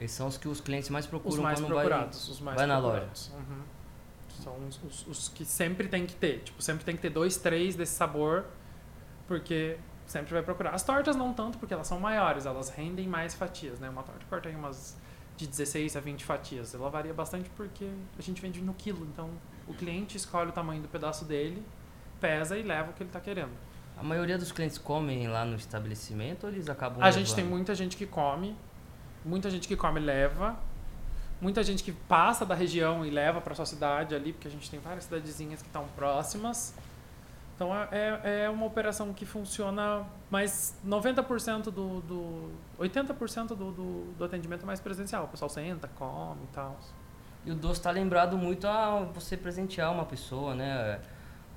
Esses 0.00 0.16
são 0.16 0.26
os 0.28 0.36
que 0.38 0.48
os 0.48 0.60
clientes 0.60 0.88
mais 0.90 1.06
procuram 1.06 1.34
os 1.36 1.40
mais 1.42 1.60
quando 1.60 1.68
procurados. 1.74 2.28
os 2.28 2.40
mais 2.40 2.56
vai 2.56 2.66
na 2.66 2.80
procurados. 2.80 3.30
Uhum. 3.34 3.62
São 4.42 4.56
os, 4.66 4.82
os- 4.84 5.06
os 5.06 5.28
que 5.28 5.44
sempre 5.44 5.88
tem 5.88 6.06
que 6.06 6.14
ter. 6.14 6.42
Tipo, 6.44 6.62
sempre 6.62 6.84
tem 6.84 6.94
que 6.96 7.02
ter 7.02 7.10
dois, 7.10 7.36
três 7.36 7.74
desse 7.76 7.94
sabor, 7.94 8.44
porque 9.26 9.76
sempre 10.06 10.32
vai 10.32 10.42
procurar. 10.42 10.74
As 10.74 10.82
tortas 10.82 11.16
não 11.16 11.34
tanto, 11.34 11.58
porque 11.58 11.74
elas 11.74 11.86
são 11.86 12.00
maiores, 12.00 12.46
elas 12.46 12.70
rendem 12.70 13.06
mais 13.06 13.34
fatias, 13.34 13.78
né? 13.78 13.88
Uma 13.90 14.02
torta 14.02 14.24
corta 14.30 14.48
aí 14.48 14.54
umas 14.56 14.96
de 15.36 15.46
16 15.46 15.96
a 15.96 16.00
20 16.00 16.24
fatias. 16.24 16.74
Ela 16.74 16.88
varia 16.88 17.12
bastante 17.12 17.50
porque 17.50 17.88
a 18.18 18.22
gente 18.22 18.40
vende 18.40 18.60
no 18.62 18.74
quilo, 18.74 19.04
então 19.06 19.30
o 19.66 19.74
cliente 19.74 20.16
escolhe 20.16 20.48
o 20.50 20.52
tamanho 20.52 20.80
do 20.82 20.88
pedaço 20.88 21.24
dele, 21.24 21.62
pesa 22.20 22.56
e 22.56 22.62
leva 22.62 22.90
o 22.90 22.94
que 22.94 23.02
ele 23.02 23.10
está 23.10 23.20
querendo. 23.20 23.52
A 23.98 24.02
maioria 24.02 24.38
dos 24.38 24.52
clientes 24.52 24.78
comem 24.78 25.26
lá 25.28 25.44
no 25.44 25.56
estabelecimento 25.56 26.44
ou 26.44 26.50
eles 26.52 26.68
acabam 26.68 27.02
A 27.02 27.10
gente 27.10 27.34
tem 27.34 27.42
levando? 27.44 27.56
muita 27.56 27.74
gente 27.74 27.96
que 27.96 28.06
come, 28.06 28.56
muita 29.24 29.50
gente 29.50 29.66
que 29.66 29.76
come 29.76 30.00
e 30.00 30.04
leva, 30.04 30.56
muita 31.40 31.62
gente 31.64 31.82
que 31.82 31.90
passa 31.92 32.46
da 32.46 32.54
região 32.54 33.04
e 33.04 33.10
leva 33.10 33.40
para 33.40 33.54
sua 33.54 33.66
cidade 33.66 34.14
ali, 34.14 34.32
porque 34.32 34.46
a 34.48 34.50
gente 34.50 34.70
tem 34.70 34.78
várias 34.78 35.04
cidadezinhas 35.04 35.60
que 35.62 35.68
estão 35.68 35.84
próximas. 35.96 36.74
Então 37.56 37.74
é, 37.74 37.88
é- 38.22 38.40
é 38.44 38.48
uma 38.50 38.66
operação 38.66 39.12
que 39.12 39.26
funciona, 39.26 40.06
mas 40.30 40.76
90% 40.86 41.64
do, 41.64 42.00
do 42.02 42.50
80% 42.78 43.48
do, 43.48 43.72
do, 43.72 44.04
do 44.16 44.24
atendimento 44.24 44.62
é 44.62 44.66
mais 44.66 44.78
presencial. 44.80 45.24
O 45.24 45.28
pessoal 45.28 45.48
senta, 45.48 45.88
come 45.98 46.44
e 46.44 46.54
tal. 46.54 46.78
E 47.44 47.50
o 47.50 47.54
doce 47.56 47.80
tá 47.82 47.90
lembrado 47.90 48.38
muito 48.38 48.66
a 48.68 49.00
você 49.12 49.36
presentear 49.36 49.92
uma 49.92 50.04
pessoa, 50.04 50.54
né? 50.54 51.00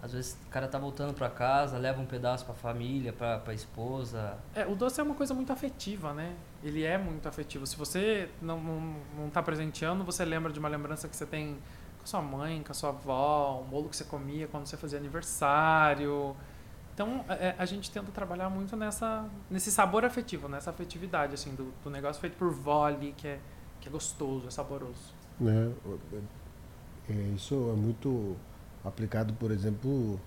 Às 0.02 0.14
vezes 0.14 0.38
o 0.48 0.50
cara 0.50 0.68
tá 0.68 0.80
voltando 0.80 1.14
para 1.14 1.30
casa, 1.30 1.78
leva 1.78 2.02
um 2.02 2.06
pedaço 2.06 2.44
para 2.44 2.54
a 2.56 2.58
família, 2.58 3.14
para 3.14 3.42
a 3.46 3.54
esposa. 3.54 4.38
É, 4.56 4.66
o 4.66 4.76
doce 4.76 5.00
é 5.00 5.04
uma 5.04 5.14
coisa 5.14 5.34
muito 5.34 5.54
afetiva, 5.54 6.12
né? 6.12 6.36
Ele 6.64 6.84
é 6.84 6.98
muito 6.98 7.28
afetivo. 7.30 7.68
Se 7.68 7.78
você 7.78 8.30
não, 8.42 8.60
não, 8.60 8.96
não 9.18 9.30
tá 9.30 9.44
presenteando, 9.44 10.04
você 10.04 10.26
lembra 10.26 10.52
de 10.52 10.58
uma 10.58 10.70
lembrança 10.70 11.08
que 11.08 11.16
você 11.16 11.26
tem 11.26 11.60
com 12.00 12.08
sua 12.08 12.22
mãe, 12.22 12.64
com 12.64 12.72
a 12.72 12.76
sua 12.76 12.90
avó, 12.90 13.62
um 13.64 13.70
bolo 13.70 13.90
que 13.90 13.96
você 13.96 14.04
comia 14.04 14.48
quando 14.48 14.66
você 14.66 14.76
fazia 14.76 14.98
aniversário. 14.98 16.36
Então, 16.96 17.24
é, 17.30 17.54
a 17.58 17.66
gente 17.66 17.92
tenta 17.92 18.12
trabalhar 18.12 18.50
muito 18.50 18.76
nessa, 18.76 19.30
nesse 19.50 19.72
sabor 19.72 20.04
afetivo, 20.04 20.48
nessa 20.48 20.72
afetividade, 20.72 21.36
assim, 21.36 21.54
do, 21.54 21.72
do 21.84 21.90
negócio 21.92 22.20
feito 22.20 22.38
por 22.38 22.52
vó 22.52 22.86
ali, 22.86 23.14
que 23.16 23.28
é, 23.28 23.40
que 23.80 23.88
é 23.88 23.92
gostoso, 23.92 24.48
é 24.48 24.52
saboroso. 24.52 25.14
É, 25.42 25.72
é, 27.10 27.14
isso 27.36 27.56
é 27.72 27.76
muito 27.76 28.36
aplicado, 28.84 29.34
por 29.34 29.52
exemplo, 29.52 30.20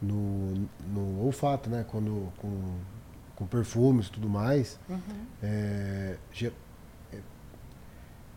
no, 0.00 0.68
no 0.86 1.24
olfato, 1.24 1.68
né? 1.68 1.84
Quando 1.88 2.32
com, 2.38 2.78
com 3.36 3.46
perfumes 3.46 4.06
e 4.06 4.12
tudo 4.12 4.28
mais. 4.28 4.78
Uhum. 4.88 4.98
É, 5.42 6.16
ger, 6.32 6.52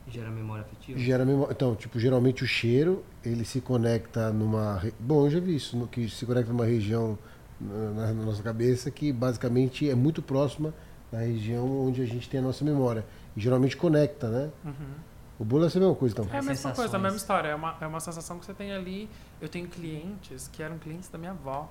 gera 0.07 0.29
memória 0.29 0.63
afetiva? 0.63 0.99
Gera 0.99 1.25
memória. 1.25 1.53
Então, 1.53 1.75
tipo, 1.75 1.99
geralmente 1.99 2.43
o 2.43 2.47
cheiro, 2.47 3.03
ele 3.23 3.45
se 3.45 3.61
conecta 3.61 4.31
numa... 4.31 4.81
Bom, 4.99 5.25
eu 5.25 5.31
já 5.31 5.39
vi 5.39 5.55
isso, 5.55 5.77
no, 5.77 5.87
que 5.87 6.09
se 6.09 6.25
conecta 6.25 6.51
numa 6.51 6.65
região 6.65 7.17
na, 7.59 8.13
na 8.13 8.25
nossa 8.25 8.41
cabeça 8.41 8.89
que 8.89 9.11
basicamente 9.11 9.89
é 9.89 9.95
muito 9.95 10.21
próxima 10.21 10.73
da 11.11 11.19
região 11.19 11.87
onde 11.87 12.01
a 12.01 12.05
gente 12.05 12.29
tem 12.29 12.39
a 12.39 12.43
nossa 12.43 12.63
memória. 12.65 13.05
E 13.35 13.39
geralmente 13.39 13.77
conecta, 13.77 14.29
né? 14.29 14.49
Uhum. 14.65 15.10
O 15.41 15.43
bolo 15.43 15.65
é 15.65 15.67
a 15.67 15.79
mesma 15.79 15.95
coisa, 15.95 16.13
então. 16.13 16.27
É 16.31 16.37
a 16.37 16.41
mesma 16.43 16.71
coisa, 16.71 16.97
a 16.97 16.99
mesma 16.99 17.17
história. 17.17 17.47
É 17.47 17.55
uma, 17.55 17.75
é 17.81 17.87
uma 17.87 17.99
sensação 17.99 18.37
que 18.37 18.45
você 18.45 18.53
tem 18.53 18.73
ali. 18.73 19.09
Eu 19.41 19.49
tenho 19.49 19.67
clientes 19.67 20.47
que 20.53 20.61
eram 20.61 20.77
clientes 20.77 21.09
da 21.09 21.17
minha 21.17 21.31
avó. 21.31 21.67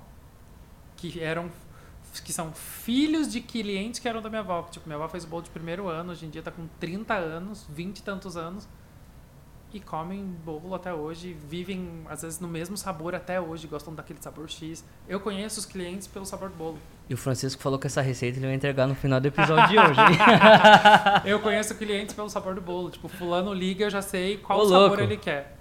Que 0.96 1.20
eram. 1.20 1.48
Que 2.24 2.32
são 2.32 2.50
filhos 2.52 3.30
de 3.30 3.40
clientes 3.40 4.00
que 4.00 4.08
eram 4.08 4.20
da 4.20 4.28
minha 4.28 4.40
avó. 4.40 4.62
Tipo, 4.64 4.88
minha 4.88 4.96
avó 4.96 5.08
fez 5.08 5.22
o 5.22 5.28
bolo 5.28 5.44
de 5.44 5.50
primeiro 5.50 5.86
ano, 5.86 6.10
hoje 6.10 6.26
em 6.26 6.30
dia 6.30 6.42
tá 6.42 6.50
com 6.50 6.66
30 6.80 7.14
anos, 7.14 7.64
20 7.70 7.98
e 7.98 8.02
tantos 8.02 8.36
anos 8.36 8.66
e 9.72 9.80
comem 9.80 10.24
bolo 10.44 10.74
até 10.74 10.92
hoje, 10.92 11.36
vivem 11.48 12.02
às 12.08 12.22
vezes 12.22 12.40
no 12.40 12.48
mesmo 12.48 12.76
sabor 12.76 13.14
até 13.14 13.40
hoje, 13.40 13.66
gostam 13.66 13.94
daquele 13.94 14.20
sabor 14.20 14.48
X. 14.48 14.84
Eu 15.08 15.20
conheço 15.20 15.60
os 15.60 15.66
clientes 15.66 16.06
pelo 16.06 16.26
sabor 16.26 16.48
do 16.48 16.56
bolo. 16.56 16.78
E 17.08 17.14
o 17.14 17.16
Francisco 17.16 17.60
falou 17.62 17.78
que 17.78 17.86
essa 17.86 18.00
receita 18.00 18.38
ele 18.38 18.46
vai 18.46 18.54
entregar 18.54 18.86
no 18.86 18.94
final 18.94 19.20
do 19.20 19.28
episódio 19.28 19.68
de 19.68 19.78
hoje. 19.78 20.00
eu 21.24 21.40
conheço 21.40 21.74
clientes 21.76 22.14
pelo 22.14 22.28
sabor 22.28 22.54
do 22.54 22.60
bolo. 22.60 22.90
Tipo, 22.90 23.08
fulano 23.08 23.52
liga, 23.52 23.84
eu 23.84 23.90
já 23.90 24.02
sei 24.02 24.36
qual 24.36 24.60
Ô, 24.60 24.64
sabor 24.64 24.88
louco. 24.88 25.02
ele 25.02 25.16
quer. 25.16 25.59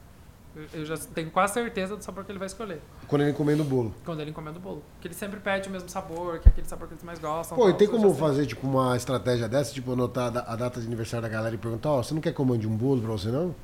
Eu 0.74 0.84
já 0.86 0.97
tenho 0.97 1.30
quase 1.30 1.54
certeza 1.54 1.95
do 1.95 2.04
sabor 2.04 2.26
que 2.26 2.32
ele 2.32 2.39
vai 2.39 2.47
escolher. 2.47 2.82
Quando 3.08 3.22
ele 3.22 3.32
encomenda 3.32 3.62
o 3.62 3.66
bolo. 3.66 3.93
Quando 4.04 4.20
ele 4.20 4.32
encomenda 4.32 4.58
o 4.58 4.62
bolo. 4.62 4.84
Porque 4.93 5.08
ele 5.08 5.16
sempre 5.16 5.39
pede 5.39 5.70
o 5.70 5.72
mesmo 5.72 5.88
sabor, 5.89 6.39
que 6.39 6.47
é 6.47 6.52
aquele 6.52 6.68
sabor 6.68 6.88
que 6.88 6.95
eles 6.95 7.04
mais 7.04 7.20
gostam. 7.20 7.58
Pô, 7.58 7.66
tal, 7.66 7.72
e 7.72 7.74
tem 7.76 7.88
como 7.88 8.14
fazer, 8.16 8.45
tipo, 8.45 8.68
uma 8.68 8.97
estratégia 8.97 9.47
dessa? 9.47 9.74
Tipo, 9.74 9.93
anotar 9.93 10.28
a 10.36 10.56
data 10.56 10.82
de 10.82 10.88
aniversário 10.88 11.22
da 11.22 11.30
galera 11.30 11.54
e 11.54 11.58
perguntar, 11.58 11.91
ó, 11.91 12.00
oh, 12.00 12.04
você 12.04 12.14
não 12.14 12.22
quer 12.22 12.34
que 12.34 12.39
eu 12.39 12.45
mande 12.45 12.68
um 12.68 12.76
bolo 12.76 13.02
pra 13.02 13.12
você, 13.12 13.30
não? 13.30 13.56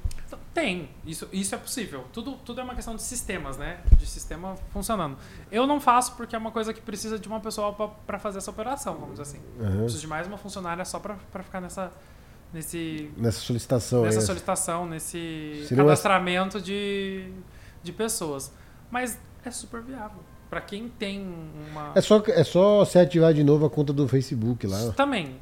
Tem, 0.56 0.90
isso, 1.06 1.28
isso 1.34 1.54
é 1.54 1.58
possível. 1.58 2.06
Tudo, 2.14 2.38
tudo 2.38 2.62
é 2.62 2.64
uma 2.64 2.74
questão 2.74 2.96
de 2.96 3.04
sistemas, 3.04 3.58
né? 3.58 3.82
De 3.98 4.08
sistema 4.08 4.56
funcionando. 4.72 5.18
Eu 5.52 5.68
não 5.68 5.82
faço 5.82 6.16
porque 6.16 6.34
é 6.34 6.40
uma 6.40 6.50
coisa 6.50 6.74
que 6.74 6.80
precisa 6.80 7.20
de 7.20 7.28
uma 7.28 7.42
pessoa 7.42 7.74
para 8.08 8.18
fazer 8.18 8.38
essa 8.38 8.52
operação, 8.52 8.94
vamos 8.94 9.20
dizer 9.20 9.24
assim. 9.24 9.42
Uhum. 9.60 9.80
Preciso 9.80 10.00
de 10.00 10.08
mais 10.08 10.26
uma 10.26 10.38
funcionária 10.38 10.86
só 10.86 10.98
para 10.98 11.44
ficar 11.44 11.60
nessa, 11.60 11.92
nesse, 12.54 13.12
nessa 13.18 13.40
solicitação. 13.40 14.04
Nessa 14.04 14.20
é. 14.20 14.22
solicitação, 14.22 14.86
nesse 14.86 15.66
cadastramento 15.70 16.62
de, 16.62 17.30
de 17.84 17.92
pessoas. 17.92 18.52
Mas 18.90 19.20
é 19.44 19.52
super 19.52 19.82
viável. 19.82 20.20
Para 20.50 20.62
quem 20.62 20.88
tem 20.88 21.28
uma. 21.70 21.92
É 21.96 22.02
só, 22.02 22.24
é 22.28 22.44
só 22.44 22.86
você 22.86 23.00
ativar 23.00 23.34
de 23.34 23.44
novo 23.44 23.66
a 23.66 23.70
conta 23.70 23.92
do 23.92 24.08
Facebook 24.08 24.66
lá. 24.68 24.92
Também. 24.94 25.38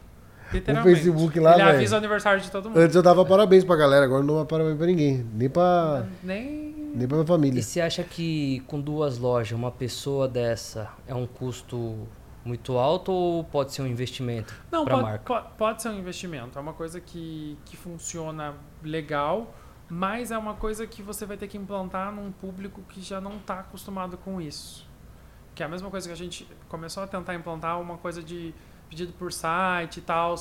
O 0.51 0.83
Facebook 0.83 1.39
lá, 1.39 1.53
Ele 1.53 1.61
avisa 1.63 1.95
o 1.95 1.97
aniversário 1.97 2.39
de 2.39 2.51
todo 2.51 2.69
mundo. 2.69 2.77
Antes 2.77 2.95
eu 2.95 3.01
dava 3.01 3.25
parabéns 3.25 3.63
pra 3.63 3.75
galera, 3.75 4.05
agora 4.05 4.23
não 4.23 4.37
dá 4.37 4.45
parabéns 4.45 4.77
pra 4.77 4.85
ninguém. 4.85 5.25
Nem 5.33 5.49
pra. 5.49 6.05
Nem. 6.23 6.91
Nem 6.95 7.07
pra 7.07 7.17
minha 7.17 7.27
família. 7.27 7.59
E 7.59 7.63
você 7.63 7.81
acha 7.81 8.03
que 8.03 8.61
com 8.67 8.79
duas 8.79 9.17
lojas, 9.17 9.57
uma 9.57 9.71
pessoa 9.71 10.27
dessa 10.27 10.91
é 11.07 11.15
um 11.15 11.25
custo 11.25 12.07
muito 12.45 12.77
alto 12.77 13.11
ou 13.11 13.43
pode 13.43 13.73
ser 13.73 13.81
um 13.81 13.87
investimento 13.87 14.53
não, 14.71 14.83
pra 14.83 14.95
pode, 14.95 15.05
marca? 15.05 15.23
Pode, 15.25 15.47
pode 15.57 15.81
ser 15.81 15.89
um 15.89 15.97
investimento. 15.97 16.57
É 16.57 16.61
uma 16.61 16.73
coisa 16.73 16.99
que, 16.99 17.57
que 17.65 17.77
funciona 17.77 18.55
legal, 18.83 19.53
mas 19.89 20.31
é 20.31 20.37
uma 20.37 20.55
coisa 20.55 20.85
que 20.85 21.01
você 21.01 21.25
vai 21.25 21.37
ter 21.37 21.47
que 21.47 21.57
implantar 21.57 22.11
num 22.11 22.31
público 22.31 22.81
que 22.89 23.01
já 23.01 23.21
não 23.21 23.37
está 23.37 23.59
acostumado 23.59 24.17
com 24.17 24.41
isso. 24.41 24.87
Que 25.55 25.63
é 25.63 25.65
a 25.65 25.69
mesma 25.69 25.89
coisa 25.89 26.07
que 26.07 26.13
a 26.13 26.17
gente 26.17 26.47
começou 26.67 27.03
a 27.03 27.07
tentar 27.07 27.35
implantar 27.35 27.79
uma 27.79 27.97
coisa 27.97 28.21
de 28.21 28.53
pedido 28.89 29.13
por 29.13 29.31
site 29.31 29.97
e 29.97 30.01
tal, 30.01 30.35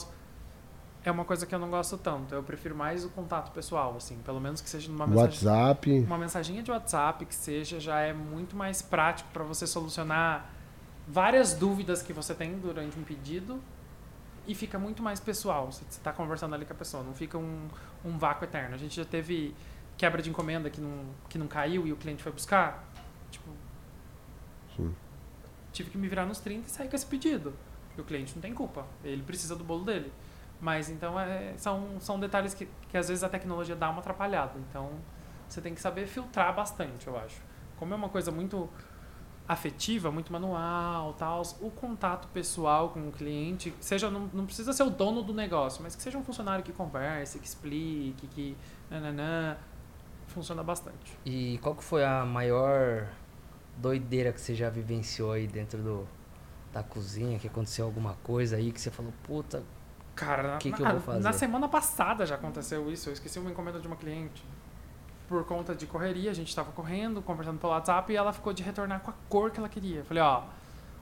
é 1.05 1.11
uma 1.11 1.25
coisa 1.25 1.47
que 1.47 1.55
eu 1.55 1.59
não 1.59 1.71
gosto 1.71 1.97
tanto. 1.99 2.35
Eu 2.35 2.43
prefiro 2.43 2.75
mais 2.75 3.05
o 3.05 3.09
contato 3.11 3.51
pessoal, 3.53 3.95
assim, 3.97 4.19
pelo 4.19 4.41
menos 4.41 4.61
que 4.61 4.69
seja 4.69 4.91
numa 4.91 5.07
mensagem, 5.07 5.49
WhatsApp. 5.49 6.01
Uma 6.01 6.19
mensaginha 6.19 6.63
de 6.63 6.71
WhatsApp 6.71 7.25
que 7.27 7.35
seja 7.35 7.81
já 7.81 8.01
é 8.01 8.13
muito 8.13 8.57
mais 8.57 8.81
prático 8.81 9.29
para 9.33 9.43
você 9.43 9.67
solucionar 9.67 10.51
várias 11.07 11.55
dúvidas 11.55 12.03
que 12.03 12.13
você 12.13 12.35
tem 12.35 12.59
durante 12.59 12.99
um 12.99 13.03
pedido 13.03 13.61
e 14.47 14.55
fica 14.55 14.79
muito 14.79 15.03
mais 15.03 15.21
pessoal. 15.21 15.71
Você 15.71 15.85
está 15.89 16.13
conversando 16.13 16.55
ali 16.55 16.65
com 16.65 16.73
a 16.73 16.77
pessoa, 16.77 17.03
não 17.03 17.15
fica 17.15 17.39
um, 17.39 17.69
um 18.05 18.19
vácuo 18.19 18.45
eterno. 18.45 18.75
A 18.75 18.79
gente 18.79 18.97
já 18.97 19.05
teve 19.05 19.55
quebra 19.97 20.23
de 20.23 20.31
encomenda 20.31 20.71
que 20.71 20.81
não, 20.81 21.05
que 21.29 21.39
não 21.39 21.47
caiu 21.47 21.87
e 21.87 21.93
o 21.93 21.97
cliente 21.97 22.23
foi 22.23 22.33
buscar. 22.33 22.85
Tipo, 23.31 23.51
Sim. 24.77 24.95
tive 25.73 25.91
que 25.91 25.99
me 25.99 26.09
virar 26.09 26.27
nos 26.27 26.39
30 26.41 26.67
e 26.67 26.71
sair 26.71 26.89
com 26.89 26.97
esse 26.97 27.07
pedido. 27.07 27.53
E 27.97 28.01
o 28.01 28.05
cliente 28.05 28.35
não 28.35 28.41
tem 28.41 28.55
culpa, 28.55 28.87
ele 29.05 29.23
precisa 29.23 29.55
do 29.55 29.63
bolo 29.63 29.85
dele. 29.85 30.13
Mas 30.61 30.89
então 30.89 31.19
é, 31.19 31.55
são, 31.57 32.01
são 32.01 32.19
detalhes 32.19 32.55
que, 32.55 32.69
que 32.89 32.97
às 32.97 33.09
vezes 33.09 33.23
a 33.23 33.29
tecnologia 33.29 33.77
dá 33.77 33.91
uma 33.91 34.01
atrapalhada. 34.01 34.59
Então 34.59 34.91
você 35.49 35.61
tem 35.61 35.75
que 35.75 35.81
saber 35.81 36.07
filtrar 36.07 36.55
bastante, 36.55 37.07
eu 37.07 37.19
acho. 37.19 37.41
Como 37.77 37.93
é 37.93 37.97
uma 37.97 38.09
coisa 38.09 38.31
muito 38.31 38.71
afetiva, 39.53 40.11
muito 40.11 40.33
manual, 40.33 41.15
tal, 41.15 41.43
o 41.61 41.71
contato 41.71 42.29
pessoal 42.29 42.91
com 42.91 43.09
o 43.09 43.13
cliente, 43.13 43.75
seja 43.81 44.11
não, 44.11 44.29
não 44.33 44.47
precisa 44.47 44.73
ser 44.73 44.83
o 44.83 44.91
dono 44.91 45.23
do 45.23 45.33
negócio, 45.33 45.83
mas 45.83 45.95
que 45.95 46.03
seja 46.03 46.19
um 46.19 46.25
funcionário 46.25 46.65
que 46.65 46.73
converse, 46.73 47.39
que 47.39 47.47
explique, 47.47 48.27
que 48.29 48.57
nananã, 48.91 49.57
funciona 50.29 50.63
bastante. 50.63 51.19
E 51.25 51.59
qual 51.63 51.75
que 51.75 51.85
foi 51.85 52.05
a 52.05 52.25
maior 52.25 53.09
doideira 53.77 54.33
que 54.33 54.41
você 54.41 54.55
já 54.55 54.71
vivenciou 54.71 55.33
aí 55.33 55.47
dentro 55.47 55.83
do 55.83 56.09
da 56.73 56.83
cozinha, 56.83 57.39
que 57.39 57.47
aconteceu 57.47 57.85
alguma 57.85 58.15
coisa 58.23 58.57
aí 58.57 58.73
que 58.73 58.81
você 58.81 58.91
falou, 58.91 59.13
puta, 59.25 59.63
Cara, 60.15 60.57
que, 60.59 60.71
que 60.71 60.83
eu 60.83 60.87
vou 60.87 61.01
fazer? 61.01 61.23
Na 61.23 61.33
semana 61.33 61.69
passada 61.69 62.27
já 62.27 62.35
aconteceu 62.35 62.91
isso. 62.91 63.09
Eu 63.09 63.13
esqueci 63.13 63.39
uma 63.39 63.51
encomenda 63.51 63.81
de 63.81 63.87
uma 63.87 63.97
cliente. 63.97 64.45
Por 65.29 65.45
conta 65.45 65.75
de 65.75 65.87
correria, 65.87 66.31
a 66.31 66.35
gente 66.35 66.49
estava 66.49 66.71
correndo, 66.73 67.23
conversando 67.23 67.59
pelo 67.59 67.73
WhatsApp 67.73 68.13
e 68.13 68.17
ela 68.17 68.33
ficou 68.33 68.53
de 68.53 68.63
retornar 68.63 69.01
com 69.01 69.11
a 69.11 69.15
cor 69.29 69.51
que 69.51 69.59
ela 69.59 69.69
queria. 69.69 69.99
Eu 69.99 70.05
falei, 70.05 70.23
ó, 70.23 70.43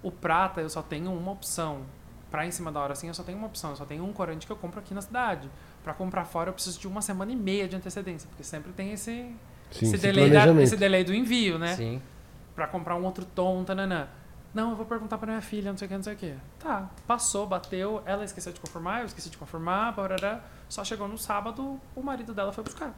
o 0.02 0.10
prata 0.10 0.60
eu 0.60 0.68
só 0.70 0.82
tenho 0.82 1.12
uma 1.12 1.32
opção. 1.32 1.82
Pra 2.30 2.46
em 2.46 2.50
cima 2.52 2.70
da 2.70 2.78
hora 2.80 2.92
assim, 2.92 3.08
eu 3.08 3.14
só 3.14 3.24
tenho 3.24 3.38
uma 3.38 3.48
opção. 3.48 3.70
Eu 3.70 3.76
só 3.76 3.84
tenho 3.84 4.04
um 4.04 4.12
corante 4.12 4.46
que 4.46 4.52
eu 4.52 4.56
compro 4.56 4.78
aqui 4.78 4.94
na 4.94 5.02
cidade. 5.02 5.50
Pra 5.82 5.92
comprar 5.92 6.24
fora, 6.24 6.50
eu 6.50 6.52
preciso 6.52 6.78
de 6.78 6.86
uma 6.86 7.02
semana 7.02 7.32
e 7.32 7.36
meia 7.36 7.66
de 7.66 7.74
antecedência. 7.74 8.28
Porque 8.28 8.44
sempre 8.44 8.72
tem 8.72 8.92
esse, 8.92 9.34
Sim, 9.70 9.86
esse, 9.86 9.98
delay, 9.98 10.30
da, 10.30 10.62
esse 10.62 10.76
delay 10.76 11.02
do 11.02 11.14
envio, 11.14 11.58
né? 11.58 11.74
Sim. 11.74 12.00
Pra 12.54 12.66
comprar 12.68 12.94
um 12.94 13.04
outro 13.04 13.24
tom, 13.24 13.64
tananã. 13.64 14.06
Não, 14.52 14.70
eu 14.70 14.76
vou 14.76 14.84
perguntar 14.84 15.16
pra 15.16 15.28
minha 15.28 15.40
filha, 15.40 15.70
não 15.70 15.78
sei 15.78 15.86
o 15.86 15.88
que, 15.88 15.96
não 15.96 16.02
sei 16.02 16.14
o 16.14 16.16
que. 16.16 16.34
Tá, 16.58 16.90
passou, 17.06 17.46
bateu, 17.46 18.02
ela 18.04 18.24
esqueceu 18.24 18.52
de 18.52 18.58
confirmar, 18.58 19.00
eu 19.00 19.06
esqueci 19.06 19.30
de 19.30 19.38
confirmar, 19.38 19.94
barará. 19.94 20.40
Só 20.68 20.84
chegou 20.84 21.06
no 21.06 21.16
sábado, 21.16 21.80
o 21.94 22.02
marido 22.02 22.34
dela 22.34 22.52
foi 22.52 22.64
buscar. 22.64 22.92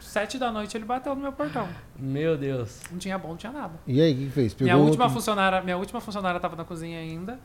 Sete 0.00 0.38
da 0.38 0.50
noite 0.50 0.76
ele 0.76 0.84
bateu 0.84 1.14
no 1.14 1.20
meu 1.20 1.32
portão. 1.32 1.68
Meu 1.96 2.36
Deus. 2.36 2.80
Não 2.90 2.98
tinha 2.98 3.18
bom, 3.18 3.28
não 3.28 3.36
tinha 3.36 3.52
nada. 3.52 3.74
E 3.86 4.00
aí, 4.00 4.12
o 4.12 4.16
que 4.16 4.30
fez? 4.30 4.54
Pegou 4.54 4.64
minha 4.64 4.76
última 4.76 5.04
outro... 5.04 5.18
funcionária, 5.18 5.60
minha 5.62 5.76
última 5.76 6.00
funcionária 6.00 6.40
tava 6.40 6.56
na 6.56 6.64
cozinha 6.64 6.98
ainda. 6.98 7.38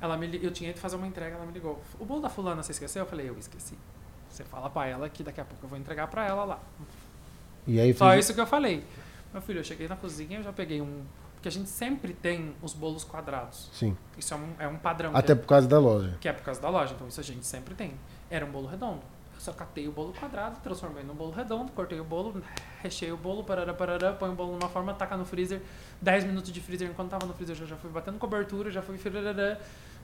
Ela 0.00 0.16
me, 0.16 0.40
eu 0.42 0.50
tinha 0.50 0.72
que 0.72 0.78
fazer 0.78 0.96
uma 0.96 1.06
entrega, 1.06 1.36
ela 1.36 1.46
me 1.46 1.52
ligou. 1.52 1.80
O 1.98 2.04
bolo 2.04 2.20
da 2.20 2.28
fulana 2.28 2.62
você 2.62 2.72
esqueceu? 2.72 3.02
Eu 3.02 3.06
falei, 3.06 3.28
eu 3.28 3.38
esqueci. 3.38 3.78
Você 4.28 4.42
fala 4.44 4.68
pra 4.68 4.86
ela 4.86 5.08
que 5.08 5.22
daqui 5.22 5.40
a 5.40 5.44
pouco 5.44 5.64
eu 5.64 5.68
vou 5.68 5.78
entregar 5.78 6.08
pra 6.08 6.26
ela 6.26 6.44
lá. 6.44 6.58
E 7.66 7.78
aí, 7.78 7.94
Só 7.94 8.16
isso 8.16 8.34
que 8.34 8.40
eu 8.40 8.46
falei. 8.46 8.82
Meu 9.32 9.40
filho, 9.40 9.60
eu 9.60 9.64
cheguei 9.64 9.86
na 9.86 9.96
cozinha, 9.96 10.38
eu 10.38 10.42
já 10.42 10.52
peguei 10.52 10.80
um 10.80 11.02
porque 11.42 11.48
a 11.48 11.52
gente 11.52 11.70
sempre 11.70 12.12
tem 12.12 12.54
os 12.62 12.72
bolos 12.72 13.02
quadrados. 13.02 13.68
Sim. 13.72 13.96
Isso 14.16 14.32
é 14.32 14.36
um, 14.36 14.54
é 14.60 14.68
um 14.68 14.76
padrão. 14.76 15.10
Até 15.12 15.32
é, 15.32 15.34
por 15.34 15.48
causa 15.48 15.66
da 15.66 15.76
loja. 15.76 16.16
Que 16.20 16.28
é 16.28 16.32
por 16.32 16.44
causa 16.44 16.60
da 16.60 16.68
loja. 16.68 16.94
Então 16.94 17.08
isso 17.08 17.18
a 17.18 17.24
gente 17.24 17.44
sempre 17.44 17.74
tem. 17.74 17.94
Era 18.30 18.46
um 18.46 18.50
bolo 18.52 18.68
redondo. 18.68 19.00
Só 19.42 19.52
catei 19.52 19.88
o 19.88 19.90
bolo 19.90 20.12
quadrado, 20.12 20.60
transformei 20.62 21.02
num 21.02 21.14
bolo 21.14 21.32
redondo, 21.32 21.72
cortei 21.72 21.98
o 21.98 22.04
bolo, 22.04 22.40
recheei 22.80 23.10
o 23.10 23.16
bolo, 23.16 23.42
parará, 23.42 23.74
parará, 23.74 24.12
põe 24.12 24.30
o 24.30 24.34
bolo 24.34 24.52
numa 24.52 24.68
forma, 24.68 24.94
taca 24.94 25.16
no 25.16 25.24
freezer, 25.24 25.60
10 26.00 26.26
minutos 26.26 26.52
de 26.52 26.60
freezer, 26.60 26.88
enquanto 26.88 27.10
tava 27.10 27.26
no 27.26 27.34
freezer 27.34 27.56
eu 27.60 27.66
já 27.66 27.74
fui 27.74 27.90
batendo 27.90 28.20
cobertura, 28.20 28.70
já 28.70 28.80
fui... 28.80 28.96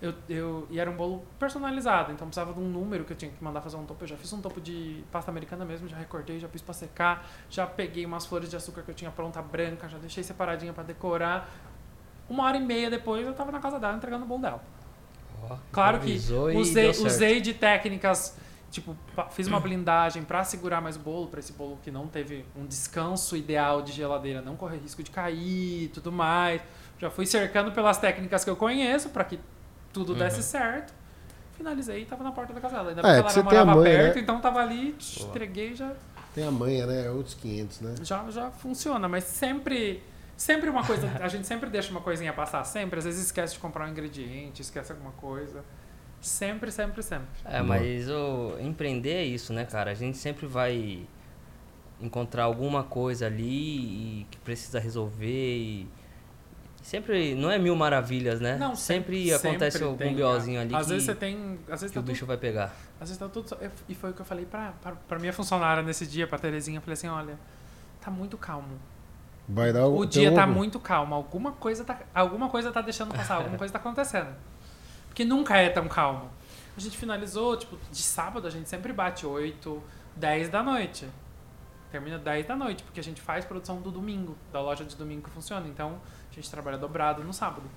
Eu, 0.03 0.13
eu, 0.29 0.67
e 0.71 0.81
era 0.81 0.91
um 0.91 0.97
bolo 0.97 1.25
personalizado, 1.39 2.11
então 2.11 2.27
precisava 2.27 2.53
de 2.53 2.59
um 2.59 2.69
número 2.69 3.05
que 3.05 3.13
eu 3.13 3.17
tinha 3.17 3.31
que 3.31 3.43
mandar 3.43 3.61
fazer 3.61 3.77
um 3.77 3.85
topo. 3.85 4.03
Eu 4.03 4.09
já 4.09 4.17
fiz 4.17 4.33
um 4.33 4.41
topo 4.41 4.61
de 4.61 5.05
pasta 5.13 5.31
americana 5.31 5.65
mesmo, 5.65 5.87
já 5.87 5.97
recortei, 5.97 6.41
já 6.41 6.49
pus 6.49 6.61
pra 6.61 6.75
secar, 6.75 7.25
já 7.49 7.65
peguei 7.65 8.05
umas 8.07 8.27
flores 8.27 8.51
de 8.51 8.57
açúcar 8.57 8.83
que 8.83 8.91
eu 8.91 8.95
tinha 8.95 9.11
pronta 9.13 9.41
branca, 9.41 9.89
já 9.89 9.99
deixei 9.99 10.25
separadinha 10.25 10.73
pra 10.73 10.83
decorar. 10.83 11.49
Uma 12.29 12.45
hora 12.45 12.57
e 12.57 12.61
meia 12.61 12.91
depois 12.91 13.25
eu 13.25 13.35
tava 13.35 13.53
na 13.53 13.61
casa 13.61 13.79
dela 13.79 13.97
entregando 13.97 14.25
o 14.25 14.29
bolo 14.29 14.43
dela. 14.43 14.63
Ó, 15.49 15.57
Claro 15.71 16.01
que 16.01 16.17
usei, 16.57 16.91
usei 16.91 17.41
de 17.41 17.55
técnicas, 17.55 18.37
tipo, 18.71 18.97
fiz 19.31 19.47
uma 19.47 19.59
blindagem 19.61 20.23
pra 20.23 20.45
segurar 20.45 20.81
mais 20.81 20.97
o 20.97 21.01
bolo, 21.01 21.29
pra 21.29 21.41
esse 21.41 21.53
bolo 21.53 21.79
que 21.83 21.91
não 21.91 22.07
teve 22.07 22.45
um 22.57 22.67
descanso 22.67 23.37
ideal 23.37 23.83
de 23.83 23.93
geladeira, 23.93 24.43
não 24.43 24.57
correr 24.57 24.79
risco 24.79 25.03
de 25.03 25.11
cair 25.11 25.85
e 25.85 25.89
tudo 25.89 26.13
mais. 26.13 26.61
Já 26.99 27.11
fui 27.11 27.27
cercando 27.27 27.73
pelas 27.73 27.99
técnicas 27.99 28.45
que 28.45 28.51
eu 28.51 28.57
conheço 28.57 29.09
pra 29.11 29.25
que 29.25 29.39
tudo 29.93 30.13
Uhum. 30.13 30.19
desse 30.19 30.43
certo. 30.43 30.93
Finalizei 31.57 32.03
e 32.03 32.05
tava 32.05 32.23
na 32.23 32.31
porta 32.31 32.53
da 32.53 32.61
casa 32.61 32.77
dela. 32.77 32.89
Ainda 32.91 33.03
bem 33.03 33.11
é 33.11 33.17
que 33.17 33.23
que 33.27 33.33
você 33.33 33.39
ela 33.41 33.45
morava 33.45 33.75
manha, 33.75 33.85
perto, 33.99 34.15
né? 34.17 34.21
então 34.21 34.41
tava 34.41 34.61
ali, 34.61 34.97
entreguei 35.21 35.71
e 35.71 35.75
já 35.75 35.93
Tem 36.35 36.47
a 36.47 36.51
manha, 36.51 36.87
né? 36.87 37.07
É 37.07 37.11
outros 37.11 37.35
500, 37.35 37.81
né? 37.81 37.95
já, 38.03 38.31
já 38.31 38.51
funciona, 38.51 39.09
mas 39.09 39.25
sempre 39.25 40.03
sempre 40.37 40.71
uma 40.71 40.85
coisa, 40.85 41.11
a 41.21 41.27
gente 41.27 41.49
sempre 41.49 41.69
deixa 41.69 41.91
uma 41.91 42.01
coisinha 42.01 42.33
passar, 42.33 42.63
sempre, 42.63 42.99
às 43.01 43.05
vezes 43.05 43.25
esquece 43.27 43.55
de 43.55 43.59
comprar 43.59 43.87
um 43.87 43.91
ingrediente, 43.91 44.63
esquece 44.63 44.93
alguma 44.93 45.11
coisa. 45.13 45.65
Sempre, 46.21 46.71
sempre, 46.73 47.03
sempre. 47.03 47.27
É, 47.45 47.63
mas 47.63 48.09
o 48.11 48.57
empreender 48.61 49.13
é 49.15 49.25
isso, 49.25 49.53
né, 49.53 49.65
cara? 49.65 49.91
A 49.91 49.95
gente 49.95 50.19
sempre 50.19 50.47
vai 50.47 51.07
encontrar 52.01 52.45
alguma 52.45 52.83
coisa 52.85 53.27
ali 53.27 54.21
e 54.23 54.27
que 54.31 54.39
precisa 54.39 54.79
resolver 54.79 55.57
e 55.57 55.89
sempre 56.83 57.35
não 57.35 57.51
é 57.51 57.59
mil 57.59 57.75
maravilhas, 57.77 58.41
né? 58.41 58.57
Não, 58.57 58.75
sempre, 58.75 59.29
sempre 59.31 59.49
acontece 59.49 59.83
algum 59.83 59.97
tem, 59.97 60.15
BOzinho 60.17 60.61
ali 60.61 60.75
Às 60.75 60.87
que, 60.87 60.93
vezes 60.93 61.07
você 61.07 61.15
tem, 61.15 61.59
às 61.69 61.81
vezes 61.81 61.89
que 61.91 61.95
tá 61.95 62.01
o 62.01 62.03
tudo, 62.03 62.13
bicho 62.13 62.27
vai 62.27 62.37
pegar. 62.37 62.75
às 63.01 63.09
vezes 63.09 63.17
tá 63.19 63.29
tudo, 63.29 63.49
só- 63.49 63.59
e 63.89 63.95
foi 63.95 64.11
o 64.11 64.13
que 64.13 64.21
eu 64.21 64.27
falei 64.27 64.45
pra, 64.47 64.73
pra, 64.83 64.93
pra 64.93 65.19
minha 65.19 65.33
funcionária 65.33 65.83
nesse 65.83 66.07
dia, 66.07 66.27
pra 66.27 66.39
Terezinha, 66.39 66.79
eu 66.79 66.83
falei 66.83 66.95
assim, 66.95 67.09
olha, 67.09 67.39
tá 68.01 68.11
muito 68.11 68.37
calmo. 68.39 68.79
Vai 69.49 69.73
dar 69.73 69.87
O 69.87 70.01
tem 70.01 70.23
dia 70.23 70.33
tá 70.35 70.43
algum- 70.43 70.55
muito 70.55 70.79
calmo, 70.79 71.15
alguma 71.15 71.53
coisa 71.53 71.85
tá, 71.85 71.99
alguma 72.15 72.49
coisa 72.49 72.71
tá 72.71 72.81
deixando 72.81 73.15
passar, 73.15 73.37
alguma 73.37 73.57
coisa 73.59 73.73
tá 73.73 73.79
acontecendo. 73.79 74.29
Porque 75.19 75.29
nunca 75.29 75.57
é 75.57 75.69
tão 75.69 75.89
calmo. 75.89 76.31
A 76.77 76.81
gente 76.81 76.97
finalizou, 76.97 77.57
tipo, 77.57 77.77
de 77.91 78.03
sábado 78.03 78.47
a 78.47 78.51
gente 78.51 78.69
sempre 78.69 78.93
bate 78.93 79.27
8, 79.27 79.83
10 80.15 80.49
da 80.49 80.63
noite. 80.63 81.09
Termina 81.91 82.17
10 82.19 82.47
da 82.47 82.55
noite, 82.55 82.85
porque 82.85 83.01
a 83.01 83.03
gente 83.03 83.21
faz 83.21 83.45
produção 83.45 83.81
do 83.81 83.91
domingo, 83.91 84.39
da 84.53 84.61
loja 84.61 84.85
de 84.85 84.95
domingo 84.95 85.23
que 85.23 85.31
funciona. 85.31 85.67
Então, 85.67 86.01
a 86.31 86.35
gente 86.37 86.49
trabalha 86.49 86.79
dobrado 86.79 87.25
no 87.25 87.33
sábado. 87.33 87.69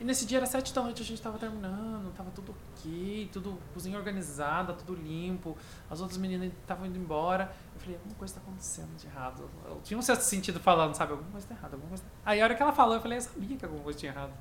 E 0.00 0.04
nesse 0.04 0.24
dia 0.24 0.38
era 0.38 0.46
7 0.46 0.72
da 0.72 0.82
noite, 0.84 1.02
a 1.02 1.04
gente 1.04 1.20
tava 1.20 1.36
terminando, 1.38 2.10
tava 2.14 2.30
tudo 2.30 2.54
ok, 2.72 3.28
tudo 3.30 3.60
cozinha 3.74 3.98
organizada, 3.98 4.72
tudo 4.72 4.94
limpo. 4.94 5.54
As 5.90 6.00
outras 6.00 6.16
meninas 6.16 6.50
estavam 6.58 6.86
indo 6.86 6.98
embora. 6.98 7.54
Eu 7.74 7.80
falei, 7.80 7.96
alguma 7.96 8.14
coisa 8.14 8.32
tá 8.32 8.40
acontecendo 8.40 8.96
de 8.96 9.06
errado. 9.06 9.46
Eu 9.66 9.78
tinha 9.84 9.98
um 9.98 10.02
certo 10.02 10.22
sentido 10.22 10.58
falando, 10.58 10.94
sabe? 10.94 11.12
Alguma 11.12 11.32
coisa 11.32 11.46
tá 11.46 11.54
errada, 11.54 11.74
alguma 11.74 11.90
coisa 11.90 12.02
tá... 12.02 12.08
Aí 12.24 12.40
a 12.40 12.44
hora 12.44 12.54
que 12.54 12.62
ela 12.62 12.72
falou, 12.72 12.94
eu 12.94 13.02
falei, 13.02 13.18
eu 13.18 13.22
sabia 13.22 13.58
que 13.58 13.64
alguma 13.66 13.84
coisa 13.84 13.98
tinha 13.98 14.10
errado. 14.10 14.32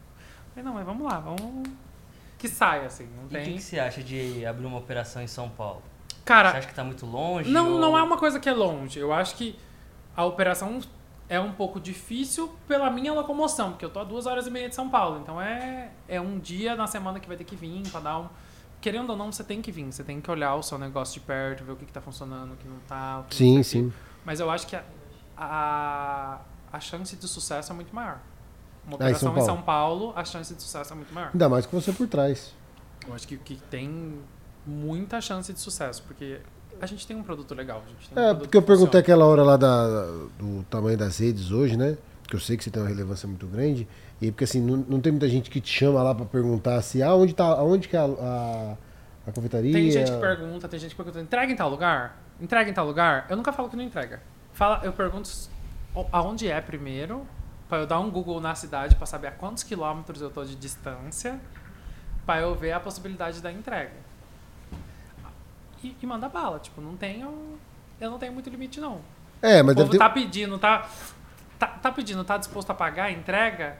Falei, 0.53 0.63
não, 0.65 0.73
mas 0.73 0.85
vamos 0.85 1.03
lá, 1.11 1.19
vamos... 1.19 1.67
Que 2.37 2.47
saia, 2.47 2.85
assim, 2.87 3.07
não 3.15 3.23
E 3.23 3.25
o 3.25 3.29
tem... 3.29 3.43
que, 3.45 3.53
que 3.53 3.61
você 3.61 3.79
acha 3.79 4.03
de 4.03 4.45
abrir 4.45 4.65
uma 4.65 4.77
operação 4.77 5.21
em 5.21 5.27
São 5.27 5.49
Paulo? 5.49 5.81
Cara, 6.25 6.51
Você 6.51 6.57
acha 6.57 6.67
que 6.67 6.75
tá 6.75 6.83
muito 6.83 7.05
longe? 7.05 7.49
Não, 7.49 7.73
ou- 7.73 7.79
não 7.79 7.97
é 7.97 8.03
uma 8.03 8.17
coisa 8.17 8.39
que 8.39 8.47
é 8.49 8.53
longe. 8.53 8.99
Eu 8.99 9.11
acho 9.13 9.35
que 9.35 9.57
a 10.15 10.25
operação 10.25 10.79
é 11.29 11.39
um 11.39 11.51
pouco 11.53 11.79
difícil 11.79 12.53
pela 12.67 12.89
minha 12.89 13.13
locomoção, 13.13 13.71
porque 13.71 13.83
eu 13.85 13.89
tô 13.89 13.99
a 13.99 14.03
duas 14.03 14.25
horas 14.25 14.45
e 14.45 14.51
meia 14.51 14.67
de 14.69 14.75
São 14.75 14.89
Paulo. 14.89 15.19
Então 15.21 15.41
é, 15.41 15.89
é 16.07 16.19
um 16.21 16.37
dia 16.39 16.75
na 16.75 16.85
semana 16.87 17.19
que 17.19 17.27
vai 17.27 17.35
ter 17.37 17.43
que 17.45 17.55
vir 17.55 17.81
pra 17.89 17.99
dar 18.01 18.19
um. 18.19 18.27
Querendo 18.81 19.09
ou 19.11 19.15
não, 19.17 19.31
você 19.31 19.43
tem 19.43 19.61
que 19.61 19.71
vir. 19.71 19.85
Você 19.91 20.03
tem 20.03 20.19
que 20.19 20.29
olhar 20.29 20.55
o 20.55 20.61
seu 20.63 20.77
negócio 20.77 21.13
de 21.13 21.25
perto, 21.25 21.63
ver 21.63 21.71
o 21.71 21.75
que, 21.77 21.85
que 21.85 21.93
tá 21.93 22.01
funcionando, 22.01 22.53
o 22.53 22.57
que 22.57 22.67
não 22.67 22.79
tá. 22.87 23.19
o 23.19 23.23
que 23.23 23.35
Sim, 23.35 23.63
sim. 23.63 23.93
Mas 24.25 24.39
eu 24.41 24.49
acho 24.51 24.67
que 24.67 24.75
a, 24.75 24.83
a, 25.37 26.39
a 26.71 26.79
chance 26.79 27.15
de 27.15 27.27
sucesso 27.27 27.71
é 27.71 27.75
muito 27.75 27.93
maior. 27.95 28.19
Uma 28.87 28.97
Ah, 28.99 29.11
em 29.11 29.15
São 29.15 29.31
operação 29.31 29.37
em 29.37 29.41
São 29.57 29.61
Paulo. 29.61 30.13
A 30.15 30.25
chance 30.25 30.53
de 30.53 30.61
sucesso 30.61 30.93
é 30.93 30.95
muito 30.95 31.13
maior. 31.13 31.29
Ainda 31.33 31.49
mais 31.49 31.65
que 31.65 31.73
você 31.73 31.91
por 31.91 32.07
trás. 32.07 32.53
Eu 33.07 33.13
acho 33.13 33.27
que, 33.27 33.37
que 33.37 33.55
tem 33.69 34.19
muita 34.65 35.19
chance 35.21 35.51
de 35.51 35.59
sucesso, 35.59 36.03
porque 36.03 36.39
a 36.81 36.85
gente 36.85 37.05
tem 37.05 37.15
um 37.15 37.23
produto 37.23 37.53
legal. 37.53 37.79
Um 37.79 38.19
É, 38.19 38.23
produto 38.25 38.39
porque 38.39 38.57
eu 38.57 38.61
perguntei 38.61 38.99
aquela 38.99 39.25
hora 39.25 39.43
lá 39.43 39.57
da, 39.57 40.05
do 40.39 40.63
tamanho 40.69 40.97
das 40.97 41.17
redes 41.17 41.51
hoje, 41.51 41.77
né? 41.77 41.97
Que 42.27 42.35
eu 42.35 42.39
sei 42.39 42.57
que 42.57 42.63
você 42.63 42.69
tem 42.71 42.81
uma 42.81 42.87
relevância 42.89 43.27
muito 43.27 43.45
grande. 43.47 43.87
E 44.21 44.31
porque 44.31 44.45
assim, 44.45 44.61
não, 44.61 44.77
não 44.77 45.01
tem 45.01 45.11
muita 45.11 45.27
gente 45.27 45.49
que 45.49 45.59
te 45.59 45.69
chama 45.69 46.01
lá 46.01 46.15
pra 46.15 46.25
perguntar 46.25 46.81
se 46.81 47.03
ah, 47.03 47.13
onde 47.13 47.33
tá, 47.33 47.45
aonde 47.45 47.87
que 47.89 47.95
é 47.95 47.99
a, 47.99 48.05
a, 48.05 48.77
a 49.27 49.31
confeitaria. 49.33 49.73
Tem 49.73 49.91
gente 49.91 50.11
que 50.11 50.17
pergunta, 50.17 50.67
tem 50.69 50.79
gente 50.79 50.91
que 50.91 50.95
pergunta, 50.95 51.19
entrega 51.19 51.51
em 51.51 51.55
tal 51.55 51.69
lugar? 51.69 52.21
Entrega 52.39 52.69
em 52.69 52.73
tal 52.73 52.85
lugar? 52.85 53.27
Eu 53.29 53.35
nunca 53.35 53.51
falo 53.51 53.69
que 53.69 53.75
não 53.75 53.83
entrega. 53.83 54.21
Fala, 54.53 54.79
eu 54.83 54.93
pergunto 54.93 55.29
aonde 56.11 56.47
é 56.47 56.59
primeiro, 56.61 57.27
pra 57.73 57.79
eu 57.81 57.87
dar 57.87 57.99
um 57.99 58.07
Google 58.11 58.39
na 58.39 58.53
cidade 58.53 58.95
pra 58.95 59.07
saber 59.07 59.25
a 59.25 59.31
quantos 59.31 59.63
quilômetros 59.63 60.21
eu 60.21 60.29
tô 60.29 60.45
de 60.45 60.55
distância, 60.55 61.39
pra 62.23 62.39
eu 62.39 62.53
ver 62.53 62.71
a 62.71 62.79
possibilidade 62.79 63.41
da 63.41 63.51
entrega. 63.51 63.93
E, 65.83 65.97
e 65.99 66.05
manda 66.05 66.29
bala, 66.29 66.59
tipo, 66.59 66.79
não 66.79 66.95
tenho. 66.95 67.57
Eu 67.99 68.11
não 68.11 68.19
tenho 68.19 68.31
muito 68.31 68.47
limite, 68.47 68.79
não. 68.79 69.01
É, 69.41 69.59
O 69.59 69.65
mas 69.65 69.75
deve 69.75 69.87
povo 69.87 69.91
ter. 69.91 69.97
tá 69.97 70.07
pedindo, 70.07 70.59
tá, 70.59 70.87
tá. 71.57 71.65
Tá 71.67 71.91
pedindo, 71.91 72.23
tá 72.23 72.37
disposto 72.37 72.69
a 72.69 72.75
pagar 72.75 73.05
a 73.05 73.11
entrega? 73.11 73.75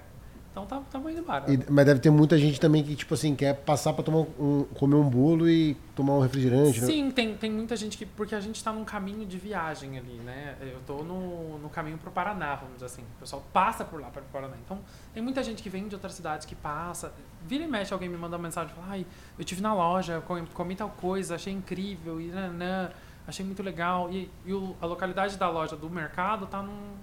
Então 0.53 0.67
tá, 0.67 0.79
tamo 0.91 1.09
indo 1.09 1.19
embora. 1.19 1.51
e- 1.51 1.59
mas 1.67 1.83
deve 1.83 1.99
ter 1.99 2.11
muita 2.11 2.37
gente 2.37 2.59
também 2.59 2.83
que, 2.83 2.95
tipo 2.95 3.11
assim, 3.15 3.35
quer 3.35 3.55
passar 3.55 3.91
pra 3.91 4.03
tomar 4.03 4.19
um, 4.39 4.63
comer 4.75 4.93
um 4.97 5.09
bolo 5.09 5.49
e 5.49 5.75
tomar 5.95 6.13
um 6.13 6.19
refrigerante, 6.21 6.79
né? 6.79 6.85
Sim, 6.85 7.09
tem, 7.09 7.35
tem 7.35 7.51
muita 7.51 7.75
gente 7.75 7.97
que. 7.97 8.05
Porque 8.05 8.35
a 8.35 8.39
gente 8.39 8.63
tá 8.63 8.71
num 8.71 8.85
caminho 8.85 9.25
de 9.25 9.35
viagem 9.39 9.97
ali, 9.97 10.13
né? 10.23 10.55
Eu 10.61 10.79
tô 10.85 11.03
no, 11.03 11.57
no 11.57 11.69
caminho 11.69 11.97
pro 11.97 12.11
Paraná, 12.11 12.53
vamos 12.53 12.75
dizer 12.75 12.85
assim. 12.85 13.01
O 13.01 13.19
pessoal 13.21 13.43
passa 13.51 13.83
por 13.83 13.99
lá 13.99 14.09
para 14.09 14.21
o 14.21 14.25
Paraná. 14.25 14.53
Então, 14.63 14.77
tem 15.11 15.23
muita 15.23 15.41
gente 15.41 15.63
que 15.63 15.69
vem 15.71 15.87
de 15.87 15.95
outras 15.95 16.13
cidades 16.13 16.45
que 16.45 16.53
passa. 16.53 17.11
Vira 17.47 17.63
e 17.63 17.67
mexe, 17.67 17.91
alguém 17.91 18.07
me 18.07 18.15
manda 18.15 18.35
uma 18.37 18.43
mensagem 18.43 18.75
fala, 18.75 18.87
ai, 18.91 19.07
eu 19.39 19.43
tive 19.43 19.59
na 19.59 19.73
loja, 19.73 20.21
comi, 20.21 20.47
comi 20.53 20.75
tal 20.75 20.89
coisa, 20.89 21.33
achei 21.33 21.51
incrível, 21.51 22.21
e 22.21 22.27
nanã, 22.27 22.91
achei 23.27 23.43
muito 23.43 23.63
legal. 23.63 24.11
E, 24.11 24.29
e 24.45 24.53
o- 24.53 24.75
a 24.79 24.85
localidade 24.85 25.35
da 25.35 25.49
loja 25.49 25.75
do 25.75 25.89
mercado 25.89 26.45
tá 26.45 26.61
num. 26.61 26.93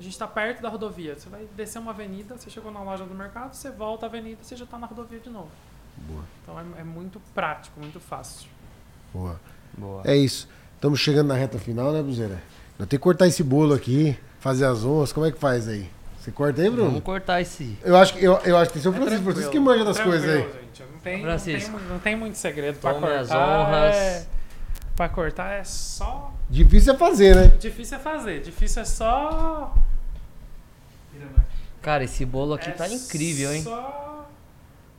A 0.00 0.02
gente 0.02 0.18
tá 0.18 0.26
perto 0.26 0.62
da 0.62 0.70
rodovia. 0.70 1.14
Você 1.14 1.28
vai 1.28 1.46
descer 1.54 1.78
uma 1.78 1.90
avenida, 1.90 2.34
você 2.34 2.48
chegou 2.48 2.72
na 2.72 2.82
loja 2.82 3.04
do 3.04 3.14
mercado, 3.14 3.52
você 3.54 3.70
volta 3.70 4.06
a 4.06 4.08
avenida, 4.08 4.38
você 4.42 4.56
já 4.56 4.64
tá 4.64 4.78
na 4.78 4.86
rodovia 4.86 5.20
de 5.20 5.28
novo. 5.28 5.50
Boa. 6.08 6.24
Então 6.42 6.58
é, 6.58 6.80
é 6.80 6.84
muito 6.84 7.20
prático, 7.34 7.78
muito 7.78 8.00
fácil. 8.00 8.48
Boa. 9.12 9.38
Boa. 9.76 10.00
É 10.06 10.16
isso. 10.16 10.48
Estamos 10.74 10.98
chegando 10.98 11.28
na 11.28 11.34
reta 11.34 11.58
final, 11.58 11.92
né, 11.92 12.02
Buzeira? 12.02 12.42
Eu 12.78 12.86
tenho 12.86 12.98
que 12.98 13.04
cortar 13.04 13.26
esse 13.26 13.42
bolo 13.42 13.74
aqui, 13.74 14.18
fazer 14.38 14.64
as 14.64 14.82
honras. 14.86 15.12
Como 15.12 15.26
é 15.26 15.30
que 15.30 15.38
faz 15.38 15.68
aí? 15.68 15.90
Você 16.18 16.30
corta 16.30 16.62
aí, 16.62 16.70
Bruno? 16.70 16.86
Vamos 16.88 17.04
cortar 17.04 17.42
esse. 17.42 17.78
Eu 17.82 17.94
acho 17.94 18.14
que 18.14 18.24
eu, 18.24 18.38
eu 18.38 18.56
acho 18.56 18.70
que 18.70 18.80
tem 18.80 18.82
seu 18.82 18.92
É 18.94 19.18
Francisco, 19.18 19.50
que 19.50 19.60
manja 19.60 19.84
das 19.84 20.00
coisas 20.00 20.28
aí. 20.28 20.42
Gente. 20.42 20.82
Não, 20.90 21.00
tem, 21.00 21.20
Francisco. 21.22 21.72
Não, 21.72 21.78
tem, 21.78 21.88
não 21.88 21.98
tem 21.98 22.16
muito 22.16 22.36
segredo 22.36 22.78
pra 22.78 22.94
Tome 22.94 23.06
cortar. 23.06 23.20
as 23.20 23.30
honras. 23.30 23.96
É, 23.96 24.26
pra 24.96 25.08
cortar 25.10 25.50
é 25.52 25.64
só. 25.64 26.32
Difícil 26.48 26.94
é 26.94 26.96
fazer, 26.96 27.36
né? 27.36 27.48
Difícil 27.58 27.98
é 27.98 28.00
fazer, 28.00 28.40
difícil 28.40 28.80
é 28.80 28.84
só. 28.86 29.74
Cara, 31.82 32.04
esse 32.04 32.24
bolo 32.24 32.54
aqui 32.54 32.68
é 32.70 32.72
tá 32.72 32.88
incrível, 32.88 33.52
hein? 33.54 33.62
Só... 33.62 34.26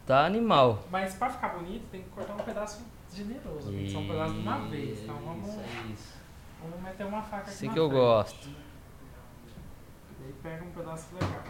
Tá 0.06 0.26
animal. 0.26 0.84
Mas 0.90 1.14
pra 1.14 1.30
ficar 1.30 1.50
bonito, 1.50 1.86
tem 1.92 2.02
que 2.02 2.10
cortar 2.10 2.34
um 2.34 2.38
pedaço 2.38 2.82
generoso. 3.14 3.70
Tem 3.72 3.86
que 3.86 3.92
ser 3.92 3.98
um 3.98 4.08
pedaço 4.08 4.34
de 4.34 4.40
uma 4.40 4.58
vez. 4.68 5.00
Então 5.04 5.16
vamos, 5.16 5.48
Isso, 5.50 5.60
isso. 5.94 6.14
vamos 6.62 6.82
meter 6.84 7.06
uma 7.06 7.22
faca 7.22 7.52
aqui. 7.52 7.68
Na 7.68 7.74
que 7.74 7.80
eu 7.80 7.88
frente. 7.90 8.00
gosto. 8.00 8.50
E 8.50 10.24
aí 10.26 10.34
pega 10.42 10.64
um 10.66 10.72
pedaço 10.72 11.08
legal. 11.14 11.44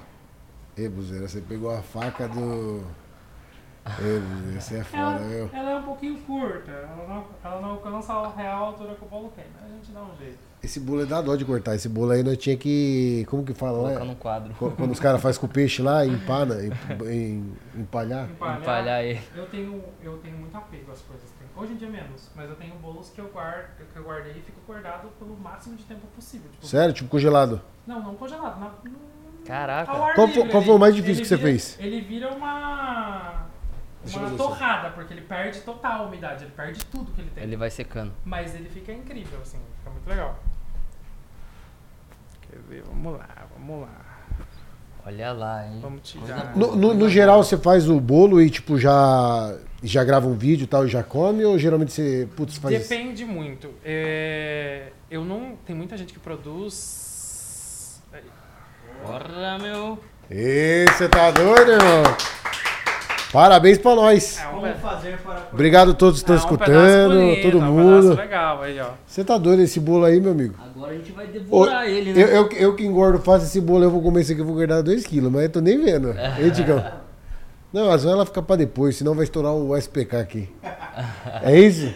Ei, 0.77 0.89
Buzeira, 0.89 1.27
você 1.27 1.41
pegou 1.41 1.71
a 1.71 1.81
faca 1.81 2.27
do. 2.27 2.85
Ei, 3.99 4.19
Buzeira, 4.19 4.61
você 4.61 4.75
é 4.75 4.77
Ela, 4.99 5.13
foda, 5.13 5.27
viu? 5.27 5.49
ela 5.53 5.69
é 5.71 5.75
um 5.77 5.83
pouquinho 5.83 6.21
curta, 6.21 6.71
ela 6.71 7.07
não, 7.07 7.25
ela 7.43 7.61
não 7.61 7.69
alcança 7.71 8.13
a 8.13 8.29
real 8.29 8.65
altura 8.65 8.95
que 8.95 9.03
o 9.03 9.07
bolo 9.07 9.31
tem, 9.35 9.45
mas 9.55 9.63
a 9.71 9.75
gente 9.75 9.91
dá 9.91 10.01
um 10.03 10.15
jeito. 10.17 10.39
Esse 10.63 10.79
bolo 10.79 11.01
é 11.01 11.05
da 11.05 11.19
dó 11.21 11.35
de 11.35 11.43
cortar. 11.43 11.73
Esse 11.75 11.89
bolo 11.89 12.11
aí 12.11 12.21
nós 12.21 12.37
tinha 12.37 12.55
que. 12.55 13.25
Como 13.29 13.43
que 13.43 13.53
fala 13.53 13.79
Colocar 13.79 14.05
no 14.05 14.15
quadro. 14.15 14.53
Qu- 14.53 14.71
Quando 14.71 14.91
os 14.91 14.99
caras 14.99 15.19
fazem 15.19 15.39
com 15.41 15.47
o 15.47 15.49
peixe 15.49 15.81
lá, 15.81 16.05
empana, 16.05 16.55
em- 16.63 17.11
em- 17.11 17.53
empalhar. 17.81 18.29
Empalhar 18.29 19.03
ele. 19.03 19.19
Eu 19.35 19.47
tenho, 19.47 19.83
eu 20.03 20.17
tenho 20.19 20.37
muito 20.37 20.55
apego 20.55 20.91
às 20.91 21.01
coisas. 21.01 21.25
Tem- 21.31 21.41
Hoje 21.63 21.73
em 21.73 21.77
dia 21.77 21.89
menos, 21.89 22.29
mas 22.35 22.47
eu 22.49 22.55
tenho 22.55 22.75
bolos 22.75 23.09
que 23.09 23.19
eu, 23.19 23.27
guardo, 23.29 23.69
que 23.91 23.97
eu 23.97 24.03
guardei 24.03 24.33
e 24.33 24.41
fico 24.41 24.59
guardado 24.67 25.09
pelo 25.19 25.35
máximo 25.35 25.75
de 25.75 25.83
tempo 25.83 26.05
possível. 26.15 26.49
Tipo, 26.51 26.65
Sério? 26.65 26.93
Tipo 26.93 27.09
congelado. 27.09 27.59
Não, 27.87 28.01
não 28.01 28.15
congelado. 28.15 28.59
Na, 28.59 28.71
Caraca. 29.45 29.91
Qual 29.91 30.13
foi- 30.13 30.25
livre, 30.27 30.49
qual 30.49 30.61
ele- 30.61 30.65
foi 30.67 30.75
o 30.75 30.79
mais 30.79 30.95
difícil 30.95 31.23
que 31.23 31.27
você 31.27 31.35
vira- 31.37 31.49
fez? 31.49 31.77
Ele 31.79 32.01
vira 32.01 32.29
uma. 32.31 33.47
Uma 34.15 34.31
torrada, 34.31 34.89
porque 34.91 35.13
ele 35.13 35.21
perde 35.21 35.61
total 35.61 36.03
a 36.03 36.07
umidade, 36.07 36.43
ele 36.43 36.51
perde 36.55 36.83
tudo 36.85 37.11
que 37.11 37.21
ele 37.21 37.29
tem. 37.29 37.43
Ele 37.43 37.55
vai 37.55 37.69
secando. 37.69 38.11
Mas 38.25 38.55
ele 38.55 38.67
fica 38.69 38.91
incrível, 38.91 39.39
assim, 39.41 39.59
fica 39.77 39.91
muito 39.91 40.07
legal. 40.09 40.39
Quer 42.51 42.59
ver? 42.69 42.83
Vamos 42.83 43.17
lá, 43.17 43.29
vamos 43.57 43.81
lá. 43.81 44.01
Olha 45.05 45.31
lá, 45.31 45.65
hein? 45.65 45.79
Vamos 45.81 46.01
tirar. 46.03 46.55
No, 46.55 46.75
no- 46.75 46.93
no 46.93 47.09
geral, 47.09 47.43
você 47.43 47.57
faz 47.57 47.89
o 47.89 47.99
bolo 47.99 48.39
e, 48.39 48.49
tipo, 48.51 48.77
já, 48.77 49.57
já 49.81 50.03
grava 50.03 50.27
um 50.27 50.35
vídeo 50.37 50.65
e 50.65 50.67
tal 50.67 50.85
e 50.85 50.89
já 50.89 51.01
come? 51.01 51.43
Ou 51.43 51.57
geralmente 51.57 51.91
você, 51.91 52.27
putz, 52.35 52.57
faz... 52.57 52.77
Depende 52.87 53.25
muito. 53.25 53.73
É, 53.83 54.91
eu 55.09 55.25
não. 55.25 55.55
Tem 55.65 55.75
muita 55.75 55.97
gente 55.97 56.13
que 56.13 56.19
produz. 56.19 57.99
Porra, 59.03 59.57
meu. 59.57 59.97
Ê, 60.29 60.85
você 60.91 61.09
tá 61.09 61.31
doido, 61.31 61.71
irmão? 61.71 62.03
Parabéns 63.31 63.77
pra 63.77 63.95
nós. 63.95 64.39
É 64.39 64.47
um, 64.47 64.61
para 64.61 65.47
Obrigado 65.53 65.91
a 65.91 65.93
todos 65.93 66.21
que 66.21 66.29
estão 66.31 66.35
é 66.35 66.37
um 66.37 66.41
escutando, 66.41 67.13
bonito, 67.15 67.41
todo 67.43 67.57
um 67.59 67.61
mundo. 67.61 68.01
pedaço 68.09 68.21
legal 68.21 68.61
aí, 68.61 68.79
ó. 68.79 68.89
Você 69.07 69.23
tá 69.23 69.37
doido 69.37 69.61
esse 69.61 69.79
bolo 69.79 70.03
aí, 70.05 70.19
meu 70.19 70.31
amigo? 70.31 70.55
Agora 70.61 70.91
a 70.91 70.95
gente 70.95 71.11
vai 71.13 71.25
Ô, 71.25 71.29
devorar 71.29 71.87
ele, 71.87 72.13
né? 72.13 72.21
eu, 72.21 72.27
eu, 72.27 72.49
eu 72.51 72.75
que 72.75 72.83
engordo, 72.85 73.19
faço 73.19 73.45
esse 73.45 73.61
bolo, 73.61 73.83
eu 73.85 73.89
vou 73.89 74.01
comer 74.01 74.21
esse 74.21 74.33
aqui, 74.33 74.41
eu 74.41 74.45
vou 74.45 74.55
guardar 74.55 74.83
2kg, 74.83 75.29
mas 75.29 75.43
eu 75.43 75.49
tô 75.49 75.61
nem 75.61 75.81
vendo. 75.81 76.13
Ei, 76.39 76.51
Tigão. 76.51 76.83
Não, 77.71 77.87
mas 77.87 78.03
ela 78.05 78.25
fica 78.25 78.41
pra 78.41 78.57
depois, 78.57 78.97
senão 78.97 79.15
vai 79.15 79.23
estourar 79.23 79.53
o 79.53 79.75
SPK 79.77 80.15
aqui. 80.17 80.49
É 81.41 81.57
isso? 81.57 81.93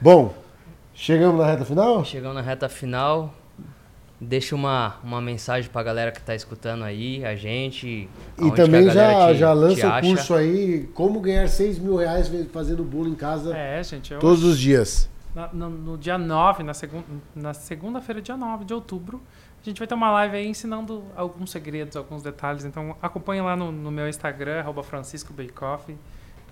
Bom, 0.00 0.32
chegamos 0.94 1.40
na 1.40 1.46
reta 1.50 1.64
final? 1.64 2.04
Chegando 2.04 2.34
na 2.34 2.40
reta 2.42 2.68
final, 2.68 3.34
deixa 4.20 4.54
uma, 4.54 4.96
uma 5.04 5.20
mensagem 5.20 5.70
pra 5.70 5.82
galera 5.82 6.10
que 6.10 6.20
tá 6.22 6.34
escutando 6.34 6.84
aí, 6.84 7.24
a 7.24 7.34
gente. 7.36 8.08
E 8.38 8.50
também 8.52 8.88
já, 8.90 9.28
te- 9.28 9.34
já 9.38 9.52
lança 9.52 9.98
o 9.98 10.00
curso 10.00 10.34
aí, 10.34 10.88
como 10.94 11.20
ganhar 11.20 11.48
6 11.48 11.78
mil 11.78 11.96
reais 11.96 12.30
fazendo 12.52 12.82
bolo 12.82 13.08
em 13.08 13.14
casa 13.14 13.56
É, 13.56 13.82
gente, 13.82 14.12
eu 14.12 14.18
todos 14.18 14.42
os 14.44 14.58
dias. 14.58 15.08
Na- 15.34 15.50
no, 15.52 15.68
no 15.68 15.98
dia 15.98 16.16
9, 16.16 16.62
na, 16.62 16.72
segun, 16.72 17.02
na 17.34 17.52
segunda-feira, 17.52 18.22
dia 18.22 18.36
9 18.36 18.64
de 18.64 18.72
outubro, 18.72 19.20
a 19.62 19.64
gente 19.68 19.78
vai 19.78 19.86
ter 19.86 19.94
uma 19.94 20.10
live 20.10 20.36
aí 20.36 20.46
ensinando 20.48 21.04
alguns 21.14 21.50
segredos, 21.50 21.96
alguns 21.96 22.22
detalhes. 22.22 22.64
Então 22.64 22.96
acompanhe 23.02 23.42
lá 23.42 23.54
no, 23.54 23.70
no 23.70 23.90
meu 23.90 24.08
Instagram, 24.08 24.60
arroba 24.60 24.82
Francisco 24.82 25.32
Bake 25.34 25.62
Off, 25.62 25.86
que 25.92 25.96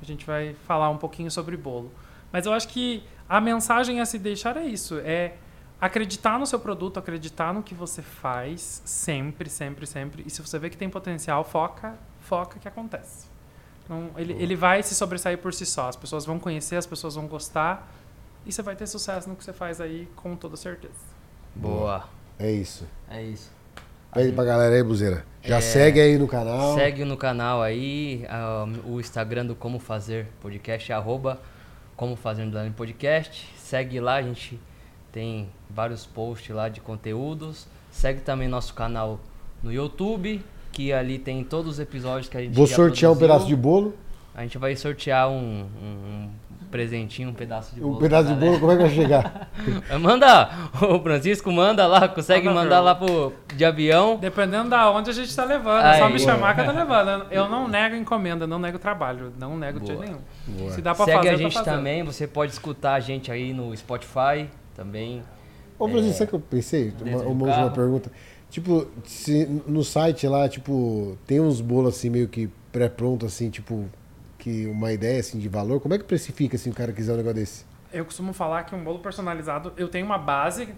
a 0.03 0.05
gente 0.05 0.27
vai 0.27 0.55
falar 0.67 0.91
um 0.91 0.99
pouquinho 0.99 1.31
sobre 1.31 1.57
bolo. 1.57 1.91
Mas 2.33 2.45
eu 2.45 2.53
acho 2.53 2.69
que 2.69 3.03
a 3.29 3.41
mensagem 3.41 4.01
a 4.01 4.05
se 4.05 4.19
deixar 4.19 4.57
é 4.57 4.65
isso, 4.67 4.99
é 5.05 5.35
acreditar 5.85 6.39
no 6.39 6.47
seu 6.47 6.59
produto, 6.59 6.99
acreditar 6.99 7.53
no 7.53 7.62
que 7.62 7.74
você 7.74 8.01
faz, 8.01 8.80
sempre, 8.87 9.51
sempre, 9.51 9.87
sempre. 9.87 10.24
E 10.26 10.30
se 10.30 10.41
você 10.41 10.59
vê 10.59 10.70
que 10.70 10.78
tem 10.78 10.89
potencial, 10.89 11.45
foca, 11.45 11.95
foca 12.20 12.59
que 12.59 12.66
acontece. 12.66 13.26
Então, 13.85 14.11
ele, 14.16 14.32
ele 14.32 14.57
vai 14.57 14.82
se 14.82 14.95
sobressair 14.95 15.37
por 15.37 15.53
si 15.53 15.66
só. 15.66 15.91
As 15.91 15.97
pessoas 15.97 16.24
vão 16.24 16.39
conhecer, 16.39 16.76
as 16.76 16.87
pessoas 16.87 17.16
vão 17.16 17.26
gostar. 17.26 17.93
E 18.47 18.53
você 18.53 18.62
vai 18.62 18.74
ter 18.74 18.87
sucesso 18.87 19.28
no 19.28 19.37
que 19.37 19.45
você 19.45 19.53
faz 19.53 19.78
aí, 19.78 20.09
com 20.16 20.35
toda 20.35 20.57
certeza. 20.57 20.95
Boa. 21.55 22.09
É 22.39 22.51
isso. 22.51 22.87
É 23.11 23.22
isso. 23.22 23.51
Pede 24.12 24.32
pra 24.32 24.45
galera 24.45 24.74
aí, 24.74 24.82
Buzeira. 24.82 25.26
Já 25.43 25.59
É, 25.59 25.61
segue 25.61 26.01
aí 26.01 26.16
no 26.16 26.26
canal. 26.26 26.74
Segue 26.74 27.05
no 27.05 27.16
canal 27.16 27.61
aí, 27.62 28.24
ah, 28.30 28.64
o 28.87 29.01
Instagram 29.01 29.45
do 29.45 29.55
Como 29.55 29.78
Fazer 29.78 30.28
Podcast, 30.41 30.91
é 30.91 30.95
arroba 30.95 31.43
Como 31.95 32.16
Fazer 32.16 32.49
Podcast. 32.74 33.53
Segue 33.59 34.01
lá, 34.01 34.14
a 34.14 34.22
gente 34.22 34.59
tem 35.15 35.49
vários 35.71 36.05
posts 36.05 36.53
lá 36.55 36.69
de 36.69 36.81
conteúdos. 36.81 37.69
Segue 37.93 38.21
também 38.21 38.49
nosso 38.49 38.75
canal 38.75 39.21
no 39.62 39.73
YouTube, 39.73 40.43
que 40.73 40.93
ali 40.93 41.21
tem 41.21 41.45
todos 41.45 41.75
os 41.75 41.79
episódios 41.79 42.29
que 42.29 42.37
a 42.37 42.41
gente 42.41 42.53
Vou 42.53 42.67
já 42.67 42.75
sortear 42.75 43.12
um 43.12 43.15
produziu. 43.15 43.29
pedaço 43.37 43.47
de 43.49 43.55
bolo. 43.57 43.95
A 44.35 44.43
gente 44.43 44.59
vai 44.59 44.75
sortear 44.75 45.29
um, 45.31 45.37
um- 45.37 45.67
um 45.87 46.31
presentinho, 46.69 47.29
um 47.29 47.33
pedaço 47.33 47.73
de 47.73 47.81
bolo. 47.81 47.95
Um 47.95 47.99
pedaço 48.01 48.29
de 48.31 48.35
bolo, 48.35 48.59
como 48.59 48.73
é 48.73 48.77
que 48.77 48.83
vai 48.83 48.91
chegar? 48.91 49.49
Manda, 50.01 50.51
o 50.83 50.99
Francisco 51.01 51.53
manda 51.53 51.87
lá, 51.87 52.09
consegue 52.09 52.49
Manda, 52.49 52.62
mandar 52.65 52.81
lá 52.81 52.97
pro, 52.97 53.33
de 53.55 53.65
avião. 53.65 54.17
Dependendo 54.17 54.71
da 54.71 54.91
onde 54.91 55.09
a 55.09 55.12
gente 55.12 55.33
tá 55.37 55.45
levando, 55.45 55.85
é 55.87 55.99
só 55.99 56.07
Aí. 56.07 56.12
me 56.12 56.19
chamar 56.19 56.57
que 56.57 56.62
eu 56.62 56.65
tô 56.67 56.73
levando. 56.77 57.27
Eu 57.31 57.49
não 57.49 57.69
nego 57.69 57.95
encomenda, 57.95 58.45
não 58.45 58.59
nego 58.59 58.81
trabalho, 58.81 59.33
não 59.39 59.57
nego 59.57 59.79
de 59.79 59.87
jeito 59.87 59.99
Boa. 60.03 60.11
nenhum. 60.49 60.59
Boa. 60.59 60.73
Se 60.73 60.83
dá 60.83 60.93
pra 60.97 61.05
Segue 61.05 61.17
fazer, 61.19 61.29
a 61.31 61.37
gente 61.37 61.62
também, 61.62 62.03
você 62.03 62.27
pode 62.27 62.51
escutar 62.51 62.95
a 62.95 63.01
gente 63.01 63.31
aí 63.31 63.53
no 63.53 63.75
Spotify 63.77 64.49
também. 64.75 65.22
Ô, 65.79 65.89
Brasil, 65.89 66.12
sabe 66.12 66.25
o 66.25 66.29
que 66.29 66.35
eu 66.35 66.41
pensei? 66.41 66.93
Uma, 67.01 67.22
uma 67.22 67.47
última 67.47 67.70
pergunta. 67.70 68.11
Tipo, 68.51 68.87
se 69.05 69.47
no 69.66 69.83
site 69.83 70.29
lá, 70.29 70.49
tipo, 70.49 71.18
tem 71.27 71.41
uns 71.41 71.61
bolos 71.61 71.97
assim 71.97 72.09
meio 72.09 72.29
que 72.29 72.49
pré-pronto, 72.70 73.27
assim, 73.27 73.51
tipo, 73.51 73.87
que 74.39 74.66
uma 74.66 74.93
ideia 74.93 75.18
assim 75.18 75.39
de 75.39 75.49
valor, 75.49 75.81
como 75.81 75.95
é 75.95 75.99
que 75.99 76.05
precifica 76.05 76.57
assim 76.57 76.70
o 76.70 76.75
cara 76.75 76.93
quiser 76.93 77.14
um 77.14 77.16
negócio 77.16 77.35
desse? 77.37 77.64
Eu 77.93 78.05
costumo 78.05 78.33
falar 78.33 78.64
que 78.64 78.75
um 78.75 78.83
bolo 78.83 78.99
personalizado, 79.01 79.72
eu 79.77 79.89
tenho 79.89 80.07
uma 80.07 80.18
base 80.18 80.68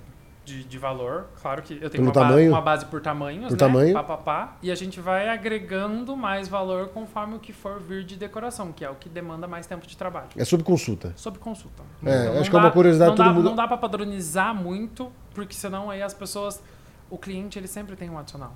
de, 0.47 0.63
de 0.65 0.79
valor, 0.79 1.27
claro 1.43 1.61
que 1.61 1.77
eu 1.83 1.91
tenho 1.91 2.05
uma, 2.05 2.13
ba- 2.13 2.21
tamanho? 2.21 2.51
uma 2.53 2.61
base 2.63 2.87
por 2.87 3.01
tamanhos, 3.03 3.47
Por 3.49 3.53
né? 3.53 3.59
tamanho. 3.59 3.93
Pá, 3.93 4.03
pá, 4.05 4.17
pá, 4.17 4.57
e 4.63 4.71
a 4.71 4.75
gente 4.77 5.01
vai 5.01 5.29
agregando 5.29 6.17
mais 6.17 6.47
valor 6.49 6.89
conforme 6.91 7.35
o 7.35 7.39
que 7.41 7.53
for 7.53 7.81
vir 7.81 8.05
de 8.05 8.17
decoração, 8.17 8.73
que 8.73 8.85
é 8.85 8.89
o 8.89 8.95
que 8.95 9.09
demanda 9.09 9.49
mais 9.49 9.67
tempo 9.67 9.87
de 9.87 9.97
trabalho. 9.97 10.29
É 10.37 10.45
sob 10.45 10.63
consulta. 10.63 11.13
Sob 11.17 11.39
consulta. 11.39 11.83
É, 12.05 12.27
não 12.33 12.41
acho 12.41 12.49
que 12.49 12.57
é 12.57 12.59
uma 12.61 12.71
curiosidade, 12.71 13.11
não 13.11 13.17
todo 13.17 13.27
dá, 13.27 13.33
mundo- 13.33 13.45
Não 13.51 13.57
dá 13.57 13.67
pra 13.67 13.77
padronizar 13.77 14.55
muito, 14.55 15.11
porque 15.35 15.53
senão 15.55 15.91
aí 15.91 16.01
as 16.03 16.15
pessoas... 16.15 16.63
O 17.11 17.19
cliente, 17.19 17.59
ele 17.59 17.69
sempre 17.69 17.95
tem 17.97 18.09
um 18.11 18.19
adicional. 18.19 18.53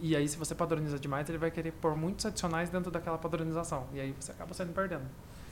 E 0.00 0.14
aí, 0.14 0.28
se 0.28 0.36
você 0.36 0.54
padroniza 0.54 0.98
demais, 0.98 1.28
ele 1.28 1.38
vai 1.38 1.50
querer 1.50 1.72
pôr 1.72 1.96
muitos 1.96 2.24
adicionais 2.26 2.68
dentro 2.70 2.90
daquela 2.90 3.16
padronização. 3.18 3.84
E 3.94 4.00
aí 4.00 4.14
você 4.18 4.30
acaba 4.32 4.52
saindo 4.54 4.72
perdendo. 4.72 5.02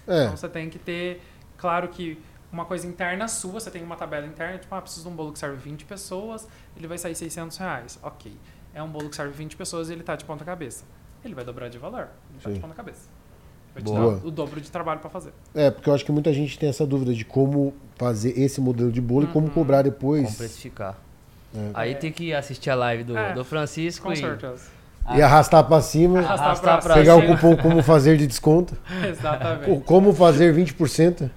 É, 0.07 0.25
Então 0.25 0.37
você 0.37 0.49
tem 0.49 0.69
que 0.71 0.79
ter, 0.79 1.23
claro 1.59 1.89
que 1.89 2.19
uma 2.53 2.65
coisa 2.65 2.87
interna 2.87 3.29
sua, 3.29 3.53
você 3.61 3.71
tem 3.71 3.83
uma 3.83 3.97
tabela 3.97 4.27
interna, 4.27 4.59
tipo, 4.59 4.75
ah, 4.75 4.81
preciso 4.81 5.03
de 5.07 5.09
um 5.13 5.17
bolo 5.17 5.33
que 5.33 5.39
serve 5.39 5.57
20 5.57 5.85
pessoas, 5.85 6.47
ele 6.77 6.87
vai 6.87 6.99
sair 6.99 7.15
600 7.15 7.57
reais. 7.59 7.99
Ok. 8.03 8.33
É 8.75 8.83
um 8.83 8.89
bolo 8.89 9.09
que 9.09 9.17
serve 9.17 9.33
20 9.33 9.57
pessoas 9.57 9.89
e 9.89 9.93
ele 9.93 10.03
tá 10.03 10.17
de 10.17 10.25
ponta 10.25 10.45
cabeça. 10.45 10.85
Ele 11.25 11.35
vai 11.35 11.45
dobrar 11.45 11.69
de 11.69 11.79
valor. 11.79 12.09
Ele 12.31 12.41
tá 12.43 12.49
Sim. 12.51 12.55
de 12.55 12.61
ponta 12.61 12.75
cabeça. 12.75 13.09
Vai 13.75 13.83
te 13.83 13.87
Boa. 13.87 14.17
dar 14.19 14.27
o 14.27 14.31
dobro 14.31 14.61
de 14.61 14.71
trabalho 14.71 15.01
para 15.01 15.11
fazer. 15.11 15.33
é, 15.55 15.71
porque 15.71 15.89
eu 15.91 15.95
acho 15.95 16.05
que 16.05 16.13
muita 16.13 16.33
gente 16.33 16.59
tem 16.59 16.69
essa 16.69 16.87
dúvida 16.87 17.13
de 17.13 17.25
como 17.25 17.75
fazer 17.97 18.39
esse 18.39 18.61
modelo 18.61 18.91
de 18.93 19.01
bolo 19.01 19.25
e 19.25 19.29
como 19.29 19.47
Uhum. 19.49 19.53
cobrar 19.53 19.79
Como 19.83 19.91
depois. 19.93 20.35
precificar. 20.37 20.99
É. 21.55 21.71
Aí 21.75 21.95
tem 21.95 22.13
que 22.13 22.33
assistir 22.35 22.71
a 22.71 22.75
live 22.75 23.05
do, 23.05 23.17
É, 23.17 23.33
do 23.35 23.45
Francisco 23.45 24.07
Com 24.07 24.13
e 24.13 24.17
certeza. 24.17 24.69
E 25.15 25.23
arrastar 25.23 25.63
pra 25.65 25.81
cima, 25.81 26.19
Arrastar 26.21 26.61
pra 26.61 26.79
pra 26.79 26.95
pegar 26.95 27.17
o 27.17 27.21
cima. 27.21 27.37
cupom 27.37 27.57
como 27.57 27.83
fazer 27.83 28.17
de 28.17 28.27
desconto. 28.27 28.77
Exatamente. 29.09 29.71
O 29.71 29.81
Como 29.81 30.13
fazer 30.13 30.55
20%. 30.55 31.31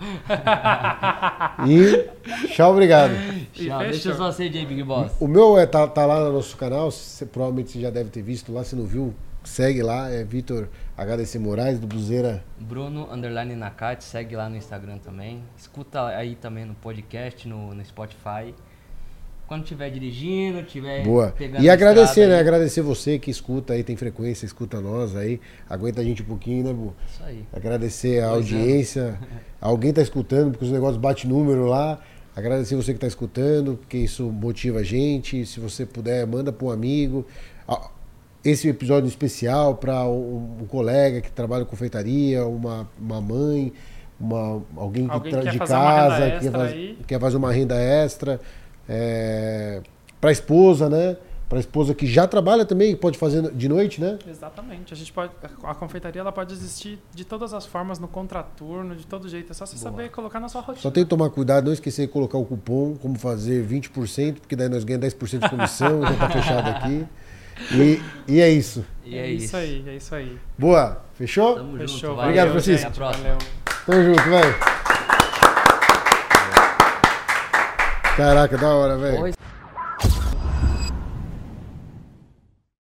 e 1.67 2.47
tchau, 2.47 2.71
obrigado. 2.71 3.11
E 3.55 3.65
Tchau, 3.67 3.79
deixa 3.79 4.09
eu 4.09 4.15
só 4.15 4.31
ser 4.31 4.49
de 4.49 4.65
Big 4.65 4.83
Boss. 4.83 5.11
O 5.19 5.27
meu 5.27 5.57
é, 5.57 5.65
tá, 5.65 5.87
tá 5.87 6.05
lá 6.05 6.19
no 6.25 6.33
nosso 6.33 6.55
canal, 6.57 6.89
você, 6.91 7.25
provavelmente 7.25 7.71
você 7.71 7.81
já 7.81 7.89
deve 7.89 8.09
ter 8.09 8.21
visto 8.21 8.51
lá, 8.51 8.63
se 8.63 8.75
não 8.75 8.85
viu, 8.85 9.13
segue 9.43 9.81
lá, 9.83 10.09
é 10.09 10.23
Vitor 10.23 10.67
HDC 10.97 11.39
Moraes, 11.39 11.79
do 11.79 11.87
Buzeira. 11.87 12.43
Bruno 12.59 13.07
Underline 13.11 13.55
Nakati, 13.55 14.03
segue 14.03 14.35
lá 14.35 14.49
no 14.49 14.55
Instagram 14.57 14.97
também. 14.97 15.43
Escuta 15.57 16.07
aí 16.07 16.35
também 16.35 16.65
no 16.65 16.73
podcast, 16.75 17.47
no, 17.47 17.73
no 17.73 17.85
Spotify. 17.85 18.53
Quando 19.49 19.63
estiver 19.63 19.89
dirigindo, 19.89 20.63
tiver 20.63 21.03
Boa. 21.03 21.33
pegando 21.37 21.61
E 21.63 21.69
agradecer, 21.69 22.27
né? 22.27 22.35
aí. 22.35 22.39
Agradecer 22.39 22.81
você 22.83 23.17
que 23.19 23.29
escuta 23.31 23.73
aí, 23.73 23.83
tem 23.83 23.95
frequência, 23.97 24.45
escuta 24.45 24.79
nós 24.79 25.15
aí, 25.15 25.41
aguenta 25.67 25.99
a 26.01 26.03
gente 26.03 26.21
um 26.21 26.25
pouquinho, 26.25 26.63
né, 26.65 26.71
Bu? 26.71 26.93
Isso 27.11 27.23
aí. 27.23 27.43
Agradecer 27.51 28.23
a 28.23 28.29
Pois 28.29 28.51
é. 28.51 28.55
audiência. 28.55 29.19
Alguém 29.59 29.91
tá 29.91 30.01
escutando, 30.03 30.51
porque 30.51 30.63
os 30.65 30.71
negócios 30.71 30.97
bate 30.97 31.27
número 31.27 31.65
lá. 31.65 31.99
Agradecer 32.35 32.75
você 32.75 32.93
que 32.93 32.99
tá 32.99 33.07
escutando, 33.07 33.75
porque 33.75 33.97
isso 33.97 34.23
motiva 34.31 34.79
a 34.79 34.83
gente. 34.83 35.43
Se 35.45 35.59
você 35.59 35.83
puder, 35.85 36.25
manda 36.27 36.53
para 36.53 36.67
um 36.67 36.69
amigo. 36.71 37.25
Esse 38.45 38.69
episódio 38.69 39.07
especial 39.09 39.75
para 39.75 40.05
um, 40.05 40.59
um 40.61 40.65
colega 40.65 41.19
que 41.19 41.29
trabalha 41.29 41.65
com 41.65 41.71
confeitaria, 41.71 42.45
uma, 42.45 42.89
uma 42.97 43.19
mãe, 43.19 43.73
uma, 44.17 44.61
alguém, 44.77 45.05
que 45.07 45.11
Alguém 45.11 45.31
tra- 45.33 45.41
quer 45.41 45.51
de 45.51 45.59
casa, 45.59 46.31
que 46.31 46.39
quer, 46.39 46.51
faz- 46.51 46.95
quer 47.07 47.19
fazer 47.19 47.35
uma 47.37 47.51
renda 47.51 47.75
extra. 47.75 48.39
É, 48.89 49.81
para 50.19 50.31
a 50.31 50.33
esposa, 50.33 50.89
né? 50.89 51.15
Para 51.47 51.57
a 51.57 51.61
esposa 51.61 51.95
que 51.95 52.05
já 52.05 52.27
trabalha 52.27 52.63
também, 52.63 52.95
pode 52.95 53.17
fazer 53.17 53.51
de 53.51 53.67
noite, 53.67 53.99
né? 54.01 54.19
Exatamente. 54.27 54.93
A 54.93 54.97
gente 54.97 55.11
pode. 55.11 55.31
A 55.63 55.73
confeitaria 55.73 56.19
ela 56.21 56.31
pode 56.31 56.53
existir 56.53 56.99
de 57.13 57.25
todas 57.25 57.53
as 57.53 57.65
formas, 57.65 57.97
no 57.97 58.07
contraturno, 58.07 58.95
de 58.95 59.05
todo 59.05 59.27
jeito. 59.27 59.51
É 59.51 59.53
só 59.55 59.65
você 59.65 59.75
Boa. 59.77 59.91
saber 59.91 60.09
colocar 60.09 60.39
na 60.39 60.47
sua 60.47 60.61
rotina. 60.61 60.81
Só 60.81 60.91
tem 60.91 61.03
que 61.03 61.09
tomar 61.09 61.29
cuidado, 61.29 61.65
não 61.65 61.73
esquecer 61.73 62.07
de 62.07 62.13
colocar 62.13 62.37
o 62.37 62.45
cupom, 62.45 62.95
como 62.97 63.17
fazer 63.17 63.65
20%, 63.65 64.39
porque 64.41 64.55
daí 64.55 64.69
nós 64.69 64.83
ganhamos 64.83 65.07
10% 65.07 65.39
de 65.39 65.49
comissão, 65.49 66.01
já 66.05 66.13
tá 66.15 66.29
fechado 66.29 66.69
aqui. 66.69 67.07
E, 67.71 68.01
e 68.27 68.41
é 68.41 68.49
isso. 68.49 68.85
E 69.03 69.17
é, 69.17 69.29
isso. 69.29 69.55
aí, 69.57 69.83
é 69.87 69.95
isso 69.95 70.15
aí. 70.15 70.37
Boa, 70.57 71.01
fechou? 71.15 71.55
Tamo 71.55 71.77
Fechou. 71.77 71.87
junto. 71.87 72.05
valeu, 72.07 72.21
Obrigado, 72.21 72.47
valeu, 72.47 72.61
Francisco. 72.63 72.87
Até 72.87 72.95
a 72.95 73.05
próxima. 73.05 73.23
Valeu. 73.23 73.37
Tamo 73.85 74.03
junto, 74.03 74.29
velho. 74.29 74.98
Caraca, 78.19 78.57
da 78.57 78.75
hora, 78.75 78.97
velho. 78.97 79.33